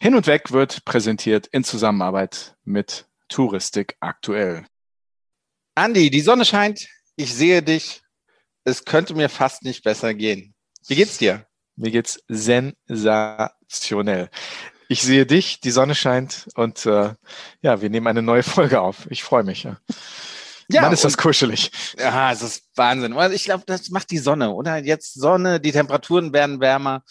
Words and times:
Hin 0.00 0.14
und 0.14 0.28
Weg 0.28 0.52
wird 0.52 0.84
präsentiert 0.84 1.48
in 1.48 1.64
Zusammenarbeit 1.64 2.54
mit 2.64 3.08
Touristik 3.28 3.96
aktuell. 3.98 4.64
Andi, 5.74 6.08
die 6.10 6.20
Sonne 6.20 6.44
scheint, 6.44 6.86
ich 7.16 7.34
sehe 7.34 7.60
dich. 7.62 8.02
Es 8.64 8.84
könnte 8.84 9.14
mir 9.14 9.28
fast 9.28 9.64
nicht 9.64 9.82
besser 9.82 10.14
gehen. 10.14 10.54
Wie 10.86 10.94
geht's 10.94 11.18
dir? 11.18 11.46
Mir 11.74 11.90
geht's 11.90 12.22
sensationell. 12.28 14.30
Ich 14.88 15.02
sehe 15.02 15.26
dich, 15.26 15.58
die 15.60 15.72
Sonne 15.72 15.96
scheint 15.96 16.46
und 16.54 16.86
äh, 16.86 17.14
ja, 17.60 17.82
wir 17.82 17.90
nehmen 17.90 18.06
eine 18.06 18.22
neue 18.22 18.44
Folge 18.44 18.80
auf. 18.80 19.08
Ich 19.10 19.24
freue 19.24 19.42
mich. 19.42 19.64
Ja. 19.64 19.78
Ja, 20.70 20.82
Mann, 20.82 20.92
ist 20.92 21.04
das 21.04 21.16
kuschelig. 21.16 21.70
Ja, 21.98 22.30
es 22.30 22.42
ist 22.42 22.64
Wahnsinn. 22.76 23.16
Ich 23.32 23.44
glaube, 23.44 23.64
das 23.66 23.88
macht 23.88 24.10
die 24.10 24.18
Sonne, 24.18 24.50
oder? 24.50 24.76
Jetzt 24.76 25.14
Sonne, 25.14 25.60
die 25.60 25.72
Temperaturen 25.72 26.34
werden 26.34 26.60
wärmer. 26.60 27.04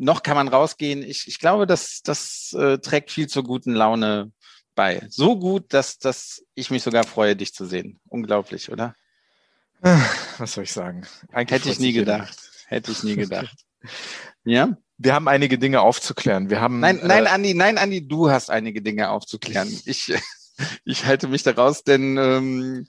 Noch 0.00 0.22
kann 0.22 0.36
man 0.36 0.46
rausgehen. 0.46 1.02
Ich, 1.02 1.26
ich 1.26 1.40
glaube, 1.40 1.66
das, 1.66 2.02
das 2.04 2.54
äh, 2.56 2.78
trägt 2.78 3.10
viel 3.10 3.26
zur 3.26 3.42
guten 3.42 3.74
Laune 3.74 4.30
bei. 4.76 5.04
So 5.10 5.36
gut, 5.36 5.74
dass, 5.74 5.98
dass 5.98 6.44
ich 6.54 6.70
mich 6.70 6.84
sogar 6.84 7.02
freue, 7.02 7.34
dich 7.34 7.52
zu 7.52 7.66
sehen. 7.66 7.98
Unglaublich, 8.08 8.70
oder? 8.70 8.94
Was 9.80 10.52
soll 10.52 10.64
ich 10.64 10.72
sagen? 10.72 11.06
Eigentlich 11.32 11.60
Hätte 11.60 11.70
ich 11.70 11.80
nie 11.80 11.92
gedacht. 11.92 12.38
Hätte 12.66 12.92
ich 12.92 13.02
nie 13.02 13.16
gedacht. 13.16 13.56
ja? 14.44 14.76
Wir 14.98 15.14
haben 15.14 15.28
einige 15.28 15.58
Dinge 15.58 15.80
aufzuklären. 15.80 16.48
Wir 16.50 16.60
haben. 16.60 16.80
Nein, 16.80 17.00
nein, 17.04 17.26
äh, 17.26 17.28
Andi, 17.28 17.54
nein, 17.54 17.78
Andi, 17.78 18.06
du 18.06 18.30
hast 18.30 18.50
einige 18.50 18.82
Dinge 18.82 19.10
aufzuklären. 19.10 19.68
Ich, 19.84 20.12
ich 20.84 21.06
halte 21.06 21.28
mich 21.28 21.44
daraus, 21.44 21.84
denn 21.84 22.16
ähm, 22.16 22.86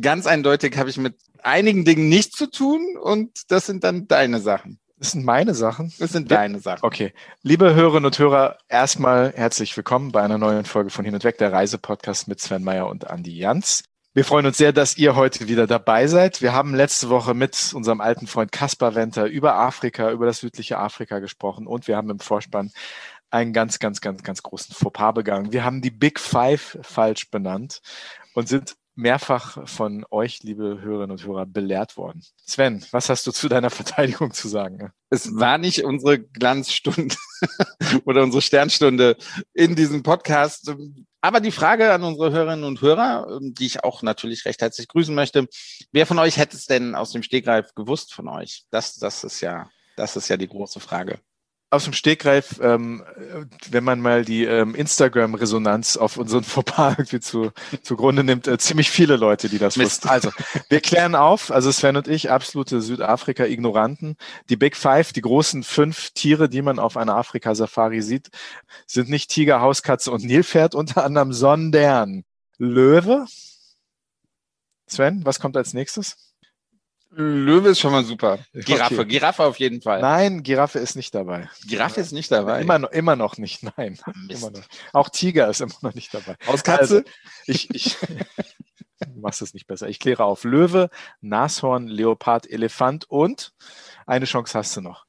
ganz 0.00 0.26
eindeutig 0.26 0.76
habe 0.76 0.90
ich 0.90 0.96
mit 0.96 1.16
einigen 1.42 1.84
Dingen 1.84 2.08
nichts 2.08 2.36
zu 2.36 2.50
tun 2.50 2.96
und 3.00 3.52
das 3.52 3.66
sind 3.66 3.84
dann 3.84 4.08
deine 4.08 4.40
Sachen. 4.40 4.80
Das 5.04 5.10
sind 5.10 5.26
meine 5.26 5.52
Sachen. 5.52 5.92
Das 5.98 6.12
sind 6.12 6.30
deine 6.30 6.60
Sachen. 6.60 6.78
Okay. 6.80 7.12
Liebe 7.42 7.74
Hörerinnen 7.74 8.06
und 8.06 8.18
Hörer, 8.18 8.56
erstmal 8.70 9.34
herzlich 9.36 9.76
willkommen 9.76 10.12
bei 10.12 10.22
einer 10.22 10.38
neuen 10.38 10.64
Folge 10.64 10.88
von 10.88 11.04
Hin 11.04 11.12
und 11.12 11.24
Weg, 11.24 11.36
der 11.36 11.52
Reisepodcast 11.52 12.26
mit 12.26 12.40
Sven 12.40 12.64
Meyer 12.64 12.88
und 12.88 13.10
Andi 13.10 13.36
Jans. 13.36 13.84
Wir 14.14 14.24
freuen 14.24 14.46
uns 14.46 14.56
sehr, 14.56 14.72
dass 14.72 14.96
ihr 14.96 15.14
heute 15.14 15.46
wieder 15.46 15.66
dabei 15.66 16.06
seid. 16.06 16.40
Wir 16.40 16.54
haben 16.54 16.74
letzte 16.74 17.10
Woche 17.10 17.34
mit 17.34 17.74
unserem 17.74 18.00
alten 18.00 18.26
Freund 18.26 18.50
Kaspar 18.50 18.94
Wenter 18.94 19.26
über 19.26 19.56
Afrika, 19.56 20.10
über 20.10 20.24
das 20.24 20.38
südliche 20.38 20.78
Afrika 20.78 21.18
gesprochen 21.18 21.66
und 21.66 21.86
wir 21.86 21.98
haben 21.98 22.08
im 22.08 22.18
Vorspann 22.18 22.72
einen 23.30 23.52
ganz, 23.52 23.80
ganz, 23.80 24.00
ganz, 24.00 24.22
ganz 24.22 24.42
großen 24.42 24.74
Fauxpas 24.74 25.12
begangen. 25.12 25.52
Wir 25.52 25.64
haben 25.64 25.82
die 25.82 25.90
Big 25.90 26.18
Five 26.18 26.78
falsch 26.80 27.30
benannt 27.30 27.82
und 28.32 28.48
sind 28.48 28.74
mehrfach 28.94 29.68
von 29.68 30.04
euch, 30.10 30.42
liebe 30.42 30.80
Hörerinnen 30.80 31.12
und 31.12 31.24
Hörer, 31.24 31.46
belehrt 31.46 31.96
worden. 31.96 32.22
Sven, 32.46 32.84
was 32.90 33.08
hast 33.08 33.26
du 33.26 33.32
zu 33.32 33.48
deiner 33.48 33.70
Verteidigung 33.70 34.32
zu 34.32 34.48
sagen? 34.48 34.92
Es 35.10 35.34
war 35.34 35.58
nicht 35.58 35.84
unsere 35.84 36.20
Glanzstunde 36.20 37.16
oder 38.04 38.22
unsere 38.22 38.42
Sternstunde 38.42 39.16
in 39.52 39.74
diesem 39.74 40.02
Podcast. 40.02 40.74
Aber 41.20 41.40
die 41.40 41.52
Frage 41.52 41.92
an 41.92 42.02
unsere 42.02 42.32
Hörerinnen 42.32 42.64
und 42.64 42.82
Hörer, 42.82 43.40
die 43.40 43.66
ich 43.66 43.82
auch 43.82 44.02
natürlich 44.02 44.44
recht 44.44 44.60
herzlich 44.60 44.88
grüßen 44.88 45.14
möchte, 45.14 45.48
wer 45.92 46.06
von 46.06 46.18
euch 46.18 46.36
hätte 46.36 46.56
es 46.56 46.66
denn 46.66 46.94
aus 46.94 47.12
dem 47.12 47.22
Stegreif 47.22 47.74
gewusst 47.74 48.12
von 48.12 48.28
euch? 48.28 48.64
Das, 48.70 48.96
das 48.96 49.24
ist 49.24 49.40
ja, 49.40 49.70
das 49.96 50.16
ist 50.16 50.28
ja 50.28 50.36
die 50.36 50.48
große 50.48 50.80
Frage 50.80 51.18
aus 51.74 51.84
dem 51.84 51.92
Stegreif, 51.92 52.60
ähm, 52.62 53.02
wenn 53.70 53.84
man 53.84 54.00
mal 54.00 54.24
die 54.24 54.44
ähm, 54.44 54.74
Instagram-Resonanz 54.74 55.96
auf 55.96 56.16
unseren 56.16 56.44
Fauxpas 56.44 56.94
irgendwie 56.98 57.20
zu, 57.20 57.52
zugrunde 57.82 58.24
nimmt, 58.24 58.46
äh, 58.46 58.58
ziemlich 58.58 58.90
viele 58.90 59.16
Leute, 59.16 59.48
die 59.48 59.58
das 59.58 59.76
Mist. 59.76 60.04
wussten. 60.04 60.08
Also, 60.08 60.30
wir 60.68 60.80
klären 60.80 61.14
auf, 61.14 61.50
also 61.50 61.70
Sven 61.70 61.96
und 61.96 62.08
ich, 62.08 62.30
absolute 62.30 62.80
Südafrika-Ignoranten. 62.80 64.16
Die 64.48 64.56
Big 64.56 64.76
Five, 64.76 65.12
die 65.12 65.20
großen 65.20 65.62
fünf 65.62 66.10
Tiere, 66.10 66.48
die 66.48 66.62
man 66.62 66.78
auf 66.78 66.96
einer 66.96 67.16
Afrika-Safari 67.16 68.02
sieht, 68.02 68.30
sind 68.86 69.08
nicht 69.10 69.30
Tiger, 69.30 69.60
Hauskatze 69.60 70.10
und 70.10 70.24
Nilpferd 70.24 70.74
unter 70.74 71.04
anderem, 71.04 71.32
sondern 71.32 72.24
Löwe. 72.58 73.26
Sven, 74.86 75.24
was 75.24 75.40
kommt 75.40 75.56
als 75.56 75.74
nächstes? 75.74 76.33
Löwe 77.16 77.70
ist 77.70 77.80
schon 77.80 77.92
mal 77.92 78.04
super. 78.04 78.38
Giraffe, 78.52 79.00
okay. 79.00 79.06
Giraffe 79.06 79.44
auf 79.44 79.58
jeden 79.58 79.80
Fall. 79.80 80.00
Nein, 80.00 80.42
Giraffe 80.42 80.78
ist 80.78 80.96
nicht 80.96 81.14
dabei. 81.14 81.48
Giraffe 81.66 82.00
ist 82.00 82.12
nicht 82.12 82.30
dabei. 82.30 82.62
Immer 82.62 82.78
noch, 82.78 82.90
immer 82.90 83.16
noch 83.16 83.38
nicht, 83.38 83.62
nein. 83.76 83.98
Immer 84.28 84.50
noch. 84.50 84.62
Auch 84.92 85.08
Tiger 85.08 85.48
ist 85.48 85.60
immer 85.60 85.74
noch 85.82 85.94
nicht 85.94 86.12
dabei. 86.12 86.36
Hauskatze? 86.46 86.80
Also, 86.80 87.02
ich, 87.46 87.70
ich 87.70 87.96
du 89.00 89.20
machst 89.20 89.42
es 89.42 89.54
nicht 89.54 89.66
besser. 89.66 89.88
Ich 89.88 90.00
kläre 90.00 90.24
auf 90.24 90.44
Löwe, 90.44 90.90
Nashorn, 91.20 91.86
Leopard, 91.86 92.50
Elefant 92.50 93.08
und 93.08 93.52
eine 94.06 94.24
Chance 94.24 94.58
hast 94.58 94.76
du 94.76 94.80
noch. 94.80 95.06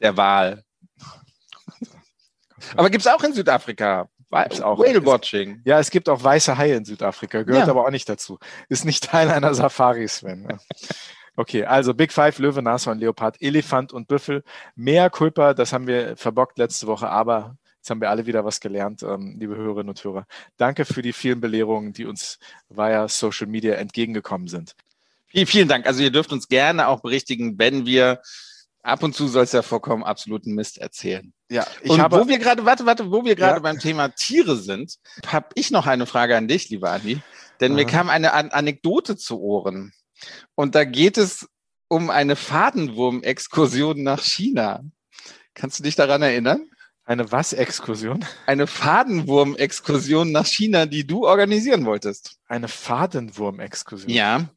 Der 0.00 0.16
Wal. 0.16 0.64
Aber 2.76 2.90
gibt 2.90 3.04
es 3.04 3.12
auch 3.12 3.22
in 3.22 3.34
Südafrika. 3.34 4.08
Auch. 4.32 4.78
Whale 4.78 5.04
Watching. 5.04 5.60
Ja, 5.64 5.78
es 5.78 5.90
gibt 5.90 6.08
auch 6.08 6.22
weiße 6.22 6.56
Haie 6.56 6.76
in 6.76 6.84
Südafrika, 6.84 7.42
gehört 7.42 7.66
ja. 7.66 7.70
aber 7.70 7.84
auch 7.86 7.90
nicht 7.90 8.08
dazu. 8.08 8.38
Ist 8.68 8.84
nicht 8.84 9.04
Teil 9.04 9.30
einer 9.30 9.52
Safari, 9.54 10.08
Sven. 10.08 10.42
Ne? 10.42 10.58
Okay, 11.36 11.64
also 11.64 11.94
Big 11.94 12.12
Five, 12.12 12.38
Löwe, 12.38 12.62
Nashorn, 12.62 12.98
Leopard, 12.98 13.40
Elefant 13.40 13.92
und 13.92 14.08
Büffel. 14.08 14.42
Mehr 14.74 15.10
Kulpa, 15.10 15.54
das 15.54 15.72
haben 15.72 15.86
wir 15.86 16.16
verbockt 16.16 16.58
letzte 16.58 16.86
Woche, 16.86 17.08
aber 17.08 17.56
jetzt 17.76 17.90
haben 17.90 18.00
wir 18.00 18.10
alle 18.10 18.26
wieder 18.26 18.44
was 18.44 18.60
gelernt, 18.60 19.02
ähm, 19.02 19.36
liebe 19.38 19.56
Hörerinnen 19.56 19.88
und 19.88 20.02
Hörer. 20.02 20.26
Danke 20.56 20.84
für 20.84 21.02
die 21.02 21.12
vielen 21.12 21.40
Belehrungen, 21.40 21.92
die 21.92 22.06
uns 22.06 22.38
via 22.68 23.08
Social 23.08 23.46
Media 23.46 23.74
entgegengekommen 23.74 24.48
sind. 24.48 24.74
Vielen, 25.26 25.46
vielen 25.46 25.68
Dank. 25.68 25.86
Also 25.86 26.02
ihr 26.02 26.10
dürft 26.10 26.32
uns 26.32 26.48
gerne 26.48 26.88
auch 26.88 27.00
berichtigen, 27.00 27.58
wenn 27.58 27.86
wir 27.86 28.20
ab 28.82 29.02
und 29.02 29.14
zu 29.14 29.28
soll 29.28 29.44
es 29.44 29.52
ja 29.52 29.62
vorkommen, 29.62 30.02
absoluten 30.02 30.54
Mist 30.54 30.78
erzählen. 30.78 31.32
Ja, 31.50 31.66
ich 31.82 31.90
und 31.90 32.00
habe, 32.00 32.18
wo 32.18 32.28
wir 32.28 32.38
gerade, 32.38 32.64
warte, 32.64 32.86
warte, 32.86 33.10
wo 33.10 33.24
wir 33.24 33.36
gerade 33.36 33.56
ja. 33.56 33.60
beim 33.60 33.78
Thema 33.78 34.08
Tiere 34.08 34.56
sind, 34.56 34.96
habe 35.26 35.48
ich 35.54 35.70
noch 35.70 35.86
eine 35.86 36.06
Frage 36.06 36.36
an 36.36 36.48
dich, 36.48 36.68
lieber 36.70 36.90
Andi. 36.90 37.20
Denn 37.60 37.72
Aha. 37.72 37.76
mir 37.76 37.86
kam 37.86 38.10
eine 38.10 38.32
An 38.32 38.50
Anekdote 38.50 39.16
zu 39.16 39.40
Ohren. 39.40 39.92
Und 40.54 40.74
da 40.74 40.84
geht 40.84 41.18
es 41.18 41.48
um 41.88 42.10
eine 42.10 42.36
Fadenwurm-Exkursion 42.36 44.02
nach 44.02 44.22
China. 44.22 44.82
Kannst 45.54 45.78
du 45.78 45.82
dich 45.82 45.94
daran 45.94 46.22
erinnern? 46.22 46.68
Eine 47.04 47.30
was 47.32 47.52
Exkursion? 47.52 48.24
Eine 48.46 48.66
Fadenwurm-Exkursion 48.66 50.32
nach 50.32 50.46
China, 50.46 50.86
die 50.86 51.06
du 51.06 51.26
organisieren 51.26 51.84
wolltest. 51.84 52.38
Eine 52.46 52.68
Fadenwurm-Exkursion? 52.68 54.10
Ja. 54.10 54.48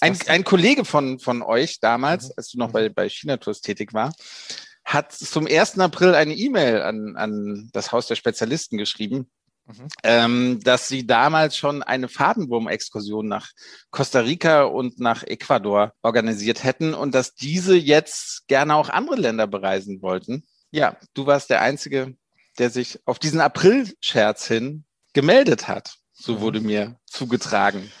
Ein, 0.00 0.18
ein 0.28 0.44
Kollege 0.44 0.84
von, 0.84 1.18
von 1.18 1.42
euch 1.42 1.80
damals, 1.80 2.28
mhm. 2.28 2.32
als 2.36 2.50
du 2.50 2.58
noch 2.58 2.70
bei, 2.70 2.88
bei 2.88 3.08
China 3.08 3.36
Tours 3.36 3.60
tätig 3.60 3.92
war, 3.92 4.12
hat 4.84 5.12
zum 5.12 5.46
1. 5.46 5.78
April 5.78 6.14
eine 6.14 6.34
E-Mail 6.34 6.80
an, 6.82 7.16
an 7.16 7.68
das 7.72 7.92
Haus 7.92 8.06
der 8.06 8.14
Spezialisten 8.14 8.78
geschrieben, 8.78 9.30
mhm. 9.66 9.88
ähm, 10.02 10.60
dass 10.62 10.88
sie 10.88 11.06
damals 11.06 11.56
schon 11.56 11.82
eine 11.82 12.08
Fadenwurm-Exkursion 12.08 13.28
nach 13.28 13.50
Costa 13.90 14.20
Rica 14.20 14.62
und 14.62 14.98
nach 14.98 15.22
Ecuador 15.24 15.92
organisiert 16.02 16.64
hätten 16.64 16.94
und 16.94 17.14
dass 17.14 17.34
diese 17.34 17.76
jetzt 17.76 18.46
gerne 18.48 18.74
auch 18.76 18.88
andere 18.88 19.16
Länder 19.16 19.46
bereisen 19.46 20.00
wollten. 20.00 20.44
Ja, 20.70 20.96
du 21.12 21.26
warst 21.26 21.50
der 21.50 21.60
Einzige, 21.60 22.16
der 22.58 22.70
sich 22.70 23.00
auf 23.04 23.18
diesen 23.18 23.40
April-Scherz 23.40 24.46
hin 24.46 24.84
gemeldet 25.12 25.68
hat. 25.68 25.96
So 26.14 26.36
mhm. 26.36 26.40
wurde 26.40 26.60
mir 26.60 26.98
zugetragen. 27.06 27.92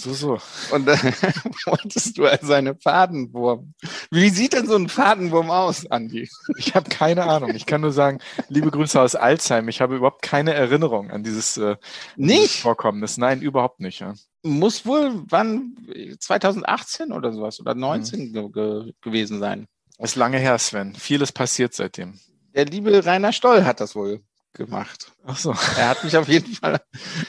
So, 0.00 0.14
so. 0.14 0.38
Und 0.74 0.88
äh, 0.88 0.96
wolltest 1.66 2.16
du 2.16 2.24
also 2.24 2.54
eine 2.54 2.74
Fadenwurm. 2.74 3.74
Wie 4.10 4.30
sieht 4.30 4.54
denn 4.54 4.66
so 4.66 4.74
ein 4.74 4.88
Fadenwurm 4.88 5.50
aus, 5.50 5.84
Andi? 5.90 6.26
Ich 6.56 6.74
habe 6.74 6.88
keine 6.88 7.24
Ahnung. 7.24 7.54
Ich 7.54 7.66
kann 7.66 7.82
nur 7.82 7.92
sagen, 7.92 8.18
liebe 8.48 8.70
Grüße 8.70 8.98
aus 8.98 9.14
Alzheim. 9.14 9.68
Ich 9.68 9.82
habe 9.82 9.96
überhaupt 9.96 10.22
keine 10.22 10.54
Erinnerung 10.54 11.10
an 11.10 11.22
dieses, 11.22 11.58
äh, 11.58 11.76
nicht? 12.16 12.62
Vorkommnis. 12.62 13.18
Nein, 13.18 13.42
überhaupt 13.42 13.80
nicht. 13.80 14.00
Ja. 14.00 14.14
Muss 14.42 14.86
wohl 14.86 15.22
wann 15.28 15.76
2018 16.18 17.12
oder 17.12 17.32
sowas 17.32 17.60
oder 17.60 17.74
19 17.74 18.32
mhm. 18.32 18.52
ge 18.52 18.92
gewesen 19.02 19.38
sein. 19.38 19.66
Ist 19.98 20.16
lange 20.16 20.38
her, 20.38 20.58
Sven. 20.58 20.94
Vieles 20.94 21.30
passiert 21.30 21.74
seitdem. 21.74 22.18
Der 22.54 22.64
liebe 22.64 23.04
Rainer 23.04 23.32
Stoll 23.32 23.64
hat 23.64 23.80
das 23.80 23.94
wohl 23.94 24.22
gemacht. 24.54 25.12
Ach 25.24 25.36
so. 25.36 25.54
Er 25.76 25.90
hat 25.90 26.02
mich 26.02 26.16
auf 26.16 26.26
jeden 26.26 26.54
Fall, 26.54 26.80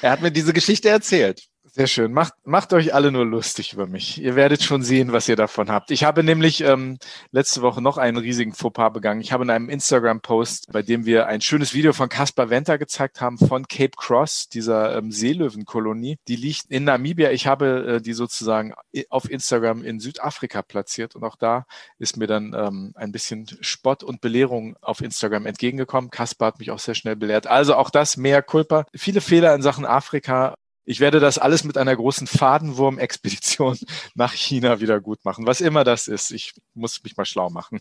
er 0.02 0.12
hat 0.12 0.22
mir 0.22 0.32
diese 0.32 0.54
Geschichte 0.54 0.88
erzählt. 0.90 1.51
Sehr 1.74 1.88
schön. 1.88 2.12
Macht, 2.12 2.34
macht 2.44 2.74
euch 2.74 2.94
alle 2.94 3.14
nur 3.14 3.26
lustig 3.26 3.72
über 3.72 3.88
mich. 3.88 4.22
Ihr 4.22 4.36
werdet 4.36 4.62
schon 4.62 4.84
sehen, 4.84 5.14
was 5.14 5.30
ihr 5.30 5.38
davon 5.38 5.72
habt. 5.72 5.90
Ich 5.92 6.04
habe 6.04 6.22
nämlich 6.22 6.60
ähm, 6.66 6.98
letzte 7.32 7.62
Woche 7.62 7.82
noch 7.82 7.98
einen 7.98 8.18
riesigen 8.18 8.52
Fauxpas 8.52 8.90
begangen. 8.90 9.22
Ich 9.22 9.32
habe 9.32 9.46
in 9.46 9.50
einem 9.50 9.70
Instagram-Post, 9.70 10.74
bei 10.74 10.82
dem 10.82 11.06
wir 11.06 11.28
ein 11.28 11.40
schönes 11.40 11.74
Video 11.74 11.94
von 11.94 12.10
Caspar 12.10 12.50
Venter 12.50 12.78
gezeigt 12.78 13.22
haben, 13.22 13.38
von 13.38 13.70
Cape 13.70 13.94
Cross, 13.96 14.50
dieser 14.50 14.98
ähm, 14.98 15.14
Seelöwenkolonie. 15.14 16.18
Die 16.28 16.36
liegt 16.36 16.66
in 16.70 16.84
Namibia. 16.84 17.32
Ich 17.32 17.48
habe 17.48 17.86
äh, 17.88 18.02
die 18.02 18.12
sozusagen 18.12 18.74
auf 19.10 19.32
Instagram 19.32 19.86
in 19.86 20.02
Südafrika 20.02 20.64
platziert. 20.64 21.16
Und 21.16 21.24
auch 21.24 21.38
da 21.38 21.66
ist 21.98 22.18
mir 22.18 22.28
dann 22.28 22.54
ähm, 22.54 22.92
ein 22.96 23.14
bisschen 23.14 23.48
Spott 23.62 24.04
und 24.04 24.20
Belehrung 24.20 24.76
auf 24.82 25.00
Instagram 25.00 25.46
entgegengekommen. 25.46 26.10
Caspar 26.10 26.48
hat 26.48 26.60
mich 26.60 26.70
auch 26.72 26.80
sehr 26.80 26.96
schnell 26.96 27.16
belehrt. 27.16 27.48
Also 27.48 27.76
auch 27.76 27.92
das 27.92 28.18
mehr 28.18 28.44
Culpa. 28.44 28.86
Viele 28.94 29.22
Fehler 29.22 29.56
in 29.56 29.62
Sachen 29.62 29.86
Afrika 29.86 30.56
ich 30.86 31.00
werde 31.00 31.20
das 31.20 31.38
alles 31.38 31.64
mit 31.64 31.78
einer 31.78 31.96
großen 31.96 32.28
Fadenwurm-Expedition 32.28 33.78
nach 34.16 34.34
China 34.34 34.80
wieder 34.80 35.00
gut 35.00 35.24
machen. 35.24 35.46
Was 35.46 35.62
immer 35.62 35.84
das 35.84 36.08
ist. 36.08 36.32
Ich 36.32 36.54
muss 36.74 37.04
mich 37.04 37.16
mal 37.18 37.26
schlau 37.26 37.50
machen. 37.50 37.80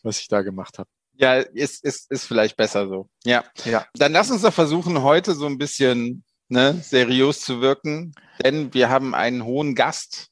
was 0.03 0.19
ich 0.19 0.27
da 0.27 0.41
gemacht 0.41 0.79
habe. 0.79 0.89
Ja, 1.13 1.35
ist, 1.35 1.83
ist, 1.83 2.11
ist 2.11 2.25
vielleicht 2.25 2.57
besser 2.57 2.87
so. 2.87 3.09
Ja. 3.23 3.43
ja. 3.65 3.85
Dann 3.95 4.11
lass 4.11 4.29
uns 4.29 4.43
doch 4.43 4.53
versuchen, 4.53 5.01
heute 5.01 5.33
so 5.33 5.47
ein 5.47 5.57
bisschen 5.57 6.23
ne, 6.47 6.79
seriös 6.83 7.41
zu 7.41 7.59
wirken, 7.59 8.13
denn 8.43 8.73
wir 8.73 8.89
haben 8.89 9.15
einen 9.15 9.43
hohen 9.43 9.73
Gast 9.73 10.29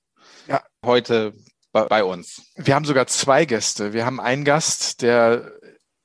ja. 0.47 0.63
heute 0.85 1.33
bei, 1.71 1.85
bei 1.85 2.03
uns. 2.03 2.51
Wir 2.55 2.75
haben 2.75 2.85
sogar 2.85 3.07
zwei 3.07 3.45
Gäste. 3.45 3.93
Wir 3.93 4.05
haben 4.05 4.19
einen 4.19 4.45
Gast, 4.45 5.01
der 5.01 5.53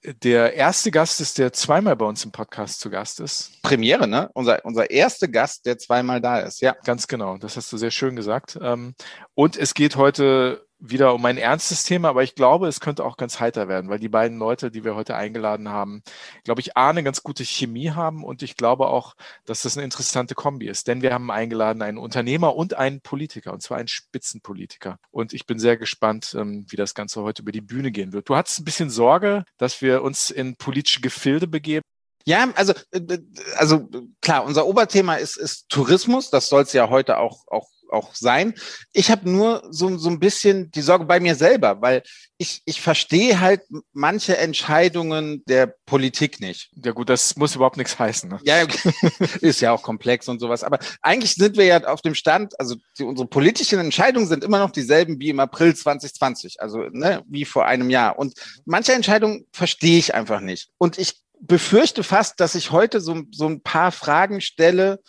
der 0.05 0.55
erste 0.55 0.91
Gast 0.91 1.21
ist, 1.21 1.39
der 1.39 1.53
zweimal 1.53 1.97
bei 1.97 2.07
uns 2.07 2.25
im 2.25 2.33
Podcast 2.33 2.81
zu 2.81 2.91
Gast 2.91 3.21
ist. 3.21 3.61
Premiere, 3.63 4.09
ne? 4.09 4.31
Unser, 4.35 4.65
unser 4.65 4.91
erster 4.91 5.29
Gast, 5.29 5.67
der 5.67 5.79
zweimal 5.79 6.21
da 6.21 6.41
ist, 6.41 6.61
ja. 6.61 6.75
Ganz 6.85 7.07
genau, 7.07 7.37
das 7.37 7.57
hast 7.57 7.73
du 7.73 7.77
sehr 7.77 7.91
schön 7.91 8.17
gesagt. 8.17 8.59
Ähm, 8.63 8.95
und 9.35 9.57
es 9.57 9.75
geht 9.75 9.97
heute 9.97 10.67
wieder 10.81 11.15
um 11.15 11.25
ein 11.25 11.37
ernstes 11.37 11.83
Thema, 11.83 12.09
aber 12.09 12.23
ich 12.23 12.35
glaube, 12.35 12.67
es 12.67 12.81
könnte 12.81 13.05
auch 13.05 13.17
ganz 13.17 13.39
heiter 13.39 13.69
werden, 13.69 13.91
weil 13.91 13.99
die 13.99 14.09
beiden 14.09 14.39
Leute, 14.39 14.71
die 14.71 14.85
wir 14.85 14.95
heute 14.95 15.15
eingeladen 15.15 15.69
haben, 15.69 16.03
glaube 16.45 16.61
ich, 16.61 16.77
A, 16.77 16.91
eine 16.91 17.03
ganz 17.03 17.23
gute 17.23 17.45
Chemie 17.45 17.91
haben 17.91 18.25
und 18.25 18.43
ich 18.43 18.57
glaube 18.57 18.89
auch, 18.89 19.15
dass 19.45 19.63
das 19.63 19.77
eine 19.77 19.85
interessante 19.85 20.35
Kombi 20.35 20.69
ist, 20.69 20.89
denn 20.89 21.03
wir 21.03 21.13
haben 21.13 21.31
eingeladen 21.31 21.83
einen 21.83 21.99
Unternehmer 21.99 22.57
und 22.57 22.75
einen 22.75 23.01
Politiker 23.01 23.53
und 23.53 23.63
zwar 23.63 23.79
einen 23.79 23.89
Spitzenpolitiker 23.89 24.99
und 25.11 25.33
ich 25.33 25.47
bin 25.47 25.59
sehr 25.59 25.77
gespannt, 25.77 26.35
ähm, 26.39 26.67
wie 26.69 26.77
das 26.77 26.95
Ganze 26.95 27.23
heute 27.23 27.43
über 27.43 27.53
die 27.53 27.61
Bühne 27.61 27.91
gehen 27.91 28.13
wird. 28.13 28.29
Du 28.29 28.37
hattest 28.37 28.61
ein 28.61 28.65
bisschen 28.65 28.91
Sorge, 28.91 29.45
dass 29.59 29.83
wir 29.83 30.03
uns 30.03 30.31
in 30.31 30.57
politische 30.57 31.01
Gefilde 31.01 31.47
begeben. 31.47 31.85
Ja, 32.27 32.49
also, 32.55 32.75
äh, 32.93 33.19
also 33.57 33.89
klar, 34.21 34.45
unser 34.45 34.67
Oberthema 34.67 35.15
ist, 35.17 35.37
ist 35.37 35.69
Tourismus. 35.69 36.31
Das 36.31 36.49
soll 36.49 36.63
es 36.63 36.73
ja 36.73 36.91
heute 36.91 37.19
auch, 37.19 37.47
auch 37.49 37.69
auch 37.93 38.15
sein. 38.15 38.55
Ich 38.93 39.11
habe 39.11 39.29
nur 39.29 39.63
so, 39.71 39.97
so 39.99 40.09
ein 40.09 40.21
bisschen 40.21 40.71
die 40.71 40.83
Sorge 40.83 41.05
bei 41.05 41.21
mir 41.21 41.35
selber, 41.35 41.81
weil 41.81 42.03
ich, 42.39 42.63
ich 42.65 42.81
verstehe 42.81 43.41
halt 43.41 43.63
manche 43.93 44.39
Entscheidungen 44.39 45.45
der 45.47 45.75
Politik 45.87 46.41
nicht. 46.41 46.71
Ja 46.83 46.93
gut, 46.93 47.09
das 47.09 47.37
muss 47.37 47.55
überhaupt 47.55 47.77
nichts 47.77 47.99
heißen. 47.99 48.31
Ne? 48.31 48.41
Ja, 48.45 48.67
ist 49.41 49.61
ja 49.61 49.73
auch 49.73 49.83
komplex 49.83 50.29
und 50.29 50.39
sowas. 50.39 50.65
Aber 50.65 50.79
eigentlich 51.03 51.35
sind 51.35 51.57
wir 51.57 51.67
ja 51.67 51.85
auf 51.85 52.01
dem 52.01 52.15
Stand, 52.15 52.59
also 52.59 52.77
die, 52.99 53.05
unsere 53.05 53.29
politischen 53.29 53.79
Entscheidungen 53.79 54.27
sind 54.27 54.45
immer 54.45 54.59
noch 54.59 54.71
dieselben 54.71 55.21
wie 55.21 55.31
im 55.31 55.41
April 55.41 55.75
2020, 55.75 56.61
also 56.61 56.79
ne, 56.93 57.23
wie 57.29 57.45
vor 57.45 57.67
einem 57.67 57.91
Jahr. 57.91 58.19
Und 58.19 58.35
manche 58.65 58.93
Entscheidungen 58.93 59.47
verstehe 59.53 59.99
ich 59.99 60.15
einfach 60.15 60.41
nicht. 60.41 60.71
Und 60.79 60.99
ich 60.99 61.21
befürchte 61.41 62.03
fast, 62.05 62.41
dass 62.41 62.55
ich 62.55 62.71
heute 62.71 63.01
so, 63.01 63.23
so 63.31 63.47
ein 63.47 63.63
paar 63.63 63.93
Fragen 63.93 64.41
stelle, 64.41 65.01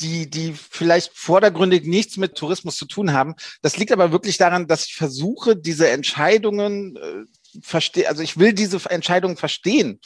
die, 0.00 0.30
die 0.30 0.54
vielleicht 0.54 1.12
vordergründig 1.14 1.84
nichts 1.84 2.16
mit 2.16 2.36
Tourismus 2.36 2.76
zu 2.76 2.86
tun 2.86 3.12
haben. 3.12 3.34
Das 3.62 3.76
liegt 3.76 3.92
aber 3.92 4.12
wirklich 4.12 4.38
daran, 4.38 4.66
dass 4.66 4.86
ich 4.86 4.94
versuche, 4.94 5.56
diese 5.56 5.88
Entscheidungen 5.90 6.96
äh, 6.96 7.60
verstehe, 7.62 8.08
also 8.08 8.22
ich 8.22 8.38
will 8.38 8.52
diese 8.52 8.78
Entscheidungen 8.90 9.36
verstehen, 9.36 10.00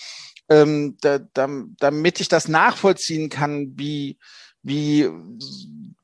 ähm, 0.48 0.96
da, 1.00 1.18
da, 1.18 1.48
damit 1.78 2.20
ich 2.20 2.28
das 2.28 2.48
nachvollziehen 2.48 3.28
kann, 3.28 3.72
wie, 3.76 4.18
wie 4.62 5.08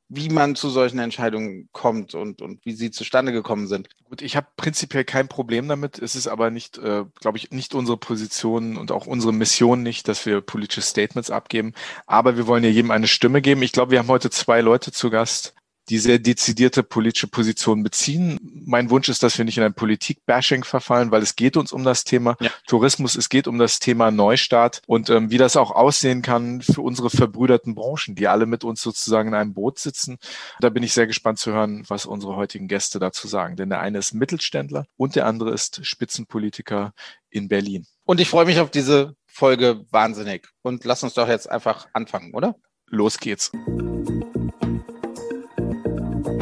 wie 0.09 0.31
man 0.31 0.55
zu 0.55 0.71
solchen 0.71 0.99
Entscheidungen 0.99 1.69
kommt 1.73 2.15
und, 2.15 2.41
und 2.41 2.65
wie 2.65 2.73
sie 2.73 2.91
zustande 2.91 3.33
gekommen 3.33 3.67
sind. 3.67 3.89
Gut, 4.09 4.23
ich 4.23 4.37
habe 4.37 4.47
prinzipiell 4.57 5.05
kein 5.05 5.29
Problem 5.29 5.69
damit. 5.69 5.99
Es 5.99 6.17
ist 6.17 6.29
aber 6.29 6.51
nicht, 6.51 6.79
äh, 6.79 7.05
glaube 7.21 7.37
ich, 7.37 7.51
nicht 7.51 7.75
unsere 7.75 7.99
Position 7.99 8.79
und 8.79 8.91
auch 8.91 9.07
unsere 9.07 9.35
Mission 9.35 9.83
nicht, 9.83 10.09
dass 10.09 10.25
wir 10.25 10.41
politische 10.41 10.81
Statements 10.81 11.31
abgeben. 11.31 11.75
Aber 12.07 12.39
wir 12.39 12.47
wollen 12.47 12.65
ja 12.65 12.71
jedem 12.71 12.91
eine 12.91 13.07
Stimme 13.07 13.43
geben. 13.43 13.63
Ich 13.63 13.73
glaube, 13.73 13.91
wir 13.93 13.99
haben 13.99 14.09
heute 14.09 14.31
zwei 14.31 14.63
Leute 14.63 14.93
zu 14.93 15.11
Gast, 15.11 15.55
die 15.89 15.99
sehr 15.99 16.19
dezidierte 16.19 16.83
politische 16.83 17.29
Position 17.29 17.83
beziehen. 17.83 18.39
Mein 18.67 18.91
Wunsch 18.91 19.09
ist, 19.09 19.23
dass 19.23 19.39
wir 19.39 19.45
nicht 19.45 19.59
in 19.59 19.65
ein 19.65 19.75
Politik-Bashing 19.75 20.65
verfallen, 20.65 21.11
weil 21.11 21.23
es 21.23 21.37
geht 21.37 21.57
uns 21.57 21.73
um 21.73 21.85
das 21.85 22.05
Thema 22.05 22.37
ja. 22.41 22.51
Tourismus, 22.67 23.17
es 23.17 23.29
geht 23.29 23.49
um 23.49 23.59
das 23.59 23.79
Thema 23.79 24.11
Neustart 24.11 24.83
und 24.87 25.11
ähm, 25.11 25.31
wie 25.31 25.39
das 25.39 25.57
auch 25.57 25.71
aussehen 25.71 26.23
kann 26.23 26.61
für 26.63 26.83
unsere 26.83 27.11
verbrüderten 27.11 27.75
Branchen, 27.75 28.15
die 28.15 28.29
alle 28.29 28.47
mit 28.47 28.65
uns 28.65 28.83
sozusagen 28.83 29.29
in 29.29 29.35
einem 29.35 29.55
Boot 29.55 29.79
sitzen. 29.79 30.19
Da 30.61 30.69
bin 30.69 30.83
ich 30.83 30.93
sehr 30.93 31.07
gespannt 31.07 31.39
zu 31.39 31.53
hören, 31.53 31.85
was 31.89 32.07
unsere 32.07 32.37
heutigen 32.37 32.69
Gäste 32.69 32.99
dazu 32.99 33.29
sagen. 33.29 33.57
Denn 33.57 33.71
der 33.71 33.81
eine 33.81 33.99
ist 33.99 34.13
Mittelständler 34.13 34.87
und 34.97 35.17
der 35.17 35.27
andere 35.27 35.53
ist 35.53 35.85
Spitzenpolitiker 35.85 36.93
in 37.31 37.49
Berlin. 37.49 37.87
Und 38.05 38.21
ich 38.21 38.29
freue 38.29 38.47
mich 38.47 38.61
auf 38.61 38.71
diese 38.71 39.15
Folge 39.27 39.85
wahnsinnig. 39.91 40.49
Und 40.63 40.85
lass 40.85 41.03
uns 41.03 41.15
doch 41.15 41.29
jetzt 41.29 41.51
einfach 41.51 41.87
anfangen, 41.93 42.35
oder? 42.35 42.57
Los 42.87 43.19
geht's. 43.19 43.53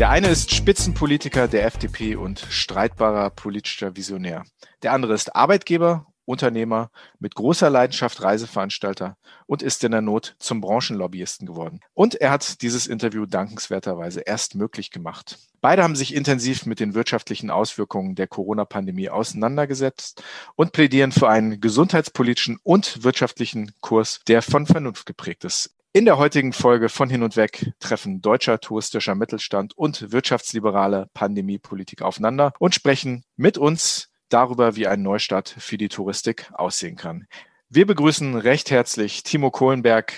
Der 0.00 0.08
eine 0.08 0.28
ist 0.28 0.54
Spitzenpolitiker 0.54 1.46
der 1.46 1.66
FDP 1.66 2.16
und 2.16 2.46
streitbarer 2.48 3.28
politischer 3.28 3.96
Visionär. 3.96 4.44
Der 4.82 4.94
andere 4.94 5.12
ist 5.12 5.36
Arbeitgeber, 5.36 6.06
Unternehmer, 6.24 6.90
mit 7.18 7.34
großer 7.34 7.68
Leidenschaft 7.68 8.22
Reiseveranstalter 8.22 9.18
und 9.44 9.60
ist 9.60 9.84
in 9.84 9.92
der 9.92 10.00
Not 10.00 10.36
zum 10.38 10.62
Branchenlobbyisten 10.62 11.46
geworden. 11.46 11.80
Und 11.92 12.14
er 12.14 12.30
hat 12.30 12.62
dieses 12.62 12.86
Interview 12.86 13.26
dankenswerterweise 13.26 14.20
erst 14.20 14.54
möglich 14.54 14.90
gemacht. 14.90 15.38
Beide 15.60 15.82
haben 15.82 15.96
sich 15.96 16.14
intensiv 16.14 16.64
mit 16.64 16.80
den 16.80 16.94
wirtschaftlichen 16.94 17.50
Auswirkungen 17.50 18.14
der 18.14 18.26
Corona-Pandemie 18.26 19.10
auseinandergesetzt 19.10 20.22
und 20.56 20.72
plädieren 20.72 21.12
für 21.12 21.28
einen 21.28 21.60
gesundheitspolitischen 21.60 22.58
und 22.62 23.04
wirtschaftlichen 23.04 23.72
Kurs, 23.82 24.20
der 24.26 24.40
von 24.40 24.64
Vernunft 24.64 25.04
geprägt 25.04 25.44
ist. 25.44 25.74
In 25.92 26.04
der 26.04 26.18
heutigen 26.18 26.52
Folge 26.52 26.88
von 26.88 27.10
Hin 27.10 27.24
und 27.24 27.34
Weg 27.34 27.72
treffen 27.80 28.22
deutscher 28.22 28.60
touristischer 28.60 29.16
Mittelstand 29.16 29.76
und 29.76 30.12
wirtschaftsliberale 30.12 31.08
Pandemiepolitik 31.14 32.02
aufeinander 32.02 32.52
und 32.60 32.76
sprechen 32.76 33.24
mit 33.34 33.58
uns 33.58 34.08
darüber, 34.28 34.76
wie 34.76 34.86
ein 34.86 35.02
Neustart 35.02 35.48
für 35.48 35.78
die 35.78 35.88
Touristik 35.88 36.48
aussehen 36.52 36.94
kann. 36.94 37.26
Wir 37.68 37.88
begrüßen 37.88 38.36
recht 38.36 38.70
herzlich 38.70 39.24
Timo 39.24 39.50
Kohlenberg, 39.50 40.12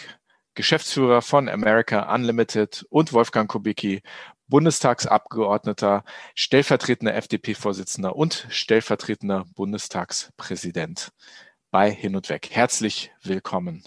Geschäftsführer 0.54 1.22
von 1.22 1.48
America 1.48 2.14
Unlimited 2.14 2.84
und 2.90 3.14
Wolfgang 3.14 3.50
Kubicki, 3.50 4.02
Bundestagsabgeordneter, 4.48 6.04
stellvertretender 6.34 7.14
FDP-Vorsitzender 7.14 8.14
und 8.14 8.46
stellvertretender 8.50 9.46
Bundestagspräsident 9.54 11.12
bei 11.70 11.90
Hin 11.90 12.14
und 12.14 12.28
Weg. 12.28 12.50
Herzlich 12.50 13.10
willkommen. 13.22 13.82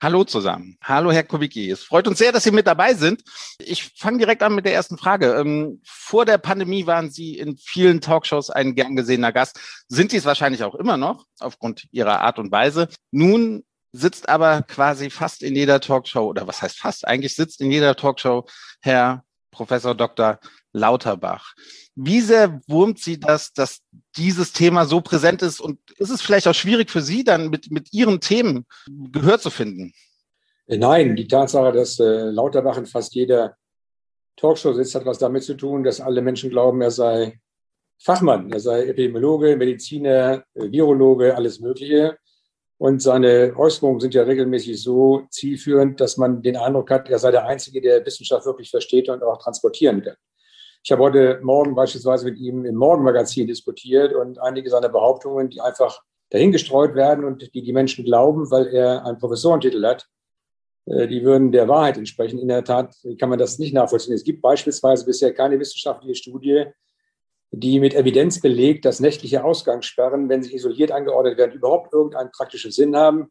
Hallo 0.00 0.22
zusammen. 0.22 0.78
Hallo 0.80 1.10
Herr 1.10 1.24
Kubicki. 1.24 1.68
Es 1.68 1.82
freut 1.82 2.06
uns 2.06 2.18
sehr, 2.18 2.30
dass 2.30 2.44
Sie 2.44 2.52
mit 2.52 2.68
dabei 2.68 2.94
sind. 2.94 3.24
Ich 3.58 3.94
fange 3.96 4.18
direkt 4.18 4.44
an 4.44 4.54
mit 4.54 4.64
der 4.64 4.72
ersten 4.72 4.96
Frage. 4.96 5.32
Ähm, 5.32 5.80
vor 5.84 6.24
der 6.24 6.38
Pandemie 6.38 6.86
waren 6.86 7.10
Sie 7.10 7.36
in 7.36 7.56
vielen 7.56 8.00
Talkshows 8.00 8.50
ein 8.50 8.76
gern 8.76 8.94
gesehener 8.94 9.32
Gast. 9.32 9.58
Sind 9.88 10.12
Sie 10.12 10.18
es 10.18 10.24
wahrscheinlich 10.24 10.62
auch 10.62 10.76
immer 10.76 10.96
noch 10.96 11.26
aufgrund 11.40 11.88
Ihrer 11.90 12.20
Art 12.20 12.38
und 12.38 12.52
Weise. 12.52 12.88
Nun 13.10 13.64
sitzt 13.90 14.28
aber 14.28 14.62
quasi 14.62 15.10
fast 15.10 15.42
in 15.42 15.56
jeder 15.56 15.80
Talkshow 15.80 16.28
oder 16.28 16.46
was 16.46 16.62
heißt 16.62 16.78
fast? 16.78 17.04
Eigentlich 17.04 17.34
sitzt 17.34 17.60
in 17.60 17.72
jeder 17.72 17.96
Talkshow 17.96 18.46
Herr 18.80 19.24
Professor 19.50 19.96
Dr. 19.96 20.38
Lauterbach. 20.72 21.54
Wie 22.00 22.20
sehr 22.20 22.60
wurmt 22.68 23.00
Sie 23.00 23.18
das, 23.18 23.52
dass 23.52 23.80
dieses 24.16 24.52
Thema 24.52 24.84
so 24.84 25.00
präsent 25.00 25.42
ist? 25.42 25.60
Und 25.60 25.80
ist 25.98 26.10
es 26.10 26.22
vielleicht 26.22 26.46
auch 26.46 26.54
schwierig 26.54 26.90
für 26.90 27.00
Sie, 27.00 27.24
dann 27.24 27.50
mit, 27.50 27.72
mit 27.72 27.92
Ihren 27.92 28.20
Themen 28.20 28.66
Gehör 28.86 29.40
zu 29.40 29.50
finden? 29.50 29.92
Äh, 30.68 30.76
nein, 30.76 31.16
die 31.16 31.26
Tatsache, 31.26 31.72
dass 31.72 31.98
äh, 31.98 32.30
Lauterbach 32.30 32.78
in 32.78 32.86
fast 32.86 33.16
jeder 33.16 33.56
Talkshow 34.36 34.72
sitzt, 34.74 34.94
hat 34.94 35.06
was 35.06 35.18
damit 35.18 35.42
zu 35.42 35.54
tun, 35.54 35.82
dass 35.82 36.00
alle 36.00 36.22
Menschen 36.22 36.50
glauben, 36.50 36.80
er 36.82 36.92
sei 36.92 37.40
Fachmann, 37.98 38.52
er 38.52 38.60
sei 38.60 38.86
Epidemiologe, 38.86 39.56
Mediziner, 39.56 40.44
äh, 40.54 40.70
Virologe, 40.70 41.34
alles 41.34 41.58
Mögliche. 41.58 42.16
Und 42.76 43.02
seine 43.02 43.54
Äußerungen 43.56 43.98
sind 43.98 44.14
ja 44.14 44.22
regelmäßig 44.22 44.80
so 44.80 45.26
zielführend, 45.30 46.00
dass 46.00 46.16
man 46.16 46.42
den 46.42 46.56
Eindruck 46.56 46.92
hat, 46.92 47.10
er 47.10 47.18
sei 47.18 47.32
der 47.32 47.44
Einzige, 47.44 47.80
der 47.80 48.06
Wissenschaft 48.06 48.46
wirklich 48.46 48.70
versteht 48.70 49.08
und 49.08 49.20
auch 49.24 49.42
transportieren 49.42 50.00
kann. 50.00 50.14
Ich 50.82 50.92
habe 50.92 51.02
heute 51.02 51.40
Morgen 51.42 51.74
beispielsweise 51.74 52.24
mit 52.24 52.38
ihm 52.38 52.64
im 52.64 52.76
Morgenmagazin 52.76 53.46
diskutiert 53.46 54.14
und 54.14 54.38
einige 54.38 54.70
seiner 54.70 54.88
Behauptungen, 54.88 55.50
die 55.50 55.60
einfach 55.60 56.02
dahingestreut 56.30 56.94
werden 56.94 57.24
und 57.24 57.54
die 57.54 57.62
die 57.62 57.72
Menschen 57.72 58.04
glauben, 58.04 58.50
weil 58.50 58.68
er 58.68 59.04
einen 59.04 59.18
Professorentitel 59.18 59.84
hat, 59.84 60.06
äh, 60.86 61.08
die 61.08 61.22
würden 61.24 61.52
der 61.52 61.68
Wahrheit 61.68 61.96
entsprechen. 61.96 62.38
In 62.38 62.48
der 62.48 62.64
Tat 62.64 62.94
kann 63.18 63.28
man 63.28 63.38
das 63.38 63.58
nicht 63.58 63.74
nachvollziehen. 63.74 64.14
Es 64.14 64.24
gibt 64.24 64.42
beispielsweise 64.42 65.04
bisher 65.04 65.32
keine 65.32 65.58
wissenschaftliche 65.58 66.14
Studie, 66.14 66.66
die 67.50 67.80
mit 67.80 67.94
Evidenz 67.94 68.40
belegt, 68.40 68.84
dass 68.84 69.00
nächtliche 69.00 69.44
Ausgangssperren, 69.44 70.28
wenn 70.28 70.42
sie 70.42 70.54
isoliert 70.54 70.92
angeordnet 70.92 71.38
werden, 71.38 71.52
überhaupt 71.52 71.92
irgendeinen 71.92 72.30
praktischen 72.30 72.70
Sinn 72.70 72.96
haben. 72.96 73.30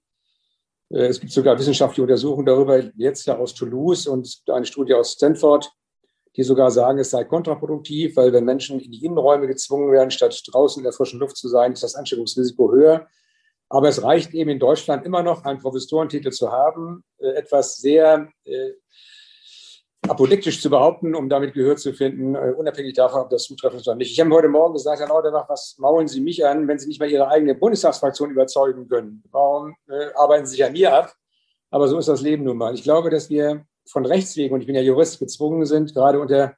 Äh, 0.90 1.08
es 1.08 1.20
gibt 1.20 1.32
sogar 1.32 1.58
wissenschaftliche 1.58 2.02
Untersuchungen 2.02 2.46
darüber, 2.46 2.82
jetzt 2.96 3.26
ja 3.26 3.38
aus 3.38 3.54
Toulouse 3.54 4.08
und 4.08 4.42
eine 4.48 4.66
Studie 4.66 4.94
aus 4.94 5.14
Stanford, 5.14 5.72
die 6.38 6.44
sogar 6.44 6.70
sagen, 6.70 7.00
es 7.00 7.10
sei 7.10 7.24
kontraproduktiv, 7.24 8.16
weil 8.16 8.32
wenn 8.32 8.46
Menschen 8.46 8.80
in 8.80 8.92
die 8.92 9.04
Innenräume 9.04 9.48
gezwungen 9.48 9.92
werden, 9.92 10.12
statt 10.12 10.40
draußen 10.52 10.80
in 10.80 10.84
der 10.84 10.94
frischen 10.94 11.20
Luft 11.20 11.36
zu 11.36 11.50
sein, 11.50 11.74
ist 11.74 11.84
das 11.84 11.96
Ansteckungsrisiko 11.96 12.72
höher. 12.72 13.08
Aber 13.70 13.90
es 13.90 14.02
reicht 14.04 14.34
eben 14.34 14.52
in 14.52 14.60
Deutschland 14.60 15.04
immer 15.06 15.24
noch, 15.24 15.44
einen 15.44 15.60
Professorentitel 15.60 16.32
zu 16.32 16.52
haben, 16.52 17.04
äh, 17.18 17.30
etwas 17.30 17.78
sehr 17.78 18.30
äh, 18.46 18.72
apodiktisch 20.08 20.62
zu 20.62 20.70
behaupten, 20.70 21.16
um 21.16 21.28
damit 21.28 21.54
Gehör 21.54 21.76
zu 21.76 21.92
finden, 21.92 22.36
äh, 22.36 22.54
unabhängig 22.56 22.94
davon, 22.94 23.22
ob 23.22 23.30
das 23.30 23.44
zutreffend 23.44 23.82
ist 23.82 23.88
oder 23.88 23.98
nicht. 23.98 24.12
Ich 24.12 24.20
habe 24.20 24.30
heute 24.30 24.48
Morgen 24.48 24.74
gesagt, 24.74 25.00
Herr 25.00 25.10
Lauterbach, 25.10 25.50
was 25.50 25.76
maulen 25.80 26.08
Sie 26.08 26.22
mich 26.22 26.46
an, 26.46 26.68
wenn 26.68 26.80
Sie 26.80 26.88
nicht 26.88 27.00
mal 27.00 27.10
Ihre 27.10 27.28
eigene 27.28 27.56
Bundestagsfraktion 27.56 28.30
überzeugen 28.30 28.88
können? 28.88 29.24
Warum 29.32 29.76
äh, 29.90 30.14
arbeiten 30.16 30.46
Sie 30.46 30.52
sich 30.52 30.64
an 30.64 30.74
mir 30.74 30.94
ab? 30.94 31.14
Aber 31.72 31.88
so 31.88 31.98
ist 31.98 32.08
das 32.08 32.22
Leben 32.22 32.44
nun 32.44 32.58
mal. 32.58 32.74
Ich 32.74 32.84
glaube, 32.84 33.10
dass 33.10 33.30
wir 33.30 33.66
von 33.90 34.06
Rechts 34.06 34.36
wegen, 34.38 34.54
und 34.54 34.62
ich 34.62 34.68
bin 34.68 34.76
ja 34.76 34.82
Jurist, 34.82 35.20
gezwungen 35.20 35.66
sind, 35.66 35.94
gerade 35.94 36.20
unter 36.20 36.56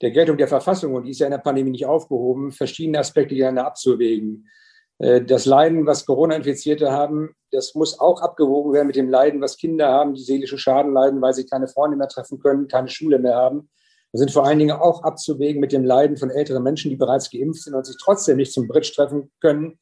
der 0.00 0.10
Geltung 0.10 0.36
der 0.36 0.48
Verfassung, 0.48 0.94
und 0.94 1.04
die 1.04 1.10
ist 1.10 1.20
ja 1.20 1.26
in 1.26 1.32
der 1.32 1.38
Pandemie 1.38 1.70
nicht 1.70 1.86
aufgehoben, 1.86 2.52
verschiedene 2.52 2.98
Aspekte 2.98 3.34
gegeneinander 3.34 3.66
abzuwägen. 3.66 4.48
Äh, 4.98 5.22
das 5.22 5.46
Leiden, 5.46 5.86
was 5.86 6.06
Corona-Infizierte 6.06 6.92
haben, 6.92 7.30
das 7.50 7.74
muss 7.74 7.98
auch 7.98 8.20
abgewogen 8.20 8.72
werden 8.72 8.86
mit 8.86 8.96
dem 8.96 9.08
Leiden, 9.08 9.40
was 9.40 9.56
Kinder 9.56 9.88
haben, 9.88 10.14
die 10.14 10.22
seelische 10.22 10.58
Schaden 10.58 10.92
leiden, 10.92 11.20
weil 11.20 11.32
sie 11.32 11.46
keine 11.46 11.68
Freunde 11.68 11.96
mehr 11.96 12.08
treffen 12.08 12.38
können, 12.40 12.68
keine 12.68 12.88
Schule 12.88 13.18
mehr 13.18 13.36
haben. 13.36 13.70
Das 14.12 14.20
sind 14.20 14.30
vor 14.30 14.46
allen 14.46 14.58
Dingen 14.58 14.76
auch 14.76 15.02
abzuwägen 15.02 15.60
mit 15.60 15.72
dem 15.72 15.84
Leiden 15.84 16.16
von 16.16 16.30
älteren 16.30 16.62
Menschen, 16.62 16.90
die 16.90 16.96
bereits 16.96 17.30
geimpft 17.30 17.64
sind 17.64 17.74
und 17.74 17.84
sich 17.84 17.96
trotzdem 18.02 18.38
nicht 18.38 18.52
zum 18.52 18.66
Bridge 18.66 18.92
treffen 18.94 19.30
können, 19.40 19.78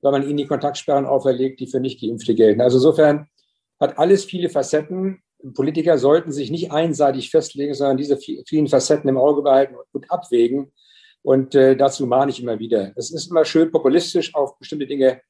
weil 0.00 0.12
man 0.12 0.22
ihnen 0.22 0.38
die 0.38 0.46
Kontaktsperren 0.46 1.04
auferlegt, 1.04 1.60
die 1.60 1.66
für 1.66 1.80
nicht 1.80 2.00
Geimpfte 2.00 2.34
gelten. 2.34 2.60
Also 2.60 2.78
insofern 2.78 3.28
hat 3.78 3.98
alles 3.98 4.24
viele 4.24 4.48
Facetten. 4.48 5.22
Politiker 5.54 5.98
sollten 5.98 6.32
sich 6.32 6.50
nicht 6.50 6.72
einseitig 6.72 7.30
festlegen, 7.30 7.74
sondern 7.74 7.96
diese 7.96 8.16
vielen 8.16 8.68
Facetten 8.68 9.08
im 9.08 9.18
Auge 9.18 9.42
behalten 9.42 9.76
und 9.92 10.10
abwägen. 10.10 10.72
Und 11.22 11.54
äh, 11.54 11.76
dazu 11.76 12.06
mahne 12.06 12.30
ich 12.30 12.42
immer 12.42 12.58
wieder. 12.58 12.92
Es 12.96 13.10
ist 13.10 13.30
immer 13.30 13.44
schön, 13.44 13.70
populistisch 13.70 14.34
auf 14.34 14.58
bestimmte 14.58 14.86
Dinge 14.86 15.20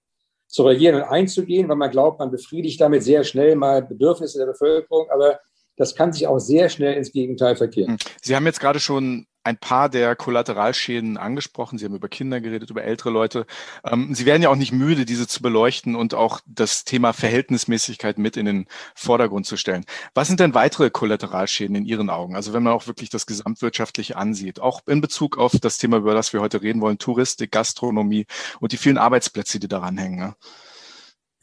zu 0.47 0.65
reagieren 0.65 0.97
und 0.97 1.03
einzugehen, 1.03 1.69
weil 1.69 1.77
man 1.77 1.91
glaubt, 1.91 2.19
man 2.19 2.31
befriedigt 2.31 2.81
damit 2.81 3.03
sehr 3.03 3.25
schnell 3.25 3.57
mal 3.57 3.83
Bedürfnisse 3.83 4.39
der 4.39 4.47
Bevölkerung. 4.47 5.09
Aber 5.11 5.41
das 5.77 5.95
kann 5.95 6.13
sich 6.13 6.27
auch 6.27 6.39
sehr 6.39 6.69
schnell 6.69 6.95
ins 6.95 7.13
Gegenteil 7.13 7.57
verkehren. 7.57 7.93
Hm. 7.93 7.99
Sie 8.23 8.35
haben 8.35 8.47
jetzt 8.47 8.61
gerade 8.61 8.81
schon 8.81 9.27
ein 9.47 9.57
paar 9.57 9.89
der 9.89 10.17
Kollateralschäden 10.17 11.17
angesprochen. 11.17 11.79
Sie 11.79 11.85
haben 11.85 11.95
über 11.95 12.09
Kinder 12.09 12.41
geredet, 12.41 12.71
über 12.71 12.83
ältere 12.83 13.11
Leute. 13.11 13.47
Ähm, 13.85 14.13
Sie 14.13 14.27
werden 14.27 14.43
ja 14.43 14.49
auch 14.49 14.57
nicht 14.57 14.73
müde, 14.73 15.05
diese 15.05 15.29
zu 15.29 15.41
beleuchten 15.41 15.95
und 15.95 16.15
auch 16.15 16.41
das 16.47 16.85
Thema 16.85 17.13
Verhältnismäßigkeit 17.13 18.19
mit 18.19 18.37
in 18.37 18.47
den 18.47 18.67
Vordergrund 18.97 19.47
zu 19.47 19.57
stellen. 19.57 19.85
Was 20.15 20.27
sind 20.27 20.41
denn 20.41 20.55
weitere 20.55 20.91
Kollateralschäden 20.91 21.77
in 21.77 21.85
Ihren 21.85 22.11
Augen? 22.11 22.35
Also 22.35 22.53
wenn 22.53 22.65
man 22.65 22.73
auch 22.73 22.89
wirklich 22.89 23.09
das 23.09 23.27
Gesamtwirtschaftliche 23.27 24.17
ansieht, 24.17 24.59
auch 24.59 24.81
in 24.87 25.01
Bezug 25.01 25.39
auf 25.39 25.53
das 25.61 25.79
Thema, 25.79 25.99
über 25.99 26.15
das 26.15 26.33
wir 26.33 26.41
heute 26.41 26.63
reden 26.63 26.81
wollen, 26.81 26.99
Touristik, 26.99 27.53
Gastronomie 27.53 28.27
und 28.59 28.73
die 28.73 28.79
vielen 28.79 28.99
Arbeitsplätze, 28.99 29.61
die 29.61 29.69
daran 29.69 29.97
hängen. 29.97 30.35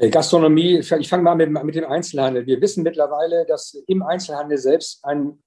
Äh, 0.03 0.09
Gastronomie, 0.09 0.79
ich 0.79 1.09
fange 1.09 1.23
mal 1.23 1.35
mit, 1.35 1.49
mit, 1.49 1.75
dem 1.75 1.85
Einzelhandel. 1.85 2.45
Wir 2.45 2.59
wissen 2.59 2.83
mittlerweile, 2.83 3.45
dass 3.45 3.81
im 3.87 4.03
Einzelhandel 4.03 4.57
selbst 4.57 5.05
ein 5.05 5.41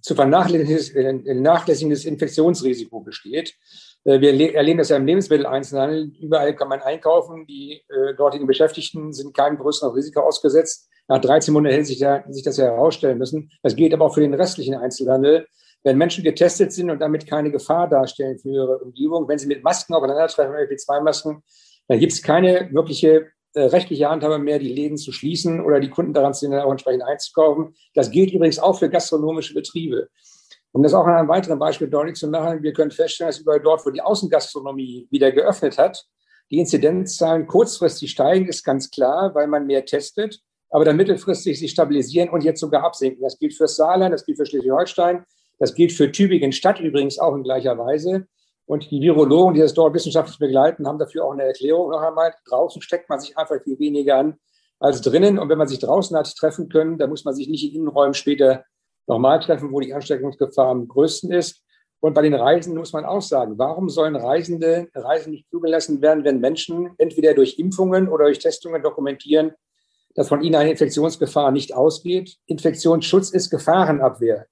zu 0.00 0.14
vernachlässigendes 0.14 2.04
Infektionsrisiko 2.04 3.00
besteht. 3.00 3.54
Äh, 4.04 4.20
wir 4.20 4.54
erleben 4.54 4.78
das 4.78 4.88
ja 4.88 4.96
im 4.96 5.04
Lebensmitteleinzelhandel. 5.04 6.12
Überall 6.18 6.56
kann 6.56 6.68
man 6.68 6.80
einkaufen. 6.80 7.46
Die 7.46 7.82
äh, 7.88 8.14
dortigen 8.16 8.46
Beschäftigten 8.46 9.12
sind 9.12 9.36
keinem 9.36 9.58
größeren 9.58 9.92
Risiko 9.92 10.20
ausgesetzt. 10.20 10.88
Nach 11.06 11.20
13 11.20 11.52
Monaten 11.52 11.74
hätte 11.74 11.86
sich, 11.86 11.98
da, 11.98 12.24
sich 12.28 12.44
das 12.44 12.56
ja 12.56 12.64
herausstellen 12.66 13.18
müssen. 13.18 13.50
Das 13.62 13.76
gilt 13.76 13.92
aber 13.92 14.06
auch 14.06 14.14
für 14.14 14.22
den 14.22 14.32
restlichen 14.32 14.76
Einzelhandel. 14.76 15.46
Wenn 15.84 15.98
Menschen 15.98 16.24
getestet 16.24 16.72
sind 16.72 16.88
und 16.90 17.00
damit 17.00 17.26
keine 17.26 17.50
Gefahr 17.50 17.86
darstellen 17.88 18.38
für 18.38 18.48
ihre 18.48 18.78
Umgebung, 18.78 19.28
wenn 19.28 19.38
sie 19.38 19.46
mit 19.46 19.62
Masken 19.62 19.92
aufeinandertreffen, 19.94 20.54
FP2-Masken, 20.54 21.42
dann 21.88 21.98
gibt 21.98 22.12
es 22.12 22.22
keine 22.22 22.68
wirkliche 22.72 23.28
äh, 23.58 23.64
rechtliche 23.64 24.08
Handhabe 24.08 24.38
mehr, 24.38 24.58
die 24.58 24.72
Läden 24.72 24.96
zu 24.96 25.10
schließen 25.10 25.60
oder 25.60 25.80
die 25.80 25.90
Kunden 25.90 26.12
daran 26.12 26.32
zu 26.32 26.46
hindern, 26.46 26.62
auch 26.62 26.70
entsprechend 26.70 27.02
einzukaufen. 27.02 27.74
Das 27.94 28.10
gilt 28.10 28.32
übrigens 28.32 28.58
auch 28.58 28.78
für 28.78 28.88
gastronomische 28.88 29.52
Betriebe. 29.52 30.08
Um 30.72 30.82
das 30.82 30.94
auch 30.94 31.06
an 31.06 31.14
einem 31.14 31.28
weiteren 31.28 31.58
Beispiel 31.58 31.88
deutlich 31.88 32.16
zu 32.16 32.28
machen, 32.28 32.62
wir 32.62 32.72
können 32.72 32.90
feststellen, 32.90 33.30
dass 33.30 33.40
überall 33.40 33.60
dort, 33.60 33.84
wo 33.84 33.90
die 33.90 34.00
Außengastronomie 34.00 35.08
wieder 35.10 35.32
geöffnet 35.32 35.76
hat, 35.76 36.06
die 36.50 36.58
Inzidenzzahlen 36.58 37.46
kurzfristig 37.46 38.10
steigen, 38.10 38.46
ist 38.46 38.62
ganz 38.64 38.90
klar, 38.90 39.34
weil 39.34 39.48
man 39.48 39.66
mehr 39.66 39.84
testet, 39.84 40.40
aber 40.70 40.84
dann 40.84 40.96
mittelfristig 40.96 41.58
sich 41.58 41.70
stabilisieren 41.70 42.28
und 42.28 42.44
jetzt 42.44 42.60
sogar 42.60 42.84
absinken. 42.84 43.22
Das 43.22 43.38
gilt 43.38 43.54
für 43.54 43.66
Saarland, 43.66 44.14
das 44.14 44.24
gilt 44.24 44.38
für 44.38 44.46
Schleswig-Holstein, 44.46 45.24
das 45.58 45.74
gilt 45.74 45.92
für 45.92 46.12
Tübingen 46.12 46.52
Stadt 46.52 46.80
übrigens 46.80 47.18
auch 47.18 47.34
in 47.34 47.42
gleicher 47.42 47.76
Weise. 47.76 48.26
Und 48.68 48.90
die 48.90 49.00
Virologen, 49.00 49.54
die 49.54 49.60
das 49.60 49.72
dort 49.72 49.94
wissenschaftlich 49.94 50.38
begleiten, 50.38 50.86
haben 50.86 50.98
dafür 50.98 51.24
auch 51.24 51.32
eine 51.32 51.44
Erklärung 51.44 51.90
noch 51.90 52.02
einmal. 52.02 52.34
Draußen 52.46 52.82
steckt 52.82 53.08
man 53.08 53.18
sich 53.18 53.36
einfach 53.38 53.56
viel 53.62 53.78
weniger 53.78 54.16
an 54.16 54.38
als 54.78 55.00
drinnen. 55.00 55.38
Und 55.38 55.48
wenn 55.48 55.56
man 55.56 55.68
sich 55.68 55.78
draußen 55.78 56.14
hat 56.14 56.36
treffen 56.36 56.68
können, 56.68 56.98
dann 56.98 57.08
muss 57.08 57.24
man 57.24 57.34
sich 57.34 57.48
nicht 57.48 57.64
in 57.64 57.80
Innenräumen 57.80 58.12
später 58.12 58.64
nochmal 59.06 59.40
treffen, 59.40 59.72
wo 59.72 59.80
die 59.80 59.94
Ansteckungsgefahr 59.94 60.68
am 60.68 60.86
größten 60.86 61.32
ist. 61.32 61.62
Und 62.00 62.12
bei 62.12 62.20
den 62.20 62.34
Reisenden 62.34 62.78
muss 62.78 62.92
man 62.92 63.06
auch 63.06 63.22
sagen, 63.22 63.54
warum 63.56 63.88
sollen 63.88 64.16
Reisende 64.16 64.88
Reisen 64.94 65.30
nicht 65.30 65.48
zugelassen 65.50 66.02
werden, 66.02 66.24
wenn 66.24 66.38
Menschen 66.38 66.90
entweder 66.98 67.32
durch 67.32 67.58
Impfungen 67.58 68.06
oder 68.06 68.26
durch 68.26 68.38
Testungen 68.38 68.82
dokumentieren, 68.82 69.52
dass 70.14 70.28
von 70.28 70.42
ihnen 70.42 70.56
eine 70.56 70.72
Infektionsgefahr 70.72 71.52
nicht 71.52 71.74
ausgeht? 71.74 72.36
Infektionsschutz 72.44 73.30
ist 73.30 73.48
Gefahrenabwehr. 73.48 74.46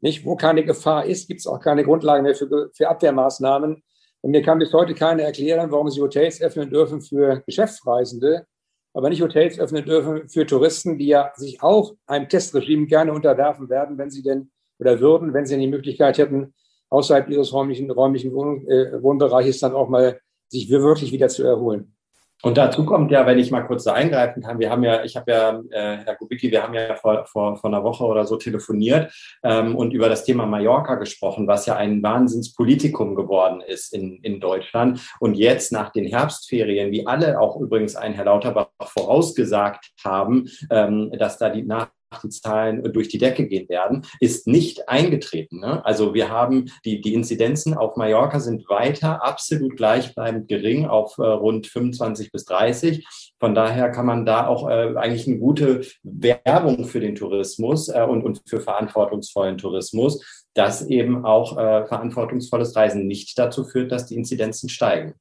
Nicht, 0.00 0.24
wo 0.24 0.36
keine 0.36 0.64
Gefahr 0.64 1.06
ist, 1.06 1.28
gibt 1.28 1.40
es 1.40 1.46
auch 1.46 1.60
keine 1.60 1.84
Grundlagen 1.84 2.22
mehr 2.22 2.34
für, 2.34 2.70
für 2.74 2.88
Abwehrmaßnahmen. 2.88 3.82
Und 4.20 4.30
mir 4.30 4.42
kann 4.42 4.58
bis 4.58 4.72
heute 4.72 4.94
keiner 4.94 5.22
erklären, 5.22 5.70
warum 5.70 5.88
sie 5.90 6.00
Hotels 6.00 6.40
öffnen 6.40 6.70
dürfen 6.70 7.00
für 7.00 7.42
Geschäftsreisende, 7.46 8.46
aber 8.92 9.08
nicht 9.08 9.22
Hotels 9.22 9.58
öffnen 9.58 9.84
dürfen 9.84 10.28
für 10.28 10.46
Touristen, 10.46 10.98
die 10.98 11.06
ja 11.06 11.32
sich 11.36 11.62
auch 11.62 11.94
einem 12.06 12.28
Testregime 12.28 12.86
gerne 12.86 13.12
unterwerfen 13.12 13.68
werden, 13.68 13.98
wenn 13.98 14.10
sie 14.10 14.22
denn 14.22 14.50
oder 14.78 15.00
würden, 15.00 15.32
wenn 15.32 15.46
sie 15.46 15.54
denn 15.54 15.62
die 15.62 15.68
Möglichkeit 15.68 16.18
hätten, 16.18 16.54
außerhalb 16.90 17.28
ihres 17.28 17.52
räumlichen, 17.52 17.90
räumlichen 17.90 18.32
Wohn, 18.32 18.66
äh, 18.68 19.02
Wohnbereiches 19.02 19.60
dann 19.60 19.74
auch 19.74 19.88
mal 19.88 20.20
sich 20.48 20.70
wirklich 20.70 21.12
wieder 21.12 21.28
zu 21.28 21.42
erholen. 21.42 21.95
Und 22.42 22.58
dazu 22.58 22.84
kommt 22.84 23.10
ja, 23.10 23.26
wenn 23.26 23.38
ich 23.38 23.50
mal 23.50 23.62
kurz 23.62 23.84
da 23.84 23.94
eingreifen 23.94 24.42
kann, 24.42 24.58
wir 24.58 24.70
haben 24.70 24.84
ja, 24.84 25.02
ich 25.04 25.16
habe 25.16 25.32
ja, 25.32 25.60
äh, 25.70 25.98
Herr 26.04 26.16
Kubicki, 26.16 26.50
wir 26.50 26.62
haben 26.62 26.74
ja 26.74 26.94
vor, 26.94 27.24
vor, 27.24 27.56
vor 27.56 27.70
einer 27.70 27.82
Woche 27.82 28.04
oder 28.04 28.26
so 28.26 28.36
telefoniert 28.36 29.12
ähm, 29.42 29.74
und 29.74 29.92
über 29.92 30.08
das 30.08 30.24
Thema 30.24 30.44
Mallorca 30.44 30.96
gesprochen, 30.96 31.46
was 31.46 31.66
ja 31.66 31.76
ein 31.76 32.02
Wahnsinnspolitikum 32.02 33.14
geworden 33.14 33.62
ist 33.66 33.94
in, 33.94 34.18
in 34.22 34.38
Deutschland. 34.38 35.00
Und 35.18 35.34
jetzt 35.34 35.72
nach 35.72 35.90
den 35.90 36.06
Herbstferien, 36.06 36.92
wie 36.92 37.06
alle 37.06 37.40
auch 37.40 37.58
übrigens 37.58 37.96
ein 37.96 38.12
Herr 38.12 38.26
Lauterbach 38.26 38.68
vorausgesagt 38.82 39.92
haben, 40.04 40.48
ähm, 40.70 41.10
dass 41.18 41.38
da 41.38 41.48
die 41.48 41.62
nach 41.62 41.88
die 42.20 42.30
Zahlen 42.30 42.82
durch 42.92 43.08
die 43.08 43.18
Decke 43.18 43.46
gehen 43.46 43.68
werden, 43.68 44.02
ist 44.20 44.46
nicht 44.46 44.88
eingetreten. 44.88 45.60
Ne? 45.60 45.84
Also 45.84 46.14
wir 46.14 46.30
haben 46.30 46.70
die, 46.84 47.00
die 47.00 47.14
Inzidenzen 47.14 47.74
auf 47.74 47.96
Mallorca 47.96 48.40
sind 48.40 48.68
weiter 48.68 49.24
absolut 49.24 49.76
gleichbleibend 49.76 50.48
gering 50.48 50.86
auf 50.86 51.18
äh, 51.18 51.22
rund 51.22 51.66
25 51.66 52.32
bis 52.32 52.44
30. 52.44 53.06
Von 53.38 53.54
daher 53.54 53.90
kann 53.90 54.06
man 54.06 54.26
da 54.26 54.46
auch 54.46 54.68
äh, 54.68 54.94
eigentlich 54.96 55.26
eine 55.26 55.38
gute 55.38 55.82
Werbung 56.02 56.84
für 56.86 57.00
den 57.00 57.14
Tourismus 57.14 57.88
äh, 57.88 58.02
und, 58.02 58.22
und 58.22 58.42
für 58.46 58.60
verantwortungsvollen 58.60 59.58
Tourismus, 59.58 60.24
dass 60.54 60.86
eben 60.86 61.24
auch 61.24 61.56
äh, 61.58 61.86
verantwortungsvolles 61.86 62.74
Reisen 62.76 63.06
nicht 63.06 63.38
dazu 63.38 63.64
führt, 63.64 63.92
dass 63.92 64.06
die 64.06 64.16
Inzidenzen 64.16 64.68
steigen. 64.68 65.14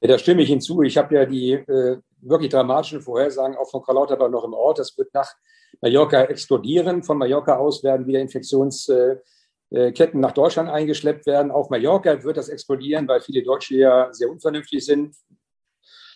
Ja, 0.00 0.08
da 0.08 0.18
stimme 0.18 0.42
ich 0.42 0.48
hinzu. 0.48 0.82
Ich 0.82 0.98
habe 0.98 1.14
ja 1.14 1.24
die 1.24 1.52
äh, 1.52 1.98
wirklich 2.20 2.50
dramatischen 2.50 3.00
Vorhersagen 3.00 3.56
auch 3.56 3.70
von 3.70 3.82
Karl 3.82 3.96
Lauterbach 3.96 4.30
noch 4.30 4.44
im 4.44 4.54
Ort. 4.54 4.78
Das 4.78 4.96
wird 4.96 5.12
nach 5.14 5.32
Mallorca 5.80 6.22
explodieren. 6.22 7.02
Von 7.02 7.18
Mallorca 7.18 7.56
aus 7.56 7.82
werden 7.82 8.06
wieder 8.06 8.20
Infektionsketten 8.20 9.20
nach 10.14 10.32
Deutschland 10.32 10.70
eingeschleppt 10.70 11.26
werden. 11.26 11.50
Auf 11.50 11.70
Mallorca 11.70 12.22
wird 12.22 12.36
das 12.36 12.48
explodieren, 12.48 13.08
weil 13.08 13.20
viele 13.20 13.42
Deutsche 13.42 13.76
ja 13.76 14.12
sehr 14.12 14.30
unvernünftig 14.30 14.84
sind. 14.84 15.16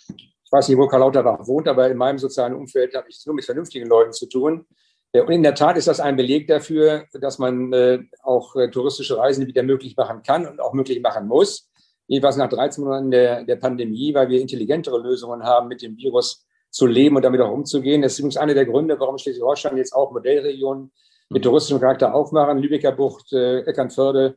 Ich 0.09 0.52
weiß 0.52 0.69
nicht, 0.69 0.78
wo 0.78 0.88
Karl 0.88 1.00
Lauterbach 1.00 1.47
wohnt, 1.47 1.69
aber 1.69 1.88
in 1.88 1.97
meinem 1.97 2.19
sozialen 2.19 2.54
Umfeld 2.54 2.95
habe 2.95 3.09
ich 3.09 3.19
es 3.19 3.26
nur 3.26 3.37
mit 3.37 3.45
vernünftigen 3.45 3.88
Leuten 3.88 4.12
zu 4.12 4.26
tun. 4.26 4.66
Und 5.12 5.30
in 5.30 5.42
der 5.42 5.54
Tat 5.54 5.76
ist 5.76 5.88
das 5.88 5.99
ein 5.99 6.16
Beleg 6.16 6.47
dafür, 6.47 7.07
dass 7.12 7.38
man 7.38 7.73
äh, 7.73 8.00
auch 8.23 8.54
äh, 8.54 8.71
touristische 8.71 9.16
Reisen 9.16 9.47
wieder 9.47 9.64
möglich 9.64 9.97
machen 9.97 10.23
kann 10.23 10.47
und 10.47 10.61
auch 10.61 10.73
möglich 10.73 11.00
machen 11.00 11.26
muss. 11.26 11.70
Jedenfalls 12.11 12.37
nach 12.37 12.49
13 12.49 12.83
Monaten 12.83 13.12
der, 13.12 13.45
der 13.45 13.55
Pandemie, 13.55 14.12
weil 14.12 14.29
wir 14.29 14.40
intelligentere 14.40 14.99
Lösungen 14.99 15.45
haben, 15.45 15.69
mit 15.69 15.81
dem 15.81 15.97
Virus 15.97 16.45
zu 16.69 16.88
leben 16.88 17.14
und 17.14 17.23
damit 17.23 17.40
auch 17.40 17.52
umzugehen. 17.52 18.02
Das 18.02 18.14
ist 18.14 18.19
übrigens 18.19 18.37
einer 18.37 18.55
der 18.55 18.67
Gründe, 18.67 18.99
warum 18.99 19.17
Schleswig-Holstein 19.17 19.76
jetzt 19.76 19.93
auch 19.93 20.11
Modellregionen 20.11 20.90
mit 21.29 21.45
touristischem 21.45 21.81
Charakter 21.81 22.12
aufmachen. 22.12 22.59
Lübecker 22.59 22.90
Bucht, 22.90 23.33
äh, 23.33 23.61
Eckernförde, 23.61 24.35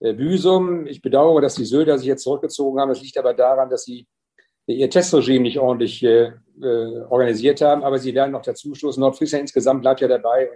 Büsum. 0.00 0.86
Ich 0.86 1.00
bedauere, 1.00 1.40
dass 1.40 1.54
die 1.54 1.64
Söder 1.64 1.96
sich 1.96 2.08
jetzt 2.08 2.24
zurückgezogen 2.24 2.78
haben. 2.78 2.90
Das 2.90 3.00
liegt 3.00 3.16
aber 3.16 3.32
daran, 3.32 3.70
dass 3.70 3.84
sie 3.84 4.06
ihr 4.66 4.90
Testregime 4.90 5.44
nicht 5.44 5.58
ordentlich 5.58 6.02
äh, 6.02 6.32
organisiert 7.08 7.62
haben. 7.62 7.82
Aber 7.82 7.98
sie 7.98 8.14
werden 8.14 8.32
noch 8.32 8.42
dazu 8.42 8.74
stoßen. 8.74 9.00
Nordfriesland 9.00 9.42
insgesamt 9.42 9.80
bleibt 9.80 10.02
ja 10.02 10.08
dabei. 10.08 10.50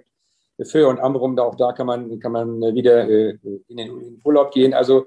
Und 0.59 0.69
Föhr 0.69 0.89
und 0.89 1.01
Amrum, 1.01 1.35
da 1.35 1.45
auch 1.45 1.55
da 1.55 1.73
kann 1.73 1.87
man, 1.87 2.19
kann 2.21 2.33
man 2.33 2.61
wieder 2.75 3.09
äh, 3.09 3.39
in 3.69 3.77
den 3.79 4.21
Urlaub 4.23 4.51
gehen. 4.51 4.75
Also 4.75 5.07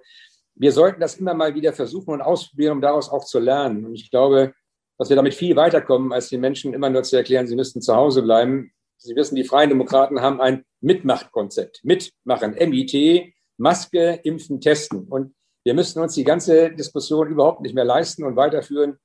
wir 0.55 0.72
sollten 0.72 1.00
das 1.00 1.15
immer 1.15 1.34
mal 1.34 1.55
wieder 1.55 1.74
versuchen 1.74 2.13
und 2.13 2.22
ausprobieren, 2.22 2.74
um 2.74 2.81
daraus 2.81 3.10
auch 3.10 3.25
zu 3.25 3.39
lernen. 3.39 3.86
Und 3.86 3.96
ich 3.96 4.12
glaube, 4.12 4.53
dass 4.98 5.10
wir 5.10 5.15
damit 5.15 5.34
viel 5.34 5.55
weiterkommen, 5.55 6.12
als 6.12 6.29
den 6.29 6.41
Menschen 6.41 6.74
immer 6.74 6.89
nur 6.89 7.03
zu 7.03 7.17
erklären, 7.17 7.48
sie 7.48 7.55
müssten 7.55 7.81
zu 7.81 7.96
Hause 7.96 8.22
bleiben. 8.22 8.72
Sie 8.98 9.15
wissen, 9.15 9.36
die 9.36 9.43
Freien 9.43 9.70
Demokraten 9.70 10.22
haben 10.22 10.39
ein 10.39 10.63
Mitmachkonzept. 10.79 11.84
Mitmachen, 11.84 12.53
MIT, 12.53 13.34
Maske, 13.58 14.20
Impfen, 14.24 14.62
Testen. 14.62 15.08
Und 15.08 15.34
wir 15.63 15.74
müssten 15.74 16.00
uns 16.00 16.13
die 16.13 16.24
ganze 16.24 16.72
Diskussion 16.72 17.27
überhaupt 17.29 17.62
nicht 17.62 17.74
mehr 17.74 17.86
leisten 17.86 18.24
und 18.24 18.36
weiterführen, 18.36 18.98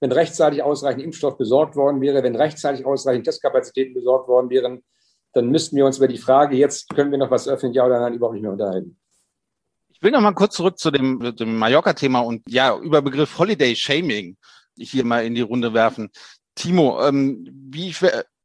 wenn 0.00 0.12
rechtzeitig 0.12 0.62
ausreichend 0.62 1.02
Impfstoff 1.02 1.36
besorgt 1.36 1.76
worden 1.76 2.00
wäre, 2.00 2.22
wenn 2.22 2.36
rechtzeitig 2.36 2.86
ausreichend 2.86 3.24
Testkapazitäten 3.24 3.94
besorgt 3.94 4.28
worden 4.28 4.50
wären, 4.50 4.82
dann 5.32 5.50
müssten 5.50 5.76
wir 5.76 5.86
uns 5.86 5.98
über 5.98 6.08
die 6.08 6.18
Frage, 6.18 6.56
jetzt 6.56 6.88
können 6.90 7.10
wir 7.10 7.18
noch 7.18 7.30
was 7.30 7.48
öffnen, 7.48 7.72
ja 7.72 7.84
oder 7.86 8.00
nein, 8.00 8.14
überhaupt 8.14 8.34
nicht 8.34 8.42
mehr 8.42 8.52
unterhalten. 8.52 8.99
Ich 10.00 10.04
will 10.04 10.12
noch 10.12 10.22
mal 10.22 10.32
kurz 10.32 10.56
zurück 10.56 10.78
zu 10.78 10.90
dem, 10.90 11.36
dem 11.36 11.58
Mallorca-Thema 11.58 12.20
und 12.20 12.42
ja, 12.48 12.74
über 12.74 13.02
Begriff 13.02 13.38
Holiday 13.38 13.76
Shaming 13.76 14.38
hier 14.78 15.04
mal 15.04 15.26
in 15.26 15.34
die 15.34 15.42
Runde 15.42 15.74
werfen. 15.74 16.08
Timo, 16.54 17.06
ähm, 17.06 17.46
wie, 17.70 17.94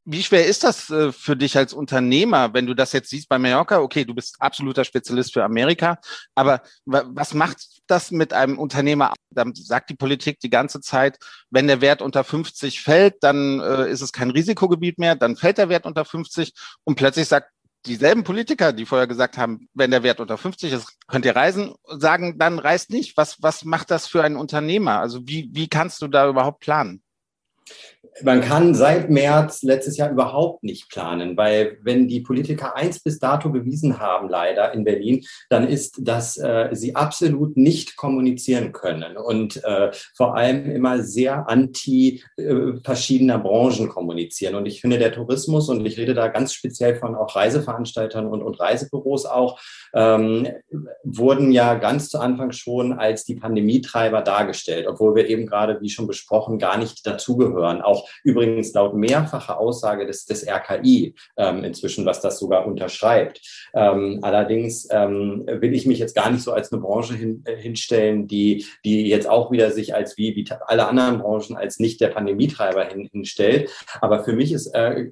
wie 0.04 0.22
schwer 0.22 0.44
ist 0.44 0.64
das 0.64 0.90
äh, 0.90 1.12
für 1.12 1.34
dich 1.34 1.56
als 1.56 1.72
Unternehmer, 1.72 2.52
wenn 2.52 2.66
du 2.66 2.74
das 2.74 2.92
jetzt 2.92 3.08
siehst 3.08 3.30
bei 3.30 3.38
Mallorca? 3.38 3.80
Okay, 3.80 4.04
du 4.04 4.14
bist 4.14 4.36
absoluter 4.38 4.84
Spezialist 4.84 5.32
für 5.32 5.44
Amerika, 5.44 5.98
aber 6.34 6.60
was 6.84 7.32
macht 7.32 7.56
das 7.86 8.10
mit 8.10 8.34
einem 8.34 8.58
Unternehmer? 8.58 9.14
Dann 9.30 9.54
sagt 9.54 9.88
die 9.88 9.96
Politik 9.96 10.40
die 10.40 10.50
ganze 10.50 10.82
Zeit, 10.82 11.18
wenn 11.48 11.68
der 11.68 11.80
Wert 11.80 12.02
unter 12.02 12.22
50 12.22 12.82
fällt, 12.82 13.14
dann 13.22 13.60
äh, 13.60 13.90
ist 13.90 14.02
es 14.02 14.12
kein 14.12 14.30
Risikogebiet 14.30 14.98
mehr, 14.98 15.16
dann 15.16 15.36
fällt 15.36 15.56
der 15.56 15.70
Wert 15.70 15.86
unter 15.86 16.04
50 16.04 16.52
und 16.84 16.96
plötzlich 16.96 17.28
sagt 17.28 17.48
dieselben 17.86 18.24
Politiker, 18.24 18.72
die 18.72 18.86
vorher 18.86 19.06
gesagt 19.06 19.38
haben, 19.38 19.68
wenn 19.74 19.90
der 19.90 20.02
Wert 20.02 20.20
unter 20.20 20.36
50 20.36 20.72
ist, 20.72 20.98
könnt 21.06 21.24
ihr 21.24 21.36
reisen, 21.36 21.74
sagen, 21.86 22.38
dann 22.38 22.58
reist 22.58 22.90
nicht. 22.90 23.16
Was, 23.16 23.42
was 23.42 23.64
macht 23.64 23.90
das 23.90 24.06
für 24.06 24.22
einen 24.22 24.36
Unternehmer? 24.36 25.00
Also 25.00 25.26
wie, 25.26 25.48
wie 25.52 25.68
kannst 25.68 26.02
du 26.02 26.08
da 26.08 26.28
überhaupt 26.28 26.60
planen? 26.60 27.02
Man 28.22 28.40
kann 28.40 28.74
seit 28.74 29.10
März 29.10 29.62
letztes 29.62 29.96
Jahr 29.96 30.10
überhaupt 30.10 30.62
nicht 30.62 30.88
planen, 30.88 31.36
weil 31.36 31.78
wenn 31.82 32.08
die 32.08 32.20
Politiker 32.20 32.76
eins 32.76 33.00
bis 33.00 33.18
dato 33.18 33.50
bewiesen 33.50 33.98
haben, 33.98 34.28
leider 34.28 34.72
in 34.72 34.84
Berlin, 34.84 35.24
dann 35.50 35.68
ist, 35.68 35.96
dass 36.00 36.36
äh, 36.36 36.68
sie 36.72 36.94
absolut 36.94 37.56
nicht 37.56 37.96
kommunizieren 37.96 38.72
können 38.72 39.16
und 39.16 39.62
äh, 39.64 39.90
vor 40.14 40.36
allem 40.36 40.70
immer 40.70 41.02
sehr 41.02 41.48
anti 41.48 42.22
äh, 42.36 42.72
verschiedener 42.82 43.38
Branchen 43.38 43.88
kommunizieren. 43.88 44.54
Und 44.54 44.66
ich 44.66 44.80
finde, 44.80 44.98
der 44.98 45.12
Tourismus, 45.12 45.68
und 45.68 45.84
ich 45.84 45.98
rede 45.98 46.14
da 46.14 46.28
ganz 46.28 46.52
speziell 46.52 46.96
von 46.96 47.14
auch 47.14 47.36
Reiseveranstaltern 47.36 48.26
und, 48.26 48.42
und 48.42 48.58
Reisebüros 48.58 49.26
auch, 49.26 49.60
ähm, 49.94 50.48
wurden 51.04 51.52
ja 51.52 51.74
ganz 51.74 52.08
zu 52.08 52.18
Anfang 52.18 52.52
schon 52.52 52.92
als 52.92 53.24
die 53.24 53.36
Pandemietreiber 53.36 54.22
dargestellt, 54.22 54.86
obwohl 54.88 55.14
wir 55.14 55.28
eben 55.28 55.46
gerade, 55.46 55.80
wie 55.80 55.90
schon 55.90 56.06
besprochen, 56.06 56.58
gar 56.58 56.78
nicht 56.78 57.06
dazugehören. 57.06 57.82
Auch 57.82 58.05
übrigens 58.24 58.72
laut 58.72 58.94
mehrfacher 58.94 59.58
Aussage 59.58 60.06
des, 60.06 60.26
des 60.26 60.46
RKI 60.46 61.14
ähm, 61.36 61.64
inzwischen, 61.64 62.06
was 62.06 62.20
das 62.20 62.38
sogar 62.38 62.66
unterschreibt. 62.66 63.40
Ähm, 63.74 64.20
allerdings 64.22 64.88
ähm, 64.90 65.44
will 65.46 65.74
ich 65.74 65.86
mich 65.86 65.98
jetzt 65.98 66.14
gar 66.14 66.30
nicht 66.30 66.42
so 66.42 66.52
als 66.52 66.72
eine 66.72 66.80
Branche 66.80 67.14
hin, 67.14 67.42
äh, 67.44 67.56
hinstellen, 67.56 68.26
die, 68.26 68.66
die 68.84 69.08
jetzt 69.08 69.28
auch 69.28 69.50
wieder 69.50 69.70
sich 69.70 69.94
als 69.94 70.16
wie, 70.16 70.34
wie 70.36 70.46
alle 70.66 70.86
anderen 70.86 71.18
Branchen 71.18 71.56
als 71.56 71.78
nicht 71.78 72.00
der 72.00 72.08
Pandemietreiber 72.08 72.84
hin, 72.84 73.08
hinstellt. 73.12 73.70
Aber 74.00 74.24
für 74.24 74.32
mich 74.32 74.52
ist, 74.52 74.68
äh, 74.74 75.06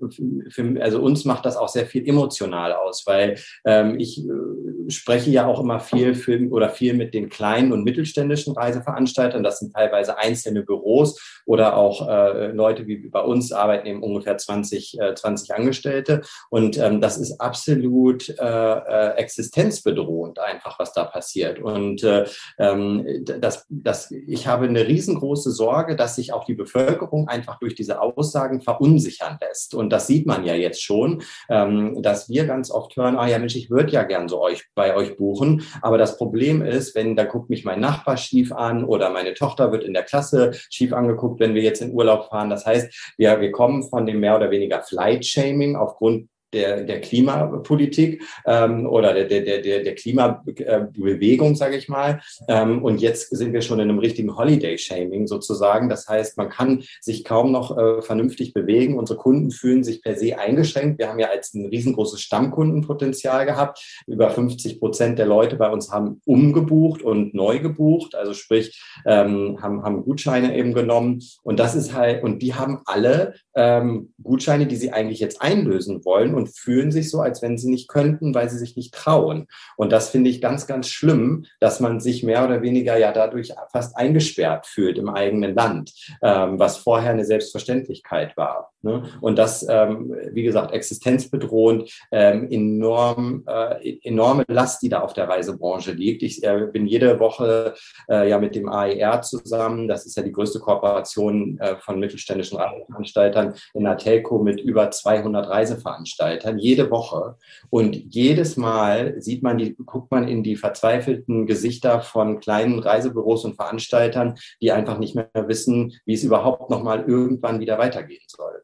für, 0.48 0.82
also 0.82 1.00
uns 1.00 1.24
macht 1.24 1.46
das 1.46 1.56
auch 1.56 1.68
sehr 1.68 1.86
viel 1.86 2.06
emotional 2.08 2.73
aus, 2.73 3.04
weil 3.06 3.38
ähm, 3.64 3.99
ich 3.99 4.25
äh, 4.25 4.90
spreche 4.90 5.30
ja 5.30 5.47
auch 5.47 5.60
immer 5.60 5.80
viel 5.80 6.14
für, 6.14 6.49
oder 6.50 6.71
viel 6.71 6.95
mit 6.95 7.14
den 7.14 7.28
kleinen 7.28 7.73
und 7.73 7.84
mittelständischen 7.84 8.54
Reiseveranstaltern. 8.54 9.42
Das 9.42 9.58
sind 9.58 9.73
teilweise 9.73 10.19
einzelne 10.19 10.62
Büros 10.62 11.42
oder 11.47 11.76
auch 11.76 12.08
äh, 12.08 12.49
Leute 12.49 12.83
wie 12.86 13.08
bei 13.08 13.20
uns 13.20 13.52
arbeiten 13.52 13.86
eben 13.86 14.02
ungefähr 14.02 14.36
20, 14.36 15.00
äh, 15.00 15.14
20 15.14 15.54
Angestellte. 15.54 16.23
Und 16.50 16.78
ähm, 16.78 17.00
das 17.00 17.18
ist 17.18 17.40
absolut 17.40 18.28
äh, 18.28 18.34
äh, 18.44 19.16
existenzbedrohend 19.16 20.38
einfach, 20.38 20.78
was 20.78 20.92
da 20.92 21.04
passiert. 21.04 21.58
Und 21.60 22.02
äh, 22.02 22.25
ähm, 22.58 23.25
das, 23.40 23.66
das, 23.68 24.10
ich 24.10 24.47
habe 24.47 24.66
eine 24.66 24.86
riesengroße 24.86 25.50
Sorge, 25.50 25.97
dass 25.97 26.16
sich 26.16 26.32
auch 26.32 26.44
die 26.44 26.54
Bevölkerung 26.54 27.28
einfach 27.28 27.58
durch 27.58 27.75
diese 27.75 28.00
Aussagen 28.00 28.60
verunsichern 28.60 29.38
lässt. 29.40 29.75
Und 29.75 29.90
das 29.90 30.06
sieht 30.06 30.26
man 30.26 30.44
ja 30.44 30.54
jetzt 30.54 30.82
schon, 30.82 31.23
ähm, 31.49 32.02
dass 32.02 32.28
wir 32.28 32.47
ganz 32.47 32.70
oft 32.70 32.97
hören, 32.97 33.16
ah 33.16 33.26
ja 33.26 33.38
Mensch, 33.38 33.56
ich 33.56 33.70
würde 33.70 33.92
ja 33.92 34.02
gern 34.02 34.28
so 34.28 34.40
euch 34.40 34.64
bei 34.75 34.94
euch 34.97 35.16
buchen. 35.16 35.62
Aber 35.82 35.99
das 35.99 36.16
Problem 36.16 36.62
ist, 36.62 36.94
wenn 36.94 37.16
da 37.16 37.25
guckt 37.25 37.50
mich 37.50 37.64
mein 37.64 37.80
Nachbar 37.80 38.16
schief 38.16 38.52
an 38.52 38.84
oder 38.84 39.10
meine 39.10 39.34
Tochter 39.34 39.73
wird 39.73 39.84
in 39.84 39.94
der 39.94 40.02
Klasse 40.02 40.52
schief 40.70 40.92
angeguckt, 40.92 41.40
wenn 41.40 41.54
wir 41.54 41.62
jetzt 41.62 41.82
in 41.82 41.92
Urlaub 41.92 42.28
fahren. 42.28 42.50
Das 42.50 42.66
heißt, 42.66 42.74
wir, 43.17 43.41
wir 43.41 43.52
kommen 43.52 43.82
von 43.82 44.06
dem 44.06 44.21
mehr 44.21 44.37
oder 44.37 44.50
weniger 44.50 44.82
Flight-Shaming 44.82 45.76
aufgrund 45.76 46.28
der, 46.54 46.84
der 46.84 47.00
Klimapolitik 47.00 48.23
ähm, 48.47 48.86
oder 48.86 49.12
der, 49.12 49.26
der, 49.26 49.60
der, 49.60 49.82
der 49.82 49.95
Klimabewegung, 49.95 51.56
sage 51.56 51.76
ich 51.76 51.88
mal. 51.88 52.21
Ähm, 52.49 52.82
und 52.82 53.00
jetzt 53.00 53.30
sind 53.36 53.52
wir 53.52 53.62
schon 53.62 53.80
in 53.80 53.90
einem 53.90 53.99
richtigen 53.99 54.36
Holiday-Shaming 54.36 55.26
sozusagen. 55.26 55.88
Das 55.88 56.08
heißt, 56.08 56.38
man 56.38 56.49
kann 56.49 56.84
sich 57.00 57.25
kaum 57.25 57.52
noch 57.52 57.76
äh, 57.76 58.02
vernünftig 58.02 58.54
bewegen. 58.54 58.99
Unsere 58.99 59.19
Kunden 59.19 59.50
fühlen 59.50 59.84
sich 59.84 60.02
per 60.02 60.17
se 60.17 60.38
eingeschränkt. 60.38 60.99
Wir 60.99 61.08
haben 61.08 61.19
ja 61.19 61.28
als 61.28 61.54
ein 61.54 61.67
riesengroßes 61.67 62.21
Stammkundenpotenzial 62.21 63.47
gehabt. 63.47 64.02
Über 64.06 64.30
50 64.30 64.78
Prozent 64.78 65.19
der 65.19 65.26
Leute 65.26 65.56
bei 65.56 65.71
uns 65.71 65.90
haben 65.90 66.21
umgebucht 66.25 67.02
und 67.02 67.34
neu 67.34 67.58
gebucht, 67.58 68.14
also 68.14 68.32
sprich, 68.32 68.82
ähm, 69.06 69.58
haben, 69.60 69.82
haben 69.82 70.04
Gutscheine 70.04 70.56
eben 70.56 70.73
genommen. 70.73 71.23
Und 71.43 71.58
das 71.58 71.75
ist 71.75 71.95
halt, 71.95 72.23
und 72.23 72.40
die 72.40 72.54
haben 72.54 72.80
alle 72.84 73.34
ähm, 73.54 74.12
Gutscheine, 74.23 74.67
die 74.67 74.76
sie 74.76 74.93
eigentlich 74.93 75.21
jetzt 75.21 75.40
einlösen 75.43 76.04
wollen. 76.04 76.34
Und 76.34 76.44
und 76.45 76.57
fühlen 76.57 76.93
sich 76.93 77.11
so, 77.11 77.21
als 77.21 77.41
wenn 77.43 77.57
sie 77.57 77.71
nicht 77.71 77.89
könnten, 77.89 78.35
weil 78.35 78.50
sie 78.50 78.59
sich 78.59 78.76
nicht 78.76 78.95
trauen. 78.95 79.47
Und 79.76 79.93
das 79.93 80.11
finde 80.11 80.30
ich 80.30 80.43
ganz, 80.43 80.67
ganz 80.67 80.89
schlimm, 80.89 81.47
dass 81.59 81.80
man 81.80 82.00
sich 82.00 82.23
mehr 82.23 82.45
oder 82.45 82.61
weniger 82.63 82.99
ja 82.99 83.13
dadurch 83.13 83.52
fast 83.73 83.97
eingesperrt 83.97 84.67
fühlt 84.67 84.99
im 84.99 85.09
eigenen 85.09 85.54
Land, 85.54 85.93
ähm, 86.23 86.59
was 86.59 86.76
vorher 86.76 87.13
eine 87.13 87.25
Selbstverständlichkeit 87.25 88.37
war. 88.37 88.74
Ne? 88.84 89.02
Und 89.20 89.38
das, 89.38 89.66
ähm, 89.68 90.14
wie 90.32 90.42
gesagt, 90.42 90.73
existenzbedrohend, 90.73 91.90
ähm, 92.12 92.49
enorm, 92.50 93.44
äh, 93.47 93.99
enorme 94.02 94.44
Last, 94.49 94.82
die 94.82 94.88
da 94.88 95.00
auf 95.00 95.12
der 95.12 95.28
Reisebranche 95.28 95.92
liegt. 95.92 96.23
Ich 96.23 96.44
äh, 96.44 96.68
bin 96.73 96.86
jede 96.86 97.18
Woche 97.18 97.75
äh, 98.08 98.28
ja 98.28 98.38
mit 98.38 98.54
dem 98.54 98.68
AER 98.68 99.23
zusammen. 99.23 99.88
Das 99.88 100.06
ist 100.06 100.16
ja 100.16 100.23
die 100.23 100.32
größte 100.32 100.60
Kooperation 100.60 101.58
äh, 101.58 101.76
von 101.76 101.99
mittelständischen 101.99 102.58
Reiseveranstaltern 102.58 103.54
in 103.75 103.84
der 103.84 103.97
Telco 103.97 104.38
mit 104.38 104.60
über 104.60 104.90
200 104.90 105.49
Reiseveranstaltern. 105.49 106.04
Veranstaltern 106.04 106.58
jede 106.58 106.90
Woche. 106.90 107.36
Und 107.70 107.97
jedes 108.14 108.56
Mal 108.56 109.20
sieht 109.20 109.42
man 109.42 109.58
die, 109.58 109.75
guckt 109.75 110.10
man 110.10 110.28
in 110.28 110.42
die 110.42 110.56
verzweifelten 110.56 111.47
Gesichter 111.47 112.00
von 112.00 112.40
kleinen 112.40 112.78
Reisebüros 112.78 113.44
und 113.44 113.56
Veranstaltern, 113.56 114.34
die 114.60 114.73
einfach 114.73 114.99
nicht 114.99 115.14
mehr 115.14 115.30
wissen, 115.34 115.94
wie 116.04 116.14
es 116.14 116.25
überhaupt 116.25 116.70
nochmal 116.70 117.04
irgendwann 117.06 117.60
wieder 117.60 117.78
weitergehen 117.78 118.25
soll. 118.26 118.62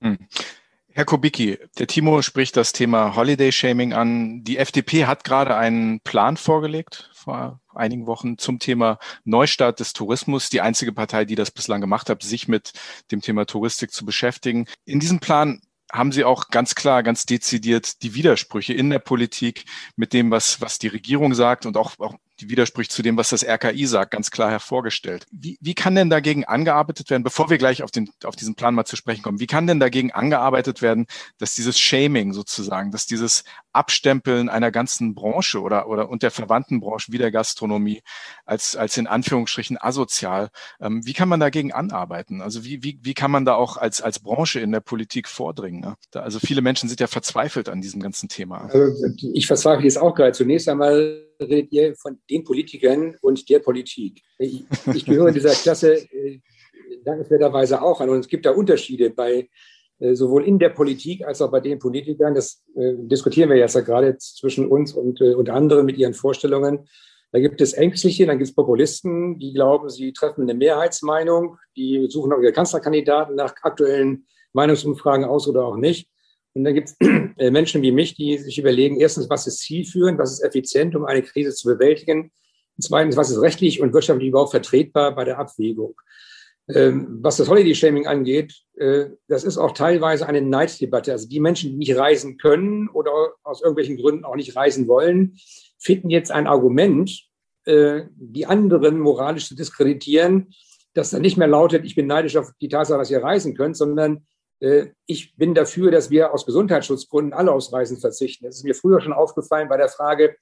Hm. 0.00 0.18
Herr 0.98 1.04
Kubicki, 1.04 1.58
der 1.78 1.86
Timo 1.86 2.22
spricht 2.22 2.56
das 2.56 2.72
Thema 2.72 3.14
Holiday 3.14 3.52
Shaming 3.52 3.92
an. 3.92 4.42
Die 4.42 4.58
FDP 4.58 5.06
hat 5.06 5.22
gerade 5.22 5.56
einen 5.56 6.00
Plan 6.00 6.36
vorgelegt 6.36 7.10
vor 7.14 7.60
einigen 7.72 8.08
Wochen 8.08 8.36
zum 8.36 8.58
Thema 8.58 8.98
Neustart 9.24 9.78
des 9.78 9.92
Tourismus. 9.92 10.50
Die 10.50 10.60
einzige 10.60 10.92
Partei, 10.92 11.24
die 11.24 11.36
das 11.36 11.52
bislang 11.52 11.80
gemacht 11.80 12.10
hat, 12.10 12.24
sich 12.24 12.48
mit 12.48 12.72
dem 13.12 13.20
Thema 13.20 13.46
Touristik 13.46 13.92
zu 13.92 14.04
beschäftigen. 14.04 14.66
In 14.86 14.98
diesem 14.98 15.20
Plan 15.20 15.60
haben 15.92 16.10
Sie 16.10 16.24
auch 16.24 16.48
ganz 16.48 16.74
klar, 16.74 17.04
ganz 17.04 17.26
dezidiert 17.26 18.02
die 18.02 18.14
Widersprüche 18.14 18.74
in 18.74 18.90
der 18.90 18.98
Politik 18.98 19.66
mit 19.94 20.12
dem, 20.12 20.32
was, 20.32 20.60
was 20.60 20.78
die 20.78 20.88
Regierung 20.88 21.32
sagt 21.34 21.64
und 21.64 21.76
auch, 21.76 21.92
auch 21.98 22.16
die 22.40 22.48
Widersprüche 22.48 22.88
zu 22.88 23.02
dem, 23.02 23.16
was 23.16 23.30
das 23.30 23.44
RKI 23.44 23.86
sagt, 23.86 24.12
ganz 24.12 24.30
klar 24.30 24.50
hervorgestellt. 24.50 25.26
Wie, 25.30 25.58
wie 25.60 25.74
kann 25.74 25.94
denn 25.94 26.10
dagegen 26.10 26.44
angearbeitet 26.44 27.10
werden, 27.10 27.22
bevor 27.22 27.50
wir 27.50 27.58
gleich 27.58 27.82
auf, 27.82 27.90
den, 27.90 28.10
auf 28.24 28.36
diesen 28.36 28.54
Plan 28.54 28.74
mal 28.74 28.84
zu 28.84 28.96
sprechen 28.96 29.22
kommen, 29.22 29.40
wie 29.40 29.46
kann 29.46 29.66
denn 29.66 29.80
dagegen 29.80 30.12
angearbeitet 30.12 30.82
werden, 30.82 31.06
dass 31.38 31.54
dieses 31.54 31.78
Shaming 31.78 32.32
sozusagen, 32.32 32.90
dass 32.90 33.06
dieses 33.06 33.44
Abstempeln 33.78 34.48
einer 34.48 34.72
ganzen 34.72 35.14
Branche 35.14 35.60
oder, 35.60 35.88
oder 35.88 36.08
und 36.10 36.24
der 36.24 36.32
verwandten 36.32 36.80
Branchen 36.80 37.12
wie 37.12 37.18
der 37.18 37.30
Gastronomie 37.30 38.02
als, 38.44 38.74
als 38.74 38.96
in 38.96 39.06
Anführungsstrichen 39.06 39.78
asozial. 39.80 40.48
Ähm, 40.80 41.06
wie 41.06 41.12
kann 41.12 41.28
man 41.28 41.38
dagegen 41.38 41.72
anarbeiten? 41.72 42.42
Also 42.42 42.64
wie, 42.64 42.82
wie, 42.82 42.98
wie 43.02 43.14
kann 43.14 43.30
man 43.30 43.44
da 43.44 43.54
auch 43.54 43.76
als, 43.76 44.02
als 44.02 44.18
Branche 44.18 44.58
in 44.58 44.72
der 44.72 44.80
Politik 44.80 45.28
vordringen? 45.28 45.80
Ne? 45.80 45.94
Da, 46.10 46.22
also 46.22 46.40
viele 46.40 46.60
Menschen 46.60 46.88
sind 46.88 46.98
ja 46.98 47.06
verzweifelt 47.06 47.68
an 47.68 47.80
diesem 47.80 48.02
ganzen 48.02 48.28
Thema. 48.28 48.68
Also 48.72 49.14
ich 49.32 49.46
verzweifle 49.46 49.84
jetzt 49.84 49.98
auch 49.98 50.14
gerade. 50.14 50.32
Zunächst 50.32 50.68
einmal 50.68 51.24
redet 51.40 51.70
ihr 51.70 51.94
von 51.94 52.18
den 52.28 52.42
Politikern 52.42 53.14
und 53.20 53.48
der 53.48 53.60
Politik. 53.60 54.22
Ich, 54.38 54.64
ich 54.92 55.04
gehöre 55.04 55.30
dieser 55.30 55.52
Klasse 55.52 55.94
äh, 55.94 56.40
dankenswerterweise 57.04 57.80
auch 57.80 58.00
an. 58.00 58.10
Und 58.10 58.18
es 58.18 58.28
gibt 58.28 58.44
da 58.44 58.50
Unterschiede 58.50 59.10
bei 59.10 59.48
sowohl 60.14 60.44
in 60.44 60.58
der 60.58 60.68
Politik 60.70 61.26
als 61.26 61.42
auch 61.42 61.50
bei 61.50 61.60
den 61.60 61.78
Politikern. 61.78 62.34
Das 62.34 62.62
äh, 62.76 62.94
diskutieren 62.96 63.50
wir 63.50 63.56
jetzt 63.56 63.74
ja 63.74 63.80
gerade 63.80 64.16
zwischen 64.18 64.68
uns 64.68 64.92
und, 64.92 65.20
äh, 65.20 65.34
und 65.34 65.50
anderen 65.50 65.86
mit 65.86 65.96
ihren 65.98 66.14
Vorstellungen. 66.14 66.88
Da 67.32 67.40
gibt 67.40 67.60
es 67.60 67.74
Ängstliche, 67.74 68.26
dann 68.26 68.38
gibt 68.38 68.48
es 68.48 68.54
Populisten, 68.54 69.38
die 69.38 69.52
glauben, 69.52 69.90
sie 69.90 70.12
treffen 70.12 70.42
eine 70.42 70.54
Mehrheitsmeinung, 70.54 71.58
die 71.76 72.06
suchen 72.08 72.32
auch 72.32 72.40
ihre 72.40 72.52
Kanzlerkandidaten 72.52 73.34
nach 73.34 73.54
aktuellen 73.62 74.26
Meinungsumfragen 74.54 75.26
aus 75.26 75.46
oder 75.46 75.64
auch 75.66 75.76
nicht. 75.76 76.08
Und 76.54 76.64
dann 76.64 76.74
gibt 76.74 76.88
es 76.88 76.96
äh, 77.36 77.50
Menschen 77.50 77.82
wie 77.82 77.92
mich, 77.92 78.14
die 78.14 78.38
sich 78.38 78.58
überlegen, 78.58 78.98
erstens, 78.98 79.28
was 79.28 79.46
ist 79.46 79.58
zielführend, 79.58 80.18
was 80.18 80.32
ist 80.32 80.44
effizient, 80.44 80.96
um 80.96 81.04
eine 81.04 81.22
Krise 81.22 81.52
zu 81.52 81.68
bewältigen. 81.68 82.32
Und 82.76 82.82
zweitens, 82.82 83.16
was 83.16 83.30
ist 83.30 83.42
rechtlich 83.42 83.80
und 83.80 83.92
wirtschaftlich 83.92 84.28
überhaupt 84.28 84.52
vertretbar 84.52 85.14
bei 85.14 85.24
der 85.24 85.38
Abwägung. 85.38 85.94
Ähm, 86.74 87.18
was 87.22 87.38
das 87.38 87.48
Holiday-Shaming 87.48 88.06
angeht, 88.06 88.54
äh, 88.76 89.06
das 89.26 89.44
ist 89.44 89.56
auch 89.56 89.72
teilweise 89.72 90.26
eine 90.26 90.42
Neiddebatte. 90.42 91.12
Also 91.12 91.26
die 91.26 91.40
Menschen, 91.40 91.70
die 91.70 91.76
nicht 91.76 91.96
reisen 91.96 92.36
können 92.36 92.88
oder 92.90 93.10
aus 93.42 93.62
irgendwelchen 93.62 93.96
Gründen 93.96 94.24
auch 94.24 94.36
nicht 94.36 94.54
reisen 94.54 94.86
wollen, 94.86 95.38
finden 95.78 96.10
jetzt 96.10 96.30
ein 96.30 96.46
Argument, 96.46 97.10
äh, 97.64 98.02
die 98.16 98.46
anderen 98.46 98.98
moralisch 98.98 99.48
zu 99.48 99.54
diskreditieren, 99.54 100.52
das 100.92 101.10
dann 101.10 101.22
nicht 101.22 101.36
mehr 101.36 101.46
lautet, 101.46 101.84
ich 101.84 101.94
bin 101.94 102.06
neidisch 102.06 102.36
auf 102.36 102.50
die 102.60 102.68
Tatsache, 102.68 102.98
dass 102.98 103.10
ihr 103.10 103.22
reisen 103.22 103.54
könnt, 103.54 103.76
sondern 103.76 104.26
äh, 104.60 104.86
ich 105.06 105.36
bin 105.36 105.54
dafür, 105.54 105.90
dass 105.90 106.10
wir 106.10 106.34
aus 106.34 106.44
Gesundheitsschutzgründen 106.44 107.32
alle 107.32 107.52
aufs 107.52 107.72
Reisen 107.72 107.98
verzichten. 107.98 108.44
Das 108.44 108.56
ist 108.56 108.64
mir 108.64 108.74
früher 108.74 109.00
schon 109.00 109.12
aufgefallen 109.12 109.68
bei 109.68 109.76
der 109.76 109.88
Frage, 109.88 110.36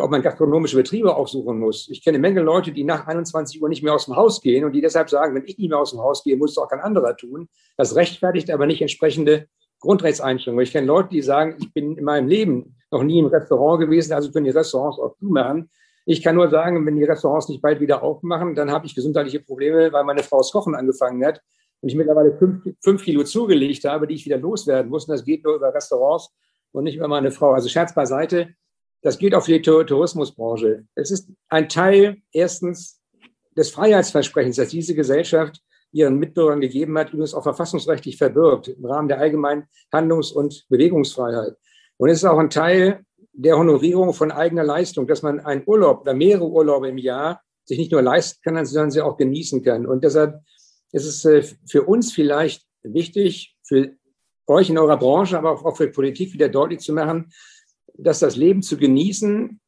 ob 0.00 0.10
man 0.10 0.22
gastronomische 0.22 0.76
Betriebe 0.76 1.14
aufsuchen 1.14 1.58
muss. 1.58 1.88
Ich 1.90 2.02
kenne 2.02 2.18
Menge 2.18 2.40
Leute, 2.40 2.72
die 2.72 2.84
nach 2.84 3.06
21 3.06 3.60
Uhr 3.62 3.68
nicht 3.68 3.82
mehr 3.82 3.94
aus 3.94 4.06
dem 4.06 4.16
Haus 4.16 4.40
gehen 4.40 4.64
und 4.64 4.72
die 4.72 4.80
deshalb 4.80 5.10
sagen, 5.10 5.34
wenn 5.34 5.44
ich 5.44 5.58
nicht 5.58 5.68
mehr 5.68 5.78
aus 5.78 5.90
dem 5.90 6.00
Haus 6.00 6.24
gehe, 6.24 6.36
muss 6.36 6.52
es 6.52 6.58
auch 6.58 6.68
kein 6.68 6.80
anderer 6.80 7.16
tun. 7.16 7.48
Das 7.76 7.94
rechtfertigt 7.94 8.50
aber 8.50 8.66
nicht 8.66 8.80
entsprechende 8.80 9.48
Grundrechtseinstellungen. 9.80 10.62
Ich 10.62 10.72
kenne 10.72 10.86
Leute, 10.86 11.10
die 11.10 11.20
sagen, 11.20 11.56
ich 11.60 11.72
bin 11.74 11.98
in 11.98 12.04
meinem 12.04 12.28
Leben 12.28 12.76
noch 12.90 13.02
nie 13.02 13.18
im 13.18 13.26
Restaurant 13.26 13.80
gewesen, 13.80 14.12
also 14.12 14.30
können 14.30 14.44
die 14.44 14.50
Restaurants 14.50 14.98
auch 14.98 15.16
zumachen. 15.18 15.70
Ich 16.06 16.22
kann 16.22 16.36
nur 16.36 16.48
sagen, 16.48 16.84
wenn 16.86 16.96
die 16.96 17.04
Restaurants 17.04 17.48
nicht 17.48 17.62
bald 17.62 17.80
wieder 17.80 18.02
aufmachen, 18.02 18.54
dann 18.54 18.70
habe 18.70 18.86
ich 18.86 18.94
gesundheitliche 18.94 19.40
Probleme, 19.40 19.92
weil 19.92 20.04
meine 20.04 20.22
Frau 20.22 20.38
das 20.38 20.50
Kochen 20.50 20.74
angefangen 20.74 21.24
hat 21.24 21.40
und 21.80 21.88
ich 21.88 21.94
mittlerweile 21.94 22.36
fünf, 22.38 22.66
fünf 22.80 23.04
Kilo 23.04 23.24
zugelegt 23.24 23.84
habe, 23.84 24.06
die 24.06 24.14
ich 24.14 24.24
wieder 24.24 24.38
loswerden 24.38 24.90
muss. 24.90 25.06
Und 25.06 25.12
das 25.12 25.24
geht 25.24 25.44
nur 25.44 25.56
über 25.56 25.74
Restaurants 25.74 26.34
und 26.72 26.84
nicht 26.84 26.96
über 26.96 27.08
meine 27.08 27.30
Frau. 27.30 27.52
Also 27.52 27.68
Scherz 27.68 27.94
beiseite. 27.94 28.54
Das 29.02 29.18
gilt 29.18 29.34
auch 29.34 29.44
für 29.44 29.58
die 29.58 29.62
Tourismusbranche. 29.62 30.86
Es 30.94 31.10
ist 31.10 31.28
ein 31.48 31.68
Teil 31.68 32.18
erstens 32.32 33.00
des 33.56 33.70
Freiheitsversprechens, 33.70 34.56
das 34.56 34.68
diese 34.68 34.94
Gesellschaft 34.94 35.60
ihren 35.90 36.18
Mitbürgern 36.18 36.60
gegeben 36.60 36.96
hat, 36.96 37.08
übrigens 37.10 37.34
auch 37.34 37.42
verfassungsrechtlich 37.42 38.16
verbirgt 38.16 38.68
im 38.68 38.84
Rahmen 38.84 39.08
der 39.08 39.18
allgemeinen 39.18 39.64
Handlungs- 39.92 40.32
und 40.32 40.64
Bewegungsfreiheit. 40.68 41.56
Und 41.98 42.08
es 42.08 42.18
ist 42.18 42.24
auch 42.24 42.38
ein 42.38 42.48
Teil 42.48 43.04
der 43.32 43.58
Honorierung 43.58 44.14
von 44.14 44.30
eigener 44.30 44.64
Leistung, 44.64 45.06
dass 45.06 45.22
man 45.22 45.40
einen 45.40 45.62
Urlaub 45.66 46.02
oder 46.02 46.14
mehrere 46.14 46.48
Urlaube 46.48 46.88
im 46.88 46.98
Jahr 46.98 47.42
sich 47.64 47.78
nicht 47.78 47.92
nur 47.92 48.02
leisten 48.02 48.40
kann, 48.42 48.64
sondern 48.64 48.90
sie 48.90 49.00
auch 49.00 49.16
genießen 49.16 49.62
kann. 49.62 49.86
Und 49.86 50.04
deshalb 50.04 50.40
ist 50.92 51.06
es 51.06 51.24
äh, 51.24 51.42
für 51.66 51.82
uns 51.82 52.12
vielleicht 52.12 52.66
wichtig, 52.82 53.56
für 53.62 53.92
euch 54.46 54.70
in 54.70 54.78
eurer 54.78 54.98
Branche, 54.98 55.38
aber 55.38 55.52
auch 55.52 55.76
für 55.76 55.88
Politik 55.88 56.32
wieder 56.32 56.48
deutlich 56.48 56.80
zu 56.80 56.92
machen, 56.92 57.32
dass 57.98 58.20
das 58.20 58.36
Leben 58.36 58.62
zu 58.62 58.76
genießen 58.76 59.60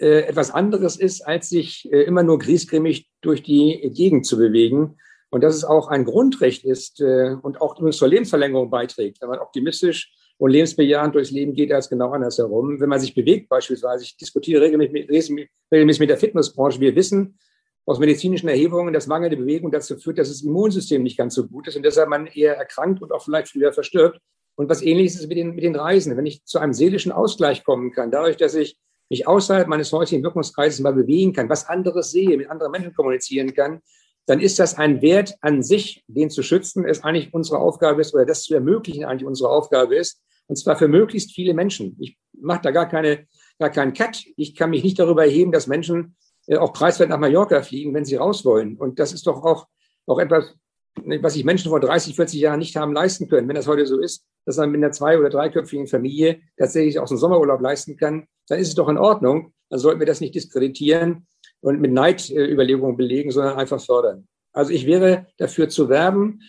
äh, 0.00 0.20
etwas 0.20 0.50
anderes 0.50 0.96
ist, 0.96 1.22
als 1.22 1.48
sich 1.48 1.90
äh, 1.92 2.02
immer 2.02 2.22
nur 2.22 2.38
griesgrämig 2.38 3.10
durch 3.20 3.42
die 3.42 3.90
Gegend 3.94 4.26
zu 4.26 4.38
bewegen. 4.38 4.96
Und 5.30 5.42
dass 5.42 5.54
es 5.54 5.64
auch 5.64 5.88
ein 5.88 6.04
Grundrecht 6.04 6.64
ist 6.64 7.00
äh, 7.00 7.34
und 7.42 7.60
auch 7.60 7.76
übrigens 7.76 7.98
zur 7.98 8.08
Lebensverlängerung 8.08 8.70
beiträgt, 8.70 9.20
wenn 9.20 9.28
man 9.28 9.40
optimistisch 9.40 10.14
und 10.38 10.52
lebensbejahend 10.52 11.14
durchs 11.14 11.32
Leben 11.32 11.52
geht, 11.52 11.72
als 11.72 11.88
genau 11.88 12.10
andersherum. 12.10 12.80
Wenn 12.80 12.88
man 12.88 13.00
sich 13.00 13.14
bewegt 13.14 13.48
beispielsweise, 13.48 14.04
ich 14.04 14.16
diskutiere 14.16 14.62
regelmäßig 14.62 15.34
mit, 15.34 15.48
regelmäßig 15.70 16.00
mit 16.00 16.10
der 16.10 16.16
Fitnessbranche, 16.16 16.80
wir 16.80 16.94
wissen 16.94 17.38
aus 17.84 17.98
medizinischen 17.98 18.48
Erhebungen, 18.48 18.94
dass 18.94 19.06
mangelnde 19.06 19.36
Bewegung 19.36 19.70
dazu 19.70 19.96
führt, 19.96 20.18
dass 20.18 20.28
das 20.28 20.42
Immunsystem 20.42 21.02
nicht 21.02 21.18
ganz 21.18 21.34
so 21.34 21.46
gut 21.46 21.66
ist 21.68 21.76
und 21.76 21.82
deshalb 21.82 22.08
man 22.08 22.26
eher 22.26 22.56
erkrankt 22.56 23.02
und 23.02 23.12
auch 23.12 23.24
vielleicht 23.24 23.48
früher 23.48 23.72
verstirbt. 23.72 24.20
Und 24.58 24.68
was 24.68 24.82
ähnliches 24.82 25.20
ist 25.20 25.28
mit 25.28 25.38
den, 25.38 25.54
mit 25.54 25.62
den 25.62 25.76
Reisen. 25.76 26.16
Wenn 26.16 26.26
ich 26.26 26.44
zu 26.44 26.58
einem 26.58 26.72
seelischen 26.72 27.12
Ausgleich 27.12 27.62
kommen 27.62 27.92
kann, 27.92 28.10
dadurch, 28.10 28.36
dass 28.36 28.56
ich 28.56 28.76
mich 29.08 29.28
außerhalb 29.28 29.68
meines 29.68 29.92
häuslichen 29.92 30.24
Wirkungskreises 30.24 30.80
mal 30.80 30.92
bewegen 30.92 31.32
kann, 31.32 31.48
was 31.48 31.68
anderes 31.68 32.10
sehe, 32.10 32.36
mit 32.36 32.50
anderen 32.50 32.72
Menschen 32.72 32.92
kommunizieren 32.92 33.54
kann, 33.54 33.80
dann 34.26 34.40
ist 34.40 34.58
das 34.58 34.76
ein 34.76 35.00
Wert 35.00 35.36
an 35.42 35.62
sich, 35.62 36.02
den 36.08 36.28
zu 36.28 36.42
schützen, 36.42 36.84
ist 36.84 37.04
eigentlich 37.04 37.32
unsere 37.32 37.60
Aufgabe 37.60 38.00
ist, 38.00 38.12
oder 38.14 38.26
das 38.26 38.42
zu 38.42 38.52
ermöglichen 38.52 39.04
eigentlich 39.04 39.28
unsere 39.28 39.48
Aufgabe 39.48 39.94
ist, 39.94 40.20
und 40.48 40.56
zwar 40.56 40.76
für 40.76 40.88
möglichst 40.88 41.32
viele 41.32 41.54
Menschen. 41.54 41.96
Ich 42.00 42.18
mache 42.32 42.62
da 42.62 42.72
gar 42.72 42.88
keine, 42.88 43.28
gar 43.60 43.70
keinen 43.70 43.92
Cut. 43.92 44.24
Ich 44.36 44.56
kann 44.56 44.70
mich 44.70 44.82
nicht 44.82 44.98
darüber 44.98 45.24
erheben, 45.24 45.52
dass 45.52 45.68
Menschen 45.68 46.16
äh, 46.48 46.56
auch 46.56 46.72
preiswert 46.72 47.10
nach 47.10 47.18
Mallorca 47.18 47.62
fliegen, 47.62 47.94
wenn 47.94 48.04
sie 48.04 48.16
raus 48.16 48.44
wollen. 48.44 48.76
Und 48.76 48.98
das 48.98 49.12
ist 49.12 49.28
doch 49.28 49.44
auch, 49.44 49.68
auch 50.06 50.18
etwas, 50.18 50.56
was 50.96 51.34
sich 51.34 51.44
Menschen 51.44 51.70
vor 51.70 51.80
30, 51.80 52.16
40 52.16 52.40
Jahren 52.40 52.58
nicht 52.58 52.76
haben 52.76 52.92
leisten 52.92 53.28
können. 53.28 53.48
Wenn 53.48 53.56
das 53.56 53.66
heute 53.66 53.86
so 53.86 53.98
ist, 53.98 54.24
dass 54.44 54.56
man 54.56 54.70
mit 54.70 54.82
einer 54.82 54.92
zwei- 54.92 55.18
oder 55.18 55.30
dreiköpfigen 55.30 55.86
Familie 55.86 56.40
tatsächlich 56.56 56.98
auch 56.98 57.08
einen 57.08 57.18
Sommerurlaub 57.18 57.60
leisten 57.60 57.96
kann, 57.96 58.26
dann 58.48 58.58
ist 58.58 58.68
es 58.68 58.74
doch 58.74 58.88
in 58.88 58.98
Ordnung. 58.98 59.52
Dann 59.70 59.78
sollten 59.78 60.00
wir 60.00 60.06
das 60.06 60.20
nicht 60.20 60.34
diskreditieren 60.34 61.26
und 61.60 61.80
mit 61.80 61.92
Neidüberlegungen 61.92 62.96
belegen, 62.96 63.30
sondern 63.30 63.58
einfach 63.58 63.80
fördern. 63.80 64.26
Also 64.52 64.72
ich 64.72 64.86
wäre 64.86 65.26
dafür 65.36 65.68
zu 65.68 65.88
werben, 65.88 66.40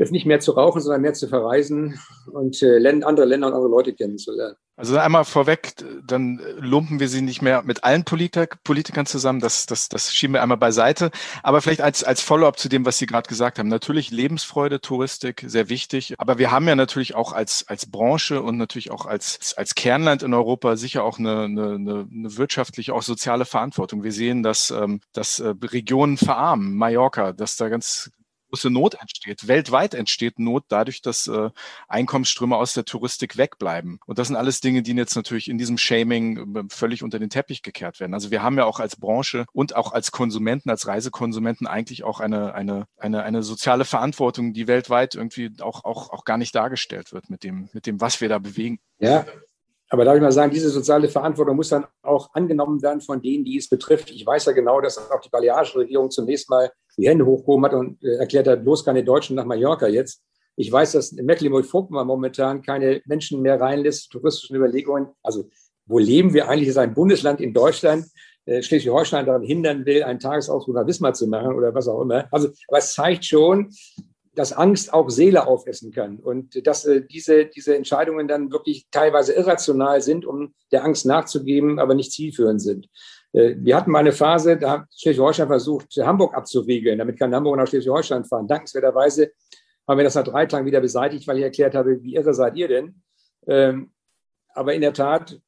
jetzt 0.00 0.12
nicht 0.12 0.26
mehr 0.26 0.40
zu 0.40 0.52
rauchen, 0.52 0.80
sondern 0.80 1.02
mehr 1.02 1.12
zu 1.12 1.28
verreisen 1.28 2.00
und 2.32 2.62
äh, 2.62 2.78
andere 3.04 3.26
Länder 3.26 3.48
und 3.48 3.52
andere 3.54 3.70
Leute 3.70 3.92
kennenzulernen. 3.92 4.56
Also 4.76 4.96
einmal 4.96 5.26
vorweg, 5.26 5.74
dann 6.06 6.40
lumpen 6.58 7.00
wir 7.00 7.08
sie 7.08 7.20
nicht 7.20 7.42
mehr 7.42 7.62
mit 7.62 7.84
allen 7.84 8.04
Politik 8.04 8.64
Politikern 8.64 9.04
zusammen. 9.04 9.40
Das, 9.40 9.66
das, 9.66 9.90
das 9.90 10.14
schieben 10.14 10.32
wir 10.32 10.42
einmal 10.42 10.56
beiseite. 10.56 11.10
Aber 11.42 11.60
vielleicht 11.60 11.82
als, 11.82 12.02
als 12.02 12.22
Follow-up 12.22 12.58
zu 12.58 12.70
dem, 12.70 12.86
was 12.86 12.96
Sie 12.96 13.04
gerade 13.04 13.28
gesagt 13.28 13.58
haben. 13.58 13.68
Natürlich 13.68 14.10
Lebensfreude, 14.10 14.80
Touristik, 14.80 15.44
sehr 15.46 15.68
wichtig. 15.68 16.14
Aber 16.16 16.38
wir 16.38 16.50
haben 16.50 16.66
ja 16.66 16.76
natürlich 16.76 17.14
auch 17.14 17.34
als, 17.34 17.66
als 17.68 17.90
Branche 17.90 18.40
und 18.40 18.56
natürlich 18.56 18.90
auch 18.90 19.04
als, 19.04 19.52
als 19.58 19.74
Kernland 19.74 20.22
in 20.22 20.32
Europa 20.32 20.76
sicher 20.76 21.04
auch 21.04 21.18
eine, 21.18 21.42
eine, 21.42 21.74
eine 21.74 22.38
wirtschaftliche, 22.38 22.94
auch 22.94 23.02
soziale 23.02 23.44
Verantwortung. 23.44 24.02
Wir 24.02 24.12
sehen, 24.12 24.42
dass, 24.42 24.70
ähm, 24.70 25.02
dass 25.12 25.40
äh, 25.40 25.52
Regionen 25.62 26.16
verarmen, 26.16 26.74
Mallorca, 26.74 27.34
dass 27.34 27.56
da 27.58 27.68
ganz 27.68 28.10
große 28.50 28.70
Not 28.70 28.94
entsteht. 29.00 29.48
Weltweit 29.48 29.94
entsteht 29.94 30.38
Not 30.38 30.64
dadurch, 30.68 31.02
dass 31.02 31.26
äh, 31.26 31.50
Einkommensströme 31.88 32.56
aus 32.56 32.74
der 32.74 32.84
Touristik 32.84 33.36
wegbleiben. 33.36 34.00
Und 34.06 34.18
das 34.18 34.28
sind 34.28 34.36
alles 34.36 34.60
Dinge, 34.60 34.82
die 34.82 34.92
jetzt 34.92 35.16
natürlich 35.16 35.48
in 35.48 35.58
diesem 35.58 35.78
Shaming 35.78 36.56
äh, 36.56 36.62
völlig 36.68 37.02
unter 37.02 37.18
den 37.18 37.30
Teppich 37.30 37.62
gekehrt 37.62 38.00
werden. 38.00 38.14
Also 38.14 38.30
wir 38.30 38.42
haben 38.42 38.58
ja 38.58 38.64
auch 38.64 38.80
als 38.80 38.96
Branche 38.96 39.46
und 39.52 39.76
auch 39.76 39.92
als 39.92 40.12
Konsumenten, 40.12 40.70
als 40.70 40.86
Reisekonsumenten 40.86 41.66
eigentlich 41.66 42.04
auch 42.04 42.20
eine, 42.20 42.54
eine, 42.54 42.86
eine, 42.96 43.22
eine 43.22 43.42
soziale 43.42 43.84
Verantwortung, 43.84 44.52
die 44.52 44.66
weltweit 44.66 45.14
irgendwie 45.14 45.52
auch, 45.60 45.84
auch, 45.84 46.10
auch 46.10 46.24
gar 46.24 46.36
nicht 46.36 46.54
dargestellt 46.54 47.12
wird 47.12 47.30
mit 47.30 47.44
dem, 47.44 47.68
mit 47.72 47.86
dem, 47.86 48.00
was 48.00 48.20
wir 48.20 48.28
da 48.28 48.38
bewegen. 48.38 48.80
Ja, 48.98 49.24
aber 49.92 50.04
darf 50.04 50.14
ich 50.14 50.22
mal 50.22 50.30
sagen, 50.30 50.52
diese 50.52 50.70
soziale 50.70 51.08
Verantwortung 51.08 51.56
muss 51.56 51.68
dann 51.68 51.84
auch 52.02 52.32
angenommen 52.32 52.80
werden 52.80 53.00
von 53.00 53.20
denen, 53.20 53.44
die 53.44 53.56
es 53.56 53.68
betrifft. 53.68 54.10
Ich 54.12 54.24
weiß 54.24 54.44
ja 54.44 54.52
genau, 54.52 54.80
dass 54.80 55.10
auch 55.10 55.20
die 55.20 55.28
balearische 55.28 55.78
Regierung 55.78 56.12
zunächst 56.12 56.48
mal 56.48 56.70
die 57.00 57.08
Hände 57.08 57.26
hochgehoben 57.26 57.64
hat 57.64 57.74
und 57.74 58.02
äh, 58.02 58.16
erklärt 58.16 58.46
hat, 58.46 58.62
bloß 58.62 58.84
keine 58.84 59.02
Deutschen 59.02 59.36
nach 59.36 59.44
Mallorca 59.44 59.88
jetzt. 59.88 60.22
Ich 60.56 60.70
weiß, 60.70 60.92
dass 60.92 61.12
Mecklenburg-Vorpommern 61.12 62.06
momentan 62.06 62.62
keine 62.62 63.00
Menschen 63.06 63.40
mehr 63.40 63.60
reinlässt, 63.60 64.10
touristischen 64.10 64.56
Überlegungen. 64.56 65.08
Also, 65.22 65.48
wo 65.86 65.98
leben 65.98 66.34
wir 66.34 66.48
eigentlich? 66.48 66.68
Ist 66.68 66.76
ein 66.76 66.94
Bundesland 66.94 67.40
in 67.40 67.54
Deutschland. 67.54 68.04
Äh, 68.44 68.62
Schleswig-Holstein 68.62 69.26
daran 69.26 69.42
hindern 69.42 69.86
will, 69.86 70.02
einen 70.02 70.18
Tagesausflug 70.18 70.76
nach 70.76 70.86
Wismar 70.86 71.14
zu 71.14 71.26
machen 71.26 71.54
oder 71.54 71.74
was 71.74 71.88
auch 71.88 72.02
immer. 72.02 72.28
Also, 72.30 72.48
aber 72.68 72.78
es 72.78 72.92
zeigt 72.92 73.24
schon, 73.24 73.70
dass 74.34 74.52
Angst 74.52 74.92
auch 74.92 75.10
Seele 75.10 75.46
aufessen 75.46 75.92
kann 75.92 76.18
und 76.18 76.66
dass 76.66 76.84
äh, 76.84 77.02
diese, 77.04 77.46
diese 77.46 77.76
Entscheidungen 77.76 78.28
dann 78.28 78.52
wirklich 78.52 78.86
teilweise 78.90 79.32
irrational 79.32 80.00
sind, 80.02 80.24
um 80.24 80.54
der 80.72 80.84
Angst 80.84 81.06
nachzugeben, 81.06 81.78
aber 81.78 81.94
nicht 81.94 82.12
zielführend 82.12 82.62
sind. 82.62 82.88
Äh, 83.32 83.54
wir 83.58 83.76
hatten 83.76 83.90
mal 83.90 84.00
eine 84.00 84.12
Phase, 84.12 84.56
da 84.56 84.70
hat 84.70 84.86
Schleswig-Holstein 84.96 85.48
versucht, 85.48 85.96
Hamburg 85.98 86.34
abzuriegeln. 86.34 86.98
Damit 86.98 87.18
kann 87.18 87.34
Hamburg 87.34 87.56
nach 87.56 87.66
Schleswig-Holstein 87.66 88.24
fahren. 88.24 88.46
Dankenswerterweise 88.46 89.32
haben 89.86 89.98
wir 89.98 90.04
das 90.04 90.14
nach 90.14 90.24
drei 90.24 90.46
Tagen 90.46 90.66
wieder 90.66 90.80
beseitigt, 90.80 91.26
weil 91.26 91.38
ich 91.38 91.44
erklärt 91.44 91.74
habe, 91.74 92.02
wie 92.02 92.14
irre 92.14 92.34
seid 92.34 92.56
ihr 92.56 92.68
denn? 92.68 93.02
Ähm, 93.46 93.90
aber 94.54 94.74
in 94.74 94.80
der 94.80 94.92
Tat, 94.92 95.40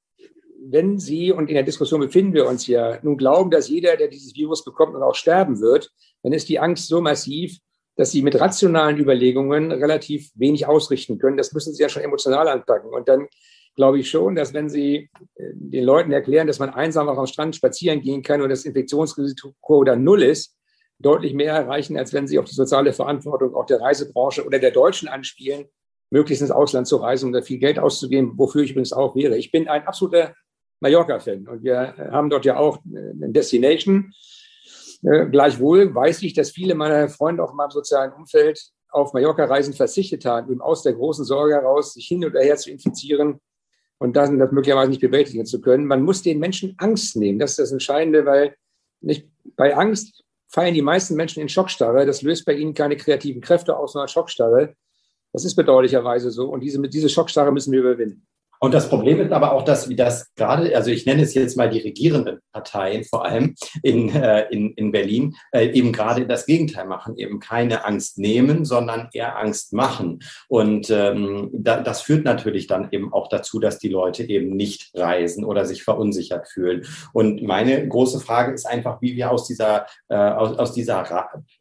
wenn 0.65 0.99
Sie, 0.99 1.33
und 1.33 1.49
in 1.49 1.55
der 1.55 1.65
Diskussion 1.65 2.01
befinden 2.01 2.35
wir 2.35 2.47
uns 2.47 2.67
ja, 2.67 2.99
nun 3.03 3.17
glauben, 3.17 3.51
dass 3.51 3.69
jeder, 3.69 3.97
der 3.97 4.09
dieses 4.09 4.35
Virus 4.35 4.65
bekommt 4.65 4.95
und 4.95 5.03
auch 5.03 5.15
sterben 5.15 5.61
wird, 5.61 5.91
dann 6.23 6.33
ist 6.33 6.49
die 6.49 6.61
Angst 6.61 6.89
so 6.89 7.01
massiv, 7.01 7.59
dass 7.97 8.11
Sie 8.11 8.23
mit 8.23 8.41
rationalen 8.41 8.99
Überlegungen 8.99 9.71
relativ 9.73 10.31
wenig 10.35 10.67
ausrichten 10.67 11.19
können. 11.19 11.37
Das 11.37 11.53
müssen 11.53 11.75
Sie 11.75 11.83
ja 11.83 11.89
schon 11.89 12.03
emotional 12.03 12.49
anpacken. 12.49 12.91
Und 12.93 13.09
dann 13.09 13.29
glaube 13.75 13.99
ich 13.99 14.11
schon, 14.11 14.35
dass 14.35 14.53
wenn 14.55 14.69
Sie 14.69 15.09
äh, 15.35 15.51
den 15.55 15.85
Leuten 15.85 16.13
erklären, 16.13 16.47
dass 16.47 16.59
man 16.59 16.71
einsam 16.71 17.09
auch 17.09 17.19
am 17.19 17.27
Strand 17.27 17.57
spazieren 17.57 18.01
gehen 18.01 18.23
kann 18.23 18.43
und 18.43 18.51
das 18.51 18.65
Infektionsrisiko 18.65 19.85
dann 19.85 20.05
null 20.05 20.23
ist, 20.23 20.57
deutlich 20.99 21.35
mehr 21.35 21.53
erreichen, 21.53 21.97
als 21.97 22.13
wenn 22.13 22.27
Sie 22.27 22.39
auf 22.39 22.45
die 22.45 22.55
soziale 22.55 22.93
Verantwortung 22.93 23.55
auch 23.55 23.67
der 23.67 23.81
Reisebranche 23.81 24.45
oder 24.45 24.59
der 24.59 24.71
Deutschen 24.71 25.09
anspielen, 25.09 25.67
möglichst 26.11 26.43
ins 26.43 26.51
Ausland 26.51 26.87
zu 26.87 26.97
reisen 26.97 27.27
und 27.27 27.33
da 27.33 27.43
viel 27.43 27.59
Geld 27.59 27.79
auszugeben, 27.79 28.33
wofür 28.37 28.63
ich 28.63 28.73
übrigens 28.73 28.93
auch 28.93 29.17
wäre. 29.17 29.37
Ich 29.37 29.51
bin 29.51 29.69
ein 29.69 29.87
absoluter 29.87 30.35
Mallorca-Fan 30.81 31.49
und 31.49 31.65
wir 31.65 31.95
haben 32.11 32.29
dort 32.29 32.45
ja 32.45 32.57
auch 32.57 32.79
eine 32.85 33.31
Destination. 33.31 34.13
Äh, 35.03 35.27
gleichwohl 35.27 35.95
weiß 35.95 36.23
ich, 36.23 36.35
dass 36.35 36.51
viele 36.51 36.75
meiner 36.75 37.09
Freunde 37.09 37.43
auch 37.43 37.51
in 37.51 37.57
meinem 37.57 37.71
sozialen 37.71 38.13
Umfeld 38.13 38.61
auf 38.91 39.15
Mallorca-Reisen 39.15 39.73
verzichtet 39.73 40.27
haben, 40.27 40.53
eben 40.53 40.61
aus 40.61 40.83
der 40.83 40.93
großen 40.93 41.25
Sorge 41.25 41.55
heraus, 41.55 41.95
sich 41.95 42.07
hin 42.07 42.25
und 42.25 42.35
her 42.35 42.57
zu 42.57 42.71
infizieren 42.71 43.41
und 44.03 44.17
dann 44.17 44.37
das 44.37 44.51
möglicherweise 44.51 44.91
nicht 44.91 45.01
bewältigen 45.01 45.47
zu 45.47 45.61
können. 45.61 45.87
Man 45.87 46.03
muss 46.03 46.23
den 46.23 46.41
Menschen 46.41 46.75
Angst 46.79 47.15
nehmen. 47.15 47.39
Das 47.39 47.51
ist 47.51 47.61
das 47.61 47.71
Entscheidende, 47.71 48.27
weil 48.27 48.57
nicht 49.01 49.29
bei 49.55 49.77
Angst 49.77 50.25
fallen 50.49 50.75
die 50.75 50.83
meisten 50.83 51.15
Menschen 51.15 51.41
in 51.41 51.49
Schockstarre. 51.49 52.05
Das 52.05 52.21
löst 52.23 52.45
bei 52.45 52.55
ihnen 52.55 52.75
keine 52.75 52.97
kreativen 52.97 53.41
Kräfte 53.41 53.77
aus, 53.77 53.93
sondern 53.93 54.09
Schockstarre. 54.09 54.75
Das 55.33 55.45
ist 55.45 55.55
bedauerlicherweise 55.55 56.33
so. 56.33 56.51
Und 56.51 56.65
diese, 56.65 56.83
diese 56.89 57.09
Schockstarre 57.09 57.53
müssen 57.53 57.71
wir 57.71 57.79
überwinden. 57.79 58.27
Und 58.63 58.75
das 58.75 58.89
Problem 58.89 59.21
ist 59.21 59.33
aber 59.33 59.53
auch, 59.53 59.65
dass 59.65 59.89
wie 59.89 59.97
das 59.97 60.33
gerade, 60.37 60.77
also 60.77 60.93
ich 60.93 61.05
nenne 61.05 61.23
es 61.23 61.35
jetzt 61.35 61.57
mal 61.57 61.69
die 61.69 61.81
regierenden 61.81 62.39
Parteien, 62.53 63.03
vor 63.03 63.25
allem 63.25 63.57
in, 63.83 64.09
äh, 64.15 64.47
in, 64.51 64.73
in 64.75 64.93
Berlin, 64.93 65.35
äh, 65.51 65.67
eben 65.71 65.91
gerade 65.91 66.29
das 66.29 66.47
Gegenteil 66.47 66.87
machen, 66.87 67.17
eben 67.17 67.41
keine 67.41 67.85
Angst 67.85 68.19
nehmen, 68.19 68.65
sondern 68.65 69.09
eher 69.13 69.37
Angst 69.37 69.73
machen. 69.73 70.21
Und 70.47 70.91
ähm, 70.91 71.51
da, 71.53 71.81
das 71.81 72.03
führt 72.03 72.25
natürlich 72.25 72.69
dann 72.69 72.87
eben 72.93 73.13
auch 73.13 73.27
dazu, 73.27 73.59
dass 73.59 73.81
die 73.81 73.89
Leute 73.89 74.23
eben 74.23 74.55
nicht 74.55 74.93
reisen 74.95 75.45
oder 75.45 75.65
sich 75.65 75.83
verunsichert 75.83 76.47
fühlen. 76.47 76.87
Und 77.13 77.43
meine 77.43 77.89
große 77.89 78.21
Frage 78.21 78.53
ist 78.53 78.67
einfach, 78.67 79.03
wie 79.03 79.17
wir 79.17 79.33
aus 79.33 79.49
dieser, 79.49 79.87
äh, 80.09 80.15
aus, 80.15 80.57
aus 80.57 80.73
dieser 80.73 81.05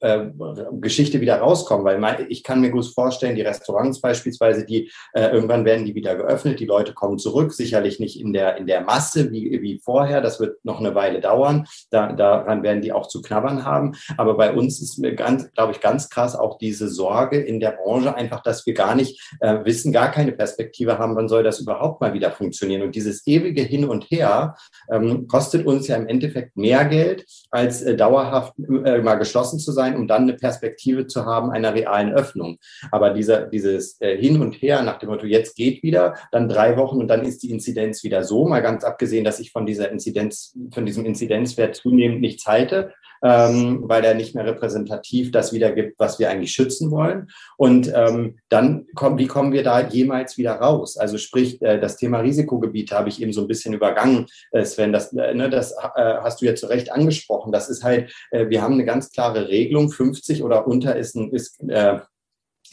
äh, 0.02 0.28
Geschichte 0.74 1.20
wieder 1.20 1.38
rauskommen, 1.38 1.84
weil 1.84 1.98
mein, 1.98 2.28
ich 2.30 2.44
kann 2.44 2.62
mir 2.62 2.70
gut 2.70 2.86
vorstellen, 2.86 3.36
die 3.36 3.42
Restaurants 3.42 4.02
beispielsweise, 4.02 4.68
die 4.68 4.92
äh, 5.14 5.30
irgendwann 5.30 5.66
werden 5.66 5.84
die 5.84 5.96
wieder 5.96 6.16
geöffnet, 6.16 6.60
die 6.60 6.66
Leute 6.66 6.91
Leute 6.92 6.94
kommen 6.94 7.18
zurück, 7.18 7.54
sicherlich 7.54 8.00
nicht 8.00 8.20
in 8.20 8.34
der, 8.34 8.58
in 8.58 8.68
der 8.68 8.82
Masse 8.82 9.32
wie, 9.32 9.62
wie 9.62 9.80
vorher. 9.84 10.22
Das 10.22 10.40
wird 10.40 10.64
noch 10.64 10.80
eine 10.80 10.96
Weile 10.96 11.20
dauern. 11.20 11.66
Da, 11.90 12.12
daran 12.12 12.64
werden 12.64 12.82
die 12.82 12.92
auch 12.92 13.08
zu 13.08 13.22
knabbern 13.22 13.66
haben. 13.66 13.94
Aber 14.18 14.36
bei 14.36 14.54
uns 14.54 14.82
ist 14.82 14.98
mir 14.98 15.16
ganz, 15.16 15.52
glaube 15.54 15.74
ich, 15.74 15.82
ganz 15.82 16.10
krass 16.10 16.36
auch 16.36 16.58
diese 16.58 16.90
Sorge 16.90 17.40
in 17.40 17.60
der 17.60 17.72
Branche 17.72 18.16
einfach, 18.16 18.42
dass 18.44 18.66
wir 18.66 18.74
gar 18.74 18.96
nicht 18.96 19.22
äh, 19.40 19.64
wissen, 19.64 19.92
gar 19.92 20.12
keine 20.12 20.32
Perspektive 20.32 20.98
haben, 20.98 21.16
wann 21.16 21.28
soll 21.28 21.44
das 21.44 21.60
überhaupt 21.60 22.02
mal 22.02 22.14
wieder 22.14 22.32
funktionieren. 22.32 22.82
Und 22.82 22.96
dieses 22.96 23.26
ewige 23.26 23.62
Hin 23.62 23.86
und 23.86 24.06
Her 24.06 24.56
ähm, 24.92 25.28
kostet 25.28 25.66
uns 25.66 25.88
ja 25.88 25.96
im 25.96 26.08
Endeffekt 26.08 26.58
mehr 26.58 26.86
Geld, 26.86 27.26
als 27.52 27.82
äh, 27.82 27.96
dauerhaft 27.96 28.54
äh, 28.60 29.00
mal 29.00 29.16
geschlossen 29.16 29.60
zu 29.60 29.72
sein, 29.72 29.96
um 29.96 30.08
dann 30.08 30.24
eine 30.24 30.34
Perspektive 30.34 31.08
zu 31.08 31.26
haben 31.26 31.52
einer 31.52 31.74
realen 31.74 32.14
Öffnung. 32.14 32.58
Aber 32.92 33.12
dieser, 33.12 33.48
dieses 33.48 34.00
äh, 34.02 34.18
Hin 34.18 34.42
und 34.42 34.56
Her 34.62 34.82
nach 34.82 35.00
dem 35.00 35.10
Motto, 35.10 35.26
jetzt 35.26 35.56
geht 35.56 35.84
wieder, 35.84 36.16
dann 36.32 36.50
drei 36.50 36.78
Wochen 36.78 36.81
Wochen 36.82 36.98
und 36.98 37.08
dann 37.08 37.24
ist 37.24 37.44
die 37.44 37.52
Inzidenz 37.52 38.04
wieder 38.04 38.24
so. 38.24 38.48
Mal 38.48 38.62
ganz 38.62 38.84
abgesehen, 38.84 39.24
dass 39.24 39.40
ich 39.40 39.52
von 39.52 39.66
dieser 39.66 39.92
Inzidenz, 39.92 40.58
von 40.74 40.86
diesem 40.86 41.06
Inzidenzwert 41.06 41.76
zunehmend 41.76 42.22
nichts 42.22 42.48
halte, 42.48 42.94
ähm, 43.24 43.84
weil 43.84 44.04
er 44.04 44.16
nicht 44.16 44.34
mehr 44.34 44.46
repräsentativ 44.46 45.32
das 45.32 45.54
wiedergibt, 45.54 46.00
was 46.00 46.18
wir 46.18 46.30
eigentlich 46.30 46.52
schützen 46.52 46.90
wollen. 46.90 47.30
Und 47.56 47.92
ähm, 47.96 48.40
dann 48.50 48.88
kommen, 48.96 49.20
wie 49.20 49.28
kommen 49.28 49.54
wir 49.54 49.64
da 49.64 49.88
jemals 49.88 50.38
wieder 50.38 50.54
raus? 50.54 50.98
Also 50.98 51.18
sprich, 51.18 51.62
äh, 51.62 51.80
das 51.80 51.98
Thema 51.98 52.20
Risikogebiete 52.20 52.96
habe 52.96 53.10
ich 53.10 53.22
eben 53.22 53.34
so 53.34 53.42
ein 53.42 53.48
bisschen 53.48 53.74
übergangen, 53.74 54.26
äh, 54.52 54.66
Sven. 54.66 54.92
Das, 54.92 55.14
äh, 55.14 55.36
ne, 55.36 55.50
das 55.50 55.74
äh, 55.74 55.78
hast 55.96 56.42
du 56.42 56.46
ja 56.46 56.56
zu 56.56 56.66
Recht 56.66 56.92
angesprochen. 56.92 57.52
Das 57.52 57.70
ist 57.70 57.84
halt, 57.84 58.12
äh, 58.32 58.50
wir 58.50 58.62
haben 58.62 58.74
eine 58.74 58.86
ganz 58.86 59.12
klare 59.12 59.50
Regelung. 59.50 59.92
50 59.92 60.44
oder 60.44 60.66
unter 60.66 60.96
ist 60.96 61.16
ein, 61.16 61.32
ist, 61.32 61.62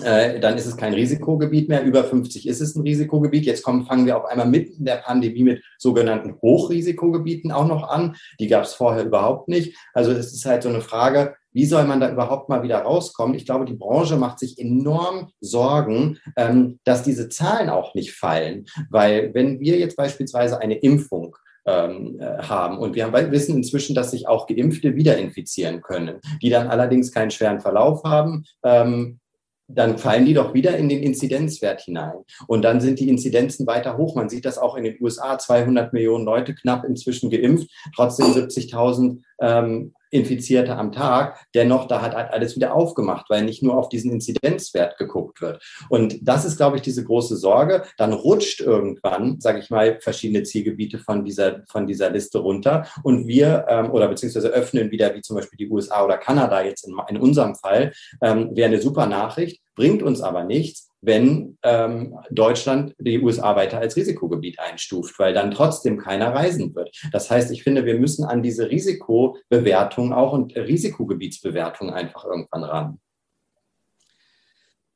äh, 0.03 0.39
dann 0.41 0.57
ist 0.57 0.67
es 0.67 0.77
kein 0.77 0.95
Risikogebiet 0.95 1.69
mehr. 1.69 1.83
Über 1.83 2.05
50 2.05 2.47
ist 2.47 2.61
es 2.61 2.77
ein 2.77 2.83
Risikogebiet. 2.83 3.47
Jetzt 3.47 3.63
kommen, 3.63 3.87
fangen 3.87 4.07
wir 4.07 4.17
auf 4.17 4.27
einmal 4.27 4.47
mitten 4.47 4.79
in 4.79 4.85
der 4.85 4.97
Pandemie 4.97 5.43
mit 5.43 5.63
sogenannten 5.79 6.35
Hochrisikogebieten 6.41 7.51
auch 7.51 7.67
noch 7.67 7.89
an. 7.89 8.17
Die 8.39 8.47
gab 8.47 8.65
es 8.65 8.75
vorher 8.75 9.05
überhaupt 9.05 9.49
nicht. 9.49 9.77
Also 9.95 10.13
es 10.13 10.33
ist 10.33 10.45
halt 10.45 10.63
so 10.63 10.69
eine 10.69 10.81
Frage, 10.81 11.35
wie 11.53 11.67
soll 11.67 11.85
man 11.85 12.01
da 12.01 12.13
überhaupt 12.13 12.49
mal 12.49 12.63
wieder 12.63 12.79
rauskommen? 12.79 13.35
Ich 13.35 13.45
glaube, 13.45 13.65
die 13.65 13.75
Branche 13.75 14.17
macht 14.17 14.39
sich 14.39 14.59
enorm 14.59 15.31
Sorgen, 15.41 16.19
ähm, 16.37 16.79
dass 16.85 17.03
diese 17.03 17.29
Zahlen 17.29 17.69
auch 17.69 17.95
nicht 17.95 18.13
fallen. 18.13 18.67
Weil 18.91 19.35
wenn 19.35 19.59
wir 19.59 19.79
jetzt 19.79 19.97
beispielsweise 19.97 20.61
eine 20.61 20.79
Impfung 20.79 21.35
ähm, 21.69 22.19
äh, 22.21 22.39
haben. 22.43 22.79
Und 22.79 22.95
wir 22.95 23.13
wissen 23.13 23.57
inzwischen, 23.57 23.95
dass 23.95 24.13
sich 24.13 24.27
auch 24.27 24.47
Geimpfte 24.47 24.97
wieder 24.97 25.19
infizieren 25.19 25.83
können, 25.83 26.21
die 26.41 26.49
dann 26.49 26.69
allerdings 26.69 27.13
keinen 27.13 27.31
schweren 27.31 27.61
Verlauf 27.61 28.05
haben. 28.05 28.45
Ähm, 28.63 29.21
dann 29.69 29.99
fallen 29.99 30.25
die 30.25 30.35
doch 30.35 30.55
wieder 30.55 30.77
in 30.77 30.89
den 30.89 31.03
Inzidenzwert 31.03 31.83
hinein. 31.83 32.15
Und 32.47 32.63
dann 32.63 32.81
sind 32.81 32.99
die 32.99 33.09
Inzidenzen 33.09 33.67
weiter 33.67 33.99
hoch. 33.99 34.15
Man 34.15 34.31
sieht 34.31 34.47
das 34.47 34.59
auch 34.59 34.77
in 34.77 34.85
den 34.85 34.97
USA, 35.01 35.39
200 35.39 35.93
Millionen 35.93 36.25
Leute 36.25 36.55
knapp 36.55 36.85
inzwischen 36.85 37.31
geimpft, 37.31 37.71
trotzdem 37.95 38.27
70.000 38.27 39.21
ähm, 39.41 39.95
Infizierte 40.11 40.77
am 40.77 40.93
Tag. 40.93 41.39
Dennoch, 41.55 41.87
da 41.87 42.03
hat 42.03 42.15
halt 42.15 42.33
alles 42.33 42.57
wieder 42.57 42.75
aufgemacht, 42.75 43.27
weil 43.29 43.45
nicht 43.45 43.63
nur 43.63 43.77
auf 43.77 43.89
diesen 43.89 44.13
Inzidenzwert 44.13 44.99
geguckt 44.99 45.41
wird. 45.41 45.63
Und 45.89 46.19
das 46.23 46.45
ist, 46.45 46.57
glaube 46.57 46.77
ich, 46.77 46.83
diese 46.83 47.05
große 47.05 47.37
Sorge. 47.37 47.85
Dann 47.97 48.13
rutscht 48.13 48.61
irgendwann, 48.61 49.41
sage 49.41 49.59
ich 49.59 49.71
mal, 49.71 49.99
verschiedene 50.01 50.43
Zielgebiete 50.43 50.99
von 50.99 51.25
dieser, 51.25 51.63
von 51.69 51.87
dieser 51.87 52.11
Liste 52.11 52.39
runter. 52.39 52.87
Und 53.03 53.27
wir, 53.27 53.67
ähm, 53.69 53.91
oder 53.91 54.09
beziehungsweise 54.09 54.49
öffnen 54.49 54.91
wieder, 54.91 55.15
wie 55.15 55.23
zum 55.23 55.37
Beispiel 55.37 55.57
die 55.57 55.71
USA 55.71 56.05
oder 56.05 56.19
Kanada 56.19 56.63
jetzt 56.63 56.87
in, 56.87 56.97
in 57.09 57.19
unserem 57.19 57.55
Fall, 57.55 57.93
ähm, 58.23 58.51
wäre 58.55 58.69
eine 58.69 58.81
super 58.81 59.07
Nachricht, 59.07 59.63
bringt 59.75 60.03
uns 60.03 60.21
aber 60.21 60.45
nichts, 60.45 60.88
wenn 61.01 61.59
ähm, 61.63 62.19
Deutschland 62.31 62.95
die 62.99 63.21
USA 63.21 63.55
weiter 63.55 63.79
als 63.79 63.97
Risikogebiet 63.97 64.59
einstuft, 64.59 65.19
weil 65.19 65.33
dann 65.33 65.51
trotzdem 65.51 65.99
keiner 65.99 66.35
reisen 66.35 66.75
wird. 66.75 66.91
Das 67.13 67.31
heißt, 67.31 67.51
ich 67.53 67.63
finde, 67.63 67.85
wir 67.85 67.99
müssen 67.99 68.25
an 68.25 68.43
diese 68.43 68.71
Risikobewertung 68.71 70.13
auch 70.13 70.33
und 70.33 70.57
Risikogebietsbewertung 70.57 71.91
einfach 71.91 72.25
irgendwann 72.25 72.65
ran. 72.65 73.01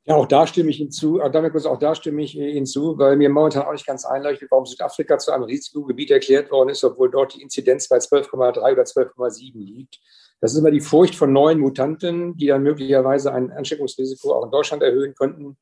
Ja, 0.05 0.15
auch 0.15 0.27
da 0.27 0.45
stimme 0.45 0.69
ich 0.69 0.77
hinzu, 0.77 1.21
auch 1.21 1.79
da 1.79 1.95
stimme 1.95 2.23
ich 2.23 2.33
hinzu, 2.33 2.97
weil 2.97 3.15
mir 3.15 3.29
momentan 3.29 3.63
auch 3.63 3.71
nicht 3.71 3.87
ganz 3.87 4.03
einleuchtet, 4.03 4.51
warum 4.51 4.65
Südafrika 4.65 5.17
zu 5.17 5.31
einem 5.31 5.43
Risikogebiet 5.43 6.11
erklärt 6.11 6.51
worden 6.51 6.69
ist, 6.69 6.83
obwohl 6.83 7.09
dort 7.09 7.35
die 7.35 7.41
Inzidenz 7.41 7.87
bei 7.87 7.99
12,3 7.99 8.73
oder 8.73 8.83
12,7 8.83 9.53
liegt. 9.55 10.01
Das 10.41 10.51
ist 10.51 10.59
immer 10.59 10.71
die 10.71 10.81
Furcht 10.81 11.15
von 11.15 11.31
neuen 11.31 11.59
Mutanten, 11.59 12.35
die 12.35 12.47
dann 12.47 12.63
möglicherweise 12.63 13.31
ein 13.31 13.49
Ansteckungsrisiko 13.49 14.33
auch 14.33 14.43
in 14.43 14.51
Deutschland 14.51 14.83
erhöhen 14.83 15.13
könnten. 15.15 15.55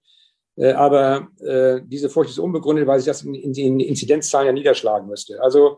Äh, 0.55 0.73
aber 0.73 1.29
äh, 1.39 1.81
diese 1.85 2.09
Furcht 2.09 2.29
ist 2.29 2.39
unbegründet, 2.39 2.87
weil 2.87 2.99
sich 2.99 3.07
das 3.07 3.23
in, 3.23 3.35
in 3.35 3.79
Inzidenzzahlen 3.79 4.47
ja 4.47 4.53
niederschlagen 4.53 5.07
müsste. 5.07 5.41
Also 5.41 5.77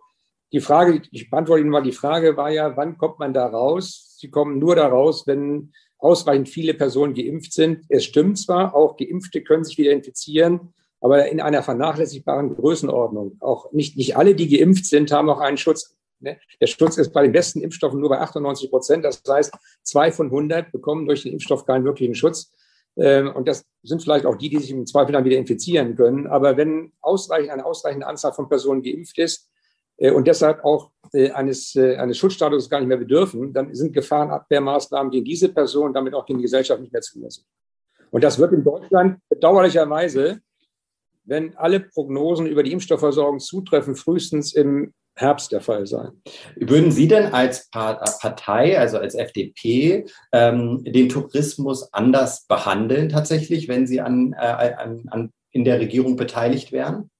die 0.51 0.61
Frage, 0.61 1.01
ich 1.11 1.29
beantworte 1.29 1.61
Ihnen 1.61 1.71
mal, 1.71 1.81
die 1.81 1.91
Frage 1.91 2.37
war 2.37 2.51
ja, 2.51 2.77
wann 2.77 2.97
kommt 2.97 3.19
man 3.19 3.33
da 3.33 3.47
raus? 3.47 4.15
Sie 4.19 4.29
kommen 4.29 4.59
nur 4.59 4.75
da 4.75 4.87
raus, 4.87 5.25
wenn 5.25 5.71
ausreichend 5.97 6.49
viele 6.49 6.73
Personen 6.73 7.13
geimpft 7.13 7.53
sind. 7.53 7.85
Es 7.89 8.03
stimmt 8.03 8.37
zwar, 8.37 8.75
auch 8.75 8.97
Geimpfte 8.97 9.41
können 9.41 9.63
sich 9.63 9.77
wieder 9.77 9.91
infizieren, 9.91 10.73
aber 11.01 11.27
in 11.29 11.41
einer 11.41 11.63
vernachlässigbaren 11.63 12.55
Größenordnung. 12.55 13.37
Auch 13.39 13.71
nicht, 13.71 13.97
nicht 13.97 14.15
alle, 14.15 14.35
die 14.35 14.47
geimpft 14.47 14.85
sind, 14.85 15.11
haben 15.11 15.29
auch 15.29 15.39
einen 15.39 15.57
Schutz. 15.57 15.95
Ne? 16.19 16.37
Der 16.61 16.67
Schutz 16.67 16.97
ist 16.97 17.13
bei 17.13 17.23
den 17.23 17.31
besten 17.31 17.61
Impfstoffen 17.61 17.99
nur 17.99 18.09
bei 18.09 18.19
98 18.19 18.69
Prozent. 18.69 19.05
Das 19.05 19.23
heißt, 19.27 19.53
zwei 19.81 20.11
von 20.11 20.27
100 20.27 20.71
bekommen 20.71 21.05
durch 21.05 21.23
den 21.23 21.33
Impfstoff 21.33 21.65
keinen 21.65 21.85
wirklichen 21.85 22.15
Schutz. 22.15 22.53
Ähm, 22.95 23.33
und 23.33 23.47
das 23.47 23.65
sind 23.81 24.01
vielleicht 24.01 24.25
auch 24.25 24.35
die, 24.35 24.49
die 24.49 24.59
sich 24.59 24.71
im 24.71 24.85
Zweifel 24.85 25.13
dann 25.13 25.25
wieder 25.25 25.37
infizieren 25.37 25.95
können. 25.95 26.27
Aber 26.27 26.57
wenn 26.57 26.91
ausreichend, 27.01 27.51
eine 27.51 27.65
ausreichende 27.65 28.07
Anzahl 28.07 28.33
von 28.33 28.47
Personen 28.47 28.81
geimpft 28.81 29.17
ist 29.17 29.49
äh, 29.97 30.11
und 30.11 30.27
deshalb 30.27 30.63
auch 30.63 30.91
äh, 31.13 31.31
eines, 31.31 31.75
äh, 31.75 31.95
eines 31.97 32.17
Schutzstatus 32.17 32.69
gar 32.69 32.79
nicht 32.79 32.87
mehr 32.87 32.97
bedürfen, 32.97 33.53
dann 33.53 33.73
sind 33.73 33.93
Gefahrenabwehrmaßnahmen 33.93 35.11
gegen 35.11 35.25
diese 35.25 35.49
Person, 35.49 35.93
damit 35.93 36.13
auch 36.13 36.25
gegen 36.25 36.39
die 36.39 36.43
Gesellschaft 36.43 36.81
nicht 36.81 36.93
mehr 36.93 37.01
zulassen. 37.01 37.45
Und 38.11 38.23
das 38.23 38.37
wird 38.37 38.53
in 38.53 38.63
Deutschland 38.63 39.19
bedauerlicherweise, 39.27 40.39
wenn 41.25 41.55
alle 41.57 41.79
Prognosen 41.79 42.45
über 42.45 42.61
die 42.61 42.73
Impfstoffversorgung 42.73 43.39
zutreffen, 43.39 43.95
frühestens 43.95 44.53
im 44.53 44.93
Herbst 45.15 45.51
der 45.51 45.61
Fall 45.61 45.85
sein. 45.85 46.21
Würden 46.55 46.91
Sie 46.91 47.07
denn 47.07 47.33
als 47.33 47.69
Partei, 47.69 48.79
also 48.79 48.97
als 48.97 49.13
FDP, 49.13 50.05
ähm, 50.31 50.83
den 50.83 51.09
Tourismus 51.09 51.93
anders 51.93 52.45
behandeln 52.47 53.09
tatsächlich, 53.09 53.67
wenn 53.67 53.85
Sie 53.85 54.01
an, 54.01 54.33
äh, 54.33 54.73
an, 54.77 55.03
an, 55.09 55.31
in 55.51 55.65
der 55.65 55.79
Regierung 55.79 56.15
beteiligt 56.15 56.71
wären? 56.71 57.11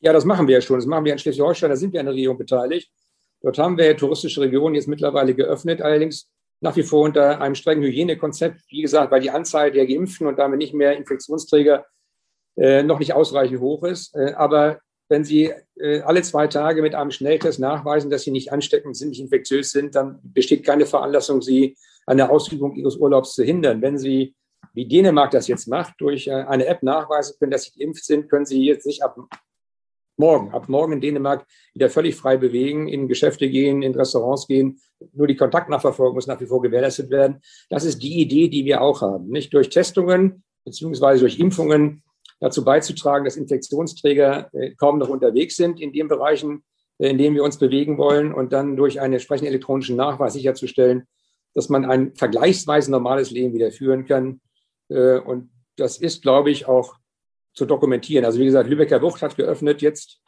Ja, 0.00 0.12
das 0.12 0.24
machen 0.24 0.48
wir 0.48 0.56
ja 0.56 0.60
schon. 0.60 0.78
Das 0.78 0.86
machen 0.86 1.04
wir 1.04 1.12
in 1.12 1.18
Schleswig-Holstein, 1.18 1.70
da 1.70 1.76
sind 1.76 1.92
wir 1.92 2.00
an 2.00 2.06
der 2.06 2.14
Regierung 2.14 2.38
beteiligt. 2.38 2.90
Dort 3.42 3.58
haben 3.58 3.78
wir 3.78 3.96
touristische 3.96 4.40
Regionen 4.40 4.74
jetzt 4.74 4.88
mittlerweile 4.88 5.34
geöffnet, 5.34 5.80
allerdings 5.80 6.28
nach 6.60 6.76
wie 6.76 6.82
vor 6.82 7.04
unter 7.04 7.40
einem 7.40 7.54
strengen 7.54 7.82
Hygienekonzept. 7.82 8.60
Wie 8.68 8.82
gesagt, 8.82 9.12
weil 9.12 9.20
die 9.20 9.30
Anzahl 9.30 9.70
der 9.70 9.86
Geimpften 9.86 10.26
und 10.26 10.38
damit 10.38 10.58
nicht 10.58 10.74
mehr 10.74 10.96
Infektionsträger 10.96 11.86
äh, 12.56 12.82
noch 12.82 12.98
nicht 12.98 13.14
ausreichend 13.14 13.60
hoch 13.60 13.84
ist. 13.84 14.14
Äh, 14.14 14.34
aber 14.34 14.80
wenn 15.10 15.24
Sie 15.24 15.52
äh, 15.76 16.00
alle 16.00 16.22
zwei 16.22 16.46
Tage 16.46 16.82
mit 16.82 16.94
einem 16.94 17.10
Schnelltest 17.10 17.58
nachweisen, 17.58 18.10
dass 18.10 18.22
Sie 18.22 18.30
nicht 18.30 18.52
ansteckend 18.52 18.96
sind, 18.96 19.10
nicht 19.10 19.20
infektiös 19.20 19.70
sind, 19.70 19.94
dann 19.94 20.20
besteht 20.22 20.64
keine 20.64 20.86
Veranlassung, 20.86 21.42
Sie 21.42 21.76
an 22.06 22.16
der 22.16 22.30
Ausübung 22.30 22.76
Ihres 22.76 22.96
Urlaubs 22.96 23.34
zu 23.34 23.42
hindern. 23.42 23.82
Wenn 23.82 23.98
Sie, 23.98 24.34
wie 24.72 24.86
Dänemark 24.86 25.32
das 25.32 25.48
jetzt 25.48 25.66
macht, 25.66 25.94
durch 25.98 26.28
äh, 26.28 26.32
eine 26.32 26.66
App 26.66 26.82
nachweisen 26.84 27.36
können, 27.38 27.50
dass 27.50 27.64
Sie 27.64 27.78
geimpft 27.78 28.04
sind, 28.04 28.30
können 28.30 28.46
Sie 28.46 28.64
jetzt 28.64 28.86
nicht 28.86 29.02
ab 29.02 29.16
morgen, 30.16 30.52
ab 30.52 30.68
morgen 30.68 30.92
in 30.92 31.00
Dänemark 31.00 31.44
wieder 31.74 31.90
völlig 31.90 32.14
frei 32.14 32.36
bewegen, 32.36 32.86
in 32.86 33.08
Geschäfte 33.08 33.48
gehen, 33.50 33.82
in 33.82 33.94
Restaurants 33.94 34.46
gehen. 34.46 34.78
Nur 35.12 35.26
die 35.26 35.36
Kontaktnachverfolgung 35.36 36.14
muss 36.14 36.28
nach 36.28 36.40
wie 36.40 36.46
vor 36.46 36.62
gewährleistet 36.62 37.10
werden. 37.10 37.40
Das 37.68 37.84
ist 37.84 38.00
die 38.00 38.20
Idee, 38.20 38.48
die 38.48 38.64
wir 38.64 38.80
auch 38.80 39.00
haben. 39.00 39.28
Nicht 39.28 39.52
durch 39.54 39.70
Testungen 39.70 40.44
beziehungsweise 40.64 41.20
durch 41.20 41.40
Impfungen 41.40 42.02
dazu 42.40 42.64
beizutragen, 42.64 43.24
dass 43.24 43.36
Infektionsträger 43.36 44.52
äh, 44.52 44.74
kaum 44.74 44.98
noch 44.98 45.08
unterwegs 45.08 45.56
sind 45.56 45.80
in 45.80 45.92
den 45.92 46.08
Bereichen, 46.08 46.64
äh, 46.98 47.10
in 47.10 47.18
denen 47.18 47.36
wir 47.36 47.44
uns 47.44 47.58
bewegen 47.58 47.98
wollen 47.98 48.32
und 48.32 48.52
dann 48.52 48.76
durch 48.76 49.00
einen 49.00 49.12
entsprechenden 49.14 49.52
elektronischen 49.52 49.96
Nachweis 49.96 50.32
sicherzustellen, 50.32 51.06
dass 51.54 51.68
man 51.68 51.84
ein 51.84 52.14
vergleichsweise 52.14 52.90
normales 52.90 53.30
Leben 53.30 53.52
wieder 53.52 53.70
führen 53.70 54.06
kann. 54.06 54.40
Äh, 54.88 55.18
und 55.18 55.50
das 55.76 55.98
ist, 55.98 56.22
glaube 56.22 56.50
ich, 56.50 56.66
auch 56.66 56.96
zu 57.54 57.66
dokumentieren. 57.66 58.24
Also 58.24 58.40
wie 58.40 58.44
gesagt, 58.46 58.68
Lübecker 58.68 59.00
Bucht 59.00 59.22
hat 59.22 59.36
geöffnet 59.36 59.82
jetzt, 59.82 60.20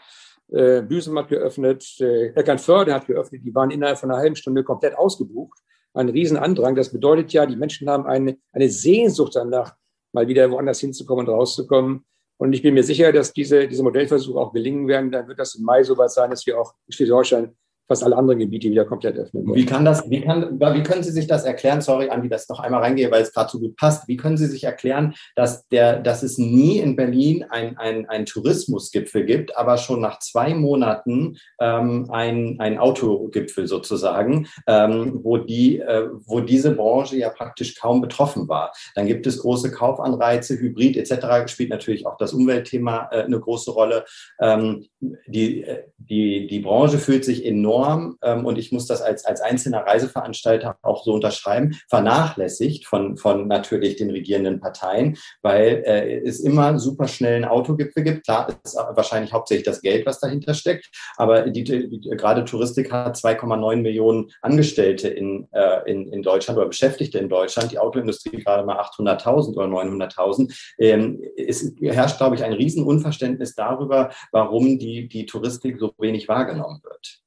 Büsum 0.48 1.16
hat 1.18 1.28
geöffnet, 1.28 1.96
Eckernförde 2.00 2.92
hat 2.92 3.06
geöffnet. 3.06 3.42
Die 3.44 3.54
waren 3.54 3.70
innerhalb 3.70 3.96
von 3.96 4.10
einer 4.10 4.18
halben 4.18 4.36
Stunde 4.36 4.64
komplett 4.64 4.98
ausgebucht. 4.98 5.58
Ein 5.94 6.10
Riesenandrang. 6.10 6.74
Das 6.74 6.90
bedeutet 6.90 7.32
ja, 7.32 7.46
die 7.46 7.56
Menschen 7.56 7.88
haben 7.88 8.06
eine, 8.06 8.36
eine 8.52 8.68
Sehnsucht 8.68 9.36
danach, 9.36 9.74
mal 10.12 10.28
wieder 10.28 10.50
woanders 10.50 10.80
hinzukommen 10.80 11.26
und 11.26 11.34
rauszukommen. 11.34 12.04
Und 12.38 12.52
ich 12.52 12.62
bin 12.62 12.74
mir 12.74 12.82
sicher, 12.82 13.12
dass 13.12 13.32
diese, 13.32 13.68
diese 13.68 13.82
Modellversuche 13.82 14.38
auch 14.38 14.52
gelingen 14.52 14.88
werden. 14.88 15.10
Dann 15.10 15.28
wird 15.28 15.38
das 15.38 15.54
im 15.54 15.64
Mai 15.64 15.82
soweit 15.82 16.10
sein, 16.10 16.30
dass 16.30 16.46
wir 16.46 16.60
auch 16.60 16.74
in 16.86 16.92
Schleswig-Holstein 16.92 17.56
fast 17.88 18.04
alle 18.04 18.16
anderen 18.16 18.38
Gebiete 18.38 18.70
wieder 18.70 18.84
komplett 18.84 19.16
öffnen 19.16 19.46
wollen. 19.46 19.56
Wie 19.56 19.66
kann 19.66 19.84
das, 19.84 20.08
wie 20.08 20.20
kann, 20.20 20.58
wie 20.58 20.82
können 20.82 21.02
Sie 21.02 21.10
sich 21.10 21.26
das 21.26 21.44
erklären? 21.44 21.80
Sorry, 21.80 22.08
Andi, 22.08 22.28
dass 22.28 22.44
ich 22.44 22.48
noch 22.48 22.60
einmal 22.60 22.80
reingehe, 22.80 23.10
weil 23.10 23.22
es 23.22 23.32
gerade 23.32 23.50
so 23.50 23.58
gut 23.58 23.76
passt. 23.76 24.08
Wie 24.08 24.16
können 24.16 24.36
Sie 24.36 24.46
sich 24.46 24.64
erklären, 24.64 25.14
dass 25.34 25.68
der, 25.68 25.98
dass 25.98 26.22
es 26.22 26.38
nie 26.38 26.78
in 26.78 26.96
Berlin 26.96 27.44
ein, 27.50 27.76
ein, 27.76 28.08
ein 28.08 28.26
Tourismusgipfel 28.26 29.24
gibt, 29.24 29.56
aber 29.56 29.76
schon 29.78 30.00
nach 30.00 30.20
zwei 30.20 30.54
Monaten 30.54 31.36
ähm, 31.60 32.08
ein, 32.10 32.56
ein 32.60 32.78
Autogipfel 32.78 33.66
sozusagen, 33.66 34.46
ähm, 34.66 35.20
wo 35.22 35.36
die, 35.36 35.80
äh, 35.80 36.08
wo 36.24 36.40
diese 36.40 36.72
Branche 36.72 37.16
ja 37.16 37.30
praktisch 37.30 37.74
kaum 37.74 38.00
betroffen 38.00 38.48
war. 38.48 38.72
Dann 38.94 39.06
gibt 39.06 39.26
es 39.26 39.38
große 39.38 39.70
Kaufanreize, 39.70 40.58
Hybrid 40.58 40.96
etc. 40.96 41.50
spielt 41.50 41.70
natürlich 41.70 42.06
auch 42.06 42.16
das 42.16 42.32
Umweltthema 42.32 43.08
äh, 43.10 43.22
eine 43.22 43.40
große 43.40 43.70
Rolle. 43.70 44.04
Ähm, 44.40 44.86
die, 45.26 45.64
äh, 45.64 45.84
die, 45.98 46.46
die 46.46 46.60
Branche 46.60 46.98
fühlt 46.98 47.24
sich 47.24 47.44
enorm 47.44 47.71
enorm, 47.72 48.18
ähm, 48.22 48.44
und 48.44 48.58
ich 48.58 48.72
muss 48.72 48.86
das 48.86 49.02
als, 49.02 49.24
als 49.24 49.40
einzelner 49.40 49.86
Reiseveranstalter 49.86 50.76
auch 50.82 51.04
so 51.04 51.14
unterschreiben, 51.14 51.76
vernachlässigt 51.88 52.86
von, 52.86 53.16
von 53.16 53.48
natürlich 53.48 53.96
den 53.96 54.10
regierenden 54.10 54.60
Parteien, 54.60 55.16
weil 55.42 55.82
äh, 55.86 56.18
es 56.26 56.40
immer 56.40 56.78
super 56.78 57.08
schnell 57.08 57.36
einen 57.36 57.44
Autogipfel 57.44 58.02
gibt. 58.02 58.24
Klar, 58.24 58.48
ist 58.64 58.76
wahrscheinlich 58.76 59.32
hauptsächlich 59.32 59.64
das 59.64 59.80
Geld, 59.80 60.06
was 60.06 60.20
dahinter 60.20 60.54
steckt, 60.54 60.90
aber 61.16 61.42
die, 61.42 61.64
die, 61.64 62.00
gerade 62.16 62.44
Touristik 62.44 62.92
hat 62.92 63.16
2,9 63.16 63.76
Millionen 63.76 64.30
Angestellte 64.42 65.08
in, 65.08 65.48
äh, 65.52 65.90
in, 65.90 66.12
in 66.12 66.22
Deutschland 66.22 66.58
oder 66.58 66.68
Beschäftigte 66.68 67.18
in 67.18 67.28
Deutschland, 67.28 67.72
die 67.72 67.78
Autoindustrie 67.78 68.42
gerade 68.42 68.64
mal 68.64 68.78
800.000 68.80 69.54
oder 69.54 69.66
900.000. 69.66 70.52
Ähm, 70.78 71.22
es 71.36 71.72
herrscht, 71.80 72.18
glaube 72.18 72.36
ich, 72.36 72.44
ein 72.44 72.52
Riesenunverständnis 72.52 73.54
darüber, 73.54 74.10
warum 74.30 74.78
die, 74.78 75.08
die 75.08 75.26
Touristik 75.26 75.78
so 75.78 75.92
wenig 75.98 76.28
wahrgenommen 76.28 76.80
wird. 76.82 77.21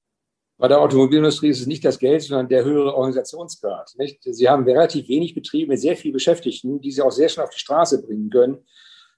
Bei 0.58 0.70
der 0.70 0.80
Automobilindustrie 0.80 1.50
ist 1.50 1.60
es 1.60 1.68
nicht 1.68 1.84
das 1.84 2.00
Geld, 2.00 2.22
sondern 2.22 2.48
der 2.48 2.64
höhere 2.64 2.96
Organisationsgrad. 2.96 3.94
Nicht? 3.98 4.20
Sie 4.24 4.48
haben 4.48 4.64
relativ 4.64 5.10
wenig 5.10 5.36
Betriebe 5.36 5.72
mit 5.72 5.82
sehr 5.82 5.98
vielen 5.98 6.14
Beschäftigten, 6.14 6.80
die 6.80 6.92
sie 6.92 7.02
auch 7.02 7.12
sehr 7.12 7.28
schnell 7.28 7.46
auf 7.46 7.54
die 7.54 7.60
Straße 7.60 8.02
bringen 8.02 8.30
können. 8.30 8.60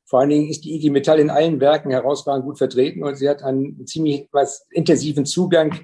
Vor 0.06 0.22
allen 0.22 0.30
Dingen 0.30 0.50
ist 0.50 0.64
die 0.66 0.74
IG 0.76 0.90
Metall 0.90 1.20
in 1.20 1.30
allen 1.30 1.60
Werken 1.60 1.92
herausragend 1.92 2.46
gut 2.46 2.58
vertreten 2.58 3.04
und 3.04 3.16
sie 3.16 3.30
hat 3.30 3.44
einen 3.44 3.86
ziemlich 3.86 4.28
intensiven 4.72 5.26
Zugang 5.26 5.80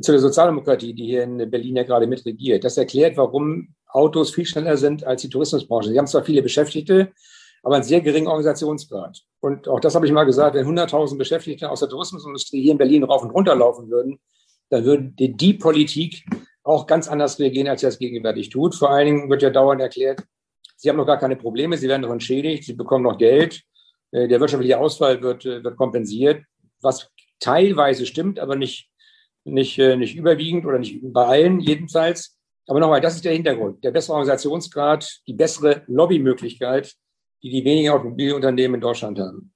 zu 0.00 0.12
der 0.12 0.20
Sozialdemokratie, 0.20 0.94
die 0.94 1.06
hier 1.06 1.24
in 1.24 1.50
Berlin 1.50 1.76
ja 1.76 1.82
gerade 1.82 2.06
mitregiert. 2.06 2.64
Das 2.64 2.78
erklärt, 2.78 3.16
warum 3.16 3.74
Autos 3.88 4.32
viel 4.32 4.46
schneller 4.46 4.76
sind 4.76 5.04
als 5.04 5.22
die 5.22 5.28
Tourismusbranche. 5.28 5.90
Sie 5.90 5.98
haben 5.98 6.06
zwar 6.06 6.24
viele 6.24 6.42
Beschäftigte, 6.42 7.12
aber 7.62 7.76
einen 7.76 7.84
sehr 7.84 8.00
geringen 8.00 8.26
Organisationsgrad. 8.26 9.22
Und 9.40 9.68
auch 9.68 9.80
das 9.80 9.94
habe 9.94 10.06
ich 10.06 10.12
mal 10.12 10.24
gesagt, 10.24 10.54
wenn 10.54 10.66
100.000 10.66 11.18
Beschäftigte 11.18 11.70
aus 11.70 11.80
der 11.80 11.88
Tourismusindustrie 11.88 12.62
hier 12.62 12.72
in 12.72 12.78
Berlin 12.78 13.04
rauf 13.04 13.22
und 13.22 13.30
runter 13.30 13.54
laufen 13.54 13.90
würden, 13.90 14.18
dann 14.70 14.84
würde 14.84 15.12
die 15.16 15.54
Politik 15.54 16.24
auch 16.62 16.86
ganz 16.86 17.08
anders 17.08 17.38
reagieren, 17.38 17.68
als 17.68 17.80
sie 17.80 17.86
das 17.86 17.98
gegenwärtig 17.98 18.48
tut. 18.48 18.74
Vor 18.74 18.90
allen 18.90 19.06
Dingen 19.06 19.30
wird 19.30 19.42
ja 19.42 19.50
dauernd 19.50 19.80
erklärt, 19.80 20.24
sie 20.76 20.88
haben 20.88 20.96
noch 20.96 21.06
gar 21.06 21.18
keine 21.18 21.36
Probleme, 21.36 21.76
sie 21.76 21.88
werden 21.88 22.02
noch 22.02 22.10
entschädigt, 22.10 22.64
sie 22.64 22.72
bekommen 22.72 23.04
noch 23.04 23.18
Geld, 23.18 23.62
äh, 24.10 24.28
der 24.28 24.40
wirtschaftliche 24.40 24.78
Ausfall 24.78 25.22
wird, 25.22 25.44
äh, 25.44 25.62
wird 25.62 25.76
kompensiert, 25.76 26.42
was 26.80 27.10
teilweise 27.40 28.06
stimmt, 28.06 28.38
aber 28.38 28.56
nicht, 28.56 28.88
nicht, 29.44 29.78
äh, 29.78 29.96
nicht 29.96 30.16
überwiegend 30.16 30.64
oder 30.64 30.78
nicht 30.78 31.00
bei 31.02 31.26
allen 31.26 31.60
jedenfalls. 31.60 32.38
Aber 32.66 32.80
nochmal, 32.80 33.02
das 33.02 33.16
ist 33.16 33.24
der 33.26 33.34
Hintergrund. 33.34 33.84
Der 33.84 33.90
bessere 33.90 34.14
Organisationsgrad, 34.14 35.20
die 35.26 35.34
bessere 35.34 35.82
Lobbymöglichkeit, 35.86 36.94
die 37.42 37.50
die 37.50 37.64
wenigen 37.64 37.90
Automobilunternehmen 37.90 38.76
in 38.76 38.80
Deutschland 38.80 39.18
haben. 39.18 39.52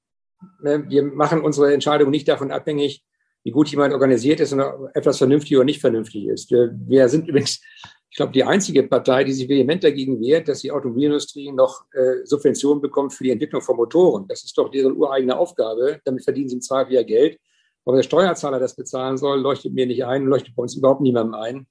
Wir 0.61 1.03
machen 1.03 1.41
unsere 1.41 1.73
Entscheidung 1.73 2.11
nicht 2.11 2.29
davon 2.29 2.53
abhängig, 2.53 3.03
wie 3.49 3.53
gut 3.53 3.71
jemand 3.71 3.95
organisiert 3.95 4.41
ist 4.41 4.53
und 4.53 4.61
etwas 4.93 5.17
vernünftig 5.17 5.57
oder 5.57 5.65
nicht 5.65 5.81
vernünftig 5.81 6.27
ist. 6.27 6.51
Wir, 6.51 7.09
sind 7.09 7.29
übrigens, 7.29 7.63
ich 8.11 8.17
glaube, 8.19 8.33
die 8.33 8.45
einzige 8.45 8.83
Partei, 8.83 9.25
die 9.25 9.33
sich 9.33 9.49
vehement 9.49 9.83
dagegen 9.83 10.21
wehrt, 10.21 10.49
dass 10.49 10.61
die 10.61 10.71
Automobilindustrie 10.71 11.51
noch 11.53 11.87
äh, 11.95 12.27
Subventionen 12.27 12.83
bekommt 12.83 13.15
für 13.15 13.25
die 13.25 13.31
Entwicklung 13.31 13.63
von 13.63 13.77
Motoren. 13.77 14.29
Das 14.29 14.45
ist 14.45 14.59
doch 14.59 14.71
deren 14.71 14.95
ureigene 14.99 15.35
Aufgabe. 15.39 15.99
Damit 16.05 16.25
verdienen 16.25 16.51
sie 16.51 16.57
im 16.57 16.61
Zweifel 16.61 16.93
ja 16.93 17.03
Geld. 17.03 17.39
Aber 17.87 17.97
der 17.97 18.03
Steuerzahler 18.03 18.59
das 18.59 18.77
bezahlen 18.77 19.17
soll, 19.17 19.41
leuchtet 19.41 19.73
mir 19.73 19.87
nicht 19.87 20.05
ein, 20.05 20.27
leuchtet 20.27 20.55
bei 20.55 20.65
uns 20.65 20.77
überhaupt 20.77 21.01
niemandem 21.01 21.41
ein. 21.41 21.67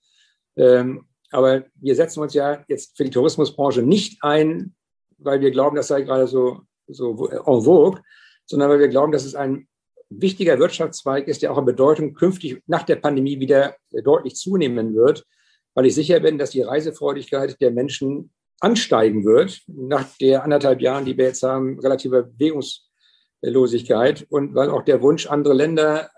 Ähm, 0.55 1.05
aber 1.29 1.65
wir 1.75 1.95
setzen 1.95 2.21
uns 2.21 2.33
ja 2.33 2.65
jetzt 2.67 2.97
für 2.97 3.03
die 3.03 3.11
Tourismusbranche 3.11 3.83
nicht 3.83 4.17
ein, 4.23 4.73
weil 5.19 5.41
wir 5.41 5.51
glauben, 5.51 5.75
das 5.75 5.89
sei 5.89 6.01
gerade 6.01 6.25
so, 6.25 6.61
so 6.87 7.27
en 7.29 7.61
vogue, 7.61 8.01
sondern 8.47 8.71
weil 8.71 8.79
wir 8.79 8.87
glauben, 8.87 9.11
dass 9.11 9.25
es 9.25 9.35
ein 9.35 9.67
wichtiger 10.09 10.59
Wirtschaftszweig 10.59 11.27
ist, 11.27 11.41
der 11.41 11.51
auch 11.51 11.57
an 11.57 11.65
Bedeutung 11.65 12.13
künftig 12.13 12.61
nach 12.67 12.83
der 12.83 12.97
Pandemie 12.97 13.39
wieder 13.39 13.75
deutlich 14.03 14.35
zunehmen 14.35 14.95
wird, 14.95 15.25
weil 15.73 15.85
ich 15.85 15.95
sicher 15.95 16.19
bin, 16.19 16.37
dass 16.37 16.51
die 16.51 16.61
Reisefreudigkeit 16.61 17.59
der 17.61 17.71
Menschen 17.71 18.31
ansteigen 18.59 19.25
wird 19.25 19.61
nach 19.67 20.05
der 20.17 20.43
anderthalb 20.43 20.81
Jahren, 20.81 21.05
die 21.05 21.17
wir 21.17 21.25
jetzt 21.25 21.43
haben, 21.43 21.79
relativer 21.79 22.23
Bewegungslosigkeit 22.23 24.25
und 24.29 24.55
weil 24.55 24.69
auch 24.69 24.83
der 24.83 25.01
Wunsch, 25.01 25.27
andere 25.27 25.53
Länder, 25.53 26.09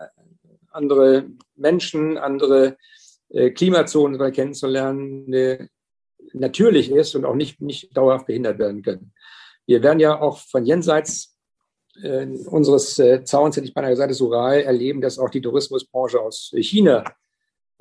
andere 0.70 1.26
Menschen, 1.56 2.16
andere 2.16 2.76
äh, 3.30 3.50
Klimazonen 3.50 4.32
kennenzulernen, 4.32 5.32
äh, 5.32 5.66
natürlich 6.32 6.90
ist 6.90 7.14
und 7.14 7.24
auch 7.24 7.34
nicht, 7.34 7.60
nicht 7.60 7.96
dauerhaft 7.96 8.26
behindert 8.26 8.58
werden 8.58 8.82
können. 8.82 9.12
Wir 9.66 9.82
werden 9.82 10.00
ja 10.00 10.20
auch 10.20 10.38
von 10.38 10.64
jenseits 10.64 11.36
äh, 12.02 12.26
unseres 12.46 12.98
äh, 12.98 13.24
Zauns, 13.24 13.56
hätte 13.56 13.66
ich 13.66 13.74
beinahe 13.74 13.90
gesagt, 13.90 14.10
des 14.10 14.20
Ural, 14.20 14.60
erleben, 14.60 15.00
dass 15.00 15.18
auch 15.18 15.30
die 15.30 15.40
Tourismusbranche 15.40 16.20
aus 16.20 16.52
China 16.56 17.04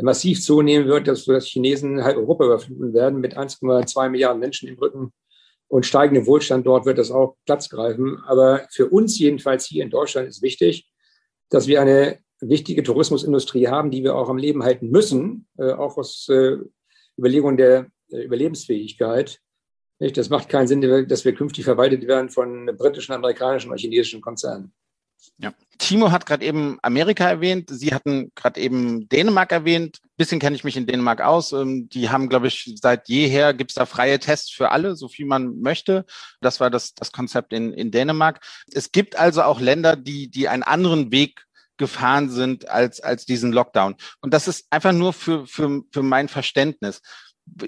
massiv 0.02 0.41
zunehmen 0.41 0.88
wird, 0.88 1.08
dass 1.08 1.26
die 1.26 1.39
Chinesen 1.41 2.04
halt 2.04 2.17
Europa 2.17 2.45
überfluten 2.45 2.93
werden 2.93 3.19
mit 3.19 3.38
1,2 3.38 4.10
Milliarden 4.10 4.39
Menschen 4.39 4.69
im 4.69 4.78
Rücken 4.78 5.12
und 5.69 5.86
steigendem 5.86 6.26
Wohlstand 6.26 6.65
dort 6.65 6.86
wird 6.86 6.98
das 6.98 7.12
auch 7.12 7.38
Platz 7.45 7.69
greifen. 7.69 8.22
Aber 8.26 8.67
für 8.72 8.89
uns 8.89 9.19
jedenfalls 9.19 9.65
hier 9.65 9.84
in 9.84 9.91
Deutschland 9.91 10.28
ist 10.28 10.41
wichtig, 10.41 10.89
dass 11.50 11.67
wir 11.67 11.82
eine 11.82 12.19
wichtige 12.41 12.84
Tourismusindustrie 12.84 13.67
haben, 13.67 13.91
die 13.91 14.04
wir 14.04 14.15
auch 14.15 14.30
am 14.30 14.38
Leben 14.38 14.63
halten 14.63 14.89
müssen, 14.89 15.47
äh, 15.57 15.72
auch 15.72 15.97
aus 15.97 16.28
äh, 16.30 16.57
Überlegungen 17.18 17.57
der 17.57 17.88
äh, 18.12 18.22
Überlebensfähigkeit. 18.22 19.39
Nicht? 20.00 20.18
Das 20.18 20.30
macht 20.30 20.50
keinen 20.50 20.68
Sinn, 20.68 20.82
dass 21.08 21.26
wir 21.26 21.34
künftig 21.34 21.66
verwaltet 21.66 22.08
werden 22.08 22.30
von 22.30 22.66
britischen, 22.78 23.14
amerikanischen 23.14 23.70
oder 23.70 23.80
chinesischen 23.80 24.22
Konzernen. 24.22 24.74
Ja. 25.38 25.54
Timo 25.78 26.12
hat 26.12 26.26
gerade 26.26 26.45
eben 26.45 26.78
Amerika 26.82 27.28
erwähnt. 27.30 27.70
Sie 27.72 27.93
hatten 27.93 28.32
gerade 28.36 28.60
eben 28.60 29.08
Dänemark 29.08 29.52
erwähnt. 29.52 30.00
Ein 30.04 30.10
bisschen 30.18 30.39
kenne 30.39 30.56
ich 30.56 30.66
mich 30.66 30.76
in 30.76 30.86
Dänemark 30.86 31.22
aus. 31.22 31.54
Ähm, 31.54 31.88
die 31.89 32.10
haben, 32.10 32.28
glaube 32.28 32.47
ich, 32.47 32.74
seit 32.82 33.08
jeher 33.08 33.54
gibt 33.54 33.72
es 33.72 33.76
da 33.76 33.86
freie 33.86 34.20
Tests 34.20 34.52
für 34.52 34.72
alle, 34.72 34.95
so 34.95 35.08
viel 35.08 35.26
man 35.26 35.60
möchte. 35.62 36.06
Das 36.41 36.60
war 36.60 36.70
das, 36.70 36.93
das 36.93 37.14
Konzept 37.14 37.54
in, 37.54 37.74
in 37.74 37.91
Dänemark. 37.91 38.41
Es 38.74 38.91
gibt 38.91 39.18
also 39.18 39.43
auch 39.43 39.62
Länder, 39.62 39.95
die, 39.95 40.30
die 40.30 40.50
einen 40.50 40.64
anderen 40.64 41.12
Weg 41.12 41.45
gefahren 41.78 42.30
sind 42.30 42.68
als, 42.68 43.00
als 43.00 43.26
diesen 43.26 43.54
Lockdown. 43.54 43.95
Und 44.22 44.34
das 44.34 44.50
ist 44.50 44.68
einfach 44.70 44.91
nur 44.91 45.14
für, 45.14 45.47
für, 45.47 45.82
für 45.91 46.04
mein 46.04 46.28
Verständnis. 46.28 47.02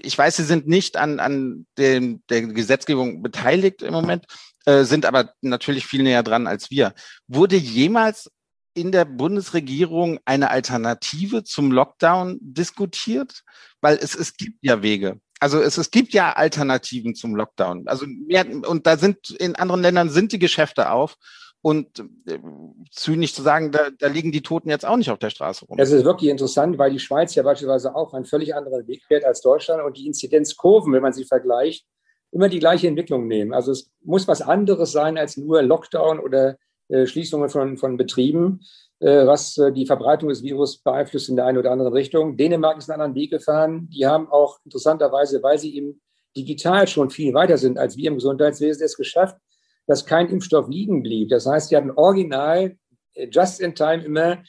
Ich 0.04 0.18
weiß, 0.18 0.38
Sie 0.38 0.44
sind 0.44 0.68
nicht 0.68 0.98
an, 0.98 1.20
an 1.20 1.66
dem, 1.78 2.22
der 2.30 2.44
Gesetzgebung 2.44 3.22
beteiligt 3.22 3.82
im 3.82 3.94
Moment, 3.94 4.26
äh, 4.66 4.84
sind 4.84 5.06
aber 5.06 5.34
natürlich 5.42 5.86
viel 5.86 6.04
näher 6.04 6.24
dran 6.24 6.48
als 6.48 6.72
wir. 6.72 6.94
Wurde 7.28 7.56
jemals 7.56 8.32
in 8.74 8.92
der 8.92 9.06
Bundesregierung 9.06 10.20
eine 10.26 10.50
Alternative 10.50 11.44
zum 11.44 11.72
Lockdown 11.72 12.38
diskutiert? 12.42 13.44
Weil 13.82 13.98
es, 13.98 14.16
es 14.16 14.38
gibt 14.38 14.60
ja 14.62 14.82
Wege. 14.82 15.20
Also 15.40 15.60
es, 15.60 15.78
es 15.78 15.90
gibt 15.90 16.14
ja 16.14 16.34
Alternativen 16.34 17.16
zum 17.16 17.36
Lockdown. 17.36 17.88
Also 17.88 18.06
mehr, 18.06 18.46
und 18.68 18.86
da 18.86 18.98
sind 18.98 19.32
in 19.32 19.56
anderen 19.56 19.82
Ländern 19.82 20.10
sind 20.10 20.32
die 20.32 20.40
Geschäfte 20.40 20.92
auf. 20.92 21.18
Und 21.64 22.00
äh, 22.28 22.40
zynisch 22.90 23.36
zu 23.36 23.44
sagen, 23.44 23.72
da, 23.72 23.90
da 23.98 24.08
liegen 24.08 24.32
die 24.32 24.42
Toten 24.42 24.70
jetzt 24.70 24.86
auch 24.86 24.98
nicht 24.98 25.12
auf 25.12 25.20
der 25.20 25.30
Straße 25.30 25.66
rum. 25.66 25.78
Das 25.78 25.92
ist 25.92 26.04
wirklich 26.04 26.32
interessant, 26.32 26.78
weil 26.80 26.92
die 26.92 27.00
Schweiz 27.00 27.36
ja 27.36 27.44
beispielsweise 27.44 27.96
auch 27.96 28.14
einen 28.14 28.26
völlig 28.26 28.56
anderen 28.56 28.88
Weg 28.88 29.04
fährt 29.04 29.24
als 29.24 29.42
Deutschland 29.42 29.84
und 29.84 29.96
die 29.98 30.08
Inzidenzkurven, 30.08 30.92
wenn 30.92 31.04
man 31.04 31.14
sie 31.14 31.26
vergleicht, 31.26 31.86
immer 32.32 32.50
die 32.50 32.60
gleiche 32.60 32.88
Entwicklung 32.88 33.28
nehmen. 33.28 33.54
Also 33.54 33.72
es 33.72 33.92
muss 34.04 34.28
was 34.28 34.42
anderes 34.42 34.92
sein 34.92 35.18
als 35.18 35.38
nur 35.38 35.62
Lockdown 35.62 36.20
oder 36.20 36.58
äh, 36.88 37.06
Schließungen 37.06 37.50
von, 37.50 37.78
von 37.78 37.96
Betrieben, 37.96 38.62
äh, 39.00 39.26
was 39.26 39.58
äh, 39.58 39.72
die 39.72 39.86
Verbreitung 39.86 40.30
des 40.30 40.44
Virus 40.44 40.78
beeinflusst 40.78 41.30
in 41.30 41.36
der 41.36 41.46
einen 41.46 41.58
oder 41.58 41.72
anderen 41.72 41.94
Richtung. 41.94 42.38
Dänemark 42.38 42.78
ist 42.78 42.90
einen 42.90 43.02
anderen 43.02 43.22
Weg 43.22 43.32
gefahren. 43.32 43.90
Die 43.90 44.06
haben 44.08 44.28
auch 44.30 44.60
interessanterweise, 44.66 45.44
weil 45.44 45.58
sie 45.58 45.76
eben 45.76 46.02
digital 46.36 46.88
schon 46.88 47.10
viel 47.10 47.34
weiter 47.34 47.58
sind 47.58 47.78
als 47.78 47.98
wir 47.98 48.08
im 48.08 48.16
Gesundheitswesen, 48.16 48.84
es 48.84 48.98
geschafft, 48.98 49.38
dass 49.88 50.06
kein 50.06 50.30
Impfstoff 50.30 50.68
liegen 50.68 51.04
blieb. 51.04 51.30
Das 51.30 51.46
heißt, 51.46 51.70
sie 51.70 51.78
hatten 51.78 51.92
original, 51.92 52.78
just 53.30 53.60
in 53.60 53.76
time 53.76 54.04
immer 54.04 54.44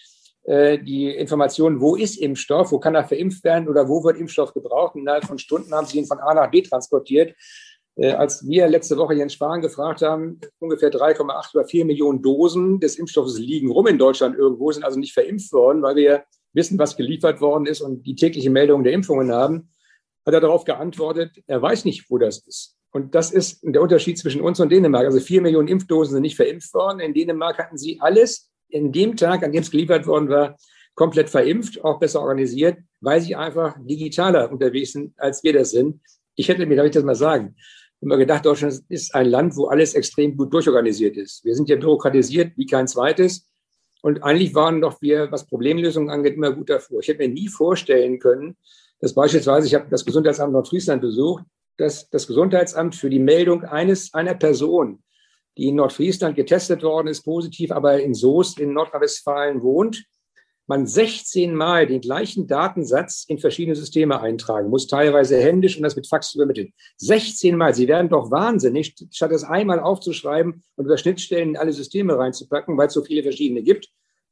die 0.44 1.08
Informationen, 1.08 1.80
wo 1.80 1.94
ist 1.94 2.16
Impfstoff, 2.16 2.72
wo 2.72 2.80
kann 2.80 2.96
er 2.96 3.04
verimpft 3.04 3.44
werden 3.44 3.68
oder 3.68 3.88
wo 3.88 4.02
wird 4.02 4.16
Impfstoff 4.16 4.52
gebraucht. 4.52 4.96
Innerhalb 4.96 5.24
von 5.24 5.38
Stunden 5.38 5.72
haben 5.72 5.86
sie 5.86 5.98
ihn 5.98 6.06
von 6.06 6.18
A 6.18 6.34
nach 6.34 6.50
B 6.50 6.62
transportiert. 6.62 7.36
Äh, 7.96 8.12
als 8.12 8.46
wir 8.46 8.68
letzte 8.68 8.96
Woche 8.96 9.14
Jens 9.14 9.34
Spahn 9.34 9.60
gefragt 9.60 10.02
haben, 10.02 10.40
ungefähr 10.58 10.90
3,8 10.90 11.54
oder 11.54 11.64
4 11.66 11.84
Millionen 11.84 12.22
Dosen 12.22 12.80
des 12.80 12.96
Impfstoffes 12.96 13.38
liegen 13.38 13.70
rum 13.70 13.86
in 13.86 13.98
Deutschland 13.98 14.36
irgendwo, 14.36 14.72
sind 14.72 14.84
also 14.84 14.98
nicht 14.98 15.12
verimpft 15.12 15.52
worden, 15.52 15.82
weil 15.82 15.96
wir 15.96 16.24
wissen, 16.54 16.78
was 16.78 16.96
geliefert 16.96 17.40
worden 17.40 17.66
ist 17.66 17.80
und 17.80 18.06
die 18.06 18.14
tägliche 18.14 18.50
Meldung 18.50 18.82
der 18.82 18.92
Impfungen 18.92 19.32
haben, 19.32 19.70
hat 20.24 20.34
er 20.34 20.40
darauf 20.40 20.64
geantwortet, 20.64 21.42
er 21.46 21.60
weiß 21.60 21.84
nicht, 21.84 22.08
wo 22.10 22.18
das 22.18 22.38
ist. 22.46 22.76
Und 22.92 23.14
das 23.14 23.30
ist 23.30 23.60
der 23.62 23.80
Unterschied 23.80 24.18
zwischen 24.18 24.42
uns 24.42 24.60
und 24.60 24.70
Dänemark. 24.70 25.06
Also 25.06 25.18
4 25.18 25.40
Millionen 25.40 25.68
Impfdosen 25.68 26.12
sind 26.12 26.22
nicht 26.22 26.36
verimpft 26.36 26.72
worden. 26.74 27.00
In 27.00 27.14
Dänemark 27.14 27.58
hatten 27.58 27.78
sie 27.78 27.98
alles 28.00 28.50
in 28.68 28.92
dem 28.92 29.16
Tag, 29.16 29.42
an 29.42 29.52
dem 29.52 29.62
es 29.62 29.70
geliefert 29.70 30.06
worden 30.06 30.28
war, 30.28 30.56
komplett 30.94 31.30
verimpft, 31.30 31.82
auch 31.84 31.98
besser 31.98 32.20
organisiert, 32.20 32.78
weil 33.00 33.20
sie 33.20 33.34
einfach 33.34 33.76
digitaler 33.80 34.52
unterwegs 34.52 34.92
sind, 34.92 35.14
als 35.18 35.42
wir 35.42 35.54
das 35.54 35.70
sind. 35.70 36.00
Ich 36.36 36.48
hätte 36.48 36.66
mir, 36.66 36.76
darf 36.76 36.86
ich 36.86 36.92
das 36.92 37.04
mal 37.04 37.14
sagen, 37.14 37.56
immer 38.00 38.16
gedacht, 38.16 38.44
Deutschland 38.44 38.82
ist 38.88 39.14
ein 39.14 39.26
Land, 39.26 39.56
wo 39.56 39.66
alles 39.66 39.94
extrem 39.94 40.36
gut 40.36 40.52
durchorganisiert 40.52 41.16
ist. 41.16 41.44
Wir 41.44 41.54
sind 41.54 41.68
ja 41.68 41.76
bürokratisiert 41.76 42.52
wie 42.56 42.66
kein 42.66 42.88
zweites. 42.88 43.48
Und 44.02 44.24
eigentlich 44.24 44.54
waren 44.54 44.80
doch 44.80 45.00
wir, 45.00 45.30
was 45.30 45.46
Problemlösungen 45.46 46.10
angeht, 46.10 46.34
immer 46.34 46.52
gut 46.52 46.68
davor. 46.68 47.00
Ich 47.00 47.08
hätte 47.08 47.20
mir 47.20 47.32
nie 47.32 47.48
vorstellen 47.48 48.18
können, 48.18 48.56
dass 49.00 49.14
beispielsweise, 49.14 49.66
ich 49.66 49.74
habe 49.74 49.86
das 49.88 50.04
Gesundheitsamt 50.04 50.52
Nordfriesland 50.52 51.00
besucht, 51.00 51.44
dass 51.76 52.08
das 52.10 52.26
Gesundheitsamt 52.26 52.94
für 52.94 53.10
die 53.10 53.18
Meldung 53.18 53.64
eines, 53.64 54.14
einer 54.14 54.34
Person, 54.34 55.02
die 55.56 55.68
in 55.68 55.76
Nordfriesland 55.76 56.36
getestet 56.36 56.82
worden 56.82 57.08
ist, 57.08 57.22
positiv, 57.22 57.72
aber 57.72 58.00
in 58.00 58.14
Soest 58.14 58.58
in 58.58 58.72
Nordrhein-Westfalen 58.72 59.62
wohnt, 59.62 60.04
man 60.66 60.86
16 60.86 61.54
Mal 61.54 61.86
den 61.86 62.00
gleichen 62.00 62.46
Datensatz 62.46 63.24
in 63.26 63.38
verschiedene 63.38 63.74
Systeme 63.74 64.20
eintragen 64.20 64.70
muss, 64.70 64.86
teilweise 64.86 65.38
händisch 65.38 65.76
und 65.76 65.82
das 65.82 65.96
mit 65.96 66.06
Fax 66.06 66.34
übermitteln. 66.34 66.72
16 66.98 67.56
Mal. 67.56 67.74
Sie 67.74 67.88
werden 67.88 68.08
doch 68.08 68.30
wahnsinnig, 68.30 68.94
statt 69.10 69.32
das 69.32 69.44
einmal 69.44 69.80
aufzuschreiben 69.80 70.62
und 70.76 70.84
über 70.86 70.96
Schnittstellen 70.96 71.50
in 71.50 71.56
alle 71.56 71.72
Systeme 71.72 72.16
reinzupacken, 72.16 72.78
weil 72.78 72.86
es 72.86 72.94
so 72.94 73.02
viele 73.02 73.22
verschiedene 73.22 73.62
gibt, 73.62 73.88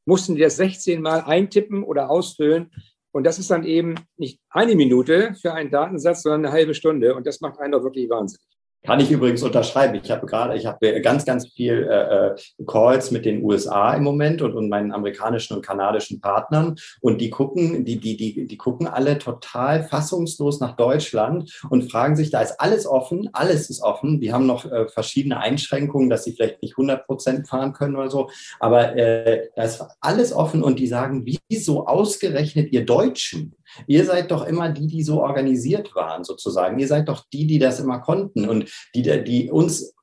mussten 0.07 0.34
die 0.34 0.43
das 0.43 0.57
16 0.57 1.03
Mal 1.03 1.20
eintippen 1.20 1.82
oder 1.82 2.11
ausfüllen. 2.11 2.70
Und 3.12 3.24
das 3.24 3.38
ist 3.38 3.50
dann 3.50 3.64
eben 3.64 3.94
nicht 4.16 4.40
eine 4.50 4.76
Minute 4.76 5.34
für 5.34 5.52
einen 5.52 5.70
Datensatz, 5.70 6.22
sondern 6.22 6.46
eine 6.46 6.52
halbe 6.52 6.74
Stunde. 6.74 7.14
Und 7.14 7.26
das 7.26 7.40
macht 7.40 7.58
einen 7.58 7.72
doch 7.72 7.82
wirklich 7.82 8.08
wahnsinnig. 8.08 8.59
Kann 8.82 8.98
ich 8.98 9.10
übrigens 9.10 9.42
unterschreiben. 9.42 10.00
Ich 10.02 10.10
habe 10.10 10.26
gerade, 10.26 10.56
ich 10.56 10.64
habe 10.64 11.02
ganz, 11.02 11.26
ganz 11.26 11.46
viel 11.48 11.86
äh, 11.90 12.28
äh, 12.28 12.36
Calls 12.66 13.10
mit 13.10 13.26
den 13.26 13.42
USA 13.44 13.92
im 13.92 14.02
Moment 14.02 14.40
und, 14.40 14.54
und 14.54 14.70
meinen 14.70 14.92
amerikanischen 14.92 15.54
und 15.54 15.62
kanadischen 15.62 16.22
Partnern 16.22 16.76
und 17.02 17.20
die 17.20 17.28
gucken, 17.28 17.84
die, 17.84 18.00
die, 18.00 18.16
die, 18.16 18.46
die 18.46 18.56
gucken 18.56 18.86
alle 18.86 19.18
total 19.18 19.84
fassungslos 19.84 20.60
nach 20.60 20.76
Deutschland 20.76 21.60
und 21.68 21.90
fragen 21.92 22.16
sich, 22.16 22.30
da 22.30 22.40
ist 22.40 22.58
alles 22.58 22.86
offen, 22.86 23.28
alles 23.34 23.68
ist 23.68 23.82
offen. 23.82 24.18
Die 24.18 24.32
haben 24.32 24.46
noch 24.46 24.64
äh, 24.64 24.88
verschiedene 24.88 25.38
Einschränkungen, 25.38 26.08
dass 26.08 26.24
sie 26.24 26.32
vielleicht 26.32 26.62
nicht 26.62 26.72
100 26.72 27.06
Prozent 27.06 27.48
fahren 27.48 27.74
können 27.74 27.96
oder 27.96 28.10
so, 28.10 28.30
aber 28.60 28.96
äh, 28.96 29.50
da 29.56 29.62
ist 29.62 29.84
alles 30.00 30.32
offen 30.32 30.62
und 30.62 30.78
die 30.78 30.86
sagen, 30.86 31.26
wieso 31.26 31.86
ausgerechnet 31.86 32.72
ihr 32.72 32.86
Deutschen? 32.86 33.54
Ihr 33.86 34.04
seid 34.04 34.30
doch 34.30 34.46
immer 34.46 34.68
die, 34.70 34.86
die 34.86 35.02
so 35.02 35.22
organisiert 35.22 35.94
waren, 35.94 36.24
sozusagen. 36.24 36.78
Ihr 36.78 36.88
seid 36.88 37.08
doch 37.08 37.24
die, 37.32 37.46
die 37.46 37.58
das 37.58 37.80
immer 37.80 38.00
konnten 38.00 38.48
und 38.48 38.70
die, 38.94 39.02
die 39.24 39.50
uns 39.50 39.94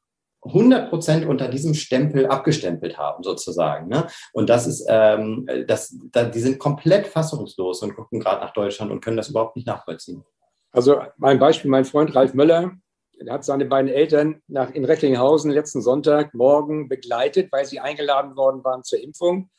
100 0.43 0.89
Prozent 0.89 1.26
unter 1.26 1.47
diesem 1.47 1.74
Stempel 1.74 2.28
abgestempelt 2.28 2.97
haben, 2.97 3.24
sozusagen. 3.24 3.88
Ne? 3.88 4.07
Und 4.34 4.49
das 4.49 4.68
ist, 4.68 4.86
ähm, 4.88 5.47
das, 5.68 5.95
da, 6.11 6.24
die 6.26 6.39
sind 6.39 6.59
komplett 6.59 7.07
fassungslos 7.07 7.82
und 7.82 7.95
gucken 7.95 8.20
gerade 8.20 8.41
nach 8.41 8.53
Deutschland 8.53 8.91
und 8.91 9.01
können 9.01 9.18
das 9.18 9.30
überhaupt 9.30 9.55
nicht 9.55 9.68
nachvollziehen. 9.68 10.24
Also 10.72 11.01
mein 11.18 11.39
Beispiel, 11.39 11.72
mein 11.72 11.86
Freund 11.86 12.15
Ralf 12.15 12.34
Möller, 12.34 12.72
der 13.20 13.34
hat 13.34 13.43
seine 13.43 13.65
beiden 13.65 13.89
Eltern 13.89 14.41
nach, 14.47 14.72
in 14.72 14.86
Recklinghausen 14.86 15.49
letzten 15.49 15.82
Sonntagmorgen 15.82 16.88
begleitet, 16.88 17.51
weil 17.51 17.65
sie 17.65 17.80
eingeladen 17.80 18.36
worden 18.36 18.63
waren 18.63 18.84
zur 18.84 19.01
Impfung 19.01 19.49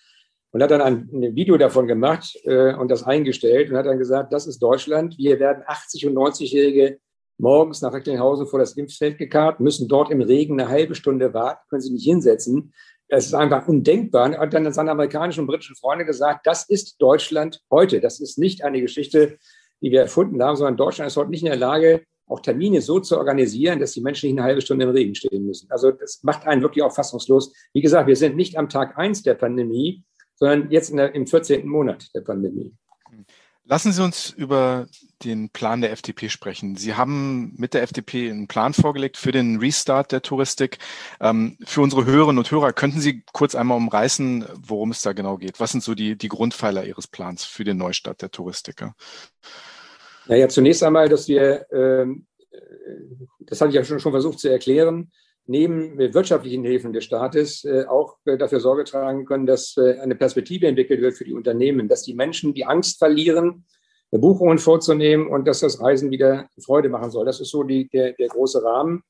und 0.50 0.62
hat 0.62 0.70
dann 0.70 0.80
ein, 0.80 1.08
ein 1.12 1.36
Video 1.36 1.56
davon 1.58 1.86
gemacht 1.86 2.36
äh, 2.44 2.74
und 2.74 2.90
das 2.90 3.04
eingestellt 3.04 3.70
und 3.70 3.76
hat 3.76 3.86
dann 3.86 3.98
gesagt, 3.98 4.32
das 4.32 4.46
ist 4.46 4.60
Deutschland. 4.60 5.16
Wir 5.18 5.38
werden 5.38 5.62
80- 5.64 6.06
und 6.08 6.14
90-Jährige 6.14 6.98
morgens 7.38 7.82
nach 7.82 7.92
Recklinghausen 7.92 8.46
vor 8.46 8.58
das 8.58 8.72
Impffeld 8.72 9.18
gekarrt, 9.18 9.60
müssen 9.60 9.88
dort 9.88 10.10
im 10.10 10.20
Regen 10.20 10.60
eine 10.60 10.68
halbe 10.68 10.94
Stunde 10.94 11.32
warten, 11.34 11.60
können 11.68 11.82
sich 11.82 11.92
nicht 11.92 12.04
hinsetzen. 12.04 12.72
Es 13.08 13.26
ist 13.26 13.34
einfach 13.34 13.66
undenkbar. 13.68 14.32
Er 14.32 14.40
hat 14.40 14.52
dann 14.52 14.70
seine 14.72 14.90
amerikanischen 14.90 15.40
und 15.40 15.46
britischen 15.46 15.76
Freunde 15.76 16.04
gesagt, 16.04 16.46
das 16.46 16.68
ist 16.68 17.00
Deutschland 17.00 17.62
heute. 17.70 18.00
Das 18.00 18.20
ist 18.20 18.38
nicht 18.38 18.64
eine 18.64 18.80
Geschichte, 18.80 19.38
die 19.80 19.90
wir 19.90 20.02
erfunden 20.02 20.42
haben, 20.42 20.56
sondern 20.56 20.76
Deutschland 20.76 21.08
ist 21.08 21.16
heute 21.16 21.30
nicht 21.30 21.42
in 21.42 21.48
der 21.48 21.56
Lage, 21.56 22.02
auch 22.26 22.40
Termine 22.40 22.82
so 22.82 23.00
zu 23.00 23.16
organisieren, 23.16 23.80
dass 23.80 23.92
die 23.92 24.02
Menschen 24.02 24.28
nicht 24.28 24.38
eine 24.38 24.46
halbe 24.46 24.60
Stunde 24.60 24.84
im 24.84 24.90
Regen 24.90 25.14
stehen 25.14 25.46
müssen. 25.46 25.70
Also 25.70 25.92
das 25.92 26.20
macht 26.22 26.46
einen 26.46 26.60
wirklich 26.60 26.84
auch 26.84 26.94
fassungslos. 26.94 27.54
Wie 27.72 27.80
gesagt, 27.80 28.06
wir 28.06 28.16
sind 28.16 28.36
nicht 28.36 28.58
am 28.58 28.68
Tag 28.68 28.98
eins 28.98 29.22
der 29.22 29.34
Pandemie, 29.34 30.04
sondern 30.38 30.70
jetzt 30.70 30.92
der, 30.92 31.14
im 31.14 31.26
14. 31.26 31.66
Monat 31.66 32.14
der 32.14 32.20
Pandemie. 32.20 32.72
Lassen 33.64 33.92
Sie 33.92 34.02
uns 34.02 34.30
über 34.30 34.86
den 35.22 35.50
Plan 35.50 35.82
der 35.82 35.92
FDP 35.92 36.30
sprechen. 36.30 36.76
Sie 36.76 36.94
haben 36.94 37.54
mit 37.58 37.74
der 37.74 37.82
FDP 37.82 38.30
einen 38.30 38.48
Plan 38.48 38.72
vorgelegt 38.72 39.18
für 39.18 39.30
den 39.30 39.58
Restart 39.58 40.10
der 40.10 40.22
Touristik. 40.22 40.78
Ähm, 41.20 41.58
für 41.66 41.82
unsere 41.82 42.06
Hörerinnen 42.06 42.38
und 42.38 42.50
Hörer, 42.50 42.72
könnten 42.72 43.00
Sie 43.00 43.24
kurz 43.34 43.54
einmal 43.54 43.76
umreißen, 43.76 44.46
worum 44.54 44.92
es 44.92 45.02
da 45.02 45.12
genau 45.12 45.36
geht? 45.36 45.60
Was 45.60 45.72
sind 45.72 45.82
so 45.82 45.94
die, 45.94 46.16
die 46.16 46.28
Grundpfeiler 46.28 46.86
Ihres 46.86 47.08
Plans 47.08 47.44
für 47.44 47.64
den 47.64 47.76
Neustart 47.76 48.22
der 48.22 48.30
Touristik? 48.30 48.82
Naja, 50.28 50.48
zunächst 50.48 50.82
einmal, 50.82 51.10
dass 51.10 51.28
wir, 51.28 51.66
ähm, 51.70 52.26
das 53.40 53.60
hatte 53.60 53.70
ich 53.70 53.76
ja 53.76 53.84
schon, 53.84 54.00
schon 54.00 54.12
versucht 54.12 54.38
zu 54.38 54.48
erklären, 54.48 55.10
neben 55.48 55.96
wirtschaftlichen 55.96 56.62
Hilfen 56.62 56.92
des 56.92 57.04
Staates 57.04 57.64
äh, 57.64 57.86
auch 57.86 58.18
äh, 58.26 58.36
dafür 58.36 58.60
Sorge 58.60 58.84
tragen 58.84 59.24
können, 59.24 59.46
dass 59.46 59.76
äh, 59.78 59.98
eine 59.98 60.14
Perspektive 60.14 60.66
entwickelt 60.66 61.00
wird 61.00 61.14
für 61.14 61.24
die 61.24 61.32
Unternehmen, 61.32 61.88
dass 61.88 62.02
die 62.02 62.14
Menschen 62.14 62.52
die 62.52 62.66
Angst 62.66 62.98
verlieren, 62.98 63.64
Buchungen 64.10 64.58
vorzunehmen 64.58 65.26
und 65.26 65.46
dass 65.46 65.60
das 65.60 65.80
Reisen 65.80 66.10
wieder 66.10 66.48
Freude 66.60 66.88
machen 66.90 67.10
soll. 67.10 67.26
Das 67.26 67.40
ist 67.40 67.50
so 67.50 67.62
die, 67.62 67.88
der, 67.88 68.12
der 68.12 68.28
große 68.28 68.62
Rahmen, 68.62 69.02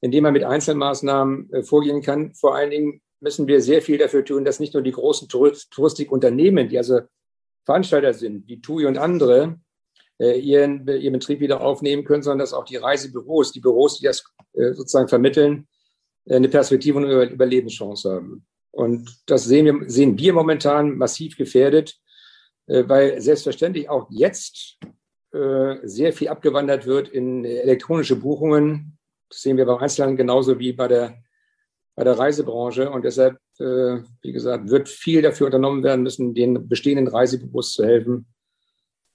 in 0.00 0.10
dem 0.10 0.24
man 0.24 0.32
mit 0.32 0.44
Einzelmaßnahmen 0.44 1.64
vorgehen 1.64 2.02
kann. 2.02 2.34
Vor 2.34 2.54
allen 2.54 2.70
Dingen 2.70 3.00
müssen 3.18 3.48
wir 3.48 3.60
sehr 3.60 3.82
viel 3.82 3.98
dafür 3.98 4.24
tun, 4.24 4.44
dass 4.44 4.60
nicht 4.60 4.74
nur 4.74 4.84
die 4.84 4.92
großen 4.92 5.28
Touristikunternehmen, 5.28 6.68
die 6.68 6.78
also 6.78 7.00
Veranstalter 7.64 8.14
sind, 8.14 8.46
wie 8.46 8.60
TUI 8.60 8.86
und 8.86 8.96
andere, 8.96 9.58
ihren, 10.20 10.86
ihren 10.86 11.14
Betrieb 11.14 11.40
wieder 11.40 11.60
aufnehmen 11.60 12.04
können, 12.04 12.22
sondern 12.22 12.38
dass 12.38 12.54
auch 12.54 12.64
die 12.64 12.76
Reisebüros, 12.76 13.50
die 13.50 13.60
Büros, 13.60 13.98
die 13.98 14.06
das 14.06 14.22
sozusagen 14.52 15.08
vermitteln, 15.08 15.66
eine 16.28 16.48
Perspektive 16.48 16.98
und 16.98 17.04
eine 17.04 17.24
Überlebenschance 17.24 18.10
haben. 18.10 18.46
Und 18.70 19.10
das 19.26 19.44
sehen 19.44 19.66
wir, 19.66 19.88
sehen 19.88 20.18
wir 20.18 20.32
momentan 20.32 20.96
massiv 20.96 21.36
gefährdet, 21.36 21.96
äh, 22.66 22.84
weil 22.86 23.20
selbstverständlich 23.20 23.88
auch 23.88 24.08
jetzt 24.10 24.78
äh, 25.32 25.76
sehr 25.82 26.12
viel 26.12 26.28
abgewandert 26.28 26.86
wird 26.86 27.08
in 27.08 27.44
elektronische 27.44 28.16
Buchungen. 28.16 28.98
Das 29.28 29.42
sehen 29.42 29.56
wir 29.56 29.66
beim 29.66 29.78
Einzelhandel 29.78 30.16
genauso 30.16 30.58
wie 30.58 30.72
bei 30.72 30.88
der, 30.88 31.22
bei 31.94 32.04
der 32.04 32.18
Reisebranche. 32.18 32.90
Und 32.90 33.04
deshalb 33.04 33.38
äh, 33.58 34.02
wie 34.22 34.32
gesagt, 34.32 34.68
wird 34.68 34.88
viel 34.88 35.22
dafür 35.22 35.46
unternommen 35.46 35.82
werden 35.82 36.02
müssen, 36.02 36.34
den 36.34 36.68
bestehenden 36.68 37.08
Reisebüros 37.08 37.72
zu 37.72 37.84
helfen, 37.84 38.26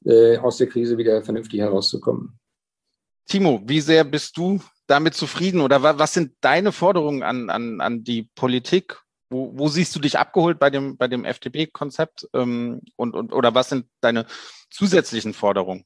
äh, 0.06 0.38
aus 0.38 0.58
der 0.58 0.68
Krise 0.68 0.98
wieder 0.98 1.22
vernünftig 1.24 1.60
herauszukommen. 1.60 2.39
Timo, 3.30 3.62
wie 3.66 3.80
sehr 3.80 4.04
bist 4.04 4.36
du 4.38 4.60
damit 4.88 5.14
zufrieden 5.14 5.62
oder 5.62 5.84
was 5.84 6.14
sind 6.14 6.34
deine 6.42 6.72
Forderungen 6.72 7.24
an, 7.24 7.50
an, 7.50 7.80
an 7.80 8.04
die 8.04 8.24
Politik? 8.24 9.00
Wo, 9.30 9.52
wo 9.56 9.68
siehst 9.68 9.96
du 9.96 10.00
dich 10.00 10.18
abgeholt 10.18 10.58
bei 10.58 10.72
dem, 10.72 10.98
bei 10.98 11.08
dem 11.08 11.24
FDP-Konzept 11.24 12.28
ähm, 12.34 12.82
und, 12.96 13.14
und, 13.14 13.32
oder 13.32 13.54
was 13.54 13.70
sind 13.70 13.86
deine 14.02 14.26
zusätzlichen 14.72 15.34
Forderungen? 15.34 15.86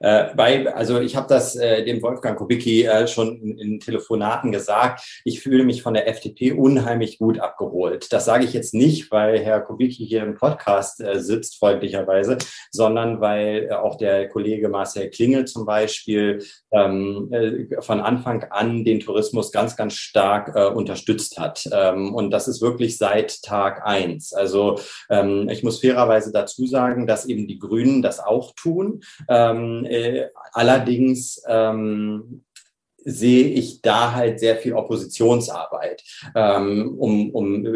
Äh, 0.00 0.28
weil, 0.34 0.68
also 0.68 1.00
ich 1.00 1.16
habe 1.16 1.26
das 1.28 1.56
äh, 1.56 1.84
dem 1.84 2.02
Wolfgang 2.02 2.38
Kubicki 2.38 2.84
äh, 2.84 3.06
schon 3.08 3.40
in, 3.40 3.58
in, 3.58 3.80
Telefonaten 3.80 4.52
gesagt. 4.52 5.20
Ich 5.24 5.40
fühle 5.40 5.64
mich 5.64 5.82
von 5.82 5.94
der 5.94 6.08
FDP 6.08 6.52
unheimlich 6.52 7.18
gut 7.18 7.40
abgeholt. 7.40 8.12
Das 8.12 8.24
sage 8.24 8.44
ich 8.44 8.52
jetzt 8.52 8.74
nicht, 8.74 9.10
weil 9.10 9.40
Herr 9.40 9.60
Kubicki 9.60 10.06
hier 10.06 10.22
im 10.22 10.34
Podcast 10.34 11.00
äh, 11.00 11.20
sitzt, 11.20 11.58
freundlicherweise, 11.58 12.38
sondern 12.70 13.20
weil 13.20 13.68
äh, 13.70 13.74
auch 13.74 13.96
der 13.96 14.28
Kollege 14.28 14.68
Marcel 14.68 15.10
Klingel 15.10 15.46
zum 15.46 15.66
Beispiel 15.66 16.44
ähm, 16.72 17.28
äh, 17.32 17.80
von 17.80 18.00
Anfang 18.00 18.44
an 18.50 18.84
den 18.84 19.00
Tourismus 19.00 19.50
ganz, 19.52 19.76
ganz 19.76 19.94
stark 19.94 20.52
äh, 20.54 20.66
unterstützt 20.66 21.38
hat. 21.38 21.68
Ähm, 21.72 22.14
und 22.14 22.30
das 22.30 22.46
ist 22.46 22.62
wirklich 22.62 22.98
seit 22.98 23.42
Tag 23.42 23.84
eins. 23.84 24.32
Also 24.32 24.78
ähm, 25.10 25.48
ich 25.48 25.62
muss 25.62 25.80
fairerweise 25.80 26.32
dazu 26.32 26.66
sagen, 26.66 27.06
dass 27.06 27.26
eben 27.26 27.48
die 27.48 27.58
Grünen 27.58 28.02
das 28.02 28.20
auch 28.20 28.54
tun. 28.54 29.00
Äh, 29.88 30.28
allerdings 30.52 31.42
ähm, 31.48 32.44
sehe 33.08 33.46
ich 33.48 33.80
da 33.80 34.14
halt 34.14 34.38
sehr 34.38 34.56
viel 34.56 34.74
Oppositionsarbeit, 34.74 36.02
ähm, 36.34 36.96
um, 36.98 37.30
um, 37.30 37.66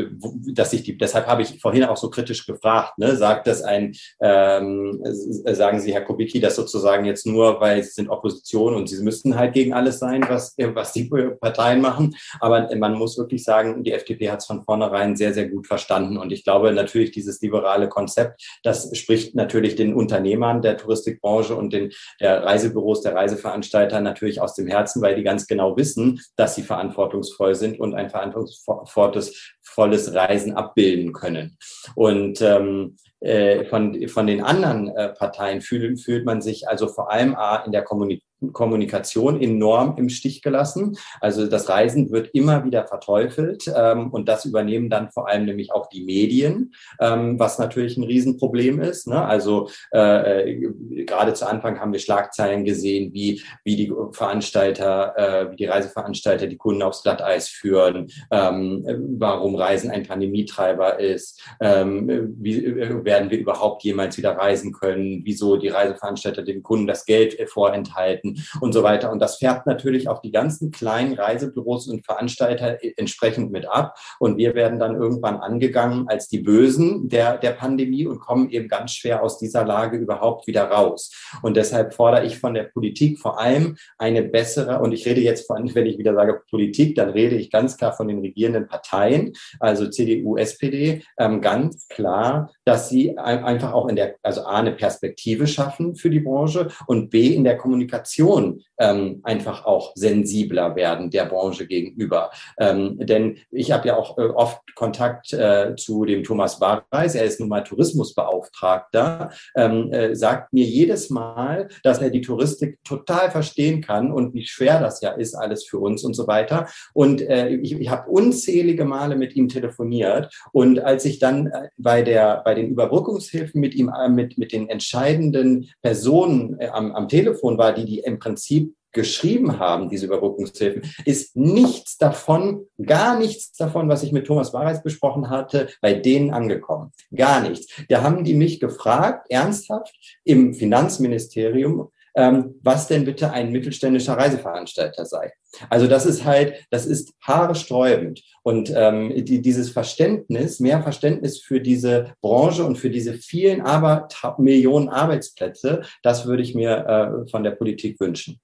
dass 0.54 0.72
ich 0.72 0.82
die, 0.82 0.96
deshalb 0.98 1.26
habe 1.26 1.42
ich 1.42 1.60
vorhin 1.60 1.84
auch 1.84 1.96
so 1.96 2.10
kritisch 2.10 2.46
gefragt, 2.46 2.98
ne, 2.98 3.16
sagt 3.16 3.46
das 3.46 3.62
ein, 3.62 3.94
ähm, 4.20 5.00
sagen 5.02 5.80
Sie, 5.80 5.92
Herr 5.92 6.02
Kubicki, 6.02 6.40
das 6.40 6.56
sozusagen 6.56 7.04
jetzt 7.04 7.26
nur, 7.26 7.60
weil 7.60 7.82
Sie 7.82 7.90
sind 7.90 8.10
Opposition 8.10 8.74
und 8.74 8.88
Sie 8.88 9.02
müssten 9.02 9.36
halt 9.36 9.54
gegen 9.54 9.72
alles 9.72 9.98
sein, 9.98 10.24
was, 10.28 10.54
was 10.58 10.92
die 10.92 11.10
Parteien 11.40 11.80
machen, 11.80 12.14
aber 12.40 12.68
man 12.76 12.94
muss 12.94 13.16
wirklich 13.16 13.42
sagen, 13.42 13.84
die 13.84 13.92
FDP 13.92 14.30
hat 14.30 14.40
es 14.40 14.46
von 14.46 14.64
vornherein 14.64 15.16
sehr, 15.16 15.32
sehr 15.32 15.48
gut 15.48 15.66
verstanden. 15.66 16.16
Und 16.18 16.32
ich 16.32 16.44
glaube 16.44 16.72
natürlich 16.72 17.10
dieses 17.10 17.40
liberale 17.40 17.88
Konzept, 17.88 18.42
das 18.62 18.90
spricht 18.96 19.34
natürlich 19.34 19.76
den 19.76 19.94
Unternehmern 19.94 20.62
der 20.62 20.76
Touristikbranche 20.76 21.54
und 21.54 21.72
den 21.72 21.90
der 22.20 22.44
Reisebüros, 22.44 23.02
der 23.02 23.14
Reiseveranstalter 23.14 24.00
natürlich 24.00 24.40
aus 24.40 24.54
dem 24.54 24.66
Herzen, 24.66 25.02
weil 25.02 25.14
die 25.14 25.21
die 25.22 25.24
ganz 25.24 25.46
genau 25.46 25.76
wissen, 25.76 26.20
dass 26.36 26.56
sie 26.56 26.62
verantwortungsvoll 26.62 27.54
sind 27.54 27.78
und 27.78 27.94
ein 27.94 28.10
verantwortungsvolles 28.10 30.14
Reisen 30.14 30.54
abbilden 30.54 31.12
können. 31.12 31.56
Und 31.94 32.42
ähm, 32.42 32.96
äh, 33.20 33.64
von, 33.66 34.08
von 34.08 34.26
den 34.26 34.42
anderen 34.42 34.88
äh, 34.88 35.10
Parteien 35.10 35.60
fühlt, 35.60 36.00
fühlt 36.00 36.24
man 36.24 36.42
sich 36.42 36.68
also 36.68 36.88
vor 36.88 37.10
allem 37.10 37.36
A, 37.36 37.64
in 37.64 37.72
der 37.72 37.82
Kommunikation 37.82 38.31
Kommunikation 38.52 39.40
enorm 39.40 39.94
im 39.96 40.08
Stich 40.08 40.42
gelassen. 40.42 40.96
Also 41.20 41.46
das 41.46 41.68
Reisen 41.68 42.10
wird 42.10 42.30
immer 42.32 42.64
wieder 42.64 42.86
verteufelt 42.86 43.72
ähm, 43.74 44.10
und 44.10 44.28
das 44.28 44.44
übernehmen 44.44 44.90
dann 44.90 45.10
vor 45.10 45.28
allem 45.28 45.44
nämlich 45.44 45.72
auch 45.72 45.88
die 45.88 46.04
Medien, 46.04 46.74
ähm, 47.00 47.38
was 47.38 47.58
natürlich 47.58 47.96
ein 47.96 48.04
Riesenproblem 48.04 48.80
ist. 48.80 49.06
Ne? 49.06 49.24
Also 49.24 49.68
äh, 49.92 50.52
äh, 50.52 50.72
gerade 51.04 51.34
zu 51.34 51.48
Anfang 51.48 51.78
haben 51.80 51.92
wir 51.92 52.00
Schlagzeilen 52.00 52.64
gesehen, 52.64 53.12
wie, 53.12 53.42
wie 53.64 53.76
die 53.76 53.92
Veranstalter, 54.12 55.14
äh, 55.16 55.52
wie 55.52 55.56
die 55.56 55.66
Reiseveranstalter 55.66 56.46
die 56.46 56.56
Kunden 56.56 56.82
aufs 56.82 57.02
Glatteis 57.02 57.48
führen, 57.48 58.08
ähm, 58.30 58.84
warum 59.18 59.54
Reisen 59.54 59.90
ein 59.90 60.06
Pandemietreiber 60.06 60.98
ist, 60.98 61.42
ähm, 61.60 62.34
wie 62.38 62.64
äh, 62.64 63.04
werden 63.04 63.30
wir 63.30 63.38
überhaupt 63.38 63.84
jemals 63.84 64.16
wieder 64.16 64.32
reisen 64.32 64.72
können, 64.72 65.22
wieso 65.24 65.56
die 65.56 65.68
Reiseveranstalter 65.68 66.42
den 66.42 66.62
Kunden 66.62 66.86
das 66.86 67.04
Geld 67.04 67.36
vorenthalten 67.48 68.31
und 68.60 68.72
so 68.72 68.82
weiter. 68.82 69.10
Und 69.10 69.20
das 69.20 69.36
färbt 69.36 69.66
natürlich 69.66 70.08
auch 70.08 70.20
die 70.20 70.32
ganzen 70.32 70.70
kleinen 70.70 71.14
Reisebüros 71.14 71.88
und 71.88 72.04
Veranstalter 72.04 72.78
entsprechend 72.96 73.52
mit 73.52 73.66
ab. 73.66 73.96
Und 74.18 74.36
wir 74.38 74.54
werden 74.54 74.78
dann 74.78 74.94
irgendwann 74.94 75.36
angegangen 75.36 76.08
als 76.08 76.28
die 76.28 76.40
Bösen 76.40 77.08
der, 77.08 77.38
der 77.38 77.52
Pandemie 77.52 78.06
und 78.06 78.20
kommen 78.20 78.50
eben 78.50 78.68
ganz 78.68 78.92
schwer 78.92 79.22
aus 79.22 79.38
dieser 79.38 79.64
Lage 79.64 79.96
überhaupt 79.96 80.46
wieder 80.46 80.64
raus. 80.64 81.12
Und 81.42 81.56
deshalb 81.56 81.94
fordere 81.94 82.24
ich 82.24 82.38
von 82.38 82.54
der 82.54 82.64
Politik 82.64 83.18
vor 83.18 83.40
allem 83.40 83.76
eine 83.98 84.22
bessere, 84.22 84.80
und 84.80 84.92
ich 84.92 85.06
rede 85.06 85.20
jetzt 85.20 85.46
von, 85.46 85.74
wenn 85.74 85.86
ich 85.86 85.98
wieder 85.98 86.14
sage 86.14 86.42
Politik, 86.50 86.94
dann 86.96 87.10
rede 87.10 87.36
ich 87.36 87.50
ganz 87.50 87.76
klar 87.76 87.92
von 87.92 88.08
den 88.08 88.20
regierenden 88.20 88.66
Parteien, 88.66 89.32
also 89.60 89.88
CDU, 89.88 90.36
SPD, 90.36 91.02
ähm, 91.18 91.40
ganz 91.40 91.88
klar, 91.88 92.52
dass 92.64 92.88
sie 92.88 93.16
einfach 93.18 93.72
auch 93.72 93.88
in 93.88 93.96
der, 93.96 94.16
also 94.22 94.42
A, 94.42 94.58
eine 94.58 94.72
Perspektive 94.72 95.46
schaffen 95.46 95.94
für 95.94 96.10
die 96.10 96.20
Branche 96.20 96.68
und 96.86 97.10
B, 97.10 97.34
in 97.34 97.44
der 97.44 97.56
Kommunikation 97.56 98.21
Kommunikation 98.22 98.62
ähm, 98.78 99.20
einfach 99.22 99.64
auch 99.64 99.92
sensibler 99.94 100.74
werden 100.74 101.10
der 101.10 101.26
Branche 101.26 101.66
gegenüber. 101.66 102.30
Ähm, 102.58 102.98
denn 102.98 103.38
ich 103.50 103.70
habe 103.70 103.88
ja 103.88 103.96
auch 103.96 104.18
äh, 104.18 104.22
oft 104.22 104.60
Kontakt 104.74 105.32
äh, 105.32 105.76
zu 105.76 106.04
dem 106.04 106.24
Thomas 106.24 106.58
Barreis, 106.58 107.14
er 107.14 107.24
ist 107.24 107.38
nun 107.38 107.48
mal 107.48 107.62
Tourismusbeauftragter, 107.62 109.30
ähm, 109.54 109.92
äh, 109.92 110.14
sagt 110.16 110.52
mir 110.52 110.64
jedes 110.64 111.10
Mal, 111.10 111.68
dass 111.84 112.00
er 112.00 112.10
die 112.10 112.22
Touristik 112.22 112.78
total 112.84 113.30
verstehen 113.30 113.82
kann 113.82 114.10
und 114.10 114.34
wie 114.34 114.44
schwer 114.44 114.80
das 114.80 115.00
ja 115.00 115.10
ist, 115.10 115.34
alles 115.34 115.64
für 115.64 115.78
uns 115.78 116.02
und 116.02 116.14
so 116.14 116.26
weiter. 116.26 116.66
Und 116.92 117.22
äh, 117.22 117.50
ich, 117.50 117.78
ich 117.78 117.90
habe 117.90 118.10
unzählige 118.10 118.84
Male 118.84 119.16
mit 119.16 119.36
ihm 119.36 119.48
telefoniert 119.48 120.32
und 120.52 120.80
als 120.80 121.04
ich 121.04 121.18
dann 121.18 121.46
äh, 121.48 121.68
bei, 121.76 122.02
der, 122.02 122.42
bei 122.44 122.54
den 122.54 122.68
Überbrückungshilfen 122.68 123.60
mit 123.60 123.74
ihm, 123.74 123.88
äh, 123.90 124.08
mit, 124.08 124.38
mit 124.38 124.52
den 124.52 124.68
entscheidenden 124.68 125.70
Personen 125.82 126.58
am, 126.72 126.92
am 126.92 127.08
Telefon 127.08 127.58
war, 127.58 127.72
die 127.72 127.84
die 127.84 128.04
im 128.12 128.18
Prinzip 128.18 128.74
geschrieben 128.92 129.58
haben, 129.58 129.88
diese 129.88 130.06
Überbrückungshilfen, 130.06 130.82
ist 131.04 131.34
nichts 131.34 131.96
davon, 131.96 132.66
gar 132.84 133.18
nichts 133.18 133.52
davon, 133.56 133.88
was 133.88 134.02
ich 134.02 134.12
mit 134.12 134.26
Thomas 134.26 134.52
Wareis 134.52 134.82
besprochen 134.82 135.30
hatte, 135.30 135.68
bei 135.80 135.94
denen 135.94 136.30
angekommen. 136.30 136.92
Gar 137.14 137.48
nichts. 137.48 137.72
Da 137.88 138.02
haben 138.02 138.22
die 138.22 138.34
mich 138.34 138.60
gefragt, 138.60 139.26
ernsthaft, 139.30 139.94
im 140.24 140.54
Finanzministerium, 140.54 141.90
ähm, 142.14 142.54
was 142.62 142.88
denn 142.88 143.04
bitte 143.04 143.32
ein 143.32 143.52
mittelständischer 143.52 144.14
Reiseveranstalter 144.14 145.04
sei. 145.04 145.32
Also 145.70 145.86
das 145.86 146.06
ist 146.06 146.24
halt, 146.24 146.54
das 146.70 146.86
ist 146.86 147.12
haaresträubend. 147.20 148.22
Und 148.42 148.72
ähm, 148.74 149.12
die, 149.24 149.40
dieses 149.42 149.70
Verständnis, 149.70 150.60
mehr 150.60 150.82
Verständnis 150.82 151.40
für 151.40 151.60
diese 151.60 152.14
Branche 152.20 152.64
und 152.64 152.76
für 152.76 152.90
diese 152.90 153.14
vielen 153.14 153.60
aber 153.60 154.08
Millionen 154.38 154.88
Arbeitsplätze, 154.88 155.82
das 156.02 156.26
würde 156.26 156.42
ich 156.42 156.54
mir 156.54 157.24
äh, 157.24 157.30
von 157.30 157.44
der 157.44 157.52
Politik 157.52 158.00
wünschen. 158.00 158.40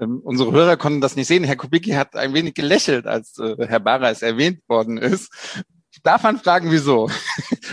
Ähm, 0.00 0.20
unsere 0.22 0.52
Hörer 0.52 0.76
konnten 0.76 1.00
das 1.00 1.16
nicht 1.16 1.28
sehen. 1.28 1.44
Herr 1.44 1.56
Kubicki 1.56 1.90
hat 1.90 2.16
ein 2.16 2.34
wenig 2.34 2.54
gelächelt, 2.54 3.06
als 3.06 3.38
äh, 3.38 3.56
Herr 3.66 3.80
Barras 3.80 4.22
erwähnt 4.22 4.60
worden 4.68 4.98
ist. 4.98 5.32
Darf 6.02 6.22
man 6.22 6.38
fragen, 6.38 6.70
wieso? 6.70 7.08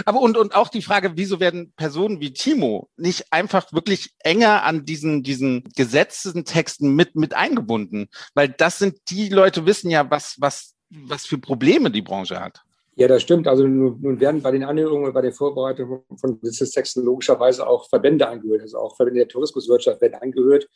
Aber 0.05 0.21
und, 0.21 0.37
und 0.37 0.55
auch 0.55 0.69
die 0.69 0.81
Frage, 0.81 1.11
wieso 1.15 1.39
werden 1.39 1.73
Personen 1.75 2.19
wie 2.19 2.33
Timo 2.33 2.89
nicht 2.97 3.31
einfach 3.31 3.71
wirklich 3.73 4.11
enger 4.19 4.63
an 4.63 4.85
diesen, 4.85 5.23
diesen 5.23 5.63
Gesetzestexten 5.75 6.95
mit, 6.95 7.15
mit 7.15 7.33
eingebunden? 7.33 8.09
Weil 8.33 8.49
das 8.49 8.79
sind, 8.79 8.97
die 9.09 9.29
Leute 9.29 9.65
wissen 9.65 9.89
ja, 9.89 10.09
was, 10.09 10.35
was, 10.39 10.75
was 10.89 11.25
für 11.25 11.37
Probleme 11.37 11.91
die 11.91 12.01
Branche 12.01 12.39
hat. 12.39 12.61
Ja, 12.95 13.07
das 13.07 13.21
stimmt. 13.21 13.47
Also 13.47 13.65
nun 13.65 14.19
werden 14.19 14.41
bei 14.41 14.51
den 14.51 14.63
Anhörungen, 14.63 15.13
bei 15.13 15.21
der 15.21 15.31
Vorbereitung 15.31 16.03
von 16.19 16.39
Gesetzestexten 16.41 17.03
logischerweise 17.03 17.65
auch 17.65 17.87
Verbände 17.87 18.27
angehört. 18.27 18.61
Also 18.61 18.77
auch 18.77 18.95
Verbände 18.97 19.19
der 19.19 19.29
Tourismuswirtschaft 19.29 20.01
werden 20.01 20.15
angehört 20.15 20.67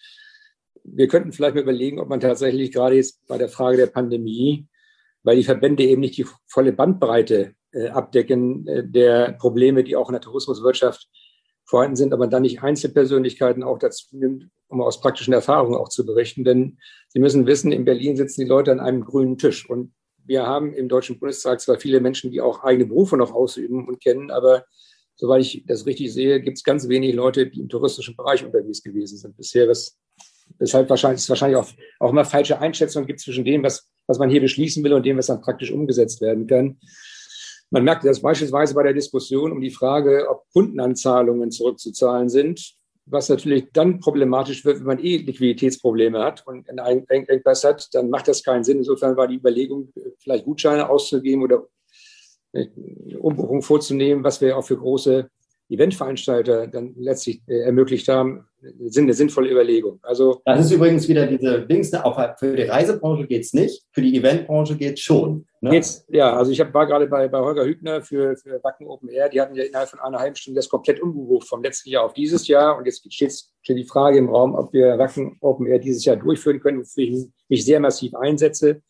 wir 0.83 1.07
könnten 1.07 1.31
vielleicht 1.31 1.55
mal 1.55 1.61
überlegen, 1.61 1.99
ob 1.99 2.09
man 2.09 2.19
tatsächlich 2.19 2.71
gerade 2.71 2.95
jetzt 2.95 3.25
bei 3.27 3.37
der 3.37 3.49
Frage 3.49 3.77
der 3.77 3.87
Pandemie, 3.87 4.67
weil 5.23 5.37
die 5.37 5.43
Verbände 5.43 5.83
eben 5.83 6.01
nicht 6.01 6.17
die 6.17 6.25
volle 6.47 6.73
Bandbreite 6.73 7.53
äh, 7.71 7.87
abdecken 7.89 8.67
äh, 8.67 8.83
der 8.85 9.33
Probleme, 9.33 9.83
die 9.83 9.95
auch 9.95 10.09
in 10.09 10.13
der 10.13 10.21
Tourismuswirtschaft 10.21 11.09
vorhanden 11.65 11.95
sind, 11.95 12.13
aber 12.13 12.27
dann 12.27 12.41
nicht 12.41 12.61
Einzelpersönlichkeiten 12.61 13.63
auch 13.63 13.79
dazu 13.79 14.05
nimmt, 14.11 14.49
um 14.67 14.81
aus 14.81 14.99
praktischen 14.99 15.33
Erfahrungen 15.33 15.75
auch 15.75 15.89
zu 15.89 16.05
berichten. 16.05 16.43
Denn 16.43 16.77
Sie 17.07 17.19
müssen 17.19 17.45
wissen, 17.45 17.71
in 17.71 17.85
Berlin 17.85 18.17
sitzen 18.17 18.41
die 18.41 18.47
Leute 18.47 18.71
an 18.71 18.79
einem 18.79 19.03
grünen 19.05 19.37
Tisch. 19.37 19.69
Und 19.69 19.93
wir 20.25 20.45
haben 20.45 20.73
im 20.73 20.89
Deutschen 20.89 21.19
Bundestag 21.19 21.61
zwar 21.61 21.79
viele 21.79 22.01
Menschen, 22.01 22.31
die 22.31 22.41
auch 22.41 22.63
eigene 22.63 22.87
Berufe 22.87 23.17
noch 23.17 23.33
ausüben 23.33 23.87
und 23.87 24.01
kennen, 24.01 24.29
aber 24.29 24.65
soweit 25.15 25.41
ich 25.41 25.63
das 25.65 25.85
richtig 25.85 26.13
sehe, 26.13 26.41
gibt 26.41 26.57
es 26.57 26.63
ganz 26.63 26.89
wenige 26.89 27.15
Leute, 27.15 27.47
die 27.47 27.61
im 27.61 27.69
touristischen 27.69 28.15
Bereich 28.15 28.43
unterwegs 28.43 28.83
gewesen 28.83 29.17
sind 29.17 29.37
bisher, 29.37 29.67
was 29.67 29.97
Deshalb 30.59 30.89
wahrscheinlich, 30.89 31.21
ist 31.21 31.29
wahrscheinlich 31.29 31.57
auch, 31.57 31.67
auch 31.99 32.11
immer 32.11 32.25
falsche 32.25 32.59
Einschätzungen 32.59 33.07
gibt 33.07 33.19
zwischen 33.19 33.45
dem, 33.45 33.63
was, 33.63 33.89
was 34.07 34.19
man 34.19 34.29
hier 34.29 34.41
beschließen 34.41 34.83
will 34.83 34.93
und 34.93 35.05
dem, 35.05 35.17
was 35.17 35.27
dann 35.27 35.41
praktisch 35.41 35.71
umgesetzt 35.71 36.21
werden 36.21 36.47
kann. 36.47 36.77
Man 37.69 37.83
merkt 37.83 38.05
das 38.05 38.21
beispielsweise 38.21 38.75
bei 38.75 38.83
der 38.83 38.93
Diskussion 38.93 39.51
um 39.51 39.61
die 39.61 39.71
Frage, 39.71 40.27
ob 40.29 40.43
Kundenanzahlungen 40.53 41.51
zurückzuzahlen 41.51 42.29
sind. 42.29 42.75
was 43.05 43.29
natürlich 43.29 43.65
dann 43.73 43.99
problematisch 43.99 44.63
wird, 44.63 44.79
wenn 44.79 44.85
man 44.85 44.99
eh 44.99 45.17
Liquiditätsprobleme 45.17 46.19
hat 46.19 46.45
und 46.47 46.69
einen 46.69 47.05
Engpass 47.07 47.63
hat, 47.63 47.89
dann 47.93 48.09
macht 48.09 48.27
das 48.27 48.43
keinen 48.43 48.63
Sinn. 48.63 48.77
Insofern 48.77 49.17
war 49.17 49.27
die 49.27 49.35
Überlegung, 49.35 49.91
vielleicht 50.19 50.45
Gutscheine 50.45 50.89
auszugeben 50.89 51.43
oder 51.43 51.67
Umbuchung 53.19 53.61
vorzunehmen, 53.61 54.23
was 54.23 54.39
wir 54.39 54.57
auch 54.57 54.65
für 54.65 54.77
große 54.77 55.29
Eventveranstalter 55.69 56.67
dann 56.67 56.93
letztlich 56.97 57.41
äh, 57.47 57.61
ermöglicht 57.61 58.07
haben, 58.07 58.45
eine 58.63 59.13
sinnvolle 59.13 59.51
Überlegung. 59.51 59.99
Also 60.01 60.41
das 60.45 60.65
ist 60.65 60.71
übrigens 60.71 61.07
wieder 61.07 61.27
diese 61.27 61.65
Dings, 61.65 61.91
ne, 61.91 62.05
auch 62.05 62.19
für 62.37 62.55
die 62.55 62.63
Reisebranche 62.63 63.27
geht 63.27 63.43
es 63.43 63.53
nicht, 63.53 63.83
für 63.91 64.01
die 64.01 64.15
Eventbranche 64.17 64.75
geht 64.75 64.93
es 64.93 65.01
schon. 65.01 65.45
Ne? 65.61 65.71
Geht's, 65.71 66.05
ja, 66.09 66.35
also 66.35 66.51
ich 66.51 66.59
hab, 66.59 66.73
war 66.73 66.85
gerade 66.87 67.07
bei, 67.07 67.27
bei 67.27 67.39
Holger 67.39 67.65
Hübner 67.65 68.01
für, 68.01 68.35
für 68.35 68.63
Wacken 68.63 68.87
Open 68.87 69.09
Air, 69.09 69.29
die 69.29 69.41
hatten 69.41 69.55
ja 69.55 69.63
innerhalb 69.63 69.89
von 69.89 69.99
einer 69.99 70.19
halben 70.19 70.35
Stunde 70.35 70.59
das 70.59 70.69
komplett 70.69 71.01
umgebucht 71.01 71.47
vom 71.47 71.63
letzten 71.63 71.89
Jahr 71.89 72.03
auf 72.05 72.13
dieses 72.13 72.47
Jahr 72.47 72.77
und 72.77 72.85
jetzt 72.85 73.05
steht 73.11 73.77
die 73.77 73.85
Frage 73.85 74.17
im 74.17 74.29
Raum, 74.29 74.55
ob 74.55 74.73
wir 74.73 74.97
Wacken 74.97 75.37
Open 75.41 75.67
Air 75.67 75.79
dieses 75.79 76.05
Jahr 76.05 76.15
durchführen 76.15 76.59
können, 76.59 76.81
wofür 76.81 77.03
ich 77.03 77.27
mich 77.49 77.65
sehr 77.65 77.79
massiv 77.79 78.13
einsetze 78.15 78.81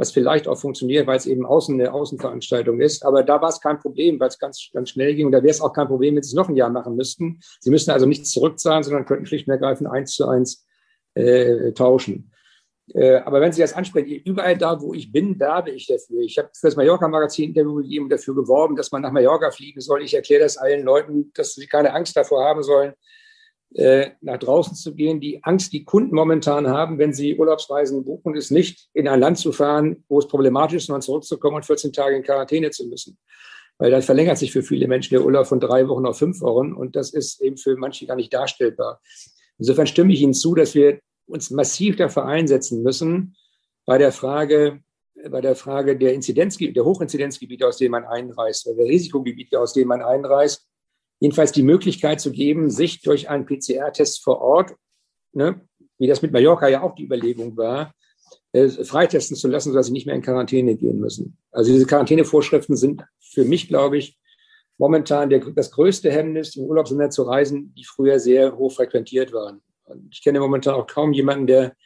was 0.00 0.12
vielleicht 0.12 0.48
auch 0.48 0.58
funktioniert, 0.58 1.06
weil 1.06 1.18
es 1.18 1.26
eben 1.26 1.44
außen 1.44 1.78
eine 1.78 1.92
Außenveranstaltung 1.92 2.80
ist. 2.80 3.04
Aber 3.04 3.22
da 3.22 3.42
war 3.42 3.50
es 3.50 3.60
kein 3.60 3.78
Problem, 3.78 4.18
weil 4.18 4.28
es 4.28 4.38
ganz, 4.38 4.70
ganz 4.72 4.88
schnell 4.88 5.14
ging. 5.14 5.26
Und 5.26 5.32
da 5.32 5.42
wäre 5.42 5.50
es 5.50 5.60
auch 5.60 5.74
kein 5.74 5.88
Problem, 5.88 6.16
wenn 6.16 6.22
Sie 6.22 6.30
es 6.30 6.34
noch 6.34 6.48
ein 6.48 6.56
Jahr 6.56 6.70
machen 6.70 6.96
müssten. 6.96 7.40
Sie 7.60 7.70
müssen 7.70 7.90
also 7.90 8.06
nicht 8.06 8.26
zurückzahlen, 8.26 8.82
sondern 8.82 9.04
könnten 9.04 9.26
schlicht 9.26 9.46
und 9.46 9.52
ergreifend 9.52 9.90
eins 9.90 10.14
zu 10.14 10.26
eins 10.26 10.66
äh, 11.12 11.72
tauschen. 11.72 12.32
Äh, 12.94 13.16
aber 13.16 13.42
wenn 13.42 13.52
Sie 13.52 13.60
das 13.60 13.74
ansprechen, 13.74 14.22
überall 14.24 14.56
da, 14.56 14.80
wo 14.80 14.94
ich 14.94 15.12
bin, 15.12 15.38
werbe 15.38 15.70
ich 15.70 15.86
dafür. 15.86 16.20
Ich 16.22 16.38
habe 16.38 16.48
für 16.54 16.68
das 16.68 16.76
Mallorca-Magazin 16.76 17.50
Interview 17.50 17.74
gegeben 17.74 18.04
und 18.04 18.10
dafür 18.10 18.34
geworben, 18.34 18.76
dass 18.76 18.90
man 18.92 19.02
nach 19.02 19.12
Mallorca 19.12 19.50
fliegen 19.50 19.82
soll. 19.82 20.02
Ich 20.02 20.14
erkläre 20.14 20.44
das 20.44 20.56
allen 20.56 20.82
Leuten, 20.82 21.30
dass 21.34 21.54
sie 21.54 21.66
keine 21.66 21.92
Angst 21.92 22.16
davor 22.16 22.42
haben 22.42 22.62
sollen, 22.62 22.94
äh, 23.74 24.10
nach 24.20 24.38
draußen 24.38 24.74
zu 24.74 24.94
gehen. 24.94 25.20
Die 25.20 25.44
Angst, 25.44 25.72
die 25.72 25.84
Kunden 25.84 26.14
momentan 26.14 26.66
haben, 26.66 26.98
wenn 26.98 27.12
sie 27.12 27.38
Urlaubsreisen 27.38 28.04
buchen, 28.04 28.34
ist 28.34 28.50
nicht 28.50 28.88
in 28.94 29.06
ein 29.06 29.20
Land 29.20 29.38
zu 29.38 29.52
fahren, 29.52 30.04
wo 30.08 30.18
es 30.18 30.26
problematisch 30.26 30.78
ist, 30.78 30.86
sondern 30.86 31.02
zurückzukommen 31.02 31.56
und 31.56 31.66
14 31.66 31.92
Tage 31.92 32.16
in 32.16 32.22
Quarantäne 32.22 32.70
zu 32.70 32.86
müssen. 32.86 33.18
Weil 33.78 33.90
dann 33.90 34.02
verlängert 34.02 34.38
sich 34.38 34.52
für 34.52 34.62
viele 34.62 34.88
Menschen 34.88 35.14
der 35.14 35.24
Urlaub 35.24 35.46
von 35.46 35.60
drei 35.60 35.88
Wochen 35.88 36.06
auf 36.06 36.18
fünf 36.18 36.40
Wochen 36.40 36.72
und 36.72 36.96
das 36.96 37.12
ist 37.12 37.40
eben 37.40 37.56
für 37.56 37.76
manche 37.76 38.06
gar 38.06 38.16
nicht 38.16 38.34
darstellbar. 38.34 39.00
Insofern 39.58 39.86
stimme 39.86 40.12
ich 40.12 40.20
Ihnen 40.20 40.34
zu, 40.34 40.54
dass 40.54 40.74
wir 40.74 40.98
uns 41.26 41.50
massiv 41.50 41.96
dafür 41.96 42.26
einsetzen 42.26 42.82
müssen, 42.82 43.36
bei 43.86 43.98
der 43.98 44.12
Frage, 44.12 44.82
bei 45.30 45.40
der 45.40 45.54
Frage 45.54 45.96
der 45.96 46.14
Inzidenzgebiete, 46.14 46.74
der 46.74 46.84
Hochinzidenzgebiete, 46.84 47.66
aus 47.66 47.76
denen 47.76 47.92
man 47.92 48.04
einreist, 48.04 48.66
oder 48.66 48.78
der 48.78 48.86
Risikogebiete, 48.86 49.58
aus 49.60 49.72
denen 49.72 49.88
man 49.88 50.02
einreist, 50.02 50.66
jedenfalls 51.20 51.52
die 51.52 51.62
Möglichkeit 51.62 52.20
zu 52.20 52.32
geben, 52.32 52.70
sich 52.70 53.02
durch 53.02 53.28
einen 53.28 53.46
PCR-Test 53.46 54.24
vor 54.24 54.40
Ort, 54.40 54.74
ne, 55.32 55.60
wie 55.98 56.06
das 56.06 56.22
mit 56.22 56.32
Mallorca 56.32 56.66
ja 56.68 56.82
auch 56.82 56.94
die 56.94 57.04
Überlegung 57.04 57.56
war, 57.56 57.94
äh, 58.52 58.68
freitesten 58.68 59.36
zu 59.36 59.46
lassen, 59.48 59.70
sodass 59.70 59.86
sie 59.86 59.92
nicht 59.92 60.06
mehr 60.06 60.14
in 60.14 60.22
Quarantäne 60.22 60.74
gehen 60.76 60.98
müssen. 60.98 61.36
Also 61.52 61.72
diese 61.72 61.86
Quarantänevorschriften 61.86 62.76
sind 62.76 63.04
für 63.20 63.44
mich, 63.44 63.68
glaube 63.68 63.98
ich, 63.98 64.18
momentan 64.78 65.28
der, 65.28 65.40
das 65.40 65.70
größte 65.70 66.10
Hemmnis, 66.10 66.56
in 66.56 66.64
Urlaubsländer 66.64 67.10
zu 67.10 67.22
reisen, 67.22 67.74
die 67.76 67.84
früher 67.84 68.18
sehr 68.18 68.56
hoch 68.56 68.72
frequentiert 68.72 69.32
waren. 69.32 69.60
Ich 70.10 70.22
kenne 70.22 70.40
momentan 70.40 70.74
auch 70.74 70.86
kaum 70.86 71.12
jemanden, 71.12 71.46
der, 71.46 71.76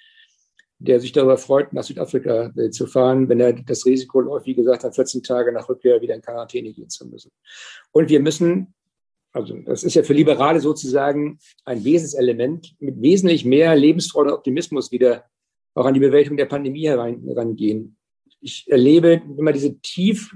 der 0.78 1.00
sich 1.00 1.10
darüber 1.10 1.36
freut, 1.36 1.72
nach 1.72 1.82
Südafrika 1.82 2.52
äh, 2.56 2.70
zu 2.70 2.86
fahren, 2.86 3.28
wenn 3.28 3.40
er 3.40 3.52
das 3.52 3.84
Risiko 3.84 4.20
läuft, 4.20 4.46
wie 4.46 4.54
gesagt, 4.54 4.84
nach 4.84 4.94
14 4.94 5.22
Tagen 5.24 5.54
nach 5.54 5.68
Rückkehr 5.68 6.00
wieder 6.00 6.14
in 6.14 6.22
Quarantäne 6.22 6.72
gehen 6.72 6.88
zu 6.88 7.06
müssen. 7.08 7.32
Und 7.90 8.10
wir 8.10 8.20
müssen 8.20 8.74
also 9.34 9.56
das 9.58 9.82
ist 9.82 9.94
ja 9.94 10.04
für 10.04 10.12
Liberale 10.12 10.60
sozusagen 10.60 11.38
ein 11.64 11.84
Wesenselement, 11.84 12.76
mit 12.78 13.02
wesentlich 13.02 13.44
mehr 13.44 13.74
Lebensfreude 13.74 14.30
und 14.30 14.36
Optimismus 14.38 14.92
wieder 14.92 15.24
auch 15.74 15.86
an 15.86 15.94
die 15.94 16.00
Bewältigung 16.00 16.36
der 16.36 16.46
Pandemie 16.46 16.86
herangehen. 16.86 17.96
Ich 18.40 18.70
erlebe 18.70 19.20
immer 19.36 19.52
diese 19.52 19.76
tief, 19.80 20.32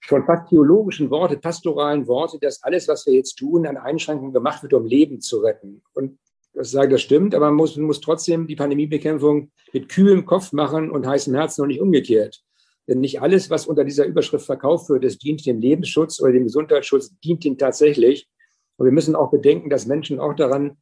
schon 0.00 0.26
fast 0.26 0.50
theologischen 0.50 1.08
Worte, 1.08 1.38
pastoralen 1.38 2.06
Worte, 2.06 2.38
dass 2.38 2.62
alles, 2.62 2.86
was 2.86 3.06
wir 3.06 3.14
jetzt 3.14 3.36
tun, 3.36 3.66
an 3.66 3.78
Einschränkungen 3.78 4.34
gemacht 4.34 4.62
wird, 4.62 4.74
um 4.74 4.84
Leben 4.84 5.22
zu 5.22 5.38
retten. 5.38 5.82
Und 5.94 6.18
das 6.52 6.70
sage, 6.70 6.90
das 6.90 7.00
stimmt, 7.00 7.34
aber 7.34 7.46
man 7.46 7.54
muss, 7.54 7.76
man 7.76 7.86
muss 7.86 8.02
trotzdem 8.02 8.46
die 8.46 8.56
Pandemiebekämpfung 8.56 9.50
mit 9.72 9.88
kühlem 9.88 10.26
Kopf 10.26 10.52
machen 10.52 10.90
und 10.90 11.06
heißem 11.06 11.34
Herzen 11.34 11.62
und 11.62 11.68
nicht 11.68 11.80
umgekehrt. 11.80 12.44
Denn 12.86 13.00
nicht 13.00 13.22
alles, 13.22 13.50
was 13.50 13.66
unter 13.66 13.84
dieser 13.84 14.04
Überschrift 14.04 14.44
verkauft 14.44 14.88
wird, 14.90 15.04
es 15.04 15.18
dient 15.18 15.44
dem 15.46 15.60
Lebensschutz 15.60 16.20
oder 16.20 16.32
dem 16.32 16.44
Gesundheitsschutz, 16.44 17.18
dient 17.20 17.44
ihm 17.44 17.56
tatsächlich. 17.56 18.28
Und 18.76 18.86
wir 18.86 18.92
müssen 18.92 19.16
auch 19.16 19.30
bedenken, 19.30 19.70
dass 19.70 19.86
Menschen 19.86 20.20
auch 20.20 20.34
daran, 20.34 20.76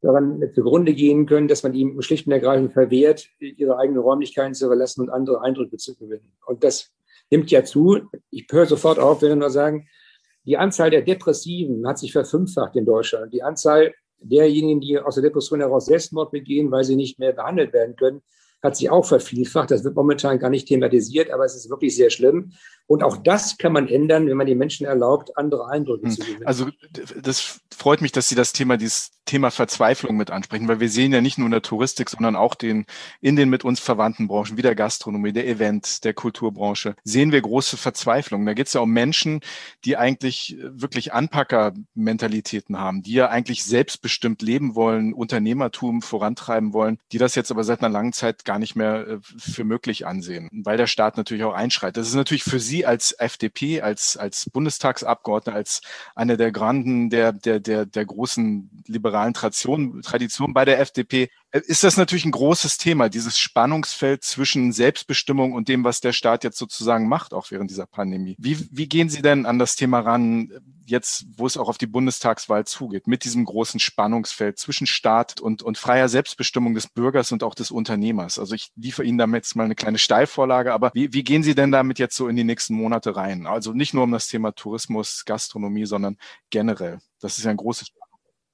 daran 0.00 0.42
zugrunde 0.54 0.94
gehen 0.94 1.26
können, 1.26 1.48
dass 1.48 1.62
man 1.62 1.74
ihnen 1.74 2.00
schlicht 2.02 2.26
und 2.26 2.32
ergreifend 2.32 2.72
verwehrt, 2.72 3.28
ihre 3.38 3.76
eigenen 3.76 4.00
Räumlichkeiten 4.00 4.54
zu 4.54 4.66
verlassen 4.66 5.02
und 5.02 5.10
andere 5.10 5.42
Eindrücke 5.42 5.76
zu 5.76 5.94
gewinnen. 5.96 6.32
Und 6.46 6.64
das 6.64 6.92
nimmt 7.30 7.50
ja 7.50 7.64
zu. 7.64 8.00
Ich 8.30 8.46
höre 8.50 8.66
sofort 8.66 8.98
auf, 8.98 9.20
will 9.20 9.36
nur 9.36 9.50
sagen, 9.50 9.88
die 10.46 10.56
Anzahl 10.56 10.90
der 10.90 11.02
Depressiven 11.02 11.86
hat 11.86 11.98
sich 11.98 12.12
verfünffacht 12.12 12.76
in 12.76 12.84
Deutschland. 12.84 13.32
Die 13.32 13.42
Anzahl 13.42 13.94
derjenigen, 14.18 14.80
die 14.80 14.98
aus 14.98 15.14
der 15.14 15.24
Depression 15.24 15.60
heraus 15.60 15.86
Selbstmord 15.86 16.30
begehen, 16.32 16.70
weil 16.70 16.84
sie 16.84 16.96
nicht 16.96 17.18
mehr 17.18 17.32
behandelt 17.32 17.72
werden 17.72 17.96
können, 17.96 18.22
hat 18.64 18.76
sich 18.76 18.90
auch 18.90 19.04
vervielfacht. 19.04 19.70
Das 19.70 19.84
wird 19.84 19.94
momentan 19.94 20.38
gar 20.38 20.50
nicht 20.50 20.66
thematisiert, 20.66 21.30
aber 21.30 21.44
es 21.44 21.54
ist 21.54 21.70
wirklich 21.70 21.94
sehr 21.94 22.10
schlimm. 22.10 22.52
Und 22.86 23.02
auch 23.02 23.16
das 23.16 23.56
kann 23.56 23.72
man 23.72 23.88
ändern, 23.88 24.26
wenn 24.26 24.36
man 24.36 24.46
den 24.46 24.58
Menschen 24.58 24.86
erlaubt, 24.86 25.36
andere 25.36 25.68
Eindrücke 25.68 26.06
hm. 26.06 26.12
zu 26.12 26.20
gewinnen. 26.20 26.46
Also 26.46 26.68
das 27.20 27.60
freut 27.74 28.00
mich, 28.00 28.12
dass 28.12 28.28
Sie 28.28 28.34
das 28.34 28.52
Thema, 28.52 28.76
dieses 28.76 29.10
Thema 29.24 29.50
Verzweiflung 29.50 30.16
mit 30.16 30.30
ansprechen, 30.30 30.68
weil 30.68 30.80
wir 30.80 30.90
sehen 30.90 31.12
ja 31.12 31.22
nicht 31.22 31.38
nur 31.38 31.46
in 31.46 31.52
der 31.52 31.62
Touristik, 31.62 32.10
sondern 32.10 32.36
auch 32.36 32.54
den, 32.54 32.84
in 33.22 33.36
den 33.36 33.48
mit 33.48 33.64
uns 33.64 33.80
verwandten 33.80 34.28
Branchen, 34.28 34.58
wie 34.58 34.62
der 34.62 34.74
Gastronomie, 34.74 35.32
der 35.32 35.48
Event, 35.48 36.04
der 36.04 36.12
Kulturbranche, 36.12 36.94
sehen 37.04 37.32
wir 37.32 37.40
große 37.40 37.76
Verzweiflung. 37.78 38.44
Da 38.44 38.52
geht 38.52 38.66
es 38.66 38.74
ja 38.74 38.80
um 38.80 38.90
Menschen, 38.90 39.40
die 39.84 39.96
eigentlich 39.96 40.58
wirklich 40.60 41.14
Anpacker-Mentalitäten 41.14 42.78
haben, 42.78 43.02
die 43.02 43.14
ja 43.14 43.30
eigentlich 43.30 43.64
selbstbestimmt 43.64 44.42
leben 44.42 44.74
wollen, 44.74 45.14
Unternehmertum 45.14 46.02
vorantreiben 46.02 46.74
wollen, 46.74 46.98
die 47.12 47.18
das 47.18 47.34
jetzt 47.34 47.50
aber 47.50 47.64
seit 47.64 47.80
einer 47.80 47.92
langen 47.92 48.12
Zeit 48.12 48.44
gar 48.44 48.58
nicht 48.58 48.76
mehr 48.76 49.06
äh, 49.06 49.18
für 49.22 49.64
möglich 49.64 50.06
ansehen, 50.06 50.50
weil 50.52 50.76
der 50.76 50.86
Staat 50.86 51.16
natürlich 51.16 51.44
auch 51.44 51.54
einschreitet. 51.54 51.96
Das 51.96 52.08
ist 52.08 52.14
natürlich 52.14 52.44
für 52.44 52.60
Sie 52.60 52.73
als 52.82 53.12
FDP, 53.12 53.80
als, 53.80 54.16
als 54.16 54.50
Bundestagsabgeordneter, 54.50 55.56
als 55.56 55.80
eine 56.14 56.36
der 56.36 56.50
Granden 56.52 57.10
der, 57.10 57.32
der, 57.32 57.60
der, 57.60 57.86
der 57.86 58.04
großen 58.04 58.84
liberalen 58.86 59.34
Traditionen 59.34 60.02
Tradition 60.02 60.52
bei 60.54 60.64
der 60.64 60.80
FDP, 60.80 61.30
ist 61.60 61.84
das 61.84 61.96
natürlich 61.96 62.24
ein 62.24 62.32
großes 62.32 62.78
Thema, 62.78 63.08
dieses 63.08 63.38
Spannungsfeld 63.38 64.24
zwischen 64.24 64.72
Selbstbestimmung 64.72 65.52
und 65.52 65.68
dem, 65.68 65.84
was 65.84 66.00
der 66.00 66.12
Staat 66.12 66.42
jetzt 66.42 66.58
sozusagen 66.58 67.08
macht, 67.08 67.32
auch 67.32 67.50
während 67.50 67.70
dieser 67.70 67.86
Pandemie. 67.86 68.34
Wie, 68.38 68.66
wie 68.72 68.88
gehen 68.88 69.08
Sie 69.08 69.22
denn 69.22 69.46
an 69.46 69.60
das 69.60 69.76
Thema 69.76 70.00
ran, 70.00 70.50
jetzt, 70.84 71.26
wo 71.36 71.46
es 71.46 71.56
auch 71.56 71.68
auf 71.68 71.78
die 71.78 71.86
Bundestagswahl 71.86 72.64
zugeht, 72.66 73.06
mit 73.06 73.24
diesem 73.24 73.44
großen 73.44 73.78
Spannungsfeld 73.78 74.58
zwischen 74.58 74.88
Staat 74.88 75.40
und, 75.40 75.62
und 75.62 75.78
freier 75.78 76.08
Selbstbestimmung 76.08 76.74
des 76.74 76.88
Bürgers 76.88 77.30
und 77.30 77.44
auch 77.44 77.54
des 77.54 77.70
Unternehmers? 77.70 78.40
Also 78.40 78.56
ich 78.56 78.70
liefere 78.74 79.06
Ihnen 79.06 79.18
damit 79.18 79.44
jetzt 79.44 79.54
mal 79.54 79.64
eine 79.64 79.76
kleine 79.76 79.98
Steilvorlage, 79.98 80.72
aber 80.72 80.90
wie, 80.92 81.12
wie 81.12 81.22
gehen 81.22 81.44
Sie 81.44 81.54
denn 81.54 81.70
damit 81.70 82.00
jetzt 82.00 82.16
so 82.16 82.26
in 82.26 82.34
die 82.34 82.44
nächsten 82.44 82.74
Monate 82.74 83.14
rein? 83.14 83.46
Also 83.46 83.72
nicht 83.72 83.94
nur 83.94 84.02
um 84.02 84.12
das 84.12 84.26
Thema 84.26 84.52
Tourismus, 84.52 85.24
Gastronomie, 85.24 85.86
sondern 85.86 86.16
generell. 86.50 86.98
Das 87.20 87.38
ist 87.38 87.44
ja 87.44 87.52
ein 87.52 87.56
großes 87.56 87.90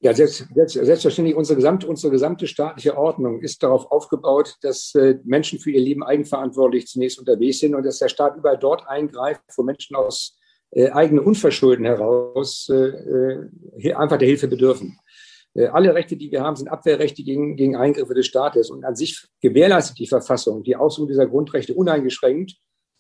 ja, 0.03 0.15
selbst, 0.15 0.47
selbst, 0.55 0.73
selbstverständlich, 0.75 1.37
unsere 1.37 1.57
gesamte, 1.57 1.87
unsere 1.87 2.11
gesamte 2.11 2.47
staatliche 2.47 2.97
Ordnung 2.97 3.43
ist 3.43 3.63
darauf 3.63 3.91
aufgebaut, 3.91 4.57
dass 4.63 4.95
äh, 4.95 5.19
Menschen 5.25 5.59
für 5.59 5.71
ihr 5.71 5.81
Leben 5.81 6.03
eigenverantwortlich 6.03 6.87
zunächst 6.87 7.19
unterwegs 7.19 7.59
sind 7.59 7.75
und 7.75 7.85
dass 7.85 7.99
der 7.99 8.09
Staat 8.09 8.37
überall 8.37 8.59
dort 8.59 8.87
eingreift, 8.89 9.43
wo 9.57 9.63
Menschen 9.63 9.97
aus 9.97 10.39
äh, 10.71 10.89
eigenen 10.91 11.23
Unverschulden 11.23 11.85
heraus 11.85 12.71
äh, 12.71 12.75
äh, 12.77 13.93
einfach 13.95 14.17
der 14.17 14.29
Hilfe 14.29 14.49
bedürfen. 14.49 14.99
Äh, 15.55 15.67
alle 15.67 15.95
Rechte, 15.95 16.17
die 16.17 16.31
wir 16.31 16.41
haben, 16.41 16.57
sind 16.57 16.69
Abwehrrechte 16.69 17.23
gegen, 17.23 17.57
gegen 17.57 17.77
Eingriffe 17.77 18.15
des 18.15 18.27
Staates. 18.27 18.71
Und 18.71 18.85
an 18.85 18.97
sich 18.97 19.27
gewährleistet 19.43 19.99
die 19.99 20.07
Verfassung 20.07 20.63
die 20.63 20.77
Ausübung 20.77 21.09
dieser 21.09 21.27
Grundrechte 21.27 21.75
uneingeschränkt, 21.75 22.57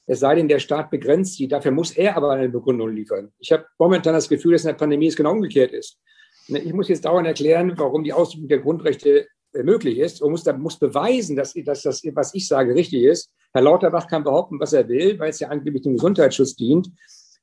es 0.06 0.20
sei 0.20 0.34
denn, 0.34 0.48
der 0.48 0.58
Staat 0.58 0.90
begrenzt 0.90 1.36
sie. 1.36 1.46
Dafür 1.46 1.70
muss 1.70 1.92
er 1.92 2.16
aber 2.16 2.32
eine 2.32 2.48
Begründung 2.48 2.90
liefern. 2.90 3.32
Ich 3.38 3.52
habe 3.52 3.64
momentan 3.78 4.12
das 4.12 4.28
Gefühl, 4.28 4.52
dass 4.52 4.64
in 4.64 4.68
der 4.68 4.74
Pandemie 4.74 5.06
es 5.06 5.14
genau 5.14 5.30
umgekehrt 5.30 5.70
ist. 5.70 6.00
Ne, 6.48 6.58
ich 6.60 6.72
muss 6.72 6.88
jetzt 6.88 7.04
dauernd 7.04 7.26
erklären, 7.26 7.74
warum 7.76 8.04
die 8.04 8.12
Ausübung 8.12 8.48
der 8.48 8.58
Grundrechte 8.58 9.26
äh, 9.52 9.62
möglich 9.62 9.98
ist 9.98 10.22
und 10.22 10.30
muss, 10.30 10.44
muss 10.58 10.78
beweisen, 10.78 11.36
dass, 11.36 11.54
dass 11.54 11.82
das, 11.82 12.02
was 12.14 12.34
ich 12.34 12.46
sage, 12.46 12.74
richtig 12.74 13.02
ist. 13.02 13.30
Herr 13.52 13.62
Lauterbach 13.62 14.06
kann 14.06 14.24
behaupten, 14.24 14.60
was 14.60 14.72
er 14.72 14.88
will, 14.88 15.18
weil 15.18 15.30
es 15.30 15.40
ja 15.40 15.48
angeblich 15.48 15.82
dem 15.82 15.94
Gesundheitsschutz 15.94 16.54
dient 16.56 16.90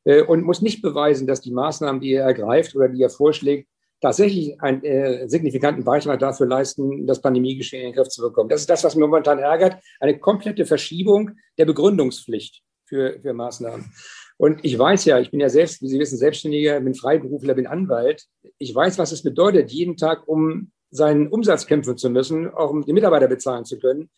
äh, 0.06 0.22
und 0.22 0.44
muss 0.44 0.62
nicht 0.62 0.82
beweisen, 0.82 1.28
dass 1.28 1.42
die 1.42 1.52
Maßnahmen, 1.52 2.02
die 2.02 2.14
er 2.14 2.26
ergreift 2.26 2.76
oder 2.76 2.90
die 2.90 3.02
er 3.02 3.10
vorschlägt, 3.10 3.68
tatsächlich 4.00 4.62
einen 4.62 4.84
äh, 4.84 5.28
signifikanten 5.28 5.84
Beitrag 5.84 6.20
dafür 6.20 6.46
leisten, 6.46 7.08
das 7.08 7.22
Pandemiegeschehen 7.22 7.84
in 7.84 7.90
den 7.90 7.96
Griff 7.96 8.10
zu 8.10 8.22
bekommen. 8.22 8.50
Das 8.50 8.62
ist 8.62 8.70
das, 8.70 8.84
was 8.84 8.96
mir 8.96 9.08
momentan 9.08 9.40
ärgert. 9.40 9.78
Eine 10.00 10.20
komplette 10.20 10.66
Verschiebung 10.66 11.32
der 11.58 11.66
Begründungspflicht. 11.66 12.64
für, 12.88 13.20
für 13.22 13.34
Maßnahmen. 13.34 13.92
Und 14.38 14.64
ich 14.64 14.78
weiß 14.78 15.06
ja, 15.06 15.20
ich 15.20 15.32
bin 15.32 15.40
ja 15.40 15.50
selbst, 15.50 15.82
wie 15.82 15.88
Sie 15.88 16.00
wissen, 16.00 16.18
Selbstständiger, 16.18 16.80
bin 16.80 16.94
Freiberufler, 16.94 17.56
bin 17.56 17.68
Anwalt. 17.68 18.26
Ich 18.60 18.74
weiß, 18.74 19.00
was 19.00 19.12
es 19.12 19.24
bedeutet, 19.24 19.72
jeden 19.72 19.98
Tag, 19.98 20.28
um 20.28 20.72
seinen 20.92 21.28
Umsatz 21.28 21.66
kämpfen 21.66 21.98
zu 21.98 22.10
müssen, 22.10 22.50
auch 22.50 22.70
um 22.70 22.86
die 22.86 22.94
Mitarbeiter 22.94 23.28
bezahlen 23.28 23.66
zu 23.66 23.80
können. 23.80 24.10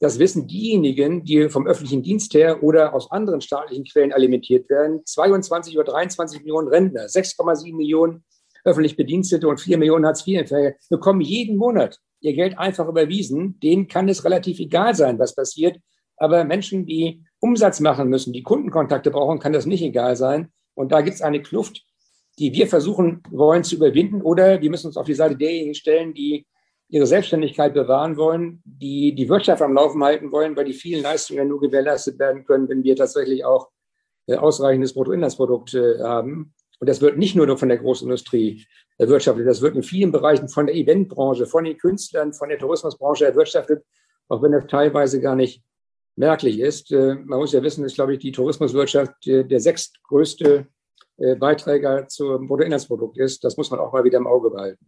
Das 0.00 0.18
wissen 0.18 0.46
diejenigen, 0.46 1.24
die 1.24 1.48
vom 1.48 1.66
öffentlichen 1.66 2.02
Dienst 2.02 2.32
her 2.34 2.62
oder 2.62 2.94
aus 2.94 3.10
anderen 3.10 3.40
staatlichen 3.40 3.84
Quellen 3.84 4.12
alimentiert 4.12 4.70
werden. 4.70 5.02
22 5.04 5.76
oder 5.76 5.92
23 5.92 6.40
Millionen 6.40 6.68
Rentner, 6.68 7.06
6,7 7.06 7.76
Millionen 7.76 8.24
öffentlich 8.64 8.96
Bedienstete 8.96 9.48
und 9.48 9.60
4 9.60 9.78
Millionen 9.78 10.06
Hartz-IV-Empfänger 10.06 10.74
bekommen 10.90 11.20
jeden 11.20 11.56
Monat 11.56 11.98
ihr 12.20 12.34
Geld 12.34 12.58
einfach 12.58 12.88
überwiesen. 12.88 13.58
Denen 13.60 13.88
kann 13.88 14.08
es 14.08 14.24
relativ 14.24 14.58
egal 14.60 14.94
sein, 14.94 15.18
was 15.18 15.34
passiert. 15.34 15.78
Aber 16.16 16.44
Menschen, 16.44 16.86
die 16.86 17.24
Umsatz 17.40 17.80
machen 17.80 18.08
müssen, 18.08 18.32
die 18.32 18.42
Kundenkontakte 18.42 19.10
brauchen, 19.10 19.38
kann 19.38 19.52
das 19.52 19.66
nicht 19.66 19.82
egal 19.82 20.16
sein. 20.16 20.50
Und 20.74 20.92
da 20.92 21.00
gibt 21.00 21.16
es 21.16 21.22
eine 21.22 21.42
Kluft, 21.42 21.84
die 22.38 22.52
wir 22.52 22.66
versuchen 22.66 23.22
wollen 23.30 23.64
zu 23.64 23.76
überwinden. 23.76 24.22
Oder 24.22 24.60
wir 24.60 24.70
müssen 24.70 24.86
uns 24.88 24.96
auf 24.96 25.06
die 25.06 25.14
Seite 25.14 25.36
derjenigen 25.36 25.74
stellen, 25.74 26.14
die 26.14 26.46
ihre 26.88 27.06
Selbstständigkeit 27.06 27.74
bewahren 27.74 28.16
wollen, 28.16 28.62
die 28.64 29.14
die 29.14 29.28
Wirtschaft 29.28 29.60
am 29.60 29.74
Laufen 29.74 30.02
halten 30.02 30.32
wollen, 30.32 30.56
weil 30.56 30.64
die 30.64 30.72
vielen 30.72 31.02
Leistungen 31.02 31.48
nur 31.48 31.60
gewährleistet 31.60 32.18
werden 32.18 32.44
können, 32.44 32.68
wenn 32.68 32.82
wir 32.82 32.96
tatsächlich 32.96 33.44
auch 33.44 33.68
äh, 34.26 34.36
ausreichendes 34.36 34.94
Bruttoinlandsprodukt 34.94 35.74
äh, 35.74 35.98
haben. 36.00 36.54
Und 36.80 36.88
das 36.88 37.00
wird 37.00 37.18
nicht 37.18 37.34
nur 37.34 37.58
von 37.58 37.68
der 37.68 37.78
Großindustrie 37.78 38.64
erwirtschaftet, 38.96 39.46
das 39.46 39.60
wird 39.60 39.76
in 39.76 39.82
vielen 39.82 40.12
Bereichen 40.12 40.48
von 40.48 40.66
der 40.66 40.76
Eventbranche, 40.76 41.46
von 41.46 41.64
den 41.64 41.76
Künstlern, 41.76 42.32
von 42.32 42.48
der 42.48 42.58
Tourismusbranche 42.58 43.26
erwirtschaftet, 43.26 43.84
auch 44.28 44.42
wenn 44.42 44.52
das 44.52 44.66
teilweise 44.66 45.20
gar 45.20 45.34
nicht 45.34 45.62
merklich 46.18 46.60
ist. 46.60 46.92
Äh, 46.92 47.14
man 47.14 47.38
muss 47.38 47.52
ja 47.52 47.62
wissen, 47.62 47.82
dass, 47.82 47.94
glaube 47.94 48.14
ich, 48.14 48.18
die 48.18 48.32
Tourismuswirtschaft 48.32 49.14
der 49.26 49.60
sechstgrößte 49.60 50.66
äh, 51.18 51.34
Beiträger 51.34 52.06
zum 52.06 52.46
Bruttoinlandsprodukt 52.46 53.18
ist. 53.18 53.42
Das 53.42 53.56
muss 53.56 53.70
man 53.70 53.80
auch 53.80 53.92
mal 53.92 54.04
wieder 54.04 54.18
im 54.18 54.28
Auge 54.28 54.50
behalten. 54.50 54.86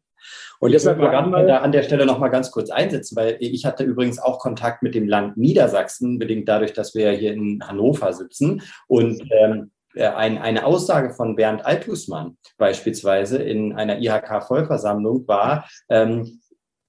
Und 0.61 0.71
ich 0.71 0.75
deshalb 0.75 0.99
mal 0.99 1.47
da 1.47 1.59
an 1.59 1.73
der 1.73 1.83
Stelle 1.83 2.07
noch 2.07 2.19
mal 2.19 2.29
ganz 2.29 2.53
kurz 2.53 2.71
einsetzen, 2.71 3.17
weil 3.17 3.37
ich 3.41 3.65
hatte 3.65 3.83
übrigens 3.83 4.21
auch 4.21 4.39
Kontakt 4.39 4.83
mit 4.83 4.95
dem 4.95 5.09
Land 5.09 5.37
Niedersachsen, 5.37 6.19
bedingt 6.19 6.49
dadurch, 6.49 6.73
dass 6.73 6.95
wir 6.95 7.11
hier 7.13 7.33
in 7.33 7.67
Hannover 7.67 8.13
sitzen 8.13 8.63
und 8.87 9.23
ähm, 9.33 9.73
äh, 9.95 10.07
ein, 10.07 10.39
eine 10.39 10.67
Aussage 10.67 11.15
von 11.15 11.35
Bernd 11.35 11.65
Altusmann 11.65 12.37
beispielsweise 12.59 13.39
in 13.39 13.73
einer 13.73 13.99
IHK-Vollversammlung 13.99 15.27
war, 15.27 15.69
ähm, 15.89 16.41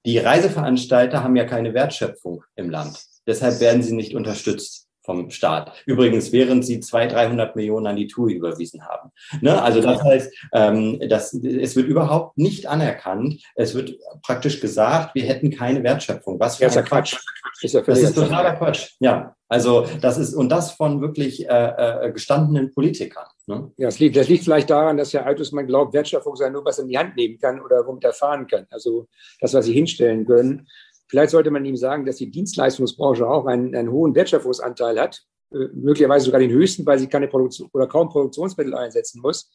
die 0.05 0.19
Reiseveranstalter 0.19 1.23
haben 1.23 1.35
ja 1.35 1.45
keine 1.45 1.73
Wertschöpfung 1.73 2.43
im 2.55 2.69
Land. 2.69 3.10
Deshalb 3.27 3.59
werden 3.59 3.83
sie 3.83 3.93
nicht 3.93 4.15
unterstützt 4.15 4.87
vom 5.03 5.31
Staat. 5.31 5.73
Übrigens, 5.85 6.31
während 6.31 6.65
sie 6.65 6.79
200, 6.79 7.15
300 7.15 7.55
Millionen 7.55 7.87
an 7.87 7.95
die 7.95 8.07
TUI 8.07 8.33
überwiesen 8.33 8.87
haben. 8.87 9.11
Ne? 9.41 9.59
Also 9.61 9.81
das 9.81 10.03
heißt, 10.03 10.33
ähm, 10.53 10.99
das, 11.09 11.33
es 11.33 11.75
wird 11.75 11.87
überhaupt 11.87 12.37
nicht 12.37 12.67
anerkannt. 12.67 13.41
Es 13.55 13.73
wird 13.73 13.95
praktisch 14.21 14.61
gesagt, 14.61 15.15
wir 15.15 15.23
hätten 15.23 15.49
keine 15.49 15.83
Wertschöpfung. 15.83 16.39
Was 16.39 16.57
für 16.57 16.65
ein 16.65 16.85
Quatsch. 16.85 17.15
Quatsch. 17.15 17.63
Ist 17.63 17.73
ja 17.73 17.81
das 17.81 17.99
ist 17.99 18.15
totaler 18.15 18.55
Quatsch. 18.55 18.91
Ja, 18.99 19.35
also 19.47 19.85
das 20.01 20.17
ist, 20.17 20.33
und 20.33 20.49
das 20.49 20.71
von 20.71 21.01
wirklich 21.01 21.47
äh, 21.47 22.05
äh, 22.07 22.11
gestandenen 22.11 22.73
Politikern. 22.73 23.25
Ne? 23.47 23.71
Ja, 23.77 23.87
das 23.87 23.99
liegt, 23.99 24.15
das 24.15 24.29
liegt 24.29 24.43
vielleicht 24.43 24.69
daran, 24.69 24.97
dass 24.97 25.13
Herr 25.13 25.25
Altusmann 25.25 25.67
glaubt, 25.67 25.93
Wertschöpfung 25.93 26.35
sei 26.35 26.49
nur 26.49 26.63
was 26.63 26.79
in 26.79 26.87
die 26.87 26.97
Hand 26.97 27.15
nehmen 27.15 27.39
kann 27.39 27.61
oder 27.61 27.85
womit 27.85 28.03
er 28.03 28.13
fahren 28.13 28.47
kann. 28.47 28.65
Also 28.69 29.07
das, 29.39 29.53
was 29.53 29.65
sie 29.65 29.73
hinstellen 29.73 30.25
können. 30.25 30.67
Vielleicht 31.11 31.31
sollte 31.31 31.51
man 31.51 31.65
ihm 31.65 31.75
sagen, 31.75 32.05
dass 32.05 32.15
die 32.15 32.31
Dienstleistungsbranche 32.31 33.27
auch 33.27 33.45
einen, 33.45 33.75
einen 33.75 33.91
hohen 33.91 34.15
Wertschöpfungsanteil 34.15 34.97
hat, 34.97 35.21
äh, 35.51 35.67
möglicherweise 35.73 36.23
sogar 36.23 36.39
den 36.39 36.51
höchsten, 36.51 36.85
weil 36.85 36.99
sie 36.99 37.07
keine 37.07 37.27
Produktion 37.27 37.67
oder 37.73 37.85
kaum 37.85 38.07
Produktionsmittel 38.07 38.73
einsetzen 38.73 39.19
muss. 39.21 39.51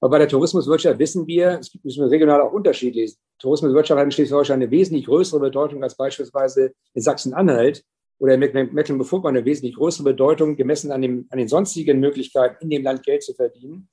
Aber 0.00 0.10
bei 0.10 0.18
der 0.18 0.28
Tourismuswirtschaft 0.28 1.00
wissen 1.00 1.26
wir, 1.26 1.58
es 1.58 1.72
gibt 1.72 1.84
regional 1.84 2.42
auch 2.42 2.52
unterschiedlich. 2.52 3.16
Tourismuswirtschaft 3.40 3.98
hat 3.98 4.04
in 4.04 4.12
Schleswig-Holstein 4.12 4.62
eine 4.62 4.70
wesentlich 4.70 5.06
größere 5.06 5.40
Bedeutung 5.40 5.82
als 5.82 5.96
beispielsweise 5.96 6.72
in 6.92 7.02
Sachsen-Anhalt 7.02 7.82
oder 8.20 8.34
in 8.34 8.40
Mecklenburg-Vorpommern 8.40 9.38
eine 9.38 9.44
wesentlich 9.44 9.74
größere 9.74 10.04
Bedeutung, 10.04 10.54
gemessen 10.54 10.92
an, 10.92 11.02
dem, 11.02 11.26
an 11.30 11.38
den 11.38 11.48
sonstigen 11.48 11.98
Möglichkeiten, 11.98 12.62
in 12.62 12.70
dem 12.70 12.84
Land 12.84 13.02
Geld 13.02 13.24
zu 13.24 13.34
verdienen. 13.34 13.88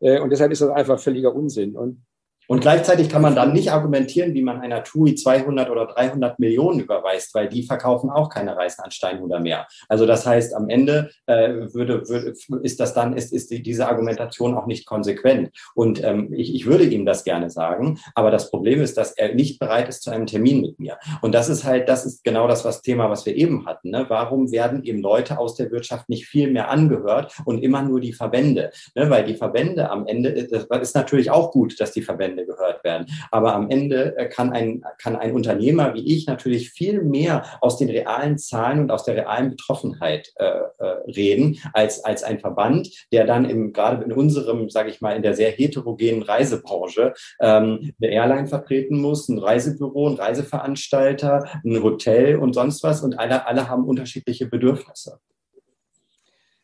Äh, 0.00 0.18
und 0.20 0.30
deshalb 0.30 0.50
ist 0.50 0.62
das 0.62 0.70
einfach 0.70 0.98
völliger 0.98 1.34
Unsinn. 1.34 1.76
Und 1.76 2.06
und 2.48 2.60
gleichzeitig 2.60 3.10
kann 3.10 3.20
man 3.20 3.36
dann 3.36 3.52
nicht 3.52 3.70
argumentieren, 3.72 4.32
wie 4.32 4.42
man 4.42 4.60
einer 4.60 4.82
TUI 4.82 5.14
200 5.14 5.68
oder 5.68 5.86
300 5.86 6.38
Millionen 6.38 6.80
überweist, 6.80 7.34
weil 7.34 7.48
die 7.48 7.62
verkaufen 7.62 8.08
auch 8.08 8.30
keine 8.30 8.56
Reisen 8.56 8.82
an 8.82 8.90
Steinhuder 8.90 9.38
mehr. 9.38 9.68
Also 9.88 10.06
das 10.06 10.26
heißt, 10.26 10.54
am 10.54 10.70
Ende 10.70 11.10
äh, 11.26 11.50
würde, 11.74 12.08
würde, 12.08 12.34
ist 12.62 12.80
das 12.80 12.94
dann, 12.94 13.12
ist, 13.12 13.34
ist 13.34 13.50
diese 13.50 13.86
Argumentation 13.86 14.56
auch 14.56 14.66
nicht 14.66 14.86
konsequent. 14.86 15.50
Und 15.74 16.02
ähm, 16.02 16.32
ich, 16.32 16.54
ich 16.54 16.64
würde 16.64 16.84
ihm 16.84 17.04
das 17.04 17.22
gerne 17.22 17.50
sagen, 17.50 17.98
aber 18.14 18.30
das 18.30 18.50
Problem 18.50 18.80
ist, 18.80 18.96
dass 18.96 19.12
er 19.12 19.34
nicht 19.34 19.58
bereit 19.58 19.90
ist 19.90 20.02
zu 20.02 20.10
einem 20.10 20.26
Termin 20.26 20.62
mit 20.62 20.80
mir. 20.80 20.96
Und 21.20 21.34
das 21.34 21.50
ist 21.50 21.64
halt, 21.64 21.86
das 21.88 22.06
ist 22.06 22.24
genau 22.24 22.48
das 22.48 22.64
was 22.64 22.80
Thema, 22.80 23.10
was 23.10 23.26
wir 23.26 23.36
eben 23.36 23.66
hatten. 23.66 23.90
Ne? 23.90 24.06
Warum 24.08 24.50
werden 24.50 24.82
eben 24.84 25.02
Leute 25.02 25.38
aus 25.38 25.54
der 25.54 25.70
Wirtschaft 25.70 26.08
nicht 26.08 26.26
viel 26.26 26.50
mehr 26.50 26.70
angehört 26.70 27.36
und 27.44 27.62
immer 27.62 27.82
nur 27.82 28.00
die 28.00 28.14
Verbände? 28.14 28.70
Ne? 28.94 29.10
Weil 29.10 29.24
die 29.24 29.34
Verbände 29.34 29.90
am 29.90 30.06
Ende, 30.06 30.48
das 30.48 30.80
ist 30.80 30.94
natürlich 30.94 31.30
auch 31.30 31.50
gut, 31.50 31.78
dass 31.78 31.92
die 31.92 32.02
Verbände 32.02 32.37
Ende 32.38 32.46
gehört 32.46 32.84
werden. 32.84 33.06
Aber 33.30 33.54
am 33.54 33.70
Ende 33.70 34.16
äh, 34.16 34.28
kann 34.28 34.52
ein, 34.52 34.82
kann 34.98 35.16
ein 35.16 35.32
Unternehmer 35.32 35.94
wie 35.94 36.14
ich 36.14 36.26
natürlich 36.26 36.70
viel 36.70 37.02
mehr 37.02 37.44
aus 37.60 37.78
den 37.78 37.88
realen 37.88 38.38
Zahlen 38.38 38.80
und 38.80 38.90
aus 38.90 39.04
der 39.04 39.16
realen 39.16 39.50
Betroffenheit 39.50 40.32
äh, 40.36 40.44
äh, 40.46 40.84
reden, 41.10 41.58
als, 41.72 42.04
als 42.04 42.22
ein 42.22 42.38
Verband, 42.38 42.88
der 43.12 43.26
dann 43.26 43.48
im, 43.48 43.72
gerade 43.72 44.04
in 44.04 44.12
unserem, 44.12 44.70
sage 44.70 44.90
ich 44.90 45.00
mal, 45.00 45.16
in 45.16 45.22
der 45.22 45.34
sehr 45.34 45.50
heterogenen 45.50 46.22
Reisebranche 46.22 47.14
ähm, 47.40 47.92
eine 48.00 48.12
Airline 48.12 48.46
vertreten 48.46 49.00
muss, 49.00 49.28
ein 49.28 49.38
Reisebüro, 49.38 50.08
ein 50.08 50.16
Reiseveranstalter, 50.16 51.48
ein 51.64 51.82
Hotel 51.82 52.36
und 52.36 52.54
sonst 52.54 52.82
was. 52.82 53.02
Und 53.02 53.18
alle, 53.18 53.46
alle 53.46 53.68
haben 53.68 53.84
unterschiedliche 53.84 54.46
Bedürfnisse. 54.46 55.18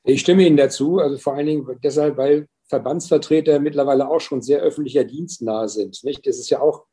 Ich 0.07 0.21
stimme 0.21 0.47
Ihnen 0.47 0.59
dazu, 0.59 0.99
also 0.99 1.17
vor 1.17 1.35
allen 1.35 1.47
Dingen 1.47 1.67
deshalb, 1.83 2.19
weil 2.19 2.47
Verbandsvertreter 2.75 3.61
mittlerweile 3.61 4.09
auch 4.09 4.21
schon 4.21 4.43
sehr 4.43 4.61
öffentlicher 4.61 5.05
Dienst 5.05 5.43
nahe 5.43 5.69
sind. 5.69 6.03
Nicht? 6.05 6.27
Das 6.27 6.39
ist 6.39 6.51
ja 6.51 6.61
auch 6.61 6.87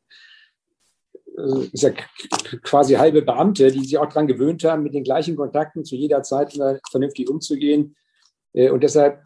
äh, 1.36 1.68
ist 1.72 1.82
ja 1.82 1.90
quasi 2.62 2.94
halbe 2.94 3.22
Beamte, 3.22 3.70
die 3.70 3.80
sich 3.80 3.98
auch 3.98 4.06
daran 4.06 4.26
gewöhnt 4.26 4.64
haben, 4.64 4.82
mit 4.82 4.94
den 4.94 5.04
gleichen 5.04 5.36
Kontakten 5.36 5.84
zu 5.84 5.96
jeder 5.96 6.22
Zeit 6.22 6.58
vernünftig 6.90 7.28
umzugehen. 7.28 7.96
Äh, 8.52 8.70
und 8.70 8.82
deshalb 8.82 9.22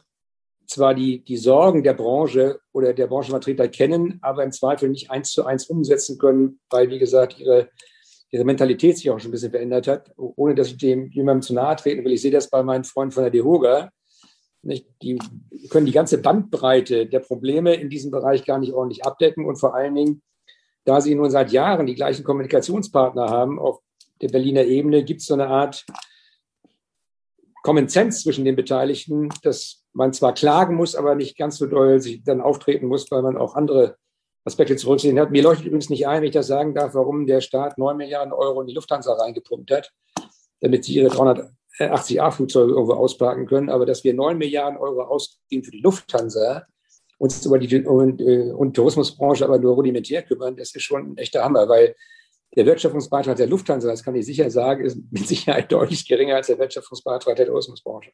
zwar 0.67 0.95
die, 0.95 1.23
die 1.23 1.37
Sorgen 1.37 1.83
der 1.83 1.95
Branche 1.95 2.59
oder 2.73 2.93
der 2.93 3.07
Branchenvertreter 3.07 3.69
kennen, 3.69 4.19
aber 4.23 4.45
im 4.45 4.53
Zweifel 4.53 4.89
nicht 4.89 5.11
eins 5.11 5.31
zu 5.31 5.45
eins 5.45 5.67
umsetzen 5.67 6.19
können, 6.19 6.61
weil, 6.71 6.91
wie 6.91 6.99
gesagt, 6.99 7.39
ihre, 7.39 7.69
ihre 8.31 8.45
Mentalität 8.45 8.97
sich 8.97 9.11
auch 9.11 9.19
schon 9.21 9.29
ein 9.29 9.33
bisschen 9.33 9.53
verändert 9.53 9.87
hat, 9.87 10.13
ohne 10.17 10.55
dass 10.55 10.69
ich 10.69 10.79
dem 10.79 11.11
jemandem 11.11 11.43
zu 11.43 11.55
nahe 11.55 11.77
treten 11.77 12.05
will. 12.05 12.13
Ich 12.13 12.23
sehe 12.23 12.33
das 12.33 12.51
bei 12.51 12.63
meinen 12.63 12.85
Freunden 12.85 13.13
von 13.13 13.23
der 13.23 13.31
DEHOGA, 13.31 13.91
nicht? 14.67 14.87
Die 15.03 15.19
können 15.71 15.87
die 15.87 15.93
ganze 15.93 16.19
Bandbreite 16.19 17.07
der 17.07 17.21
Probleme 17.21 17.75
in 17.75 17.89
diesem 17.89 18.11
Bereich 18.11 18.45
gar 18.45 18.59
nicht 18.59 18.73
ordentlich 18.73 19.05
abdecken 19.05 19.45
und 19.47 19.57
vor 19.57 19.75
allen 19.75 19.95
Dingen, 19.95 20.23
da 20.85 21.01
sie 21.01 21.15
nun 21.15 21.31
seit 21.31 21.53
Jahren 21.53 21.87
die 21.87 21.95
gleichen 21.95 22.25
Kommunikationspartner 22.25 23.29
haben 23.29 23.59
auf 23.59 23.81
der 24.21 24.29
Berliner 24.29 24.65
Ebene, 24.65 25.05
gibt 25.05 25.21
es 25.21 25.27
so 25.27 25.35
eine 25.35 25.49
Art 25.49 25.85
Common 27.63 27.89
Sense 27.89 28.23
zwischen 28.23 28.45
den 28.45 28.55
Beteiligten, 28.55 29.29
dass 29.43 29.83
man 29.93 30.13
zwar 30.13 30.35
klagen 30.35 30.77
muss, 30.77 30.95
aber 30.95 31.15
nicht 31.15 31.37
ganz 31.37 31.57
so 31.57 31.67
doll 31.67 32.01
sich 32.01 32.23
dann 32.23 32.41
auftreten 32.41 32.87
muss, 32.87 33.11
weil 33.11 33.23
man 33.23 33.37
auch 33.37 33.57
andere 33.57 33.97
Aspekte 34.45 34.77
zurücksehen 34.77 35.19
hat. 35.19 35.33
Mir 35.33 35.43
leuchtet 35.43 35.67
übrigens 35.67 35.91
nicht 35.91 36.07
ein, 36.07 36.21
wenn 36.21 36.29
ich 36.29 36.35
das 36.35 36.47
sagen 36.47 36.75
darf, 36.75 36.95
warum 36.95 37.27
der 37.27 37.41
Staat 37.41 37.79
9 37.79 37.97
Milliarden 37.97 38.33
Euro 38.33 38.61
in 38.61 38.69
die 38.69 38.75
Lufthansa 38.75 39.15
reingepumpt 39.15 39.73
hat, 39.73 39.93
damit 40.61 40.85
sie 40.85 40.95
ihre 40.95 41.09
300 41.09 41.51
80A-Flugzeuge 41.79 42.73
irgendwo 42.73 42.95
ausparken 42.95 43.47
können, 43.47 43.71
aber 43.71 43.87
dass 43.87 44.05
wir 44.05 44.15
9 44.15 44.39
Milliarden 44.39 44.79
Euro 44.79 45.03
ausgeben 45.03 45.65
für 45.65 45.71
die 45.71 45.81
Lufthansa, 45.81 46.67
uns 47.19 47.45
über 47.47 47.59
die 47.59 47.85
und, 47.85 48.21
äh, 48.21 48.53
und 48.53 48.75
Tourismusbranche 48.75 49.45
aber 49.45 49.59
nur 49.59 49.75
rudimentär 49.75 50.23
kümmern, 50.23 50.57
das 50.57 50.75
ist 50.75 50.83
schon 50.83 51.13
ein 51.13 51.19
echter 51.19 51.45
Hammer, 51.45 51.69
weil 51.69 51.95
der 52.55 52.67
Wirtschaftungsbeitrag 52.67 53.37
der 53.37 53.47
Lufthansa, 53.47 53.89
das 53.89 54.03
kann 54.03 54.15
ich 54.15 54.27
sicher 54.27 54.51
sagen, 54.51 54.85
ist 54.85 54.99
mit 55.11 55.27
Sicherheit 55.27 55.71
deutlich 55.73 56.07
geringer 56.07 56.37
als 56.37 56.47
der 56.49 56.59
Wirtschaftungsbeitrag 56.59 57.37
der 57.37 57.47
Tourismusbranche. 57.47 58.11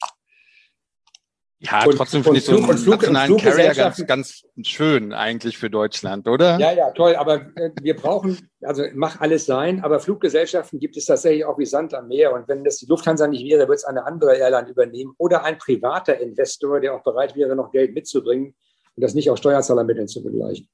Ja, 1.64 1.84
und, 1.86 1.96
trotzdem 1.96 2.24
finde 2.24 2.40
ich 2.40 2.44
so 2.44 2.56
einen 2.56 2.76
Flug, 2.76 3.02
nationalen 3.02 3.36
Carrier 3.36 3.72
ganz, 3.72 4.04
ganz 4.04 4.42
schön 4.64 5.12
eigentlich 5.12 5.56
für 5.58 5.70
Deutschland, 5.70 6.26
oder? 6.26 6.58
Ja, 6.58 6.72
ja, 6.72 6.90
toll. 6.90 7.14
Aber 7.14 7.46
äh, 7.54 7.70
wir 7.80 7.94
brauchen, 7.94 8.50
also 8.62 8.82
mach 8.94 9.20
alles 9.20 9.46
sein, 9.46 9.84
aber 9.84 10.00
Fluggesellschaften 10.00 10.80
gibt 10.80 10.96
es 10.96 11.04
tatsächlich 11.04 11.44
auch 11.44 11.58
wie 11.58 11.66
Sand 11.66 11.94
am 11.94 12.08
Meer. 12.08 12.32
Und 12.34 12.48
wenn 12.48 12.64
das 12.64 12.78
die 12.78 12.86
Lufthansa 12.86 13.28
nicht 13.28 13.44
wäre, 13.44 13.68
wird 13.68 13.78
es 13.78 13.84
eine 13.84 14.04
andere 14.04 14.36
Airline 14.36 14.68
übernehmen 14.68 15.14
oder 15.18 15.44
ein 15.44 15.56
privater 15.56 16.18
Investor, 16.18 16.80
der 16.80 16.94
auch 16.94 17.04
bereit 17.04 17.36
wäre, 17.36 17.54
noch 17.54 17.70
Geld 17.70 17.94
mitzubringen 17.94 18.56
und 18.96 19.04
das 19.04 19.14
nicht 19.14 19.30
aus 19.30 19.38
Steuerzahlermitteln 19.38 20.08
zu 20.08 20.22
begleichen. 20.24 20.68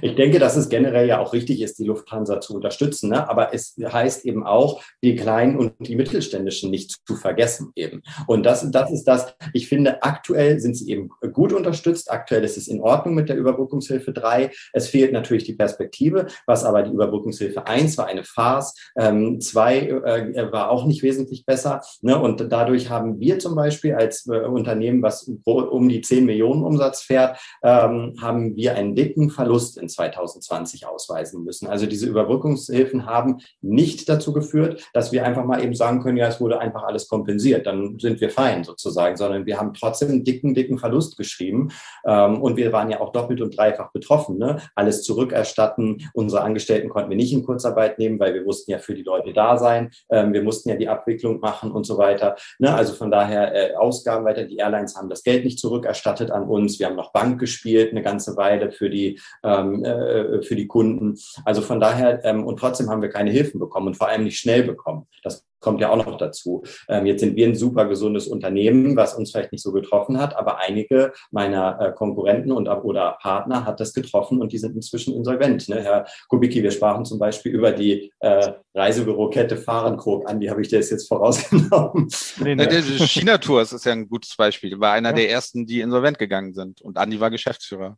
Ich 0.00 0.14
denke, 0.14 0.38
dass 0.38 0.56
es 0.56 0.68
generell 0.68 1.06
ja 1.06 1.20
auch 1.20 1.32
richtig 1.32 1.60
ist, 1.60 1.78
die 1.78 1.84
Lufthansa 1.84 2.40
zu 2.40 2.54
unterstützen. 2.54 3.10
Ne? 3.10 3.28
Aber 3.28 3.52
es 3.52 3.76
heißt 3.80 4.24
eben 4.24 4.46
auch, 4.46 4.82
die 5.02 5.14
kleinen 5.14 5.58
und 5.58 5.74
die 5.78 5.96
mittelständischen 5.96 6.70
nicht 6.70 6.96
zu 7.06 7.16
vergessen 7.16 7.72
eben. 7.76 8.02
Und 8.26 8.44
das, 8.44 8.70
das 8.70 8.90
ist 8.90 9.04
das, 9.04 9.36
ich 9.52 9.68
finde, 9.68 10.02
aktuell 10.02 10.58
sind 10.60 10.76
sie 10.76 10.90
eben 10.90 11.10
gut 11.32 11.52
unterstützt. 11.52 12.10
Aktuell 12.10 12.44
ist 12.44 12.56
es 12.56 12.68
in 12.68 12.80
Ordnung 12.80 13.14
mit 13.14 13.28
der 13.28 13.36
Überbrückungshilfe 13.36 14.12
3. 14.12 14.50
Es 14.72 14.88
fehlt 14.88 15.12
natürlich 15.12 15.44
die 15.44 15.54
Perspektive, 15.54 16.26
was 16.46 16.64
aber 16.64 16.82
die 16.82 16.92
Überbrückungshilfe 16.92 17.66
1 17.66 17.98
war 17.98 18.06
eine 18.06 18.24
Farce. 18.24 18.74
Ähm, 18.96 19.40
2 19.40 19.78
äh, 19.80 20.52
war 20.52 20.70
auch 20.70 20.86
nicht 20.86 21.02
wesentlich 21.02 21.44
besser. 21.44 21.82
Ne? 22.00 22.18
Und 22.18 22.52
dadurch 22.52 22.88
haben 22.88 23.20
wir 23.20 23.38
zum 23.38 23.54
Beispiel 23.54 23.94
als 23.94 24.26
äh, 24.26 24.40
Unternehmen, 24.40 25.02
was 25.02 25.30
um 25.44 25.88
die 25.88 26.00
10 26.00 26.24
Millionen 26.24 26.62
Umsatz 26.62 27.02
fährt, 27.02 27.38
ähm, 27.62 28.14
haben 28.20 28.56
wir 28.56 28.74
einen 28.74 28.94
dicken 28.94 29.30
Verlust 29.30 29.73
in 29.76 29.88
2020 29.88 30.86
ausweisen 30.86 31.44
müssen. 31.44 31.68
Also 31.68 31.86
diese 31.86 32.06
Überbrückungshilfen 32.06 33.06
haben 33.06 33.38
nicht 33.60 34.08
dazu 34.08 34.32
geführt, 34.32 34.84
dass 34.92 35.12
wir 35.12 35.24
einfach 35.24 35.44
mal 35.44 35.62
eben 35.62 35.74
sagen 35.74 36.02
können, 36.02 36.16
ja, 36.16 36.28
es 36.28 36.40
wurde 36.40 36.58
einfach 36.58 36.82
alles 36.84 37.08
kompensiert, 37.08 37.66
dann 37.66 37.98
sind 37.98 38.20
wir 38.20 38.30
fein 38.30 38.64
sozusagen, 38.64 39.16
sondern 39.16 39.46
wir 39.46 39.58
haben 39.58 39.74
trotzdem 39.74 40.10
einen 40.10 40.24
dicken, 40.24 40.54
dicken 40.54 40.78
Verlust 40.78 41.16
geschrieben. 41.16 41.70
Ähm, 42.06 42.42
und 42.42 42.56
wir 42.56 42.72
waren 42.72 42.90
ja 42.90 43.00
auch 43.00 43.12
doppelt 43.12 43.40
und 43.40 43.56
dreifach 43.56 43.92
betroffen. 43.92 44.38
Ne? 44.38 44.60
Alles 44.74 45.02
zurückerstatten. 45.02 46.08
Unsere 46.14 46.42
Angestellten 46.42 46.88
konnten 46.88 47.10
wir 47.10 47.16
nicht 47.16 47.32
in 47.32 47.44
Kurzarbeit 47.44 47.98
nehmen, 47.98 48.18
weil 48.18 48.34
wir 48.34 48.42
mussten 48.42 48.70
ja 48.70 48.78
für 48.78 48.94
die 48.94 49.02
Leute 49.02 49.32
da 49.32 49.56
sein. 49.56 49.90
Ähm, 50.10 50.32
wir 50.32 50.42
mussten 50.42 50.68
ja 50.68 50.76
die 50.76 50.88
Abwicklung 50.88 51.40
machen 51.40 51.70
und 51.70 51.84
so 51.84 51.98
weiter. 51.98 52.36
Ne? 52.58 52.74
Also 52.74 52.94
von 52.94 53.10
daher 53.10 53.54
äh, 53.54 53.74
Ausgaben 53.74 54.24
weiter. 54.24 54.44
Die 54.44 54.56
Airlines 54.56 54.96
haben 54.96 55.08
das 55.08 55.22
Geld 55.22 55.44
nicht 55.44 55.58
zurückerstattet 55.58 56.30
an 56.30 56.44
uns. 56.44 56.78
Wir 56.78 56.86
haben 56.86 56.96
noch 56.96 57.12
Bank 57.12 57.40
gespielt 57.40 57.90
eine 57.90 58.02
ganze 58.02 58.36
Weile 58.36 58.72
für 58.72 58.90
die 58.90 59.20
ähm, 59.64 59.84
äh, 59.84 60.42
für 60.42 60.56
die 60.56 60.66
Kunden. 60.66 61.18
Also 61.44 61.62
von 61.62 61.80
daher, 61.80 62.24
ähm, 62.24 62.44
und 62.44 62.58
trotzdem 62.58 62.90
haben 62.90 63.02
wir 63.02 63.08
keine 63.08 63.30
Hilfen 63.30 63.60
bekommen 63.60 63.88
und 63.88 63.96
vor 63.96 64.08
allem 64.08 64.24
nicht 64.24 64.38
schnell 64.38 64.62
bekommen. 64.62 65.06
Das 65.22 65.44
kommt 65.64 65.80
ja 65.80 65.88
auch 65.88 65.96
noch 65.96 66.18
dazu. 66.18 66.62
Ähm, 66.88 67.06
jetzt 67.06 67.20
sind 67.20 67.36
wir 67.36 67.46
ein 67.46 67.56
super 67.56 67.86
gesundes 67.86 68.28
Unternehmen, 68.28 68.96
was 68.96 69.14
uns 69.14 69.30
vielleicht 69.30 69.50
nicht 69.50 69.62
so 69.62 69.72
getroffen 69.72 70.20
hat, 70.20 70.36
aber 70.36 70.58
einige 70.58 71.12
meiner 71.30 71.80
äh, 71.80 71.92
Konkurrenten 71.92 72.52
und 72.52 72.68
oder 72.68 73.16
Partner 73.20 73.64
hat 73.64 73.80
das 73.80 73.94
getroffen 73.94 74.42
und 74.42 74.52
die 74.52 74.58
sind 74.58 74.76
inzwischen 74.76 75.14
insolvent. 75.14 75.68
Ne? 75.68 75.82
Herr 75.82 76.06
Kubicki, 76.28 76.62
wir 76.62 76.70
sprachen 76.70 77.04
zum 77.04 77.18
Beispiel 77.18 77.52
über 77.52 77.72
die 77.72 78.12
äh, 78.18 78.52
Reisebürokette 78.74 79.56
Fahrenkrog 79.56 80.28
an, 80.28 80.40
die 80.40 80.50
habe 80.50 80.60
ich 80.60 80.68
dir 80.68 80.80
jetzt 80.80 81.08
vorausgenommen. 81.08 82.08
Nee, 82.40 82.56
nee. 82.56 82.82
China-Tours 82.82 83.72
ist 83.72 83.86
ja 83.86 83.92
ein 83.92 84.08
gutes 84.08 84.36
Beispiel, 84.36 84.78
war 84.80 84.92
einer 84.92 85.10
ja. 85.10 85.16
der 85.16 85.30
ersten, 85.30 85.66
die 85.66 85.80
insolvent 85.80 86.18
gegangen 86.18 86.52
sind 86.52 86.82
und 86.82 86.98
Andi 86.98 87.20
war 87.20 87.30
Geschäftsführer. 87.30 87.96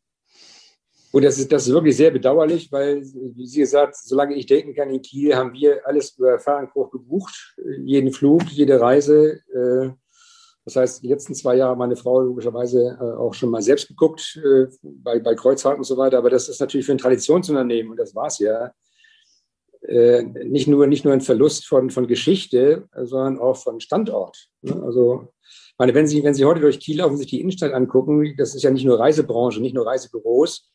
Und 1.17 1.23
das 1.23 1.39
ist, 1.39 1.51
das 1.51 1.67
ist 1.67 1.73
wirklich 1.73 1.97
sehr 1.97 2.11
bedauerlich, 2.11 2.71
weil, 2.71 3.01
wie 3.01 3.47
Sie 3.47 3.61
gesagt, 3.61 3.97
solange 3.97 4.35
ich 4.35 4.45
denken 4.45 4.75
kann, 4.75 4.91
in 4.91 5.01
Kiel 5.01 5.35
haben 5.35 5.55
wir 5.55 5.81
alles 5.87 6.15
über 6.19 6.39
Fahrenkroch 6.39 6.91
gebucht, 6.91 7.57
jeden 7.87 8.13
Flug, 8.13 8.43
jede 8.51 8.79
Reise. 8.79 9.41
Äh, 9.51 9.93
das 10.67 10.77
heißt, 10.77 11.03
die 11.03 11.09
letzten 11.09 11.35
zwei 11.35 11.57
Jahre 11.57 11.75
meine 11.75 11.97
Frau 11.97 12.21
logischerweise 12.21 12.99
äh, 13.01 13.17
auch 13.17 13.33
schon 13.33 13.49
mal 13.49 13.63
selbst 13.63 13.89
geguckt, 13.89 14.39
äh, 14.45 14.67
bei, 14.83 15.19
bei 15.19 15.35
Kreuzfahrten 15.35 15.79
und 15.79 15.87
so 15.87 15.97
weiter. 15.97 16.19
Aber 16.19 16.29
das 16.29 16.51
ist 16.51 16.61
natürlich 16.61 16.85
für 16.85 16.93
ein 16.93 16.99
Traditionsunternehmen, 16.99 17.93
und 17.93 17.97
das 17.97 18.15
war 18.15 18.27
es 18.27 18.39
ja, 18.39 18.73
nicht 19.89 20.69
nur, 20.69 20.87
nicht 20.87 21.05
nur 21.07 21.15
ein 21.15 21.23
Verlust 21.23 21.67
von, 21.67 21.89
von 21.89 22.07
Geschichte, 22.09 22.89
sondern 23.05 23.39
auch 23.39 23.57
von 23.57 23.81
Standort. 23.81 24.49
Ne? 24.61 24.83
Also, 24.85 25.29
meine, 25.79 25.95
wenn 25.95 26.09
Sie, 26.09 26.23
wenn 26.25 26.35
Sie 26.35 26.45
heute 26.45 26.61
durch 26.61 26.81
Kiel 26.81 26.99
laufen 26.99 27.17
sich 27.17 27.29
die 27.29 27.41
Innenstadt 27.41 27.73
angucken, 27.73 28.35
das 28.37 28.55
ist 28.55 28.65
ja 28.65 28.71
nicht 28.71 28.85
nur 28.85 28.99
Reisebranche, 28.99 29.63
nicht 29.63 29.75
nur 29.75 29.87
Reisebüros, 29.87 30.73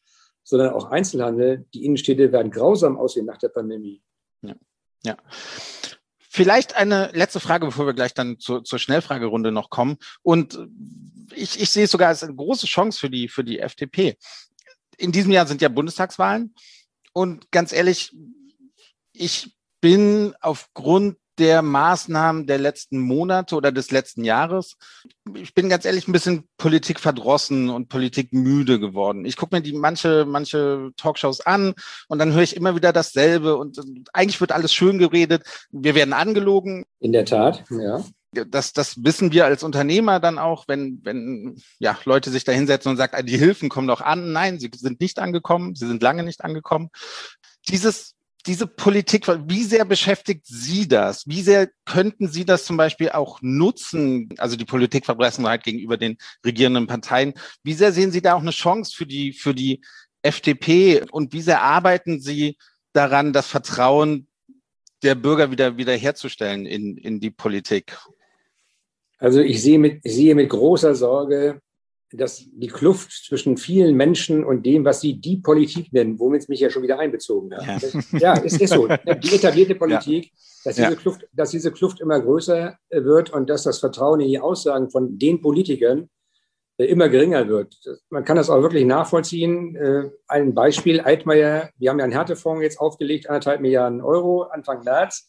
sondern 0.52 0.74
auch 0.74 0.91
Einzelhandel. 0.91 1.66
Die 1.74 1.86
Innenstädte 1.86 2.34
werden 2.34 2.52
grausam 2.52 2.97
aussehen 2.97 3.26
nach 3.26 3.38
der 3.38 3.47
Pandemie. 3.47 4.04
Ja. 4.41 4.56
ja. 5.04 5.18
Vielleicht 6.18 6.76
eine 6.76 7.10
letzte 7.14 7.39
Frage, 7.39 7.66
bevor 7.66 7.86
wir 7.86 7.93
gleich 7.93 8.14
dann 8.14 8.38
zur, 8.38 8.62
zur 8.66 8.78
Schnellfragerunde 8.78 9.54
noch 9.54 9.70
kommen. 9.70 9.95
Und 10.24 10.60
ich, 11.34 11.62
ich 11.62 11.70
sehe 11.70 11.86
es 11.86 11.91
sogar 11.91 12.10
als 12.10 12.22
eine 12.22 12.36
große 12.36 12.68
Chance 12.68 12.99
für 12.99 13.10
die, 13.10 13.30
für 13.30 13.45
die 13.45 13.60
FDP. 13.60 14.18
In 14.97 15.14
diesem 15.14 15.32
Jahr 15.32 15.47
sind 15.47 15.62
ja 15.62 15.70
Bundestagswahlen. 15.70 16.54
Und 17.14 17.49
ganz 17.52 17.72
ehrlich, 17.72 18.14
ich 19.14 19.56
bin 19.80 20.36
aufgrund 20.41 21.16
der 21.38 21.62
Maßnahmen 21.62 22.46
der 22.46 22.58
letzten 22.58 23.00
Monate 23.00 23.56
oder 23.56 23.72
des 23.72 23.92
letzten 23.92 24.24
Jahres. 24.24 24.78
Ich 25.36 25.54
bin 25.54 25.70
ganz 25.70 25.86
ehrlich 25.86 26.08
ein 26.08 26.12
bisschen 26.12 26.48
Politik 26.58 27.00
verdrossen 27.00 27.70
und 27.70 27.90
Politik 27.90 28.34
müde 28.34 28.80
geworden. 28.80 29.26
Ich 29.26 29.38
gucke 29.38 29.56
mir 29.56 29.62
die 29.62 29.74
manche, 29.74 30.26
manche 30.26 30.92
Talkshows 30.98 31.42
an 31.42 31.74
und 32.08 32.20
dann 32.20 32.34
höre 32.34 32.44
ich 32.44 32.56
immer 32.56 32.76
wieder 32.76 32.94
dasselbe 32.94 33.56
und 33.58 33.82
eigentlich 34.14 34.42
wird 34.42 34.52
alles 34.52 34.74
schön 34.74 35.00
geredet. 35.00 35.44
Wir 35.72 35.96
werden 35.96 36.14
angelogen. 36.14 36.86
In 37.00 37.14
der 37.14 37.26
Tat, 37.26 37.64
ja. 37.70 38.04
Das, 38.34 38.72
das 38.72 39.04
wissen 39.04 39.34
wir 39.34 39.44
als 39.44 39.62
Unternehmer 39.62 40.22
dann 40.22 40.40
auch, 40.40 40.66
wenn, 40.70 41.02
wenn 41.04 41.62
ja, 41.80 41.98
Leute 42.06 42.30
sich 42.30 42.46
da 42.46 42.54
hinsetzen 42.54 42.92
und 42.92 42.98
sagen, 42.98 43.14
ah, 43.16 43.24
die 43.24 43.38
Hilfen 43.38 43.68
kommen 43.68 43.90
doch 43.90 44.00
an. 44.00 44.32
Nein, 44.32 44.58
sie 44.58 44.72
sind 44.74 45.02
nicht 45.02 45.20
angekommen, 45.20 45.76
sie 45.76 45.86
sind 45.86 46.02
lange 46.02 46.24
nicht 46.24 46.42
angekommen. 46.42 46.92
Dieses 47.68 48.16
diese 48.48 48.68
Politik, 48.68 49.28
wie 49.28 49.64
sehr 49.64 49.86
beschäftigt 49.86 50.46
Sie 50.46 50.88
das? 50.88 51.28
Wie 51.28 51.42
sehr 51.42 51.70
könnten 51.86 52.28
Sie 52.28 52.46
das 52.46 52.66
zum 52.66 52.78
Beispiel 52.78 53.10
auch 53.10 53.39
nutzen, 53.42 54.30
also 54.38 54.56
die 54.56 54.66
Politikverbressenheit 54.66 55.64
gegenüber 55.64 55.98
den 55.98 56.18
regierenden 56.46 56.88
Parteien? 56.88 57.34
Wie 57.64 57.74
sehr 57.74 57.92
sehen 57.92 58.12
Sie 58.12 58.22
da 58.22 58.34
auch 58.34 58.42
eine 58.42 58.52
Chance 58.52 58.94
für 58.96 59.06
die, 59.06 59.34
für 59.34 59.54
die 59.54 59.82
FDP 60.22 61.04
und 61.12 61.34
wie 61.34 61.42
sehr 61.42 61.62
arbeiten 61.62 62.20
Sie 62.20 62.58
daran, 62.94 63.34
das 63.34 63.48
Vertrauen 63.48 64.28
der 65.04 65.16
Bürger 65.16 65.52
wieder, 65.52 65.78
wieder 65.78 65.96
herzustellen 65.96 66.66
in, 66.66 66.98
in 66.98 67.20
die 67.20 67.32
Politik? 67.32 67.98
Also 69.18 69.39
ich 69.39 69.62
sehe 69.62 69.80
mit, 69.80 70.02
sehe 70.04 70.36
mit 70.36 70.50
großer 70.50 70.96
Sorge 70.96 71.62
dass 72.14 72.45
die 72.53 72.68
Kluft 72.68 73.12
zwischen 73.12 73.57
vielen 73.57 73.95
Menschen 73.95 74.43
und 74.43 74.66
dem, 74.66 74.86
was 74.86 75.01
sie 75.01 75.20
die 75.20 75.38
Politik 75.38 75.93
nennen, 75.93 76.20
womit 76.20 76.41
es 76.41 76.47
mich 76.47 76.59
ja 76.59 76.70
schon 76.70 76.84
wieder 76.84 76.99
einbezogen 76.99 77.55
hat. 77.55 77.82
Ja, 78.12 78.20
ja 78.20 78.43
es 78.43 78.59
ist 78.59 78.74
so. 78.74 78.88
Die 79.24 79.36
etablierte 79.36 79.76
Politik, 79.76 80.26
ja. 80.26 80.32
dass, 80.66 80.76
diese 80.76 80.89
ja. 80.89 80.95
Kluft, 80.95 81.28
dass 81.34 81.51
diese 81.51 81.72
Kluft 81.72 82.01
immer 82.01 82.20
größer 82.20 82.78
wird 82.89 83.32
und 83.32 83.49
dass 83.49 83.64
das 83.64 83.80
Vertrauen 83.80 84.20
in 84.20 84.28
die 84.28 84.39
Aussagen 84.39 84.89
von 84.89 85.18
den 85.18 85.41
Politikern 85.41 86.09
äh, 86.78 86.86
immer 86.86 87.09
geringer 87.09 87.47
wird. 87.47 87.78
Man 88.09 88.26
kann 88.26 88.38
das 88.38 88.49
auch 88.49 88.62
wirklich 88.62 88.86
nachvollziehen. 88.86 89.76
Äh, 89.76 90.09
ein 90.28 90.53
Beispiel, 90.53 90.99
Altmaier, 90.99 91.70
wir 91.78 91.89
haben 91.89 91.99
ja 91.99 92.03
einen 92.03 92.14
Härtefonds 92.14 92.64
jetzt 92.64 92.80
aufgelegt, 92.80 93.30
anderthalb 93.30 93.62
Milliarden 93.62 94.01
Euro 94.01 94.43
Anfang 94.43 94.84
März. 94.84 95.28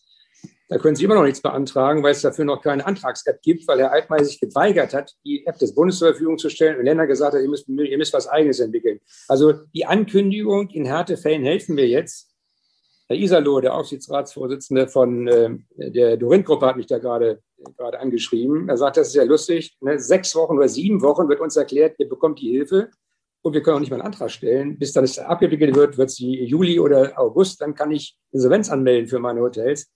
Da 0.72 0.78
können 0.78 0.96
Sie 0.96 1.04
immer 1.04 1.16
noch 1.16 1.24
nichts 1.24 1.42
beantragen, 1.42 2.02
weil 2.02 2.12
es 2.12 2.22
dafür 2.22 2.46
noch 2.46 2.62
keine 2.62 2.86
Antrags-App 2.86 3.42
gibt, 3.42 3.68
weil 3.68 3.78
Herr 3.78 3.92
Altmaier 3.92 4.24
sich 4.24 4.40
geweigert 4.40 4.94
hat, 4.94 5.12
die 5.22 5.46
App 5.46 5.58
des 5.58 5.74
Bundes 5.74 5.98
zur 5.98 6.08
Verfügung 6.08 6.38
zu 6.38 6.48
stellen 6.48 6.78
und 6.78 6.86
Länder 6.86 7.06
gesagt 7.06 7.34
hat, 7.34 7.42
ihr 7.42 7.48
müsst, 7.50 7.68
ihr 7.68 7.98
müsst 7.98 8.14
was 8.14 8.26
Eigenes 8.26 8.58
entwickeln. 8.58 8.98
Also 9.28 9.52
die 9.74 9.84
Ankündigung, 9.84 10.70
in 10.70 10.86
Härtefällen 10.86 11.44
helfen 11.44 11.76
wir 11.76 11.86
jetzt. 11.86 12.30
Herr 13.06 13.18
Isalo, 13.18 13.60
der 13.60 13.74
Aufsichtsratsvorsitzende 13.74 14.88
von 14.88 15.28
äh, 15.28 15.50
der 15.76 16.16
Dorint-Gruppe, 16.16 16.64
hat 16.64 16.78
mich 16.78 16.86
da 16.86 16.96
gerade 16.96 17.42
gerade 17.76 18.00
angeschrieben. 18.00 18.70
Er 18.70 18.78
sagt, 18.78 18.96
das 18.96 19.08
ist 19.08 19.14
ja 19.14 19.24
lustig. 19.24 19.76
Ne? 19.82 19.98
Sechs 19.98 20.34
Wochen 20.34 20.56
oder 20.56 20.68
sieben 20.68 21.02
Wochen 21.02 21.28
wird 21.28 21.40
uns 21.40 21.54
erklärt, 21.54 21.96
ihr 21.98 22.08
bekommt 22.08 22.40
die 22.40 22.50
Hilfe 22.50 22.88
und 23.42 23.52
wir 23.52 23.62
können 23.62 23.76
auch 23.76 23.80
nicht 23.80 23.90
mal 23.90 23.96
einen 23.96 24.06
Antrag 24.06 24.30
stellen. 24.30 24.78
Bis 24.78 24.92
dann 24.92 25.04
es 25.04 25.18
abgewickelt 25.18 25.74
wird, 25.74 25.98
wird 25.98 26.10
sie 26.10 26.44
Juli 26.44 26.80
oder 26.80 27.12
August, 27.18 27.60
dann 27.60 27.74
kann 27.74 27.90
ich 27.90 28.16
Insolvenz 28.30 28.70
anmelden 28.70 29.08
für 29.08 29.18
meine 29.18 29.40
Hotels. 29.40 29.92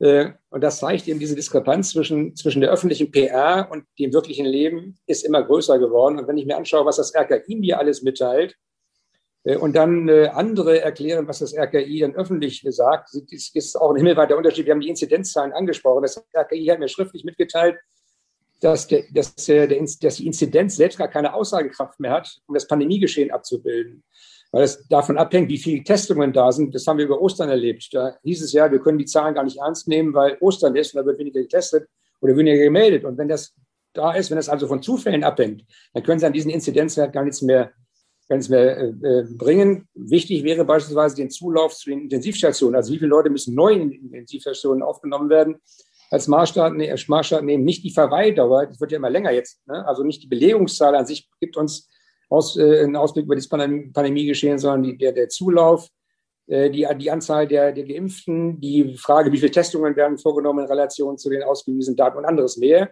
Äh, 0.00 0.32
und 0.48 0.62
das 0.62 0.80
zeigt 0.80 1.06
eben 1.06 1.20
diese 1.20 1.36
Diskrepanz 1.36 1.90
zwischen, 1.90 2.34
zwischen 2.34 2.60
der 2.60 2.70
öffentlichen 2.70 3.10
PR 3.10 3.68
und 3.70 3.84
dem 3.98 4.12
wirklichen 4.12 4.46
Leben 4.46 4.98
ist 5.06 5.24
immer 5.24 5.42
größer 5.42 5.78
geworden. 5.78 6.18
Und 6.18 6.26
wenn 6.26 6.38
ich 6.38 6.46
mir 6.46 6.56
anschaue, 6.56 6.86
was 6.86 6.96
das 6.96 7.14
RKI 7.14 7.56
mir 7.56 7.78
alles 7.78 8.02
mitteilt, 8.02 8.56
äh, 9.44 9.56
und 9.56 9.76
dann 9.76 10.08
äh, 10.08 10.28
andere 10.28 10.80
erklären, 10.80 11.28
was 11.28 11.40
das 11.40 11.54
RKI 11.54 12.00
dann 12.00 12.14
öffentlich 12.14 12.64
sagt, 12.70 13.14
ist, 13.30 13.54
ist 13.54 13.76
auch 13.76 13.90
ein 13.90 13.96
himmelweiter 13.96 14.36
Unterschied. 14.36 14.66
Wir 14.66 14.72
haben 14.72 14.80
die 14.80 14.88
Inzidenzzahlen 14.88 15.52
angesprochen. 15.52 16.02
Das 16.02 16.22
RKI 16.34 16.66
hat 16.66 16.78
mir 16.78 16.88
schriftlich 16.88 17.24
mitgeteilt, 17.24 17.76
dass, 18.60 18.86
der, 18.88 19.04
dass, 19.12 19.34
der, 19.34 19.66
dass 19.68 20.16
die 20.16 20.26
Inzidenz 20.26 20.76
selbst 20.76 20.98
gar 20.98 21.08
keine 21.08 21.32
Aussagekraft 21.34 22.00
mehr 22.00 22.12
hat, 22.12 22.40
um 22.46 22.54
das 22.54 22.66
Pandemiegeschehen 22.66 23.30
abzubilden 23.30 24.02
weil 24.52 24.64
es 24.64 24.86
davon 24.88 25.16
abhängt, 25.16 25.48
wie 25.48 25.58
viele 25.58 25.84
Testungen 25.84 26.32
da 26.32 26.50
sind. 26.50 26.74
Das 26.74 26.86
haben 26.86 26.98
wir 26.98 27.04
über 27.04 27.20
Ostern 27.20 27.48
erlebt. 27.48 27.88
Da 27.92 28.16
hieß 28.22 28.42
es 28.42 28.52
ja, 28.52 28.70
wir 28.70 28.80
können 28.80 28.98
die 28.98 29.06
Zahlen 29.06 29.34
gar 29.34 29.44
nicht 29.44 29.58
ernst 29.58 29.86
nehmen, 29.86 30.12
weil 30.12 30.36
Ostern 30.40 30.74
ist 30.76 30.94
und 30.94 31.00
da 31.00 31.06
wird 31.06 31.18
weniger 31.18 31.40
getestet 31.40 31.88
oder 32.20 32.36
weniger 32.36 32.62
gemeldet. 32.62 33.04
Und 33.04 33.16
wenn 33.18 33.28
das 33.28 33.54
da 33.92 34.12
ist, 34.12 34.30
wenn 34.30 34.36
das 34.36 34.48
also 34.48 34.66
von 34.66 34.82
Zufällen 34.82 35.24
abhängt, 35.24 35.64
dann 35.94 36.02
können 36.02 36.18
Sie 36.18 36.26
an 36.26 36.32
diesen 36.32 36.50
Inzidenzwert 36.50 37.12
gar 37.12 37.24
nichts 37.24 37.42
mehr, 37.42 37.72
gar 38.28 38.36
nichts 38.36 38.48
mehr 38.48 38.78
äh, 38.78 38.88
äh, 38.88 39.24
bringen. 39.28 39.88
Wichtig 39.94 40.44
wäre 40.44 40.64
beispielsweise 40.64 41.16
den 41.16 41.30
Zulauf 41.30 41.74
zu 41.74 41.90
den 41.90 42.02
Intensivstationen. 42.02 42.76
Also 42.76 42.92
wie 42.92 42.98
viele 42.98 43.10
Leute 43.10 43.30
müssen 43.30 43.54
neu 43.54 43.72
in 43.72 43.92
Intensivstationen 43.92 44.82
aufgenommen 44.82 45.28
werden? 45.28 45.56
Als 46.10 46.26
Maßstab, 46.26 46.72
nee, 46.72 46.92
Maßstab 47.06 47.44
nehmen 47.44 47.64
nicht 47.64 47.84
die 47.84 47.92
Verweildauer, 47.92 48.66
das 48.66 48.80
wird 48.80 48.90
ja 48.90 48.98
immer 48.98 49.10
länger 49.10 49.30
jetzt. 49.30 49.64
Ne? 49.66 49.86
Also 49.86 50.02
nicht 50.02 50.22
die 50.22 50.26
Belegungszahl 50.26 50.96
an 50.96 51.06
sich 51.06 51.28
gibt 51.40 51.56
uns 51.56 51.88
aus, 52.30 52.56
äh, 52.56 52.84
ein 52.84 52.96
Ausblick 52.96 53.26
über 53.26 53.34
das 53.34 53.48
Pandemie 53.48 54.24
geschehen, 54.24 54.58
sondern 54.58 54.82
die, 54.84 54.96
der, 54.96 55.12
der 55.12 55.28
Zulauf, 55.28 55.88
äh, 56.46 56.70
die, 56.70 56.86
die 56.98 57.10
Anzahl 57.10 57.46
der, 57.46 57.72
der 57.72 57.84
Geimpften, 57.84 58.60
die 58.60 58.96
Frage, 58.96 59.30
wie 59.32 59.38
viele 59.38 59.50
Testungen 59.50 59.94
werden 59.96 60.16
vorgenommen 60.16 60.60
in 60.60 60.70
Relation 60.70 61.18
zu 61.18 61.28
den 61.28 61.42
ausgewiesenen 61.42 61.96
Daten 61.96 62.18
und 62.18 62.24
anderes 62.24 62.56
mehr. 62.56 62.90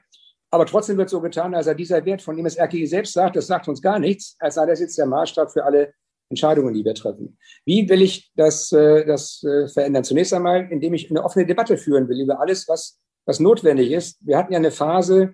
Aber 0.51 0.67
trotzdem 0.67 0.97
wird 0.97 1.11
so 1.11 1.21
getan, 1.21 1.55
als 1.55 1.67
sei 1.67 1.75
dieser 1.75 2.05
Wert, 2.05 2.23
von 2.23 2.37
dem 2.37 2.47
es 2.47 2.59
RKI 2.59 2.87
selbst 2.87 3.13
sagt, 3.13 3.37
das 3.37 3.47
sagt 3.47 3.69
uns 3.69 3.83
gar 3.83 3.99
nichts, 3.99 4.37
als 4.39 4.55
sei 4.55 4.67
das 4.67 4.81
jetzt 4.81 4.99
der 4.99 5.07
Maßstab 5.07 5.53
für 5.53 5.65
alle 5.65 5.93
Entscheidungen, 6.31 6.75
die 6.75 6.85
wir 6.85 6.95
treffen. 6.95 7.39
Wie 7.65 7.89
will 7.89 8.03
ich 8.03 8.31
das, 8.35 8.73
äh, 8.73 9.05
das 9.07 9.43
äh, 9.45 9.69
verändern? 9.69 10.05
Zunächst 10.05 10.33
einmal, 10.33 10.69
indem 10.71 10.95
ich 10.95 11.11
eine 11.11 11.25
offene 11.25 11.47
Debatte 11.47 11.77
führen 11.77 12.09
will 12.09 12.21
über 12.21 12.41
alles, 12.41 12.69
was, 12.69 12.99
was 13.27 13.41
notwendig 13.41 13.93
ist. 13.93 14.19
Wir 14.21 14.39
hatten 14.39 14.53
ja 14.53 14.59
eine 14.59 14.71
Phase, 14.71 15.33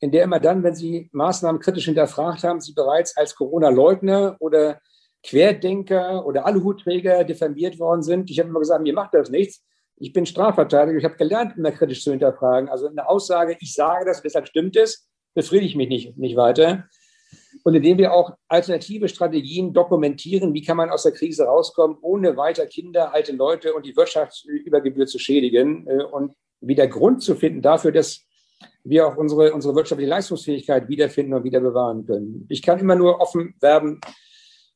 in 0.00 0.10
der 0.10 0.24
immer 0.24 0.40
dann, 0.40 0.62
wenn 0.62 0.74
Sie 0.74 1.08
Maßnahmen 1.12 1.60
kritisch 1.60 1.86
hinterfragt 1.86 2.44
haben, 2.44 2.60
Sie 2.60 2.74
bereits 2.74 3.16
als 3.16 3.34
Corona-Leugner 3.34 4.36
oder 4.40 4.80
Querdenker 5.22 6.24
oder 6.26 6.46
Aluhutträger 6.46 7.24
diffamiert 7.24 7.78
worden 7.78 8.02
sind. 8.02 8.30
Ich 8.30 8.38
habe 8.38 8.48
immer 8.48 8.60
gesagt, 8.60 8.82
mir 8.82 8.92
macht 8.92 9.14
das 9.14 9.30
nichts. 9.30 9.64
Ich 9.96 10.12
bin 10.12 10.26
Strafverteidiger. 10.26 10.98
Ich 10.98 11.04
habe 11.04 11.16
gelernt, 11.16 11.56
immer 11.56 11.72
kritisch 11.72 12.04
zu 12.04 12.10
hinterfragen. 12.10 12.68
Also 12.68 12.86
eine 12.86 13.08
Aussage, 13.08 13.56
ich 13.60 13.74
sage 13.74 14.04
das, 14.04 14.22
deshalb 14.22 14.46
stimmt 14.46 14.76
es, 14.76 15.08
befriedigt 15.34 15.76
mich 15.76 15.88
nicht, 15.88 16.18
nicht 16.18 16.36
weiter 16.36 16.84
und 17.64 17.74
indem 17.74 17.98
wir 17.98 18.12
auch 18.12 18.32
alternative 18.48 19.08
Strategien 19.08 19.72
dokumentieren, 19.72 20.54
wie 20.54 20.62
kann 20.62 20.76
man 20.76 20.90
aus 20.90 21.02
der 21.02 21.12
Krise 21.12 21.44
rauskommen, 21.44 21.98
ohne 22.00 22.36
weiter 22.36 22.66
Kinder, 22.66 23.12
alte 23.12 23.32
Leute 23.32 23.74
und 23.74 23.86
die 23.86 23.96
Wirtschaft 23.96 24.44
über 24.44 24.80
Gebühr 24.80 25.06
zu 25.06 25.18
schädigen 25.18 25.86
äh, 25.88 26.04
und 26.04 26.32
wieder 26.60 26.86
Grund 26.86 27.22
zu 27.22 27.34
finden 27.34 27.62
dafür, 27.62 27.92
dass 27.92 28.24
wir 28.84 29.06
auch 29.06 29.16
unsere, 29.16 29.52
unsere 29.52 29.74
wirtschaftliche 29.74 30.10
Leistungsfähigkeit 30.10 30.88
wiederfinden 30.88 31.34
und 31.34 31.44
wieder 31.44 31.60
bewahren 31.60 32.06
können. 32.06 32.46
Ich 32.48 32.62
kann 32.62 32.78
immer 32.78 32.94
nur 32.94 33.20
offen 33.20 33.54
werben, 33.60 34.00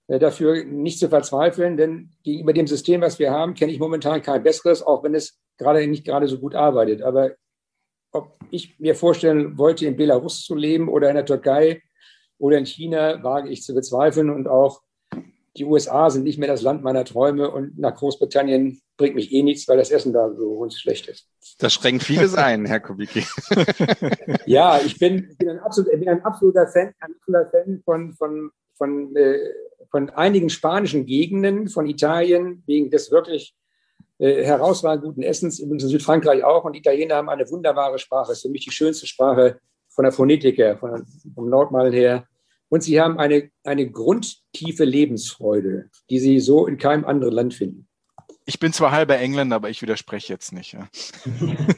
äh, 0.08 0.18
dafür 0.18 0.64
nicht 0.64 0.98
zu 0.98 1.08
verzweifeln, 1.08 1.76
denn 1.76 2.10
gegenüber 2.22 2.52
dem 2.52 2.66
System, 2.66 3.00
was 3.00 3.18
wir 3.18 3.30
haben, 3.30 3.54
kenne 3.54 3.72
ich 3.72 3.78
momentan 3.78 4.22
kein 4.22 4.42
besseres, 4.42 4.82
auch 4.82 5.02
wenn 5.02 5.14
es 5.14 5.38
gerade 5.56 5.86
nicht 5.86 6.04
gerade 6.04 6.26
so 6.28 6.38
gut 6.38 6.54
arbeitet. 6.54 7.02
Aber 7.02 7.32
ob 8.12 8.36
ich 8.50 8.78
mir 8.80 8.94
vorstellen 8.94 9.56
wollte, 9.56 9.86
in 9.86 9.96
Belarus 9.96 10.44
zu 10.44 10.54
leben 10.54 10.88
oder 10.88 11.08
in 11.08 11.14
der 11.14 11.26
Türkei, 11.26 11.82
oder 12.40 12.56
in 12.56 12.66
China 12.66 13.22
wage 13.22 13.50
ich 13.50 13.62
zu 13.62 13.74
bezweifeln. 13.74 14.30
Und 14.30 14.48
auch 14.48 14.80
die 15.56 15.64
USA 15.64 16.10
sind 16.10 16.24
nicht 16.24 16.38
mehr 16.38 16.48
das 16.48 16.62
Land 16.62 16.82
meiner 16.82 17.04
Träume. 17.04 17.50
Und 17.50 17.78
nach 17.78 17.94
Großbritannien 17.94 18.80
bringt 18.96 19.14
mich 19.14 19.32
eh 19.32 19.42
nichts, 19.42 19.66
weil 19.68 19.76
das 19.76 19.90
Essen 19.90 20.12
da 20.12 20.32
so 20.32 20.68
schlecht 20.70 21.08
ist. 21.08 21.26
Das 21.58 21.72
schränkt 21.74 22.04
vieles 22.04 22.34
ein, 22.34 22.66
Herr 22.66 22.80
Kubicki. 22.80 23.24
ja, 24.46 24.78
ich 24.78 24.98
bin, 24.98 25.34
bin, 25.38 25.48
ein, 25.48 25.58
absolut, 25.60 25.90
bin 25.90 26.08
ein 26.08 26.24
absoluter 26.24 26.68
Fan, 26.68 26.94
ein 27.00 27.14
absoluter 27.14 27.50
Fan 27.50 27.82
von, 27.84 28.12
von, 28.12 28.50
von, 28.74 29.16
äh, 29.16 29.38
von 29.90 30.10
einigen 30.10 30.50
spanischen 30.50 31.04
Gegenden, 31.06 31.68
von 31.68 31.86
Italien, 31.86 32.62
wegen 32.66 32.90
des 32.90 33.10
wirklich 33.10 33.54
äh, 34.18 34.44
herausragend 34.44 35.04
guten 35.04 35.22
Essens, 35.22 35.58
übrigens 35.58 35.84
in 35.84 35.88
Südfrankreich 35.88 36.44
auch. 36.44 36.64
Und 36.64 36.76
Italiener 36.76 37.16
haben 37.16 37.28
eine 37.28 37.50
wunderbare 37.50 37.98
Sprache. 37.98 38.28
Das 38.28 38.38
ist 38.38 38.42
für 38.42 38.50
mich 38.50 38.64
die 38.64 38.70
schönste 38.70 39.06
Sprache 39.06 39.58
von 39.88 40.04
der 40.04 40.12
Phonetik 40.12 40.58
her, 40.58 40.76
von, 40.78 41.04
vom 41.34 41.48
Nordmal 41.48 41.92
her. 41.92 42.24
Und 42.70 42.82
sie 42.82 43.00
haben 43.00 43.18
eine, 43.18 43.50
eine 43.64 43.90
grundtiefe 43.90 44.84
Lebensfreude, 44.84 45.90
die 46.08 46.20
sie 46.20 46.40
so 46.40 46.66
in 46.66 46.78
keinem 46.78 47.04
anderen 47.04 47.34
Land 47.34 47.54
finden. 47.54 47.88
Ich 48.46 48.58
bin 48.58 48.72
zwar 48.72 48.92
halber 48.92 49.18
Engländer, 49.18 49.56
aber 49.56 49.70
ich 49.70 49.82
widerspreche 49.82 50.32
jetzt 50.32 50.52
nicht. 50.52 50.72
Ja. 50.72 50.88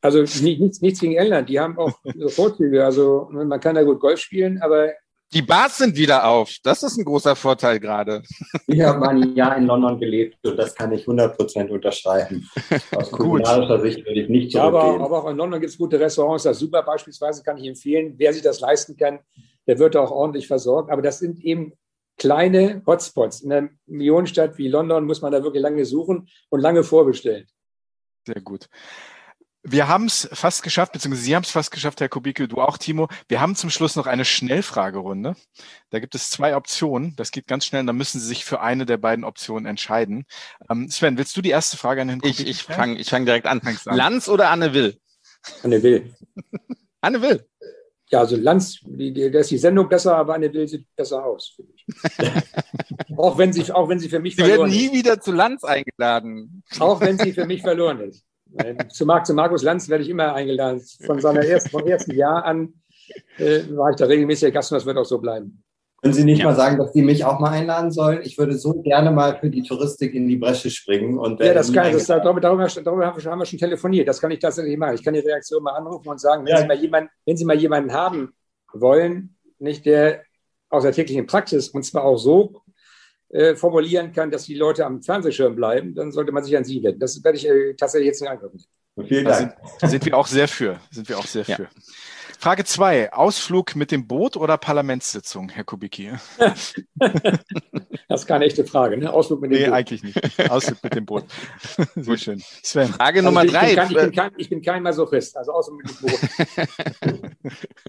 Also 0.00 0.18
nichts, 0.20 0.82
nichts 0.82 1.00
gegen 1.00 1.16
England, 1.16 1.48
die 1.48 1.58
haben 1.58 1.78
auch 1.78 1.98
Vorzüge. 2.28 2.84
Also 2.84 3.26
man 3.32 3.58
kann 3.58 3.74
da 3.74 3.82
gut 3.84 4.00
Golf 4.00 4.20
spielen, 4.20 4.60
aber 4.60 4.90
die 5.32 5.40
Bars 5.40 5.78
sind 5.78 5.96
wieder 5.96 6.28
auf. 6.28 6.56
Das 6.62 6.82
ist 6.82 6.98
ein 6.98 7.06
großer 7.06 7.34
Vorteil 7.34 7.80
gerade. 7.80 8.22
Ich 8.66 8.82
habe 8.82 9.08
ein 9.08 9.34
Jahr 9.34 9.56
in 9.56 9.64
London 9.66 9.98
gelebt 9.98 10.36
und 10.46 10.58
das 10.58 10.74
kann 10.74 10.92
ich 10.92 11.06
100% 11.06 11.70
unterschreiben. 11.70 12.48
Aus 12.94 13.10
kulinarischer 13.12 13.80
Sicht 13.80 14.04
würde 14.04 14.20
ich 14.20 14.28
nicht 14.28 14.52
zurückgehen. 14.52 14.82
Ja, 14.82 14.94
aber, 14.94 15.04
aber 15.04 15.24
auch 15.24 15.30
in 15.30 15.38
London 15.38 15.58
gibt 15.58 15.72
es 15.72 15.78
gute 15.78 15.98
Restaurants. 15.98 16.44
Das 16.44 16.56
ist 16.56 16.60
super 16.60 16.82
beispielsweise, 16.82 17.42
kann 17.42 17.56
ich 17.56 17.66
empfehlen. 17.66 18.14
Wer 18.18 18.34
sich 18.34 18.42
das 18.42 18.60
leisten 18.60 18.96
kann, 18.96 19.20
der 19.66 19.78
wird 19.78 19.96
auch 19.96 20.10
ordentlich 20.10 20.46
versorgt. 20.46 20.90
Aber 20.90 21.02
das 21.02 21.18
sind 21.18 21.40
eben 21.44 21.72
kleine 22.18 22.82
Hotspots. 22.86 23.40
In 23.40 23.52
einer 23.52 23.68
Millionenstadt 23.86 24.58
wie 24.58 24.68
London 24.68 25.04
muss 25.04 25.22
man 25.22 25.32
da 25.32 25.42
wirklich 25.42 25.62
lange 25.62 25.84
suchen 25.84 26.28
und 26.50 26.60
lange 26.60 26.84
vorbestellen. 26.84 27.46
Sehr 28.26 28.40
gut. 28.40 28.68
Wir 29.66 29.88
haben 29.88 30.04
es 30.04 30.28
fast 30.30 30.62
geschafft, 30.62 30.92
beziehungsweise 30.92 31.24
Sie 31.24 31.34
haben 31.34 31.42
es 31.42 31.50
fast 31.50 31.70
geschafft, 31.70 31.98
Herr 32.02 32.10
Kubicki, 32.10 32.46
du 32.46 32.60
auch, 32.60 32.76
Timo. 32.76 33.08
Wir 33.28 33.40
haben 33.40 33.56
zum 33.56 33.70
Schluss 33.70 33.96
noch 33.96 34.06
eine 34.06 34.26
Schnellfragerunde. 34.26 35.36
Da 35.88 36.00
gibt 36.00 36.14
es 36.14 36.28
zwei 36.28 36.54
Optionen. 36.54 37.16
Das 37.16 37.30
geht 37.30 37.46
ganz 37.46 37.64
schnell. 37.64 37.86
Da 37.86 37.94
müssen 37.94 38.20
Sie 38.20 38.26
sich 38.26 38.44
für 38.44 38.60
eine 38.60 38.84
der 38.84 38.98
beiden 38.98 39.24
Optionen 39.24 39.64
entscheiden. 39.64 40.26
Ähm, 40.68 40.90
Sven, 40.90 41.16
willst 41.16 41.34
du 41.38 41.40
die 41.40 41.48
erste 41.48 41.78
Frage 41.78 42.02
an 42.02 42.10
Herrn 42.10 42.20
Kubicki 42.20 42.42
Ich, 42.42 42.48
ich 42.50 42.62
fange 42.62 42.98
ich 42.98 43.08
fang 43.08 43.24
direkt 43.24 43.46
an. 43.46 43.62
an. 43.62 43.96
Lanz 43.96 44.28
oder 44.28 44.50
Anne 44.50 44.74
Will? 44.74 44.98
Anne 45.62 45.82
Will. 45.82 46.14
Anne 47.00 47.22
Will. 47.22 47.46
Ja, 48.14 48.20
also 48.20 48.36
Lanz, 48.36 48.78
die, 48.84 49.12
die, 49.12 49.28
da 49.28 49.40
ist 49.40 49.50
die 49.50 49.58
Sendung 49.58 49.88
besser, 49.88 50.16
aber 50.16 50.34
Anne 50.34 50.52
Will 50.54 50.68
sieht 50.68 50.86
besser 50.94 51.24
aus, 51.24 51.56
finde 51.56 51.72
ich. 51.74 51.84
auch, 53.18 53.36
wenn 53.36 53.52
sie, 53.52 53.72
auch 53.72 53.88
wenn 53.88 53.98
sie 53.98 54.08
für 54.08 54.20
mich 54.20 54.36
sie 54.36 54.42
verloren 54.42 54.68
ist. 54.68 54.72
Sie 54.72 54.82
werden 54.82 54.92
nie 54.92 54.96
wieder 54.96 55.20
zu 55.20 55.32
Lanz 55.32 55.64
eingeladen. 55.64 56.62
Auch 56.78 57.00
wenn 57.00 57.18
sie 57.18 57.32
für 57.32 57.44
mich 57.44 57.62
verloren 57.62 57.98
ist. 58.02 58.24
Zu, 58.92 59.04
Marc, 59.04 59.26
zu 59.26 59.34
Markus 59.34 59.64
Lanz 59.64 59.88
werde 59.88 60.04
ich 60.04 60.10
immer 60.10 60.32
eingeladen. 60.32 60.80
Von 61.04 61.20
seiner 61.20 61.44
ersten, 61.44 61.70
vom 61.70 61.84
ersten 61.88 62.14
Jahr 62.14 62.44
an 62.44 62.74
äh, 63.38 63.62
war 63.70 63.90
ich 63.90 63.96
da 63.96 64.04
regelmäßig 64.04 64.54
Gast 64.54 64.70
und 64.70 64.76
das 64.76 64.86
wird 64.86 64.96
auch 64.96 65.04
so 65.04 65.18
bleiben. 65.18 65.63
Können 66.04 66.14
Sie 66.14 66.24
nicht 66.24 66.40
ja. 66.40 66.44
mal 66.44 66.54
sagen, 66.54 66.76
dass 66.76 66.92
die 66.92 67.00
mich 67.00 67.24
auch 67.24 67.40
mal 67.40 67.52
einladen 67.52 67.90
sollen? 67.90 68.20
Ich 68.24 68.36
würde 68.36 68.58
so 68.58 68.74
gerne 68.82 69.10
mal 69.10 69.38
für 69.38 69.48
die 69.48 69.62
Touristik 69.62 70.12
in 70.12 70.28
die 70.28 70.36
Bresche 70.36 70.68
springen. 70.68 71.18
Und 71.18 71.40
ja, 71.40 71.54
das 71.54 71.72
kann 71.72 71.86
ich. 71.86 71.94
Das, 71.94 72.06
darüber, 72.08 72.42
darüber, 72.42 72.66
darüber, 72.66 73.06
haben 73.06 73.38
wir 73.38 73.46
schon 73.46 73.58
telefoniert. 73.58 74.06
Das 74.06 74.20
kann 74.20 74.30
ich 74.30 74.38
tatsächlich 74.38 74.76
machen. 74.76 74.96
Ich 74.96 75.02
kann 75.02 75.14
die 75.14 75.20
Reaktion 75.20 75.62
mal 75.62 75.72
anrufen 75.72 76.06
und 76.06 76.20
sagen, 76.20 76.44
wenn, 76.44 76.52
ja. 76.52 76.60
Sie, 76.60 76.66
mal 76.66 76.76
jemanden, 76.76 77.08
wenn 77.24 77.38
Sie 77.38 77.46
mal 77.46 77.56
jemanden 77.56 77.94
haben 77.94 78.34
wollen, 78.74 79.34
nicht 79.58 79.86
der 79.86 80.24
aus 80.68 80.82
der 80.82 80.92
täglichen 80.92 81.24
Praxis 81.24 81.70
und 81.70 81.84
zwar 81.84 82.04
auch 82.04 82.18
so 82.18 82.60
äh, 83.30 83.56
formulieren 83.56 84.12
kann, 84.12 84.30
dass 84.30 84.44
die 84.44 84.56
Leute 84.56 84.84
am 84.84 85.00
Fernsehschirm 85.00 85.56
bleiben, 85.56 85.94
dann 85.94 86.12
sollte 86.12 86.32
man 86.32 86.44
sich 86.44 86.54
an 86.54 86.64
Sie 86.64 86.82
wenden. 86.82 87.00
Das 87.00 87.24
werde 87.24 87.38
ich 87.38 87.48
äh, 87.48 87.72
tatsächlich 87.76 88.08
jetzt 88.08 88.20
in 88.20 88.28
Angriff 88.28 88.52
nehmen. 88.52 89.08
Vielen 89.08 89.24
Dank. 89.24 89.56
Da 89.80 89.88
sind, 89.88 89.90
sind, 89.90 90.04
wir 90.04 90.18
auch 90.18 90.26
sehr 90.26 90.48
für. 90.48 90.78
Sind 90.90 91.08
wir 91.08 91.18
auch 91.18 91.26
sehr 91.26 91.44
ja. 91.44 91.56
für. 91.56 91.68
Frage 92.44 92.64
zwei: 92.66 93.10
Ausflug 93.10 93.74
mit 93.74 93.90
dem 93.90 94.06
Boot 94.06 94.36
oder 94.36 94.58
Parlamentssitzung, 94.58 95.48
Herr 95.48 95.64
Kubicki? 95.64 96.12
das 96.36 96.74
ist 98.08 98.26
keine 98.26 98.44
echte 98.44 98.66
Frage, 98.66 98.98
ne? 98.98 99.10
Ausflug 99.10 99.40
mit 99.40 99.50
dem 99.50 99.54
nee, 99.54 99.60
Boot. 99.60 99.70
Nee, 99.70 99.74
eigentlich 99.74 100.02
nicht. 100.02 100.50
Ausflug 100.50 100.84
mit 100.84 100.94
dem 100.94 101.06
Boot. 101.06 101.24
Sehr 101.96 102.18
schön. 102.18 102.44
Sven. 102.62 102.88
Frage 102.88 103.20
also 103.20 103.30
Nummer 103.30 103.46
ich 103.46 103.50
drei. 103.50 103.68
Bin 103.68 103.76
kein, 103.76 103.88
ich, 103.88 103.96
bin 103.96 104.12
kein, 104.12 104.32
ich 104.36 104.50
bin 104.50 104.60
kein 104.60 104.82
Masochist, 104.82 105.38
also 105.38 105.52
Ausflug 105.52 105.84
mit 105.84 105.90
dem 105.90 106.06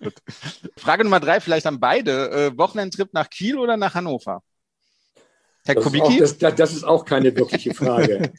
Boot. 0.02 0.14
Frage 0.78 1.04
Nummer 1.04 1.20
drei, 1.20 1.42
vielleicht 1.42 1.66
an 1.66 1.82
beide. 1.82 2.32
Äh, 2.32 2.58
Wochenendtrip 2.58 3.14
nach 3.14 3.30
Kiel 3.30 3.58
oder 3.58 3.76
nach 3.76 3.94
Hannover? 3.94 4.42
Herr 5.66 5.76
das 5.76 5.84
Kubicki? 5.84 6.20
Ist 6.20 6.36
auch, 6.36 6.40
das, 6.40 6.56
das, 6.56 6.74
ist 6.76 6.86
auch 6.86 7.04
keine 7.04 7.36
wirkliche 7.36 7.74
Frage. 7.74 8.32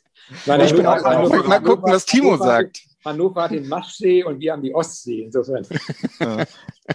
Nein, 0.47 0.61
ich 0.63 0.75
bin 0.75 0.87
auch 0.87 1.05
Hannover, 1.05 1.47
mal 1.47 1.61
gucken, 1.61 1.93
was 1.93 2.07
Timo 2.07 2.31
Hannover, 2.31 2.45
sagt. 2.47 2.86
Hannover 3.07 3.45
hat 3.45 3.53
den 3.53 3.69
Maschsee 3.69 4.25
und 4.25 4.41
wir 4.41 4.53
haben 4.53 4.63
die 4.63 4.75
Ostsee. 4.75 5.23
Insofern. 5.23 5.67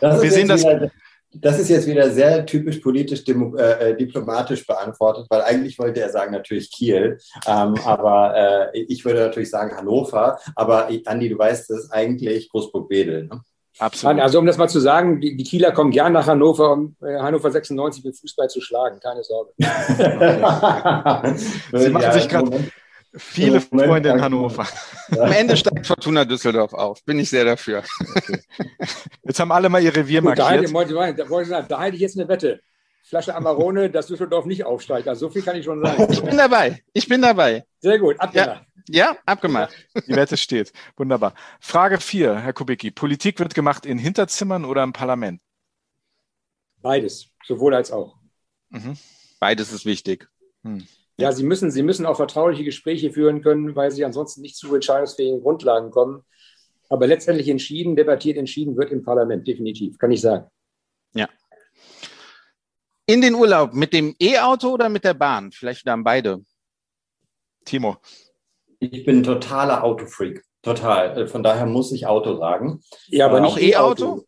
Ja. 0.02 0.22
wir 0.22 0.32
sehen 0.32 0.48
das. 0.48 0.64
Wieder, 0.64 0.90
das 1.34 1.60
ist 1.60 1.70
jetzt 1.70 1.88
wieder 1.88 2.10
sehr 2.10 2.46
typisch 2.46 2.80
politisch 2.80 3.24
äh, 3.28 3.32
äh, 3.32 3.98
diplomatisch 3.98 4.66
beantwortet, 4.66 5.28
weil 5.30 5.42
eigentlich 5.42 5.80
wollte 5.80 6.02
er 6.02 6.10
sagen 6.10 6.32
natürlich 6.32 6.72
Kiel, 6.72 7.20
ähm, 7.48 7.76
aber 7.86 8.72
äh, 8.74 8.82
ich 8.82 9.06
würde 9.06 9.20
natürlich 9.20 9.50
sagen 9.50 9.76
Hannover. 9.76 10.40
Aber 10.56 10.90
Andi, 11.06 11.30
du 11.30 11.38
weißt 11.38 11.72
es 11.72 11.92
eigentlich 11.92 12.50
Großburg-Wedel. 12.50 13.28
Ne? 13.28 13.42
Absolut. 13.80 14.20
Also 14.20 14.40
um 14.40 14.46
das 14.46 14.58
mal 14.58 14.68
zu 14.68 14.80
sagen, 14.80 15.22
die, 15.22 15.38
die 15.38 15.44
Kieler 15.44 15.72
kommen 15.72 15.92
gern 15.92 16.14
nach 16.14 16.28
Hannover, 16.28 16.74
um 16.74 16.96
äh, 17.02 17.20
Hannover 17.20 17.50
96 17.50 18.04
mit 18.04 18.18
Fußball 18.18 18.50
zu 18.50 18.62
schlagen, 18.62 19.00
keine 19.00 19.24
Sorge. 19.24 19.54
Sie 21.74 21.90
machen 21.90 22.12
sich 22.12 22.28
gerade 22.28 22.72
viele 23.14 23.62
Freunde 23.62 24.10
in 24.10 24.22
Hannover. 24.22 24.68
Am 25.12 25.32
Ende 25.32 25.58
steigt 25.58 25.88
Fortuna 25.88 26.26
Düsseldorf 26.26 26.74
auf. 26.74 27.04
Bin 27.04 27.20
ich 27.20 27.30
sehr 27.30 27.46
dafür. 27.46 27.84
Okay. 28.16 28.40
Jetzt 29.24 29.40
haben 29.40 29.52
alle 29.52 29.70
mal 29.70 29.82
ihr 29.82 29.96
Revier 29.96 30.22
markiert. 30.22 30.74
Da, 30.74 31.14
da, 31.14 31.44
da, 31.44 31.62
da 31.62 31.80
halte 31.80 31.96
ich 31.96 32.02
jetzt 32.02 32.18
eine 32.18 32.28
Wette. 32.28 32.62
Flasche 33.04 33.36
Amarone, 33.36 33.90
dass 33.90 34.08
Düsseldorf 34.08 34.46
nicht 34.46 34.64
aufsteigt. 34.64 35.08
Also 35.08 35.28
so 35.28 35.34
viel 35.34 35.42
kann 35.42 35.56
ich 35.56 35.66
schon 35.66 35.84
sagen. 35.84 36.08
Ich 36.12 36.22
bin 36.22 36.38
dabei. 36.38 36.84
Ich 36.94 37.08
bin 37.08 37.22
dabei. 37.22 37.66
Sehr 37.80 38.00
gut. 38.00 38.20
Abgemacht. 38.20 38.66
Ja, 38.88 39.18
abgemacht. 39.26 39.74
Die 40.08 40.16
Wette 40.16 40.38
steht. 40.38 40.72
Wunderbar. 40.98 41.34
Frage 41.60 42.00
4, 42.00 42.40
Herr 42.40 42.54
Kubicki. 42.54 42.92
Politik 42.92 43.40
wird 43.40 43.54
gemacht 43.54 43.86
in 43.86 43.98
Hinterzimmern 43.98 44.66
oder 44.66 44.84
im 44.84 44.94
Parlament? 44.94 45.42
Beides, 46.82 47.30
sowohl 47.46 47.76
als 47.76 47.92
auch. 47.92 48.18
Mhm. 48.70 48.98
Beides 49.40 49.72
ist 49.72 49.86
wichtig. 49.86 50.30
Hm. 50.64 50.88
Ja, 51.22 51.32
Sie 51.32 51.44
müssen, 51.44 51.72
Sie 51.72 51.84
müssen 51.84 52.06
auch 52.06 52.16
vertrauliche 52.16 52.64
Gespräche 52.64 53.12
führen 53.12 53.42
können, 53.42 53.76
weil 53.76 53.92
Sie 53.92 54.04
ansonsten 54.04 54.42
nicht 54.42 54.56
zu 54.56 54.74
entscheidungsfähigen 54.74 55.42
Grundlagen 55.42 55.92
kommen. 55.92 56.24
Aber 56.90 57.08
letztendlich 57.08 57.48
entschieden, 57.48 57.96
debattiert, 57.96 58.38
entschieden 58.38 58.76
wird 58.76 58.92
im 58.92 59.04
Parlament, 59.04 59.48
definitiv, 59.48 59.98
kann 59.98 60.12
ich 60.12 60.22
sagen. 60.22 60.50
Ja. 61.14 61.30
In 63.06 63.22
den 63.22 63.36
Urlaub 63.36 63.74
mit 63.74 63.94
dem 63.94 64.16
E-Auto 64.20 64.70
oder 64.70 64.90
mit 64.90 65.04
der 65.04 65.14
Bahn? 65.14 65.52
Vielleicht 65.52 65.88
dann 65.88 66.04
beide. 66.04 66.44
Timo. 67.66 67.98
Ich 68.80 69.06
bin 69.06 69.24
totaler 69.24 69.84
Autofreak. 69.84 70.44
Total. 70.62 71.18
Äh, 71.18 71.28
von 71.28 71.44
daher 71.44 71.66
muss 71.66 71.92
ich 71.92 72.08
Auto 72.08 72.38
sagen. 72.38 72.82
Ja, 73.08 73.28
aber 73.28 73.38
äh, 73.38 73.42
nicht 73.42 73.58
E-Auto? 73.58 74.26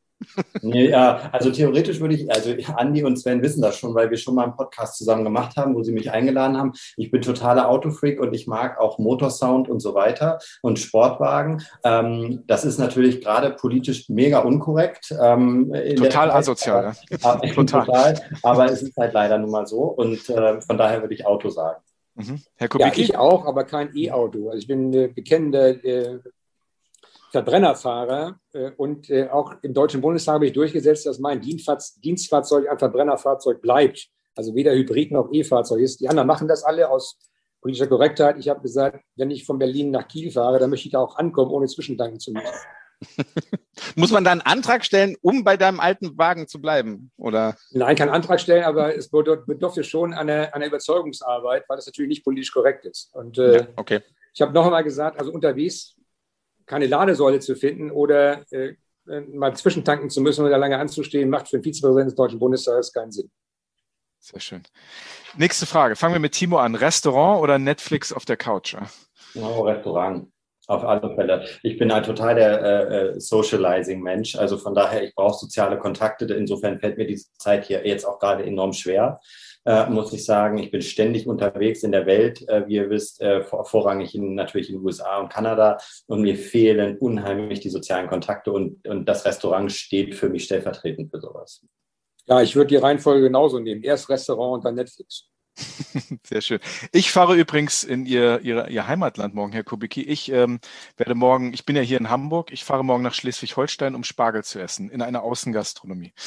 Ja, 0.61 1.29
also 1.31 1.51
theoretisch 1.51 1.99
würde 1.99 2.15
ich, 2.15 2.31
also 2.31 2.53
Andi 2.75 3.03
und 3.03 3.17
Sven 3.17 3.41
wissen 3.41 3.61
das 3.61 3.77
schon, 3.77 3.93
weil 3.95 4.09
wir 4.09 4.17
schon 4.17 4.35
mal 4.35 4.43
einen 4.43 4.55
Podcast 4.55 4.97
zusammen 4.97 5.23
gemacht 5.23 5.57
haben, 5.57 5.75
wo 5.75 5.83
sie 5.83 5.91
mich 5.91 6.11
eingeladen 6.11 6.57
haben. 6.57 6.73
Ich 6.97 7.11
bin 7.11 7.21
totaler 7.21 7.69
Autofreak 7.69 8.19
und 8.19 8.33
ich 8.33 8.47
mag 8.47 8.79
auch 8.79 8.99
Motorsound 8.99 9.69
und 9.69 9.79
so 9.79 9.93
weiter 9.93 10.39
und 10.61 10.79
Sportwagen. 10.79 11.61
Ähm, 11.83 12.43
das 12.47 12.65
ist 12.65 12.77
natürlich 12.77 13.21
gerade 13.21 13.51
politisch 13.51 14.09
mega 14.09 14.39
unkorrekt. 14.39 15.13
Ähm, 15.21 15.73
total 15.95 16.31
asozial, 16.31 16.93
aber, 17.21 17.45
ja. 17.45 17.53
total. 17.53 17.85
total. 17.85 18.15
Aber 18.41 18.65
es 18.65 18.81
ist 18.81 18.97
halt 18.97 19.13
leider 19.13 19.37
nun 19.37 19.51
mal 19.51 19.67
so 19.67 19.81
und 19.83 20.29
äh, 20.29 20.61
von 20.61 20.77
daher 20.77 21.01
würde 21.01 21.13
ich 21.13 21.25
Auto 21.25 21.49
sagen. 21.49 21.81
Mhm. 22.15 22.41
Herr 22.55 22.67
Kubicki? 22.67 23.01
Ja, 23.01 23.05
ich 23.05 23.17
auch, 23.17 23.45
aber 23.45 23.63
kein 23.63 23.95
E-Auto. 23.95 24.49
Also 24.49 24.59
ich 24.59 24.67
bin 24.67 24.93
äh, 24.93 25.07
bekennender 25.07 25.83
äh, 25.83 26.19
Verbrennerfahrer 27.33 28.39
äh, 28.53 28.71
und 28.77 29.09
äh, 29.09 29.27
auch 29.27 29.55
im 29.63 29.73
Deutschen 29.73 30.01
Bundestag 30.01 30.35
habe 30.35 30.45
ich 30.45 30.53
durchgesetzt, 30.53 31.07
dass 31.07 31.17
mein 31.17 31.41
Dienstfahrzeug 31.41 32.69
ein 32.69 32.77
Verbrennerfahrzeug 32.77 33.59
bleibt. 33.59 34.07
Also 34.35 34.53
weder 34.53 34.73
Hybrid 34.73 35.11
noch 35.11 35.29
E-Fahrzeug 35.31 35.81
ist. 35.81 35.99
Die 35.99 36.07
anderen 36.07 36.27
machen 36.27 36.47
das 36.47 36.63
alle 36.63 36.89
aus 36.89 37.17
politischer 37.59 37.87
Korrektheit. 37.87 38.37
Ich 38.37 38.49
habe 38.49 38.61
gesagt, 38.61 39.03
wenn 39.15 39.31
ich 39.31 39.45
von 39.45 39.57
Berlin 39.57 39.89
nach 39.89 40.07
Kiel 40.07 40.31
fahre, 40.31 40.59
dann 40.59 40.69
möchte 40.69 40.87
ich 40.87 40.91
da 40.91 40.99
auch 40.99 41.17
ankommen, 41.17 41.49
ohne 41.49 41.65
zwischentanken 41.65 42.19
zu 42.19 42.33
müssen. 42.33 42.47
Muss 43.95 44.11
man 44.11 44.23
da 44.23 44.31
einen 44.31 44.41
Antrag 44.41 44.85
stellen, 44.85 45.15
um 45.21 45.43
bei 45.43 45.57
deinem 45.57 45.79
alten 45.79 46.15
Wagen 46.17 46.47
zu 46.47 46.61
bleiben? 46.61 47.11
Oder? 47.17 47.57
Nein, 47.71 47.95
keinen 47.95 48.09
Antrag 48.09 48.39
stellen, 48.41 48.63
aber 48.63 48.95
es 48.95 49.09
bedurfte 49.09 49.83
schon 49.83 50.13
einer, 50.13 50.53
einer 50.53 50.67
Überzeugungsarbeit, 50.67 51.63
weil 51.67 51.77
das 51.77 51.87
natürlich 51.87 52.09
nicht 52.09 52.23
politisch 52.23 52.51
korrekt 52.51 52.85
ist. 52.85 53.09
Und 53.15 53.39
äh, 53.39 53.57
ja, 53.57 53.67
okay. 53.75 54.01
ich 54.33 54.41
habe 54.41 54.53
noch 54.53 54.65
einmal 54.65 54.83
gesagt, 54.83 55.19
also 55.19 55.31
unterwegs 55.31 55.95
keine 56.65 56.87
Ladesäule 56.87 57.39
zu 57.39 57.55
finden 57.55 57.91
oder 57.91 58.45
äh, 58.51 58.75
mal 59.05 59.55
zwischentanken 59.55 60.09
zu 60.09 60.21
müssen 60.21 60.45
oder 60.45 60.57
lange 60.57 60.77
anzustehen, 60.77 61.29
macht 61.29 61.49
für 61.49 61.57
den 61.57 61.63
Vizepräsidenten 61.63 62.09
des 62.09 62.15
Deutschen 62.15 62.39
Bundestages 62.39 62.93
keinen 62.93 63.11
Sinn. 63.11 63.29
Sehr 64.19 64.39
schön. 64.39 64.63
Nächste 65.37 65.65
Frage. 65.65 65.97
Fangen 65.97 66.15
wir 66.15 66.19
mit 66.19 66.31
Timo 66.31 66.57
an. 66.57 66.75
Restaurant 66.75 67.41
oder 67.41 67.59
Netflix 67.59 68.13
auf 68.13 68.23
der 68.23 68.37
Couch? 68.37 68.75
Oh, 69.35 69.61
Restaurant. 69.61 70.29
Auf 70.67 70.85
alle 70.85 71.13
Fälle. 71.15 71.45
Ich 71.61 71.77
bin 71.77 71.91
ein 71.91 72.03
total 72.03 72.35
der 72.35 72.61
äh, 72.61 73.07
äh 73.07 73.19
Socializing-Mensch. 73.19 74.35
Also 74.35 74.57
von 74.57 74.73
daher, 74.73 75.03
ich 75.03 75.13
brauche 75.13 75.37
soziale 75.37 75.77
Kontakte. 75.77 76.23
Insofern 76.33 76.79
fällt 76.79 76.97
mir 76.97 77.05
diese 77.05 77.27
Zeit 77.37 77.65
hier 77.65 77.85
jetzt 77.85 78.05
auch 78.05 78.17
gerade 78.17 78.45
enorm 78.45 78.71
schwer 78.71 79.19
äh, 79.65 79.89
muss 79.89 80.13
ich 80.13 80.25
sagen. 80.25 80.57
Ich 80.57 80.71
bin 80.71 80.81
ständig 80.81 81.27
unterwegs 81.27 81.83
in 81.83 81.91
der 81.91 82.05
Welt, 82.05 82.47
äh, 82.47 82.67
wie 82.67 82.75
ihr 82.75 82.89
wisst, 82.89 83.21
äh, 83.21 83.43
vor, 83.43 83.65
vorrangig 83.65 84.15
in, 84.15 84.35
natürlich 84.35 84.69
in 84.69 84.77
den 84.77 84.85
USA 84.85 85.19
und 85.19 85.31
Kanada. 85.31 85.77
Und 86.07 86.21
mir 86.21 86.35
fehlen 86.35 86.97
unheimlich 86.97 87.59
die 87.59 87.69
sozialen 87.69 88.07
Kontakte 88.07 88.51
und, 88.51 88.87
und 88.87 89.05
das 89.05 89.25
Restaurant 89.25 89.71
steht 89.71 90.15
für 90.15 90.29
mich 90.29 90.45
stellvertretend 90.45 91.11
für 91.11 91.19
sowas. 91.19 91.61
Ja, 92.25 92.41
ich 92.41 92.55
würde 92.55 92.67
die 92.67 92.77
Reihenfolge 92.77 93.21
genauso 93.23 93.59
nehmen. 93.59 93.83
Erst 93.83 94.09
Restaurant 94.09 94.55
und 94.55 94.65
dann 94.65 94.75
Netflix. 94.75 95.29
Sehr 96.23 96.41
schön. 96.41 96.59
Ich 96.91 97.11
fahre 97.11 97.35
übrigens 97.35 97.83
in 97.83 98.05
Ihr, 98.05 98.41
Ihr, 98.41 98.67
Ihr 98.69 98.87
Heimatland 98.87 99.35
morgen, 99.35 99.51
Herr 99.51 99.63
Kubicki. 99.63 100.01
Ich 100.01 100.31
ähm, 100.31 100.59
werde 100.97 101.15
morgen, 101.15 101.53
ich 101.53 101.65
bin 101.65 101.75
ja 101.75 101.81
hier 101.81 101.99
in 101.99 102.09
Hamburg, 102.09 102.51
ich 102.51 102.63
fahre 102.63 102.83
morgen 102.83 103.03
nach 103.03 103.13
Schleswig-Holstein, 103.13 103.93
um 103.93 104.03
Spargel 104.03 104.43
zu 104.43 104.59
essen, 104.59 104.89
in 104.89 105.01
einer 105.01 105.23
Außengastronomie. 105.23 106.13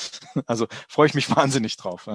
Also 0.47 0.67
freue 0.89 1.07
ich 1.07 1.15
mich 1.15 1.29
wahnsinnig 1.37 1.77
drauf. 1.77 2.09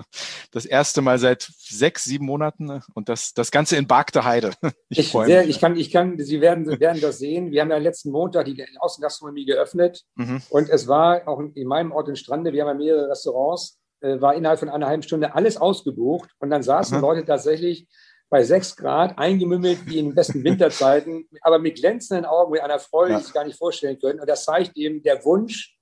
Das 0.51 0.65
erste 0.65 1.01
Mal 1.01 1.19
seit 1.19 1.51
sechs, 1.57 2.03
sieben 2.03 2.25
Monaten 2.25 2.65
ne? 2.65 2.81
und 2.93 3.09
das, 3.09 3.33
das 3.33 3.51
Ganze 3.51 3.75
in 3.75 3.87
Barkte 3.87 4.23
Heide. 4.23 4.51
Ich, 4.89 4.99
ich, 4.99 5.11
sehr, 5.11 5.47
ich, 5.47 5.59
kann, 5.59 5.75
ich 5.75 5.91
kann, 5.91 6.19
Sie 6.19 6.39
werden, 6.39 6.79
werden 6.79 7.01
das 7.01 7.17
sehen. 7.17 7.51
Wir 7.51 7.61
haben 7.61 7.71
ja 7.71 7.77
letzten 7.77 8.11
Montag 8.11 8.45
die 8.45 8.63
Außengastronomie 8.79 9.45
geöffnet 9.45 10.03
mhm. 10.15 10.41
und 10.49 10.69
es 10.69 10.87
war 10.87 11.27
auch 11.27 11.39
in 11.39 11.67
meinem 11.67 11.91
Ort 11.91 12.09
in 12.09 12.15
Strande, 12.15 12.53
wir 12.53 12.61
haben 12.61 12.79
ja 12.79 12.85
mehrere 12.85 13.09
Restaurants 13.09 13.80
war 14.01 14.35
innerhalb 14.35 14.59
von 14.59 14.69
einer 14.69 14.87
halben 14.87 15.03
Stunde 15.03 15.35
alles 15.35 15.57
ausgebucht 15.57 16.29
und 16.39 16.49
dann 16.49 16.63
saßen 16.63 16.97
Aha. 16.97 17.01
Leute 17.01 17.25
tatsächlich 17.25 17.87
bei 18.29 18.43
sechs 18.43 18.75
Grad 18.77 19.17
eingemümmelt 19.17 19.85
wie 19.85 19.99
in 19.99 20.07
den 20.07 20.15
besten 20.15 20.43
Winterzeiten, 20.43 21.27
aber 21.41 21.59
mit 21.59 21.75
glänzenden 21.75 22.25
Augen, 22.25 22.51
mit 22.53 22.61
einer 22.61 22.79
Freude, 22.79 23.13
ja. 23.13 23.19
die 23.19 23.25
sie 23.25 23.33
gar 23.33 23.45
nicht 23.45 23.57
vorstellen 23.57 23.99
können. 23.99 24.19
Und 24.19 24.29
das 24.29 24.45
zeigt 24.45 24.77
eben 24.77 25.03
der 25.03 25.23
Wunsch, 25.25 25.77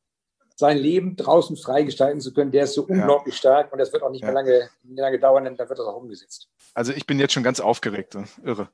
sein 0.55 0.77
Leben 0.77 1.15
draußen 1.15 1.55
freigestalten 1.55 2.19
zu 2.19 2.33
können, 2.33 2.51
der 2.51 2.65
ist 2.65 2.73
so 2.73 2.85
ja. 2.87 2.95
unglaublich 2.95 3.37
stark 3.37 3.71
und 3.71 3.79
das 3.79 3.93
wird 3.93 4.03
auch 4.03 4.11
nicht 4.11 4.21
ja. 4.21 4.27
mehr 4.27 4.33
lange, 4.33 4.69
lange 4.83 5.19
dauern, 5.19 5.45
denn 5.45 5.55
da 5.55 5.69
wird 5.69 5.79
das 5.79 5.85
auch 5.85 5.95
umgesetzt. 5.95 6.49
Also 6.73 6.91
ich 6.91 7.05
bin 7.05 7.17
jetzt 7.17 7.33
schon 7.33 7.43
ganz 7.43 7.61
aufgeregt. 7.61 8.15
Irre. 8.43 8.67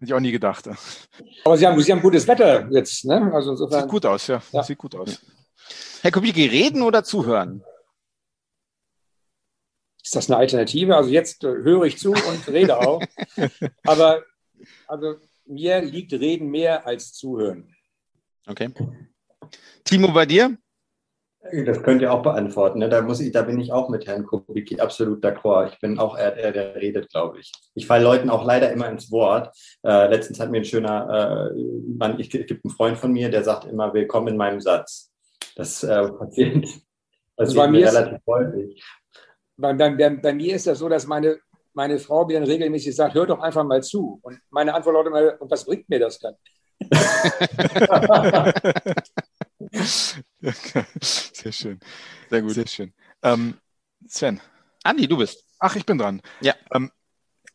Hätte 0.00 0.04
ich 0.04 0.14
auch 0.14 0.20
nie 0.20 0.32
gedacht. 0.32 0.68
Aber 1.44 1.56
Sie 1.56 1.66
haben, 1.66 1.80
Sie 1.80 1.92
haben 1.92 2.02
gutes 2.02 2.26
Wetter 2.26 2.68
jetzt, 2.70 3.04
ne? 3.04 3.30
Also 3.32 3.52
insofern. 3.52 3.82
Sieht 3.82 3.90
gut 3.90 4.06
aus, 4.06 4.26
ja. 4.26 4.42
Sieht 4.62 4.78
gut 4.78 4.94
aus. 4.94 5.20
Herr 6.02 6.10
Kubicki, 6.10 6.46
reden 6.46 6.82
oder 6.82 7.04
zuhören? 7.04 7.62
Ist 10.10 10.16
das 10.16 10.28
eine 10.28 10.38
Alternative? 10.38 10.96
Also 10.96 11.10
jetzt 11.10 11.44
äh, 11.44 11.46
höre 11.46 11.84
ich 11.84 11.96
zu 11.96 12.10
und 12.10 12.48
rede 12.48 12.76
auch. 12.80 13.00
Aber 13.84 14.24
also 14.88 15.14
mir 15.46 15.80
liegt 15.82 16.12
Reden 16.12 16.48
mehr 16.48 16.84
als 16.84 17.12
Zuhören. 17.12 17.72
Okay. 18.48 18.70
Timo, 19.84 20.08
bei 20.08 20.26
dir? 20.26 20.56
Das 21.64 21.82
könnt 21.84 22.02
ihr 22.02 22.12
auch 22.12 22.22
beantworten. 22.22 22.80
Ne? 22.80 22.88
Da, 22.88 23.02
muss 23.02 23.20
ich, 23.20 23.30
da 23.30 23.42
bin 23.42 23.60
ich 23.60 23.72
auch 23.72 23.88
mit 23.88 24.08
Herrn 24.08 24.26
Kubicki 24.26 24.80
absolut 24.80 25.24
d'accord. 25.24 25.70
Ich 25.72 25.78
bin 25.78 26.00
auch 26.00 26.18
eher 26.18 26.32
der, 26.32 26.50
der 26.50 26.74
redet, 26.74 27.08
glaube 27.10 27.38
ich. 27.38 27.52
Ich 27.74 27.86
falle 27.86 28.02
Leuten 28.02 28.30
auch 28.30 28.44
leider 28.44 28.72
immer 28.72 28.88
ins 28.88 29.12
Wort. 29.12 29.56
Äh, 29.84 30.08
letztens 30.08 30.40
hat 30.40 30.50
mir 30.50 30.58
ein 30.58 30.64
schöner 30.64 31.52
äh, 31.54 31.60
Mann, 31.96 32.18
ich 32.18 32.30
gibt 32.30 32.50
einen 32.50 32.74
Freund 32.74 32.98
von 32.98 33.12
mir, 33.12 33.30
der 33.30 33.44
sagt 33.44 33.64
immer, 33.64 33.94
willkommen 33.94 34.28
in 34.28 34.36
meinem 34.36 34.60
Satz. 34.60 35.12
Das 35.54 35.84
äh, 35.84 36.08
passiert, 36.18 36.62
passiert 36.64 36.82
also 37.36 37.68
mir 37.68 37.86
relativ 37.86 38.18
häufig 38.26 38.82
bei, 39.60 39.72
bei, 39.72 40.10
bei, 40.10 40.32
mir 40.32 40.56
ist 40.56 40.66
das 40.66 40.78
so, 40.78 40.88
dass 40.88 41.06
meine, 41.06 41.38
meine 41.72 41.98
Frau 41.98 42.26
mir 42.26 42.40
dann 42.40 42.48
regelmäßig 42.48 42.94
sagt, 42.94 43.14
hör 43.14 43.26
doch 43.26 43.40
einfach 43.40 43.64
mal 43.64 43.82
zu. 43.82 44.18
Und 44.22 44.40
meine 44.50 44.74
Antwort 44.74 44.94
lautet 44.94 45.12
immer, 45.12 45.40
und 45.40 45.50
was 45.50 45.64
bringt 45.64 45.88
mir 45.88 45.98
das 45.98 46.18
dann? 46.18 46.34
Sehr 51.00 51.52
schön. 51.52 51.78
Sehr 52.30 52.42
gut. 52.42 52.52
Sehr 52.52 52.66
schön. 52.66 52.92
Ähm, 53.22 53.54
Sven. 54.08 54.40
Andi, 54.82 55.06
du 55.06 55.18
bist. 55.18 55.44
Ach, 55.58 55.76
ich 55.76 55.84
bin 55.84 55.98
dran. 55.98 56.22
Ja. 56.40 56.54
Ähm, 56.72 56.90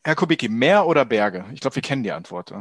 Herr 0.04 0.16
Kubicki, 0.16 0.48
Meer 0.48 0.86
oder 0.86 1.04
Berge? 1.04 1.46
Ich 1.54 1.60
glaube, 1.60 1.76
wir 1.76 1.82
kennen 1.82 2.04
die 2.04 2.12
Antwort. 2.12 2.54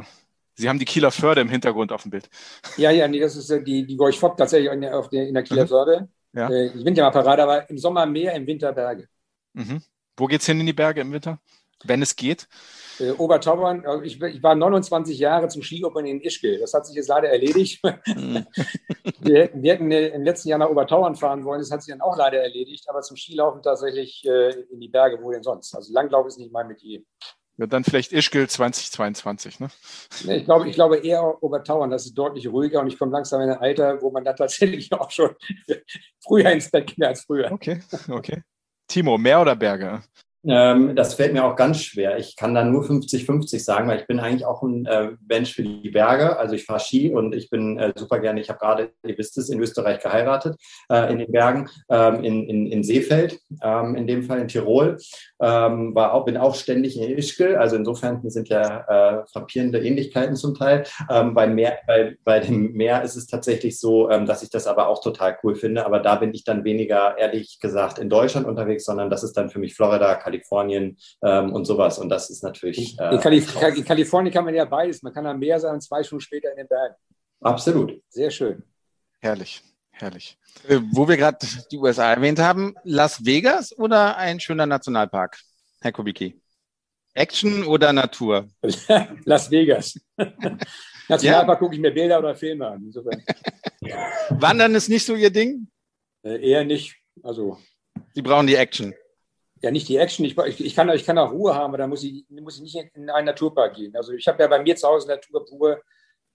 Sie 0.55 0.67
haben 0.67 0.79
die 0.79 0.85
Kieler 0.85 1.11
Förde 1.11 1.41
im 1.41 1.49
Hintergrund 1.49 1.91
auf 1.91 2.01
dem 2.01 2.11
Bild. 2.11 2.29
Ja, 2.77 2.89
ja, 2.89 3.07
nee, 3.07 3.19
das 3.19 3.35
ist 3.35 3.49
äh, 3.51 3.61
die, 3.61 3.85
die 3.85 3.95
Gorch 3.95 4.17
Fock 4.17 4.37
tatsächlich 4.37 4.71
in 4.71 4.81
der, 4.81 5.07
in 5.11 5.33
der 5.33 5.43
Kieler 5.43 5.63
mhm. 5.63 5.67
Förde. 5.67 6.09
Ja. 6.33 6.49
Äh, 6.49 6.67
ich 6.67 6.83
bin 6.83 6.95
ja 6.95 7.03
mal 7.03 7.11
Parade, 7.11 7.43
aber 7.43 7.69
im 7.69 7.77
Sommer 7.77 8.05
Meer, 8.05 8.33
im 8.33 8.47
Winter 8.47 8.73
Berge. 8.73 9.07
Mhm. 9.55 9.81
Wo 10.17 10.29
es 10.29 10.45
hin 10.45 10.59
in 10.59 10.65
die 10.65 10.73
Berge 10.73 11.01
im 11.01 11.11
Winter, 11.11 11.39
wenn 11.83 12.01
es 12.01 12.15
geht? 12.15 12.47
Äh, 12.99 13.11
Obertauern, 13.11 13.85
also 13.85 14.03
ich, 14.03 14.21
ich, 14.21 14.43
war 14.43 14.55
29 14.55 15.17
Jahre 15.17 15.47
zum 15.49 15.61
Skiopern 15.61 16.05
in 16.05 16.21
Ischgl. 16.21 16.59
Das 16.59 16.73
hat 16.73 16.85
sich 16.85 16.95
jetzt 16.95 17.09
leider 17.09 17.29
erledigt. 17.29 17.81
Mhm. 17.83 18.45
wir, 19.19 19.49
wir, 19.53 19.73
hätten 19.73 19.91
im 19.91 20.23
letzten 20.23 20.49
Jahr 20.49 20.59
nach 20.59 20.69
Obertauern 20.69 21.15
fahren 21.15 21.43
wollen. 21.43 21.59
Das 21.59 21.71
hat 21.71 21.83
sich 21.83 21.93
dann 21.93 22.01
auch 22.01 22.17
leider 22.17 22.41
erledigt. 22.41 22.85
Aber 22.89 23.01
zum 23.01 23.17
Skilaufen 23.17 23.61
tatsächlich 23.61 24.23
äh, 24.25 24.51
in 24.71 24.79
die 24.79 24.87
Berge, 24.87 25.21
wo 25.21 25.31
denn 25.31 25.43
sonst? 25.43 25.75
Also 25.75 25.93
Langlauf 25.93 26.27
ist 26.27 26.37
nicht 26.37 26.53
mein 26.53 26.67
Metier. 26.67 27.01
Ja, 27.57 27.67
dann 27.67 27.85
vielleicht 27.85 28.11
Ischgl 28.11 28.47
2022, 28.47 29.61
ne? 29.61 29.69
Ich, 30.27 30.43
glaube, 30.43 30.67
ich 30.67 30.75
glaube 30.75 30.97
eher 30.97 31.41
Obertauern, 31.41 31.89
das 31.89 32.05
ist 32.05 32.13
deutlich 32.13 32.49
ruhiger 32.49 32.81
und 32.81 32.87
ich 32.87 32.99
komme 32.99 33.13
langsam 33.13 33.41
in 33.41 33.49
ein 33.49 33.57
Alter, 33.57 34.01
wo 34.01 34.11
man 34.11 34.25
da 34.25 34.33
tatsächlich 34.33 34.91
auch 34.93 35.09
schon 35.09 35.35
früher 36.19 36.51
ins 36.51 36.69
Bett 36.69 36.87
geht 36.87 37.03
als 37.05 37.21
früher. 37.21 37.51
Okay, 37.51 37.81
okay. 38.09 38.43
Timo, 38.87 39.17
Meer 39.17 39.41
oder 39.41 39.55
Berge? 39.55 40.01
Ähm, 40.47 40.95
das 40.95 41.15
fällt 41.15 41.33
mir 41.33 41.43
auch 41.43 41.55
ganz 41.55 41.81
schwer. 41.81 42.17
Ich 42.17 42.35
kann 42.35 42.53
da 42.53 42.63
nur 42.63 42.83
50-50 42.83 43.59
sagen, 43.59 43.87
weil 43.87 43.99
ich 43.99 44.07
bin 44.07 44.19
eigentlich 44.19 44.45
auch 44.45 44.61
ein 44.61 44.85
äh, 44.85 45.11
Mensch 45.27 45.53
für 45.53 45.63
die 45.63 45.89
Berge. 45.89 46.37
Also 46.37 46.53
ich 46.53 46.65
fahre 46.65 46.79
Ski 46.79 47.11
und 47.13 47.33
ich 47.33 47.49
bin 47.49 47.79
äh, 47.79 47.93
super 47.95 48.19
gerne, 48.19 48.41
ich 48.41 48.49
habe 48.49 48.59
gerade, 48.59 48.91
ihr 49.03 49.17
wisst 49.17 49.37
es, 49.37 49.49
in 49.49 49.59
Österreich 49.59 50.01
geheiratet, 50.01 50.57
äh, 50.89 51.11
in 51.11 51.19
den 51.19 51.31
Bergen, 51.31 51.67
ähm, 51.89 52.23
in, 52.23 52.47
in, 52.47 52.67
in 52.67 52.83
Seefeld, 52.83 53.39
ähm, 53.63 53.95
in 53.95 54.05
dem 54.05 54.23
Fall 54.23 54.39
in 54.39 54.47
Tirol. 54.47 54.97
Ähm, 55.41 55.93
war 55.95 56.13
auch, 56.13 56.25
bin 56.25 56.37
auch 56.37 56.55
ständig 56.55 56.97
in 56.97 57.17
Ischgl, 57.17 57.55
also 57.55 57.75
insofern 57.75 58.27
sind 58.29 58.47
ja 58.49 59.21
äh, 59.21 59.25
frappierende 59.27 59.79
Ähnlichkeiten 59.79 60.35
zum 60.35 60.55
Teil. 60.55 60.85
Ähm, 61.09 61.33
bei, 61.33 61.47
Meer, 61.47 61.79
bei, 61.87 62.17
bei 62.23 62.39
dem 62.39 62.71
Meer 62.73 63.03
ist 63.03 63.15
es 63.15 63.27
tatsächlich 63.27 63.79
so, 63.79 64.09
ähm, 64.09 64.25
dass 64.25 64.43
ich 64.43 64.49
das 64.49 64.67
aber 64.67 64.87
auch 64.87 65.01
total 65.01 65.37
cool 65.43 65.55
finde. 65.55 65.85
Aber 65.85 65.99
da 65.99 66.15
bin 66.15 66.33
ich 66.33 66.43
dann 66.43 66.63
weniger, 66.63 67.17
ehrlich 67.17 67.59
gesagt, 67.59 67.99
in 67.99 68.09
Deutschland 68.09 68.47
unterwegs, 68.47 68.85
sondern 68.85 69.09
das 69.09 69.23
ist 69.23 69.33
dann 69.33 69.49
für 69.49 69.59
mich 69.59 69.75
Florida, 69.75 70.15
Kalifornien, 70.15 70.97
ähm, 71.23 71.53
und 71.53 71.65
sowas. 71.65 71.99
Und 71.99 72.09
das 72.09 72.29
ist 72.29 72.43
natürlich. 72.43 72.97
Äh, 72.99 73.15
in, 73.15 73.19
Kalif 73.19 73.61
in, 73.61 73.85
Kalifornien 73.85 74.33
kann 74.33 74.45
man 74.45 74.55
ja 74.55 74.65
beides. 74.65 75.01
Man 75.03 75.13
kann 75.13 75.25
am 75.25 75.39
Meer 75.39 75.59
sein 75.59 75.73
und 75.73 75.81
zwei 75.81 76.03
Stunden 76.03 76.21
später 76.21 76.51
in 76.51 76.57
den 76.57 76.67
Bergen. 76.67 76.95
Absolut. 77.41 78.01
Sehr 78.09 78.31
schön. 78.31 78.63
Herrlich. 79.19 79.61
Herrlich. 79.97 80.37
Äh, 80.67 80.79
wo 80.91 81.07
wir 81.07 81.15
gerade 81.15 81.37
die 81.71 81.77
USA 81.77 82.11
erwähnt 82.11 82.39
haben, 82.39 82.75
Las 82.83 83.23
Vegas 83.25 83.77
oder 83.77 84.17
ein 84.17 84.39
schöner 84.39 84.65
Nationalpark, 84.65 85.39
Herr 85.81 85.93
Kubicki? 85.93 86.39
Action 87.13 87.63
oder 87.63 87.93
Natur? 87.93 88.49
Las 89.25 89.49
Vegas. 89.49 89.97
Nationalpark 91.07 91.55
ja? 91.55 91.55
gucke 91.55 91.75
ich 91.75 91.81
mir 91.81 91.91
Bilder 91.91 92.19
oder 92.19 92.35
Filme 92.35 92.67
an. 92.67 92.93
Wandern 94.31 94.75
ist 94.75 94.89
nicht 94.89 95.05
so 95.05 95.15
Ihr 95.15 95.29
Ding? 95.29 95.67
Äh, 96.23 96.49
eher 96.49 96.65
nicht. 96.65 96.97
Also. 97.23 97.57
Sie 98.13 98.21
brauchen 98.21 98.47
die 98.47 98.55
Action. 98.55 98.93
Ja, 99.61 99.71
nicht 99.71 99.87
die 99.87 99.95
Action. 99.95 100.25
Ich, 100.25 100.37
ich, 100.37 100.75
kann, 100.75 100.89
ich 100.89 101.05
kann 101.05 101.17
auch 101.17 101.31
Ruhe 101.31 101.55
haben, 101.55 101.69
aber 101.69 101.77
da 101.77 101.87
muss 101.87 102.03
ich, 102.03 102.25
muss 102.29 102.57
ich 102.57 102.63
nicht 102.63 102.95
in 102.95 103.09
einen 103.09 103.27
Naturpark 103.27 103.75
gehen. 103.75 103.95
Also 103.95 104.11
ich 104.11 104.27
habe 104.27 104.43
ja 104.43 104.47
bei 104.49 104.61
mir 104.61 104.75
zu 104.75 104.87
Hause 104.87 105.07
Natur 105.07 105.45
pur 105.45 105.81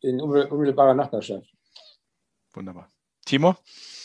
in 0.01 0.19
unmittelbarer 0.19 0.95
Nachbarschaft. 0.95 1.53
Wunderbar. 2.55 2.91
Timo? 3.31 3.55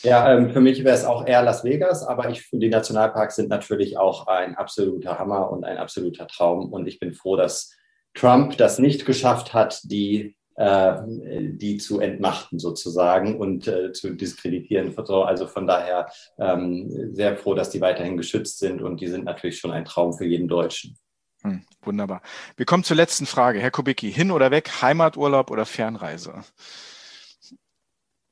Ja, 0.04 0.32
ähm, 0.32 0.52
für 0.52 0.62
mich 0.62 0.84
wäre 0.84 0.96
es 0.96 1.04
auch 1.04 1.26
eher 1.26 1.42
Las 1.42 1.64
Vegas, 1.64 2.04
aber 2.04 2.30
ich, 2.30 2.48
die 2.52 2.70
Nationalparks 2.70 3.36
sind 3.36 3.50
natürlich 3.50 3.98
auch 3.98 4.28
ein 4.28 4.56
absoluter 4.56 5.18
Hammer 5.18 5.50
und 5.50 5.64
ein 5.64 5.78
absoluter 5.78 6.28
Traum. 6.28 6.72
Und 6.72 6.86
ich 6.88 7.00
bin 7.00 7.14
froh, 7.14 7.36
dass 7.36 7.74
Trump 8.14 8.56
das 8.58 8.78
nicht 8.78 9.08
geschafft 9.08 9.56
hat, 9.56 9.82
die, 9.86 10.38
äh, 10.58 10.98
die 11.08 11.78
zu 11.78 12.00
entmachten 12.00 12.60
sozusagen 12.60 13.40
und 13.40 13.68
äh, 13.68 13.94
zu 13.94 14.14
diskreditieren. 14.14 14.96
Also 14.96 15.48
von 15.48 15.66
daher 15.66 16.08
ähm, 16.38 17.10
sehr 17.14 17.36
froh, 17.36 17.56
dass 17.56 17.72
die 17.72 17.82
weiterhin 17.82 18.16
geschützt 18.16 18.60
sind 18.60 18.84
und 18.84 19.02
die 19.02 19.08
sind 19.08 19.26
natürlich 19.26 19.58
schon 19.58 19.72
ein 19.72 19.86
Traum 19.86 20.14
für 20.14 20.26
jeden 20.26 20.48
Deutschen. 20.48 21.00
Hm, 21.42 21.64
wunderbar. 21.82 22.22
Wir 22.58 22.68
kommen 22.68 22.84
zur 22.84 22.98
letzten 22.98 23.26
Frage. 23.26 23.60
Herr 23.60 23.72
Kubicki, 23.72 24.12
hin 24.12 24.30
oder 24.30 24.52
weg, 24.52 24.70
Heimaturlaub 24.84 25.50
oder 25.50 25.66
Fernreise? 25.66 26.44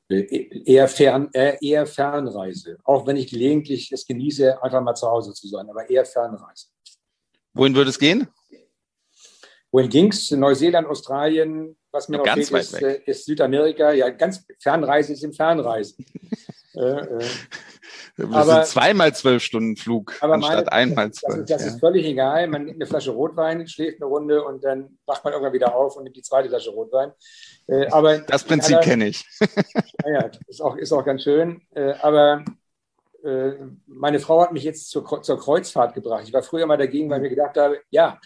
Eher, 0.08 0.86
fern, 0.88 1.30
eher 1.32 1.86
Fernreise. 1.86 2.76
Auch 2.84 3.06
wenn 3.06 3.16
ich 3.16 3.30
gelegentlich 3.30 3.90
es 3.90 4.06
genieße, 4.06 4.62
einfach 4.62 4.82
mal 4.82 4.94
zu 4.94 5.06
Hause 5.08 5.32
zu 5.32 5.48
sein, 5.48 5.68
aber 5.70 5.88
eher 5.88 6.04
Fernreise. 6.04 6.66
Wohin 7.54 7.74
würde 7.74 7.90
es 7.90 7.98
gehen? 7.98 8.28
Wohin 9.72 9.88
ging 9.88 10.12
es? 10.12 10.30
Neuseeland, 10.30 10.86
Australien, 10.86 11.76
was 11.90 12.08
mir 12.08 12.18
noch 12.18 12.24
ganz 12.24 12.48
fehlt, 12.48 12.62
ist, 12.62 12.82
äh, 12.82 13.00
ist, 13.06 13.24
Südamerika. 13.24 13.92
Ja, 13.92 14.10
ganz 14.10 14.44
Fernreise 14.60 15.12
ist 15.12 15.24
im 15.24 15.32
Fernreisen. 15.32 16.04
Äh, 16.76 16.80
äh. 16.80 17.24
Das 18.16 18.30
aber, 18.32 18.54
sind 18.54 18.66
zweimal 18.66 19.12
zwölf 19.12 19.42
Stunden 19.42 19.76
Flug 19.76 20.14
aber 20.20 20.34
anstatt 20.34 20.66
meine, 20.66 20.72
einmal 20.72 21.10
zwölf. 21.10 21.40
Das, 21.40 21.48
das 21.48 21.62
ja. 21.62 21.66
ist 21.68 21.80
völlig 21.80 22.06
egal. 22.06 22.46
Man 22.46 22.64
nimmt 22.64 22.76
eine 22.76 22.86
Flasche 22.86 23.10
Rotwein, 23.10 23.66
schläft 23.66 24.00
eine 24.00 24.08
Runde 24.08 24.44
und 24.44 24.62
dann 24.62 24.98
wacht 25.04 25.24
man 25.24 25.32
irgendwann 25.32 25.52
wieder 25.52 25.74
auf 25.74 25.96
und 25.96 26.04
nimmt 26.04 26.14
die 26.14 26.22
zweite 26.22 26.48
Flasche 26.48 26.70
Rotwein. 26.70 27.10
Äh, 27.66 27.88
aber 27.88 28.18
das 28.18 28.44
Prinzip 28.44 28.80
kenne 28.82 29.08
ich. 29.08 29.26
ja, 30.06 30.30
ist 30.46 30.62
auch, 30.62 30.76
ist 30.76 30.92
auch 30.92 31.04
ganz 31.04 31.24
schön. 31.24 31.62
Äh, 31.74 31.94
aber 32.02 32.44
meine 33.86 34.20
Frau 34.20 34.42
hat 34.42 34.52
mich 34.52 34.64
jetzt 34.64 34.90
zur, 34.90 35.22
zur 35.22 35.38
Kreuzfahrt 35.40 35.94
gebracht. 35.94 36.24
Ich 36.26 36.32
war 36.34 36.42
früher 36.42 36.66
mal 36.66 36.76
dagegen, 36.76 37.08
weil 37.08 37.16
ich 37.16 37.22
mir 37.22 37.34
gedacht 37.34 37.56
habe, 37.56 37.80
ja, 37.88 38.20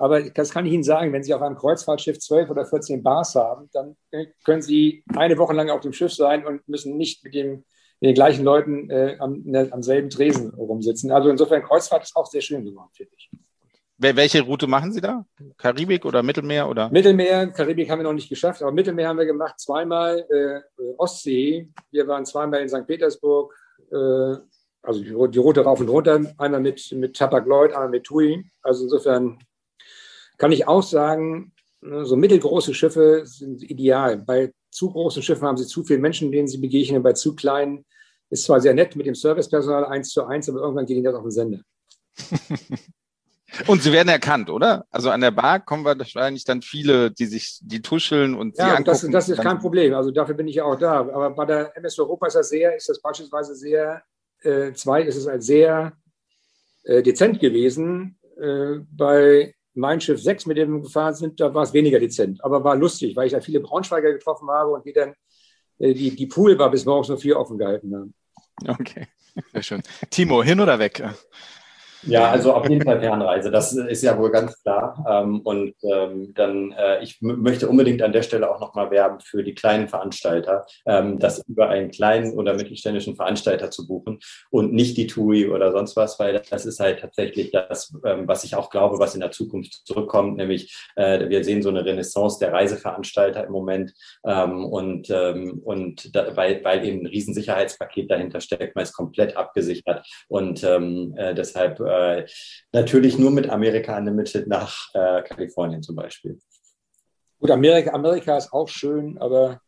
aber 0.00 0.22
das 0.30 0.50
kann 0.50 0.64
ich 0.64 0.72
Ihnen 0.72 0.82
sagen, 0.82 1.12
wenn 1.12 1.22
Sie 1.22 1.34
auf 1.34 1.42
einem 1.42 1.56
Kreuzfahrtschiff 1.56 2.18
12 2.18 2.48
oder 2.48 2.64
14 2.64 3.02
Bars 3.02 3.34
haben, 3.34 3.68
dann 3.74 3.96
können 4.46 4.62
Sie 4.62 5.04
eine 5.14 5.36
Woche 5.36 5.52
lang 5.52 5.68
auf 5.68 5.82
dem 5.82 5.92
Schiff 5.92 6.14
sein 6.14 6.46
und 6.46 6.66
müssen 6.66 6.96
nicht 6.96 7.22
mit, 7.22 7.34
dem, 7.34 7.64
mit 8.00 8.08
den 8.08 8.14
gleichen 8.14 8.44
Leuten 8.44 8.90
äh, 8.90 9.16
am, 9.18 9.42
ne, 9.44 9.68
am, 9.70 9.82
selben 9.82 10.08
Tresen 10.08 10.50
rumsitzen. 10.54 11.10
Also 11.10 11.28
insofern 11.28 11.62
Kreuzfahrt 11.62 12.02
ist 12.02 12.16
auch 12.16 12.26
sehr 12.26 12.40
schön 12.40 12.64
geworden, 12.64 12.90
finde 12.92 13.12
ich. 13.16 13.30
Welche 14.02 14.40
Route 14.40 14.66
machen 14.66 14.92
Sie 14.92 15.02
da? 15.02 15.26
Karibik 15.58 16.06
oder 16.06 16.22
Mittelmeer? 16.22 16.70
Oder? 16.70 16.88
Mittelmeer, 16.88 17.48
Karibik 17.48 17.90
haben 17.90 17.98
wir 17.98 18.04
noch 18.04 18.14
nicht 18.14 18.30
geschafft, 18.30 18.62
aber 18.62 18.72
Mittelmeer 18.72 19.08
haben 19.08 19.18
wir 19.18 19.26
gemacht, 19.26 19.60
zweimal 19.60 20.26
äh, 20.30 20.82
Ostsee. 20.96 21.68
Wir 21.90 22.08
waren 22.08 22.24
zweimal 22.24 22.62
in 22.62 22.68
St. 22.70 22.86
Petersburg, 22.86 23.54
äh, 23.92 24.36
also 24.82 25.00
die, 25.00 25.30
die, 25.32 25.38
Route 25.38 25.60
rauf 25.60 25.80
und 25.80 25.90
runter, 25.90 26.18
einmal 26.38 26.60
mit, 26.60 26.90
mit 26.92 27.14
Tapag-Lloyd, 27.14 27.72
einmal 27.72 27.90
mit 27.90 28.04
TUI. 28.04 28.42
Also 28.62 28.84
insofern 28.84 29.38
kann 30.38 30.52
ich 30.52 30.66
auch 30.66 30.82
sagen, 30.82 31.52
ne, 31.82 32.06
so 32.06 32.16
mittelgroße 32.16 32.72
Schiffe 32.72 33.26
sind 33.26 33.62
ideal. 33.62 34.16
Bei 34.16 34.54
zu 34.70 34.90
großen 34.90 35.22
Schiffen 35.22 35.46
haben 35.46 35.56
sie 35.56 35.66
zu 35.66 35.84
viele 35.84 36.00
Menschen, 36.00 36.30
denen 36.32 36.48
sie 36.48 36.58
begegnen. 36.58 37.02
Bei 37.02 37.12
zu 37.12 37.34
kleinen 37.34 37.84
ist 38.30 38.44
zwar 38.44 38.60
sehr 38.60 38.74
nett 38.74 38.96
mit 38.96 39.06
dem 39.06 39.14
Servicepersonal 39.14 39.86
eins 39.86 40.10
zu 40.10 40.24
eins, 40.24 40.48
aber 40.48 40.60
irgendwann 40.60 40.86
geht 40.86 40.96
ihnen 40.96 41.04
das 41.04 41.14
auf 41.14 41.22
den 41.22 41.30
Sender. 41.30 41.60
Und 43.66 43.82
sie 43.82 43.92
werden 43.92 44.08
erkannt, 44.08 44.48
oder? 44.48 44.86
Also 44.90 45.10
an 45.10 45.20
der 45.20 45.32
Bar 45.32 45.60
kommen 45.60 45.84
wahrscheinlich 45.84 46.44
dann 46.44 46.62
viele, 46.62 47.10
die 47.10 47.26
sich, 47.26 47.58
die 47.62 47.82
tuscheln 47.82 48.34
und 48.34 48.56
ja, 48.56 48.64
sie 48.64 48.70
angucken. 48.70 48.84
Das, 48.86 49.26
das 49.26 49.28
ist 49.28 49.42
kein 49.42 49.58
Problem. 49.58 49.92
Also 49.94 50.12
dafür 50.12 50.34
bin 50.34 50.46
ich 50.46 50.56
ja 50.56 50.64
auch 50.64 50.78
da. 50.78 51.00
Aber 51.00 51.30
bei 51.30 51.46
der 51.46 51.76
MS 51.76 51.98
Europa 51.98 52.28
ist 52.28 52.36
das 52.36 52.48
sehr, 52.48 52.76
ist 52.76 52.88
das 52.88 53.00
beispielsweise 53.00 53.54
sehr, 53.54 54.02
äh, 54.42 54.72
zwei 54.72 55.02
ist 55.02 55.16
es 55.16 55.26
halt 55.26 55.42
sehr 55.42 55.92
äh, 56.84 57.02
dezent 57.02 57.40
gewesen. 57.40 58.18
Äh, 58.40 58.84
bei 58.90 59.54
mein 59.74 60.00
Schiff 60.00 60.20
6, 60.22 60.46
mit 60.46 60.56
dem 60.56 60.72
wir 60.74 60.82
gefahren 60.82 61.14
sind, 61.14 61.40
da 61.40 61.54
war 61.54 61.62
es 61.62 61.72
weniger 61.72 62.00
dezent. 62.00 62.42
Aber 62.44 62.64
war 62.64 62.76
lustig, 62.76 63.16
weil 63.16 63.26
ich 63.26 63.32
da 63.32 63.40
viele 63.40 63.60
Braunschweiger 63.60 64.12
getroffen 64.12 64.48
habe 64.50 64.70
und 64.70 64.84
die 64.84 64.92
dann 64.92 65.14
äh, 65.78 65.94
die, 65.94 66.26
Pool 66.26 66.58
war 66.58 66.70
bis 66.70 66.84
morgens 66.84 67.10
um 67.10 67.18
vier 67.18 67.38
offen 67.38 67.58
gehalten 67.58 67.94
haben. 67.94 68.14
Okay, 68.66 69.06
sehr 69.52 69.62
schön. 69.62 69.82
Timo, 70.10 70.42
hin 70.42 70.60
oder 70.60 70.78
weg? 70.78 71.02
Ja, 72.02 72.30
also 72.30 72.54
auf 72.54 72.68
jeden 72.68 72.82
Fall 72.82 73.00
Fernreise, 73.00 73.50
das 73.50 73.72
ist 73.72 74.02
ja 74.02 74.18
wohl 74.18 74.30
ganz 74.30 74.60
klar. 74.62 75.04
Ähm, 75.08 75.40
und 75.40 75.74
ähm, 75.82 76.32
dann, 76.34 76.72
äh, 76.72 77.02
ich 77.02 77.20
möchte 77.20 77.68
unbedingt 77.68 78.00
an 78.00 78.12
der 78.12 78.22
Stelle 78.22 78.50
auch 78.50 78.60
nochmal 78.60 78.90
werben 78.90 79.20
für 79.20 79.42
die 79.42 79.54
kleinen 79.54 79.88
Veranstalter, 79.88 80.64
ähm, 80.86 81.18
das 81.18 81.44
über 81.46 81.68
einen 81.68 81.90
kleinen 81.90 82.32
oder 82.32 82.54
mittelständischen 82.54 83.16
Veranstalter 83.16 83.70
zu 83.70 83.86
buchen 83.86 84.18
und 84.50 84.72
nicht 84.72 84.96
die 84.96 85.06
TUI 85.06 85.50
oder 85.50 85.72
sonst 85.72 85.94
was, 85.96 86.18
weil 86.18 86.40
das 86.48 86.64
ist 86.64 86.80
halt 86.80 87.00
tatsächlich 87.00 87.50
das, 87.50 87.92
was 88.02 88.44
ich 88.44 88.54
auch 88.54 88.70
glaube, 88.70 88.98
was 88.98 89.14
in 89.14 89.20
der 89.20 89.30
Zukunft 89.30 89.86
zurückkommt, 89.86 90.36
nämlich 90.36 90.74
äh, 90.96 91.28
wir 91.28 91.44
sehen 91.44 91.62
so 91.62 91.68
eine 91.68 91.84
Renaissance 91.84 92.38
der 92.38 92.52
Reiseveranstalter 92.52 93.44
im 93.44 93.52
Moment 93.52 93.92
und, 94.22 95.10
und 95.10 96.10
weil, 96.34 96.64
weil 96.64 96.84
eben 96.84 97.00
ein 97.00 97.06
Riesensicherheitspaket 97.06 98.10
dahinter 98.10 98.40
steckt, 98.40 98.74
man 98.74 98.84
ist 98.84 98.92
komplett 98.92 99.36
abgesichert 99.36 100.06
und 100.28 100.62
äh, 100.62 101.34
deshalb 101.34 101.80
äh, 101.90 102.26
natürlich 102.72 103.18
nur 103.18 103.30
mit 103.30 103.48
Amerika 103.50 103.96
Unlimited 103.96 104.46
nach 104.46 104.88
äh, 104.94 105.22
Kalifornien 105.22 105.82
zum 105.82 105.96
Beispiel. 105.96 106.38
Gut, 107.38 107.50
Amerika, 107.50 107.92
Amerika 107.92 108.36
ist 108.36 108.52
auch 108.52 108.68
schön, 108.68 109.18
aber 109.18 109.60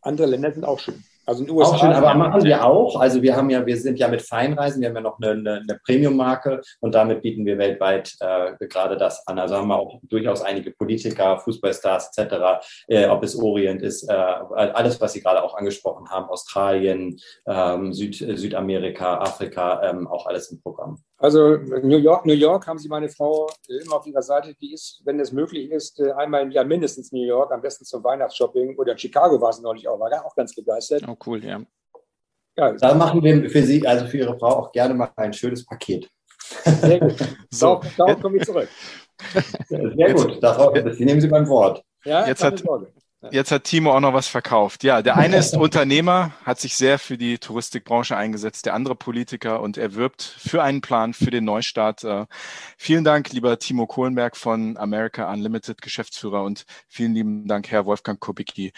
andere 0.00 0.26
Länder 0.26 0.52
sind 0.52 0.64
auch 0.64 0.78
schön. 0.78 1.04
Also 1.26 1.40
in 1.40 1.48
den 1.48 1.56
USA. 1.56 1.74
Auch 1.74 1.80
schön, 1.80 1.92
aber 1.92 2.14
machen 2.14 2.44
wir 2.44 2.64
auch. 2.64 3.00
Also 3.00 3.20
wir 3.20 3.36
haben 3.36 3.50
ja, 3.50 3.66
wir 3.66 3.76
sind 3.76 3.98
ja 3.98 4.06
mit 4.06 4.22
Feinreisen, 4.22 4.80
wir 4.80 4.88
haben 4.88 4.94
ja 4.94 5.00
noch 5.00 5.18
eine, 5.20 5.32
eine, 5.32 5.54
eine 5.54 5.80
Premium-Marke 5.84 6.62
und 6.80 6.94
damit 6.94 7.22
bieten 7.22 7.44
wir 7.44 7.58
weltweit 7.58 8.14
äh, 8.20 8.52
gerade 8.68 8.96
das 8.96 9.26
an. 9.26 9.38
Also 9.40 9.56
haben 9.56 9.66
wir 9.66 9.76
auch 9.76 10.00
durchaus 10.04 10.42
einige 10.42 10.70
Politiker, 10.70 11.38
Fußballstars 11.40 12.16
etc., 12.16 12.64
äh, 12.86 13.08
ob 13.08 13.24
es 13.24 13.36
Orient 13.36 13.82
ist, 13.82 14.08
äh, 14.08 14.12
alles, 14.12 15.00
was 15.00 15.14
Sie 15.14 15.20
gerade 15.20 15.42
auch 15.42 15.56
angesprochen 15.56 16.08
haben, 16.08 16.28
Australien, 16.28 17.18
ähm, 17.46 17.92
Süd, 17.92 18.14
Südamerika, 18.14 19.18
Afrika, 19.18 19.82
ähm, 19.82 20.06
auch 20.06 20.26
alles 20.26 20.52
im 20.52 20.62
Programm. 20.62 21.02
Also 21.18 21.56
New 21.56 21.96
York, 21.96 22.26
New 22.26 22.34
York 22.34 22.66
haben 22.66 22.78
Sie 22.78 22.88
meine 22.88 23.08
Frau 23.08 23.48
immer 23.68 23.96
auf 23.96 24.06
Ihrer 24.06 24.22
Seite. 24.22 24.54
Die 24.54 24.74
ist, 24.74 25.00
wenn 25.04 25.18
es 25.18 25.32
möglich 25.32 25.70
ist, 25.70 25.98
äh, 25.98 26.12
einmal 26.12 26.42
im 26.42 26.50
Jahr 26.50 26.64
mindestens 26.64 27.10
New 27.10 27.24
York, 27.24 27.52
am 27.52 27.62
besten 27.62 27.86
zum 27.86 28.04
Weihnachtsshopping. 28.04 28.76
Oder 28.76 28.92
in 28.92 28.98
Chicago 28.98 29.40
war 29.40 29.52
sie 29.52 29.62
neulich 29.62 29.88
auch, 29.88 29.98
war 29.98 30.10
da 30.10 30.20
auch 30.20 30.34
ganz 30.34 30.54
begeistert. 30.54 31.04
Oh, 31.08 31.16
cool, 31.26 31.42
ja. 31.42 31.62
ja 32.56 32.72
da 32.72 32.94
machen 32.94 33.22
wir 33.22 33.48
für 33.48 33.62
Sie, 33.62 33.86
also 33.86 34.06
für 34.06 34.18
Ihre 34.18 34.38
Frau, 34.38 34.48
auch 34.48 34.72
gerne 34.72 34.92
mal 34.92 35.10
ein 35.16 35.32
schönes 35.32 35.64
Paket. 35.64 36.10
Sehr 36.64 37.00
gut. 37.00 37.16
so, 37.50 37.80
darauf 37.96 38.20
komme 38.20 38.36
ich 38.36 38.44
zurück. 38.44 38.68
Sehr 39.68 40.12
gut, 40.12 40.42
darauf, 40.42 40.76
Sie 40.92 41.04
nehmen 41.06 41.20
Sie 41.22 41.28
beim 41.28 41.48
Wort. 41.48 41.82
Ja, 42.04 42.26
jetzt 42.26 42.44
hat, 42.44 42.58
Sorge. 42.58 42.92
Jetzt 43.30 43.50
hat 43.52 43.64
Timo 43.64 43.92
auch 43.94 44.00
noch 44.00 44.12
was 44.12 44.28
verkauft. 44.28 44.84
Ja, 44.84 45.02
der 45.02 45.16
eine 45.16 45.36
ist 45.36 45.56
Unternehmer, 45.56 46.32
hat 46.44 46.60
sich 46.60 46.76
sehr 46.76 46.98
für 46.98 47.18
die 47.18 47.38
Touristikbranche 47.38 48.16
eingesetzt, 48.16 48.66
der 48.66 48.74
andere 48.74 48.94
Politiker 48.94 49.60
und 49.60 49.76
er 49.76 49.94
wirbt 49.94 50.22
für 50.22 50.62
einen 50.62 50.80
Plan 50.80 51.14
für 51.14 51.30
den 51.30 51.44
Neustart. 51.44 52.04
Äh, 52.04 52.26
vielen 52.76 53.04
Dank, 53.04 53.32
lieber 53.32 53.58
Timo 53.58 53.86
Kohlenberg 53.86 54.36
von 54.36 54.76
America 54.76 55.32
Unlimited, 55.32 55.82
Geschäftsführer 55.82 56.42
und 56.42 56.64
vielen 56.88 57.14
lieben 57.14 57.46
Dank, 57.46 57.70
Herr 57.70 57.86
Wolfgang 57.86 58.20
Kubicki, 58.20 58.72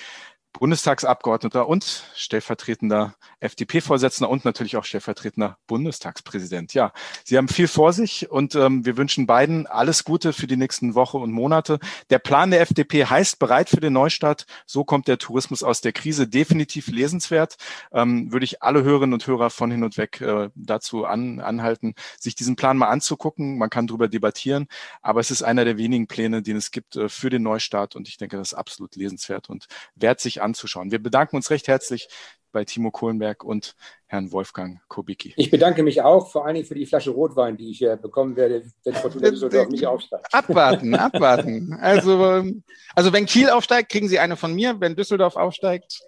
Bundestagsabgeordneter 0.59 1.69
und 1.69 2.05
stellvertretender 2.17 3.15
FDP-Vorsitzender 3.41 4.29
und 4.29 4.45
natürlich 4.45 4.77
auch 4.77 4.85
stellvertretender 4.85 5.57
Bundestagspräsident. 5.69 6.75
Ja, 6.75 6.93
Sie 7.25 7.37
haben 7.37 7.47
viel 7.47 7.69
vor 7.69 7.93
sich 7.93 8.29
und 8.31 8.57
ähm, 8.57 8.85
wir 8.85 8.97
wünschen 8.97 9.27
beiden 9.27 9.67
alles 9.69 10.03
Gute 10.03 10.33
für 10.33 10.49
die 10.49 10.57
nächsten 10.57 10.97
Woche 10.97 11.19
und 11.19 11.31
Monate. 11.31 11.79
Der 12.11 12.19
Plan 12.19 12.51
der 12.51 12.61
FDP 12.61 13.05
heißt 13.05 13.39
bereit 13.39 13.69
für 13.69 13.81
den 13.81 13.93
Neustart. 13.93 14.47
So 14.67 14.83
kommt 14.85 15.07
der 15.07 15.19
Tourismus 15.19 15.63
aus 15.63 15.81
der 15.81 15.93
Krise 15.93 16.27
definitiv 16.27 16.89
lesenswert. 16.89 17.57
Ähm, 17.93 18.33
würde 18.33 18.45
ich 18.45 18.61
alle 18.63 18.83
Hörerinnen 18.83 19.15
und 19.15 19.27
Hörer 19.27 19.51
von 19.51 19.71
hin 19.71 19.85
und 19.85 19.97
weg 19.97 20.21
äh, 20.21 20.51
dazu 20.57 21.05
an, 21.05 21.39
anhalten, 21.39 21.95
sich 22.19 22.35
diesen 22.35 22.57
Plan 22.57 22.77
mal 22.77 22.89
anzugucken. 22.89 23.59
Man 23.59 23.71
kann 23.71 23.87
darüber 23.87 24.09
debattieren, 24.09 24.67
aber 25.03 25.21
es 25.21 25.31
ist 25.31 25.43
einer 25.43 25.65
der 25.65 25.79
wenigen 25.79 26.09
Pläne, 26.09 26.43
den 26.43 26.57
es 26.57 26.73
gibt 26.73 26.97
äh, 26.97 27.09
für 27.09 27.31
den 27.31 27.45
Neustart 27.45 27.95
und 27.95 28.09
ich 28.09 28.17
denke, 28.17 28.37
das 28.37 28.53
ist 28.53 28.59
absolut 28.59 28.97
lesenswert 28.97 29.49
und 29.49 29.67
wert 29.95 30.21
sich 30.21 30.43
anzuschauen. 30.49 30.91
Wir 30.91 31.03
bedanken 31.03 31.37
uns 31.37 31.51
recht 31.51 31.69
herzlich 31.69 32.09
bei 32.53 32.65
Timo 32.65 32.91
Kohlenberg 32.91 33.45
und 33.45 33.75
Herrn 34.07 34.33
Wolfgang 34.33 34.81
Kubicki. 34.89 35.35
Ich 35.37 35.51
bedanke 35.51 35.83
mich 35.83 36.01
auch 36.03 36.31
vor 36.31 36.47
allen 36.47 36.55
Dingen 36.55 36.66
für 36.66 36.75
die 36.75 36.87
Flasche 36.87 37.11
Rotwein, 37.11 37.57
die 37.57 37.70
ich 37.70 37.81
bekommen 38.01 38.37
werde, 38.37 38.65
wenn 38.85 38.95
Fortuna 38.95 39.31
Düsseldorf 39.31 39.69
nicht 39.69 39.87
aufsteigt. 39.87 40.27
Abwarten, 40.33 40.95
abwarten. 40.95 41.75
Also, 41.81 42.25
ähm, 42.25 42.62
also 42.95 43.12
wenn 43.12 43.27
Kiel 43.27 43.51
aufsteigt, 43.51 43.91
kriegen 43.91 44.09
Sie 44.09 44.19
eine 44.19 44.37
von 44.37 44.55
mir. 44.55 44.81
Wenn 44.81 44.97
Düsseldorf 44.97 45.37
aufsteigt, 45.37 46.01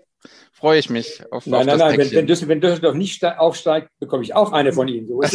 freue 0.53 0.79
ich 0.79 0.91
mich 0.91 1.23
auf, 1.31 1.47
nein, 1.47 1.69
auf 1.69 1.79
nein, 1.79 1.79
Nein, 1.79 1.99
wenn, 1.99 2.29
wenn, 2.29 2.49
wenn 2.49 2.61
Düsseldorf 2.61 2.95
nicht 2.95 3.25
aufsteigt, 3.25 3.91
bekomme 3.99 4.23
ich 4.23 4.35
auch 4.35 4.53
eine 4.53 4.73
von 4.73 4.89
Ihnen. 4.89 5.07
So 5.07 5.21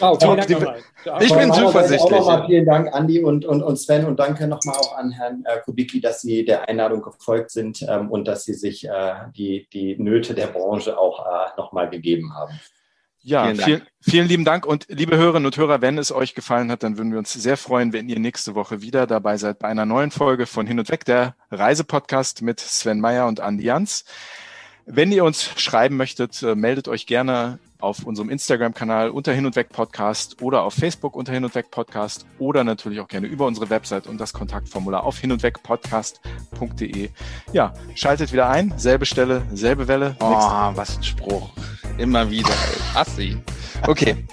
Oh, 0.00 0.18
vielen 0.20 0.36
Dank 0.36 0.50
nochmal. 0.50 0.82
Ich 1.20 1.34
bin 1.34 1.52
zuversichtlich. 1.52 2.02
Auch 2.02 2.10
nochmal 2.10 2.46
vielen 2.46 2.66
Dank, 2.66 2.94
Andi 2.94 3.20
und, 3.20 3.44
und, 3.44 3.62
und 3.62 3.76
Sven. 3.76 4.04
Und 4.04 4.18
danke 4.18 4.46
nochmal 4.46 4.76
auch 4.76 4.96
an 4.96 5.10
Herrn 5.12 5.44
äh, 5.46 5.60
Kubicki, 5.60 6.00
dass 6.00 6.20
Sie 6.20 6.44
der 6.44 6.68
Einladung 6.68 7.00
gefolgt 7.00 7.50
sind 7.50 7.82
ähm, 7.88 8.10
und 8.10 8.28
dass 8.28 8.44
Sie 8.44 8.54
sich 8.54 8.86
äh, 8.86 9.14
die, 9.34 9.66
die 9.72 9.96
Nöte 9.96 10.34
der 10.34 10.48
Branche 10.48 10.98
auch 10.98 11.24
äh, 11.26 11.56
nochmal 11.56 11.88
gegeben 11.88 12.34
haben. 12.34 12.60
Ja, 13.24 13.44
vielen, 13.44 13.60
vielen, 13.60 13.82
vielen, 14.00 14.28
lieben 14.28 14.44
Dank. 14.44 14.66
Und 14.66 14.86
liebe 14.88 15.16
Hörerinnen 15.16 15.46
und 15.46 15.56
Hörer, 15.56 15.80
wenn 15.80 15.96
es 15.96 16.12
euch 16.12 16.34
gefallen 16.34 16.70
hat, 16.70 16.82
dann 16.82 16.98
würden 16.98 17.12
wir 17.12 17.18
uns 17.18 17.32
sehr 17.32 17.56
freuen, 17.56 17.92
wenn 17.92 18.08
ihr 18.08 18.18
nächste 18.18 18.54
Woche 18.54 18.82
wieder 18.82 19.06
dabei 19.06 19.36
seid 19.36 19.60
bei 19.60 19.68
einer 19.68 19.86
neuen 19.86 20.10
Folge 20.10 20.46
von 20.46 20.66
Hin 20.66 20.80
und 20.80 20.90
Weg, 20.90 21.04
der 21.04 21.36
Reisepodcast 21.50 22.42
mit 22.42 22.58
Sven 22.58 23.00
Meyer 23.00 23.26
und 23.28 23.40
Andi 23.40 23.64
Jans. 23.64 24.04
Wenn 24.86 25.12
ihr 25.12 25.24
uns 25.24 25.44
schreiben 25.56 25.96
möchtet, 25.96 26.42
äh, 26.42 26.56
meldet 26.56 26.88
euch 26.88 27.06
gerne 27.06 27.60
auf 27.82 28.04
unserem 28.04 28.30
Instagram-Kanal 28.30 29.10
unter 29.10 29.32
Hin 29.32 29.46
und 29.46 29.56
Weg 29.56 29.70
Podcast 29.70 30.40
oder 30.40 30.62
auf 30.62 30.74
Facebook 30.74 31.16
unter 31.16 31.32
Hin 31.32 31.44
und 31.44 31.54
Weg 31.54 31.70
Podcast 31.70 32.26
oder 32.38 32.64
natürlich 32.64 33.00
auch 33.00 33.08
gerne 33.08 33.26
über 33.26 33.46
unsere 33.46 33.70
Website 33.70 34.06
und 34.06 34.18
das 34.18 34.32
Kontaktformular 34.32 35.04
auf 35.04 35.18
hin 35.18 35.32
und 35.32 35.42
weg 35.42 35.62
podcast.de. 35.62 37.10
Ja, 37.52 37.74
schaltet 37.94 38.32
wieder 38.32 38.48
ein, 38.48 38.72
selbe 38.76 39.06
Stelle, 39.06 39.42
selbe 39.52 39.88
Welle. 39.88 40.16
Oh, 40.20 40.26
was 40.74 40.96
ein 40.96 41.02
Spruch. 41.02 41.50
Immer 41.98 42.30
wieder. 42.30 42.54
Assi. 42.94 43.36
Okay. 43.86 44.24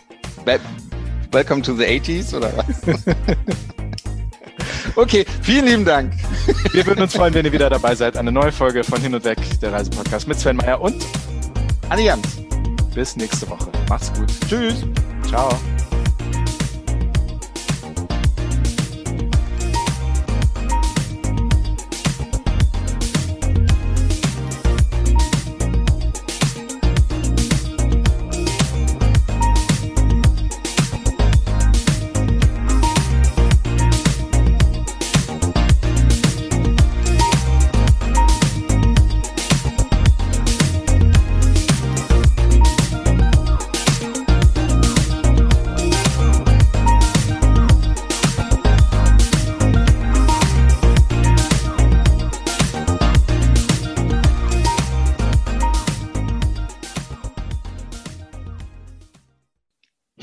Welcome 1.31 1.61
to 1.61 1.73
the 1.75 1.85
80s 1.85 2.35
oder 2.35 2.51
was? 2.57 3.03
Okay, 4.95 5.25
vielen 5.41 5.65
lieben 5.65 5.85
Dank. 5.85 6.13
Wir 6.73 6.85
würden 6.85 7.01
uns 7.01 7.15
freuen, 7.15 7.33
wenn 7.33 7.45
ihr 7.45 7.51
wieder 7.51 7.69
dabei 7.69 7.95
seid. 7.95 8.17
Eine 8.17 8.31
neue 8.31 8.51
Folge 8.51 8.83
von 8.83 8.99
Hin 8.99 9.13
und 9.15 9.23
Weg, 9.23 9.37
der 9.61 9.71
Reisepodcast 9.71 10.27
mit 10.27 10.39
Sven 10.39 10.57
Meyer 10.57 10.81
und 10.81 11.05
Allianz. 11.89 12.48
Bis 12.93 13.15
nächste 13.15 13.49
Woche. 13.49 13.71
Macht's 13.87 14.11
gut. 14.13 14.29
Tschüss. 14.47 14.85
Ciao. 15.27 15.49